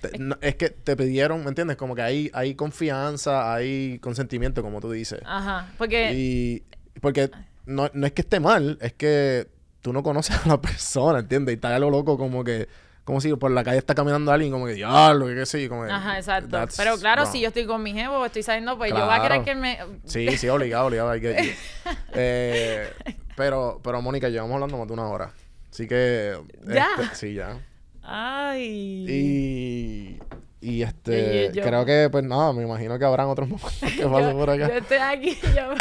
te, 0.00 0.18
no- 0.18 0.36
es 0.40 0.54
que 0.56 0.70
te 0.70 0.96
pidieron, 0.96 1.42
¿me 1.42 1.48
entiendes? 1.48 1.76
Como 1.76 1.94
que 1.94 2.02
hay, 2.02 2.30
hay 2.34 2.54
confianza, 2.54 3.52
hay 3.54 3.98
consentimiento, 4.00 4.62
como 4.62 4.80
tú 4.80 4.90
dices. 4.90 5.20
Ajá, 5.24 5.72
porque... 5.78 6.12
Y 6.14 6.62
porque 7.00 7.30
no, 7.66 7.90
no 7.92 8.06
es 8.06 8.12
que 8.12 8.22
esté 8.22 8.38
mal, 8.40 8.78
es 8.80 8.92
que 8.92 9.48
tú 9.80 9.92
no 9.92 10.02
conoces 10.02 10.36
a 10.44 10.48
la 10.48 10.60
persona, 10.60 11.18
¿entiendes? 11.20 11.52
Y 11.52 11.56
está 11.56 11.74
a 11.74 11.78
lo 11.78 11.90
loco 11.90 12.16
como 12.16 12.44
que, 12.44 12.68
como 13.04 13.20
si 13.20 13.34
por 13.36 13.50
la 13.50 13.62
calle 13.64 13.78
está 13.78 13.94
caminando 13.94 14.32
alguien 14.32 14.50
como 14.50 14.66
que 14.66 14.72
diablo, 14.74 15.26
que 15.26 15.34
qué 15.34 15.46
sé 15.46 15.62
yo", 15.62 15.68
como 15.68 15.84
que, 15.84 15.90
Ajá, 15.92 16.16
exacto. 16.18 16.58
Pero 16.76 16.96
claro, 16.98 17.22
wrong. 17.22 17.32
si 17.32 17.40
yo 17.40 17.48
estoy 17.48 17.66
con 17.66 17.82
mi 17.82 17.92
jevo, 17.92 18.24
estoy 18.24 18.42
saliendo, 18.42 18.76
pues 18.78 18.92
yo 18.92 19.04
voy 19.04 19.14
a 19.14 19.22
querer 19.22 19.42
que 19.44 19.54
me... 19.54 19.78
Sí, 20.04 20.36
sí, 20.38 20.48
obligado, 20.48 20.86
obligado, 20.86 21.12
get 21.14 21.42
you. 21.44 21.50
Eh, 22.14 22.90
pero, 23.36 23.80
pero 23.82 24.00
Mónica, 24.00 24.28
llevamos 24.28 24.54
hablando 24.54 24.78
más 24.78 24.86
de 24.86 24.92
una 24.94 25.08
hora. 25.08 25.32
Así 25.70 25.86
que... 25.86 26.38
¿Ya? 26.66 26.86
este, 27.00 27.14
sí, 27.16 27.34
ya. 27.34 27.58
Ay. 28.02 29.04
Y... 29.08 30.18
Y 30.60 30.82
este... 30.82 31.46
Y- 31.46 31.50
y 31.50 31.52
yo- 31.58 31.62
creo 31.64 31.84
que, 31.84 32.08
pues 32.10 32.24
nada, 32.24 32.52
me 32.54 32.62
imagino 32.62 32.98
que 32.98 33.04
habrán 33.04 33.26
otros 33.28 33.48
momentos 33.50 33.72
que 33.96 34.06
pasen 34.06 34.36
por 34.36 34.48
acá. 34.50 34.68
yo 34.68 34.74
estoy 34.74 34.96
aquí, 34.98 35.38
yo... 35.54 35.74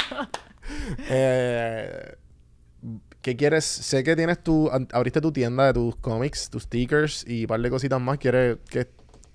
Eh, 1.10 2.16
¿Qué 3.24 3.38
quieres? 3.38 3.64
Sé 3.64 4.04
que 4.04 4.16
tienes 4.18 4.44
tu... 4.44 4.70
Abriste 4.92 5.22
tu 5.22 5.32
tienda 5.32 5.66
de 5.68 5.74
tus 5.74 5.96
cómics, 5.96 6.50
tus 6.50 6.64
stickers 6.64 7.26
y 7.26 7.44
un 7.44 7.48
par 7.48 7.62
de 7.62 7.70
cositas 7.70 8.00
más. 8.02 8.18
¿Quieres... 8.18 8.58
¿Qué, 8.70 8.90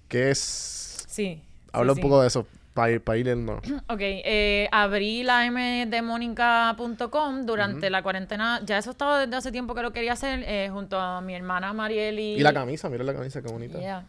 qué 0.09 0.31
es...? 0.31 1.07
Sí. 1.09 1.43
Habla 1.73 1.95
sí, 1.95 2.01
un 2.01 2.03
poco 2.03 2.21
de 2.21 2.29
eso 2.29 2.47
para 2.75 2.93
ir, 2.93 3.01
para 3.01 3.19
ir 3.19 3.27
yendo. 3.27 3.61
Ok, 3.89 4.01
eh, 4.01 4.69
abrí 4.73 5.23
la 5.23 5.51
mdemonica.com 5.51 7.47
durante 7.47 7.89
la 7.89 8.03
cuarentena. 8.03 8.61
Ya 8.63 8.77
eso 8.77 8.91
estaba 8.91 9.21
desde 9.21 9.37
hace 9.37 9.51
tiempo 9.53 9.75
que 9.75 9.81
lo 9.81 9.93
quería 9.93 10.13
hacer 10.13 10.45
eh, 10.47 10.69
junto 10.71 11.01
a 11.01 11.23
mi 11.23 11.35
hermana 11.35 11.73
Marieli. 11.73 12.35
Y 12.35 12.41
la 12.41 12.53
camisa, 12.53 12.91
mira 12.91 13.05
la 13.05 13.15
camisa, 13.15 13.41
qué 13.41 13.51
bonita. 13.51 13.79
Yeah. 13.79 14.07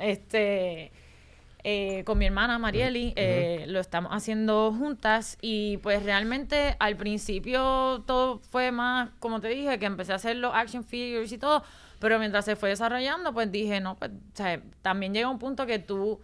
Este, 0.00 0.90
eh, 1.64 2.04
con 2.04 2.18
mi 2.18 2.26
hermana 2.26 2.58
Marieli, 2.58 3.12
eh, 3.16 3.64
lo 3.68 3.80
estamos 3.80 4.12
haciendo 4.12 4.72
juntas 4.72 5.36
y 5.40 5.78
pues 5.78 6.02
realmente 6.02 6.76
al 6.78 6.96
principio 6.96 8.04
todo 8.06 8.38
fue 8.50 8.70
más, 8.70 9.10
como 9.18 9.40
te 9.40 9.48
dije, 9.48 9.78
que 9.78 9.86
empecé 9.86 10.12
a 10.12 10.16
hacer 10.16 10.36
los 10.36 10.54
action 10.54 10.84
figures 10.84 11.32
y 11.32 11.38
todo, 11.38 11.64
pero 11.98 12.18
mientras 12.18 12.44
se 12.44 12.56
fue 12.56 12.68
desarrollando, 12.68 13.32
pues 13.32 13.50
dije, 13.50 13.80
no, 13.80 13.96
pues, 13.96 14.12
o 14.12 14.36
sea, 14.36 14.62
también 14.82 15.12
llega 15.12 15.28
un 15.28 15.38
punto 15.38 15.66
que 15.66 15.78
tú, 15.78 16.20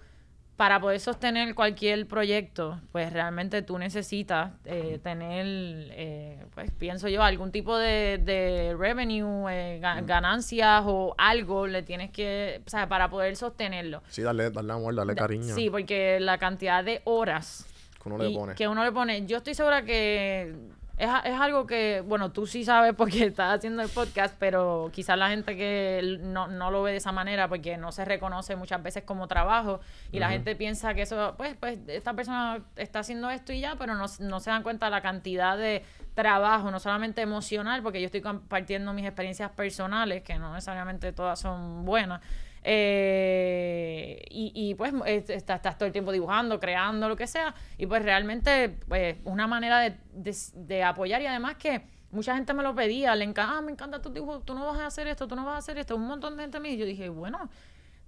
para 0.57 0.79
poder 0.81 1.01
sostener 1.01 1.53
cualquier 1.55 2.07
proyecto, 2.07 2.81
pues 2.93 3.13
realmente 3.13 3.63
tú 3.63 3.77
necesitas 3.77 4.53
eh, 4.65 5.01
tener, 5.03 5.45
eh, 5.91 6.45
pues 6.55 6.71
pienso 6.71 7.09
yo, 7.09 7.23
algún 7.25 7.51
tipo 7.51 7.77
de, 7.77 8.19
de 8.19 8.77
revenue, 8.79 9.49
eh, 9.51 9.81
ga- 9.83 10.05
ganancias 10.07 10.83
o 10.87 11.15
algo, 11.19 11.67
le 11.67 11.83
tienes 11.83 12.11
que, 12.13 12.63
o 12.65 12.71
sea, 12.71 12.89
para 12.89 13.11
poder 13.11 13.35
sostenerlo. 13.35 14.03
Sí, 14.09 14.23
darle, 14.23 14.51
darle 14.51 14.73
amor, 14.73 14.95
darle 14.95 15.17
cariño 15.17 15.55
Sí, 15.57 15.71
porque 15.71 16.21
la 16.21 16.39
cantidad 16.39 16.85
de 16.85 17.03
horas 17.05 17.67
que 18.01 18.09
uno 18.09 18.19
le 18.19 18.31
y 18.31 18.35
pone. 18.37 18.55
que 18.55 18.69
uno 18.69 18.85
le 18.85 18.93
pone, 18.93 19.27
yo 19.27 19.39
estoy 19.39 19.55
segura 19.55 19.83
que 19.85 20.55
es, 20.97 21.11
es 21.24 21.40
algo 21.40 21.66
que, 21.66 22.03
bueno, 22.07 22.30
tú 22.30 22.47
sí 22.47 22.64
sabes 22.64 22.95
porque 22.95 23.24
estás 23.26 23.59
haciendo 23.59 23.82
el 23.82 23.88
podcast, 23.88 24.34
pero 24.38 24.90
quizás 24.92 25.18
la 25.18 25.28
gente 25.28 25.57
que 25.57 26.18
no, 26.20 26.47
no 26.47 26.70
lo 26.70 26.82
ve 26.82 26.92
de 26.92 26.99
esa 26.99 27.12
manera 27.12 27.49
porque 27.49 27.76
no 27.76 27.92
se 27.92 28.05
reconoce 28.05 28.57
muchas 28.57 28.82
veces 28.82 29.03
como 29.05 29.26
trabajo 29.26 29.80
y 30.12 30.18
la 30.18 30.30
gente 30.30 30.55
piensa 30.55 30.95
que 30.95 31.03
eso, 31.03 31.34
pues, 31.36 31.57
pues 31.59 31.78
esta 31.88 32.14
persona 32.14 32.62
está 32.76 33.01
haciendo 33.01 33.30
esto 33.30 33.53
y 33.53 33.61
ya, 33.61 33.76
pero 33.76 33.95
no, 33.95 34.07
no 34.20 34.40
se 34.40 34.51
dan 34.51 34.62
cuenta 34.62 34.86
de 34.86 34.90
la 34.90 35.01
cantidad 35.01 35.59
de 35.59 35.84
trabajo, 36.14 36.70
no 36.70 36.78
solamente 36.78 37.22
emocional, 37.22 37.82
porque 37.82 38.01
yo 38.01 38.07
estoy 38.07 38.20
compartiendo 38.20 38.92
mis 38.92 39.05
experiencias 39.05 39.51
personales, 39.51 40.22
que 40.22 40.38
no 40.38 40.55
necesariamente 40.55 41.12
todas 41.12 41.40
son 41.40 41.84
buenas, 41.84 42.20
Eh, 42.65 44.23
y, 44.31 44.53
y, 44.55 44.75
pues 44.75 44.93
es- 45.07 45.31
estás, 45.31 45.57
estás 45.57 45.77
todo 45.79 45.87
el 45.87 45.93
tiempo 45.93 46.12
dibujando, 46.12 46.59
creando, 46.61 47.09
lo 47.09 47.17
que 47.17 47.27
sea. 47.27 47.55
Y 47.79 47.87
pues 47.87 48.03
realmente 48.03 48.71
pues 48.89 49.17
una 49.25 49.47
manera 49.47 49.81
de, 49.81 49.97
de- 50.12 50.37
de 50.55 50.83
apoyar 50.83 51.21
y 51.23 51.27
además 51.27 51.57
que 51.57 51.83
mucha 52.11 52.35
gente 52.37 52.53
me 52.55 52.62
lo 52.62 52.75
pedía, 52.75 53.15
le 53.17 53.25
encanta, 53.25 53.59
ah, 53.59 53.61
me 53.61 53.73
encanta 53.73 54.01
tus 54.01 54.12
dibujos, 54.15 54.45
tú 54.45 54.55
no 54.55 54.67
vas 54.67 54.79
a 54.79 54.87
hacer 54.87 55.07
esto, 55.09 55.27
tú 55.27 55.35
no 55.37 55.45
vas 55.45 55.55
a 55.57 55.59
hacer 55.59 55.79
esto. 55.79 55.97
Un 55.97 56.07
montón 56.07 56.37
de 56.37 56.45
gente 56.45 56.61
me 56.61 56.69
dijo, 56.69 56.81
yo 56.81 56.87
dije, 56.87 57.09
bueno, 57.09 57.51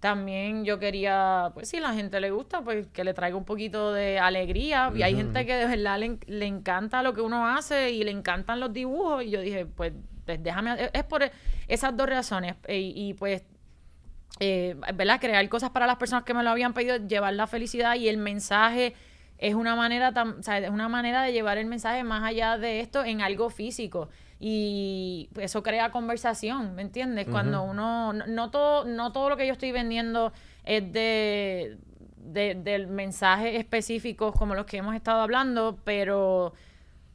también 0.00 0.64
yo 0.64 0.78
quería, 0.78 1.50
pues 1.54 1.68
si 1.70 1.80
la 1.80 1.92
gente 1.94 2.20
le 2.20 2.30
gusta, 2.30 2.62
pues 2.62 2.86
que 2.88 3.02
le 3.02 3.14
traiga 3.14 3.36
un 3.36 3.44
poquito 3.44 3.92
de 3.92 4.18
alegría. 4.18 4.92
Y 4.94 5.02
hay 5.02 5.16
gente 5.16 5.44
que 5.46 5.54
de 5.56 5.66
verdad 5.66 5.98
le, 5.98 6.18
le 6.26 6.46
encanta 6.46 7.02
lo 7.02 7.14
que 7.14 7.20
uno 7.22 7.48
hace 7.48 7.90
y 7.90 8.04
le 8.04 8.10
encantan 8.12 8.60
los 8.60 8.72
dibujos. 8.72 9.24
Y 9.24 9.30
yo 9.30 9.40
dije, 9.40 9.66
pues, 9.66 9.92
pues, 10.24 10.42
déjame, 10.42 10.90
es- 10.92 11.04
por 11.04 11.22
esas 11.66 11.96
dos 11.96 12.08
razones. 12.08 12.54
E- 12.68 12.78
Y, 12.94 13.14
pues, 13.14 13.42
eh, 14.40 14.76
¿verdad? 14.94 15.20
Crear 15.20 15.48
cosas 15.48 15.70
para 15.70 15.86
las 15.86 15.96
personas 15.96 16.24
que 16.24 16.34
me 16.34 16.42
lo 16.42 16.50
habían 16.50 16.74
pedido, 16.74 16.96
llevar 16.96 17.34
la 17.34 17.46
felicidad 17.46 17.94
y 17.96 18.08
el 18.08 18.18
mensaje 18.18 18.94
es 19.38 19.54
una 19.54 19.76
manera 19.76 20.12
tan, 20.12 20.38
o 20.40 20.42
sea, 20.42 20.58
es 20.58 20.70
una 20.70 20.88
manera 20.88 21.22
de 21.22 21.32
llevar 21.32 21.58
el 21.58 21.66
mensaje 21.66 22.04
más 22.04 22.22
allá 22.22 22.58
de 22.58 22.80
esto 22.80 23.04
en 23.04 23.20
algo 23.20 23.50
físico 23.50 24.08
y 24.38 25.28
eso 25.38 25.62
crea 25.62 25.90
conversación, 25.90 26.74
¿me 26.74 26.82
entiendes? 26.82 27.26
Cuando 27.30 27.62
uno 27.62 28.12
no, 28.12 28.26
no 28.26 28.50
todo 28.50 28.84
no 28.84 29.12
todo 29.12 29.30
lo 29.30 29.36
que 29.36 29.46
yo 29.46 29.52
estoy 29.52 29.72
vendiendo 29.72 30.32
es 30.64 30.92
de, 30.92 31.78
de 32.18 32.54
del 32.54 32.86
mensaje 32.86 33.56
específicos 33.56 34.34
como 34.34 34.54
los 34.54 34.66
que 34.66 34.78
hemos 34.78 34.94
estado 34.94 35.22
hablando, 35.22 35.78
pero 35.84 36.52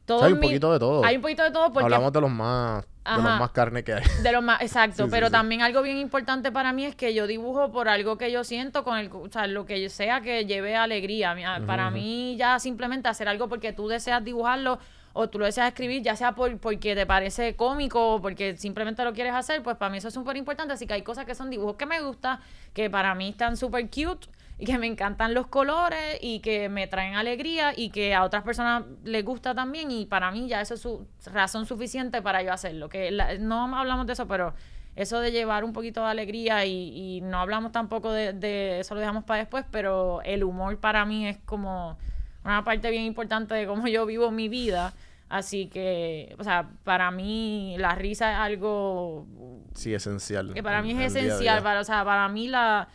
todo 0.04 0.24
hay 0.24 0.32
un 0.32 0.40
mi- 0.40 0.46
poquito 0.48 0.72
de 0.72 0.78
todo. 0.78 1.04
Hay 1.04 1.16
un 1.16 1.22
poquito 1.22 1.42
de 1.44 1.50
todo 1.50 1.72
porque 1.72 1.84
Hablamos 1.84 2.12
de 2.12 2.20
los 2.20 2.30
más, 2.30 2.82
de 3.04 3.10
los 3.16 3.20
Ajá. 3.24 3.38
más 3.38 3.50
carne 3.50 3.82
que 3.84 3.94
hay. 3.94 4.02
de 4.22 4.32
lo 4.32 4.42
más, 4.42 4.60
exacto, 4.62 5.04
Sí, 5.04 5.10
pero 5.10 5.26
sí. 5.28 5.32
también 5.32 5.62
algo 5.62 5.82
bien 5.82 5.98
importante 5.98 6.50
para 6.52 6.72
mí 6.72 6.84
es 6.84 6.94
que 6.96 7.14
yo 7.14 7.26
dibujo 7.26 7.70
por 7.72 7.88
algo 7.88 8.18
que 8.18 8.30
yo 8.32 8.44
siento, 8.44 8.84
con 8.84 8.98
el, 8.98 9.10
o 9.12 9.28
sea, 9.30 9.46
lo 9.46 9.64
que 9.66 9.88
sea 9.88 10.20
que 10.20 10.44
lleve 10.44 10.76
alegría. 10.76 11.34
Para 11.66 11.90
mí 11.90 12.36
ya 12.36 12.58
simplemente 12.58 13.08
hacer 13.08 13.28
algo 13.28 13.48
porque 13.48 13.72
tú 13.72 13.88
deseas 13.88 14.24
dibujarlo 14.24 14.78
o 15.14 15.28
tú 15.28 15.38
lo 15.38 15.44
deseas 15.44 15.68
escribir, 15.68 16.02
ya 16.02 16.16
sea 16.16 16.32
por, 16.32 16.56
porque 16.58 16.94
te 16.94 17.04
parece 17.04 17.54
cómico 17.54 18.14
o 18.14 18.22
porque 18.22 18.56
simplemente 18.56 19.04
lo 19.04 19.12
quieres 19.12 19.34
hacer, 19.34 19.62
pues 19.62 19.76
para 19.76 19.90
mí 19.90 19.98
eso 19.98 20.08
es 20.08 20.14
súper 20.14 20.36
importante. 20.38 20.72
Así 20.72 20.86
que 20.86 20.94
hay 20.94 21.02
cosas 21.02 21.26
que 21.26 21.34
son 21.34 21.50
dibujos 21.50 21.76
que 21.76 21.84
me 21.86 22.00
gustan, 22.00 22.38
que 22.72 22.88
para 22.88 23.14
mí 23.14 23.28
están 23.28 23.56
súper 23.58 23.90
cute 23.90 24.26
y 24.62 24.64
que 24.64 24.78
me 24.78 24.86
encantan 24.86 25.34
los 25.34 25.48
colores 25.48 26.18
y 26.20 26.38
que 26.38 26.68
me 26.68 26.86
traen 26.86 27.14
alegría 27.16 27.72
y 27.76 27.90
que 27.90 28.14
a 28.14 28.22
otras 28.22 28.44
personas 28.44 28.84
les 29.02 29.24
gusta 29.24 29.56
también 29.56 29.90
y 29.90 30.06
para 30.06 30.30
mí 30.30 30.46
ya 30.46 30.60
eso 30.60 30.74
es 30.74 30.80
su 30.80 31.04
razón 31.32 31.66
suficiente 31.66 32.22
para 32.22 32.42
yo 32.42 32.52
hacerlo. 32.52 32.88
Que 32.88 33.10
la- 33.10 33.36
no 33.38 33.76
hablamos 33.76 34.06
de 34.06 34.12
eso, 34.12 34.28
pero 34.28 34.54
eso 34.94 35.18
de 35.18 35.32
llevar 35.32 35.64
un 35.64 35.72
poquito 35.72 36.04
de 36.04 36.10
alegría 36.12 36.64
y, 36.64 37.16
y 37.16 37.20
no 37.22 37.38
hablamos 37.40 37.72
tampoco 37.72 38.12
de, 38.12 38.34
de 38.34 38.78
eso 38.78 38.94
lo 38.94 39.00
dejamos 39.00 39.24
para 39.24 39.40
después, 39.40 39.64
pero 39.72 40.22
el 40.22 40.44
humor 40.44 40.78
para 40.78 41.04
mí 41.04 41.26
es 41.26 41.38
como 41.44 41.98
una 42.44 42.62
parte 42.62 42.88
bien 42.92 43.02
importante 43.04 43.54
de 43.56 43.66
cómo 43.66 43.86
yo 43.88 44.06
vivo 44.06 44.30
mi 44.30 44.48
vida. 44.48 44.92
Así 45.28 45.66
que, 45.66 46.36
o 46.38 46.44
sea, 46.44 46.68
para 46.84 47.10
mí 47.10 47.74
la 47.78 47.94
risa 47.96 48.30
es 48.32 48.38
algo 48.38 49.26
Sí, 49.74 49.92
esencial. 49.92 50.52
que 50.54 50.62
para 50.62 50.82
mí 50.82 50.92
es 50.92 51.16
esencial, 51.16 51.62
para, 51.64 51.80
o 51.80 51.84
sea, 51.84 52.04
para 52.04 52.28
mí 52.28 52.48
la, 52.48 52.86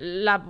la, 0.00 0.44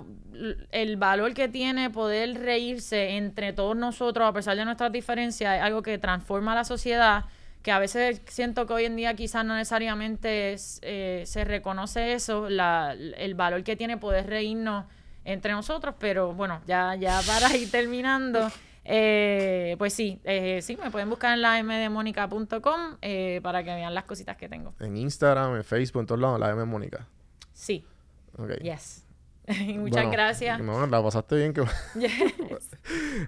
el 0.71 0.97
valor 0.97 1.33
que 1.33 1.47
tiene 1.47 1.89
poder 1.89 2.39
reírse 2.39 3.17
entre 3.17 3.53
todos 3.53 3.75
nosotros, 3.75 4.27
a 4.27 4.33
pesar 4.33 4.55
de 4.55 4.65
nuestras 4.65 4.91
diferencias, 4.91 5.57
es 5.57 5.61
algo 5.61 5.81
que 5.81 5.97
transforma 5.97 6.55
la 6.55 6.63
sociedad, 6.63 7.25
que 7.61 7.71
a 7.71 7.79
veces 7.79 8.21
siento 8.25 8.65
que 8.65 8.73
hoy 8.73 8.85
en 8.85 8.95
día 8.95 9.13
quizás 9.13 9.45
no 9.45 9.55
necesariamente 9.55 10.53
es, 10.53 10.79
eh, 10.83 11.23
se 11.25 11.43
reconoce 11.43 12.13
eso, 12.13 12.49
la, 12.49 12.93
el 12.93 13.35
valor 13.35 13.63
que 13.63 13.75
tiene 13.75 13.97
poder 13.97 14.27
reírnos 14.27 14.85
entre 15.25 15.51
nosotros, 15.51 15.95
pero 15.99 16.33
bueno, 16.33 16.61
ya, 16.65 16.95
ya 16.95 17.19
para 17.27 17.55
ir 17.55 17.69
terminando, 17.69 18.49
eh, 18.83 19.75
pues 19.77 19.93
sí, 19.93 20.19
eh, 20.23 20.61
sí, 20.61 20.77
me 20.77 20.89
pueden 20.89 21.09
buscar 21.09 21.33
en 21.33 21.41
la 21.41 21.61
mdemónica.com 21.61 22.97
eh, 23.01 23.39
para 23.43 23.63
que 23.63 23.75
vean 23.75 23.93
las 23.93 24.05
cositas 24.05 24.37
que 24.37 24.49
tengo. 24.49 24.73
En 24.79 24.97
Instagram, 24.97 25.55
en 25.55 25.63
Facebook, 25.63 26.01
en 26.01 26.07
todos 26.07 26.21
lados, 26.21 26.39
la 26.39 26.49
M 26.51 26.65
Mónica. 26.65 27.05
Sí. 27.53 27.85
Ok. 28.37 28.59
Yes. 28.61 29.05
Muchas 29.77 30.03
Bueno, 30.03 30.11
gracias. 30.11 30.59
No, 30.61 30.85
la 30.87 31.03
pasaste 31.03 31.35
bien. 31.35 31.53
Que... 31.53 31.61
Yes. 31.95 32.69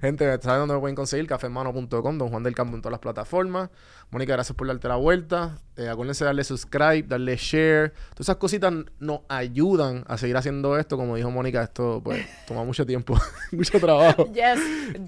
Gente, 0.02 0.26
¿saben 0.42 0.60
dónde 0.60 0.76
me 0.76 0.80
pueden 0.80 0.96
conseguir? 0.96 1.28
Cafemano.com, 1.28 2.18
Don 2.18 2.30
Juan 2.30 2.44
del 2.44 2.56
Campo 2.56 2.76
en 2.76 2.82
todas 2.82 2.94
las 2.94 3.00
plataformas. 3.00 3.70
Mónica, 4.14 4.34
gracias 4.34 4.56
por 4.56 4.68
darte 4.68 4.88
la 4.88 4.96
vuelta. 4.96 5.58
Eh, 5.76 5.90
acuérdense 5.90 6.24
de 6.24 6.28
darle 6.28 6.44
subscribe, 6.44 7.02
darle 7.08 7.36
share. 7.36 7.90
Todas 8.12 8.22
esas 8.28 8.36
cositas 8.36 8.72
nos 9.00 9.22
ayudan 9.28 10.04
a 10.08 10.20
seguir 10.20 10.38
haciendo 10.38 10.78
esto. 10.78 10.98
Como 10.98 11.16
dijo 11.16 11.32
Mónica, 11.32 11.64
esto 11.64 12.00
pues 12.04 12.24
toma 12.48 12.64
mucho 12.64 12.86
tiempo, 12.86 13.20
mucho 13.52 13.80
trabajo. 13.80 14.26
Yes. 14.32 14.60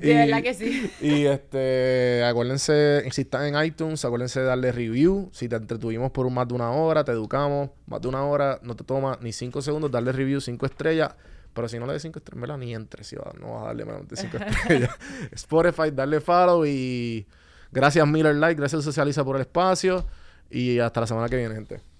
De 0.02 0.12
Y- 0.12 0.16
verdad 0.16 0.42
que 0.42 0.54
sí. 0.56 0.92
Y 1.02 1.26
este, 1.26 2.24
acuérdense, 2.26 3.08
si 3.12 3.22
están 3.22 3.46
en 3.56 3.64
iTunes, 3.64 4.04
acuérdense 4.04 4.40
de 4.40 4.48
darle 4.48 4.72
review. 4.72 5.30
Si 5.34 5.48
te 5.48 5.56
entretuvimos 5.56 6.10
por 6.10 6.28
más 6.32 6.48
de 6.48 6.56
una 6.56 6.72
hora, 6.72 7.04
te 7.04 7.12
educamos, 7.12 7.70
más 7.86 8.02
de 8.02 8.08
una 8.08 8.26
hora, 8.26 8.60
no 8.64 8.76
te 8.76 8.84
toma 8.84 9.20
ni 9.22 9.32
cinco 9.34 9.62
segundos 9.62 9.92
darle 9.92 10.12
review, 10.14 10.42
cinco 10.42 10.66
estrellas. 10.66 11.14
Pero 11.54 11.70
si 11.70 11.78
no 11.78 11.86
le 11.86 11.94
des 11.94 12.02
cinco 12.02 12.18
estrellas, 12.18 12.42
¿verdad? 12.42 12.58
ni 12.58 12.74
entre, 12.74 13.04
si 13.04 13.16
va- 13.16 13.32
no 13.40 13.54
vas 13.54 13.64
a 13.64 13.68
darle 13.68 13.86
menos 13.86 14.08
de 14.08 14.16
cinco 14.16 14.38
estrellas. 14.46 14.90
Spotify, 15.32 15.92
darle 15.94 16.20
follow 16.22 16.66
y 16.66 17.28
gracias 17.76 18.08
Miller 18.08 18.36
Like, 18.36 18.60
gracias 18.60 18.84
Socializa 18.84 19.24
por 19.24 19.36
el 19.36 19.44
espacio. 19.44 20.06
Y 20.50 20.80
hasta 20.80 21.02
la 21.02 21.08
semana 21.08 21.30
que 21.30 21.36
viene, 21.36 21.54
gente. 21.54 21.95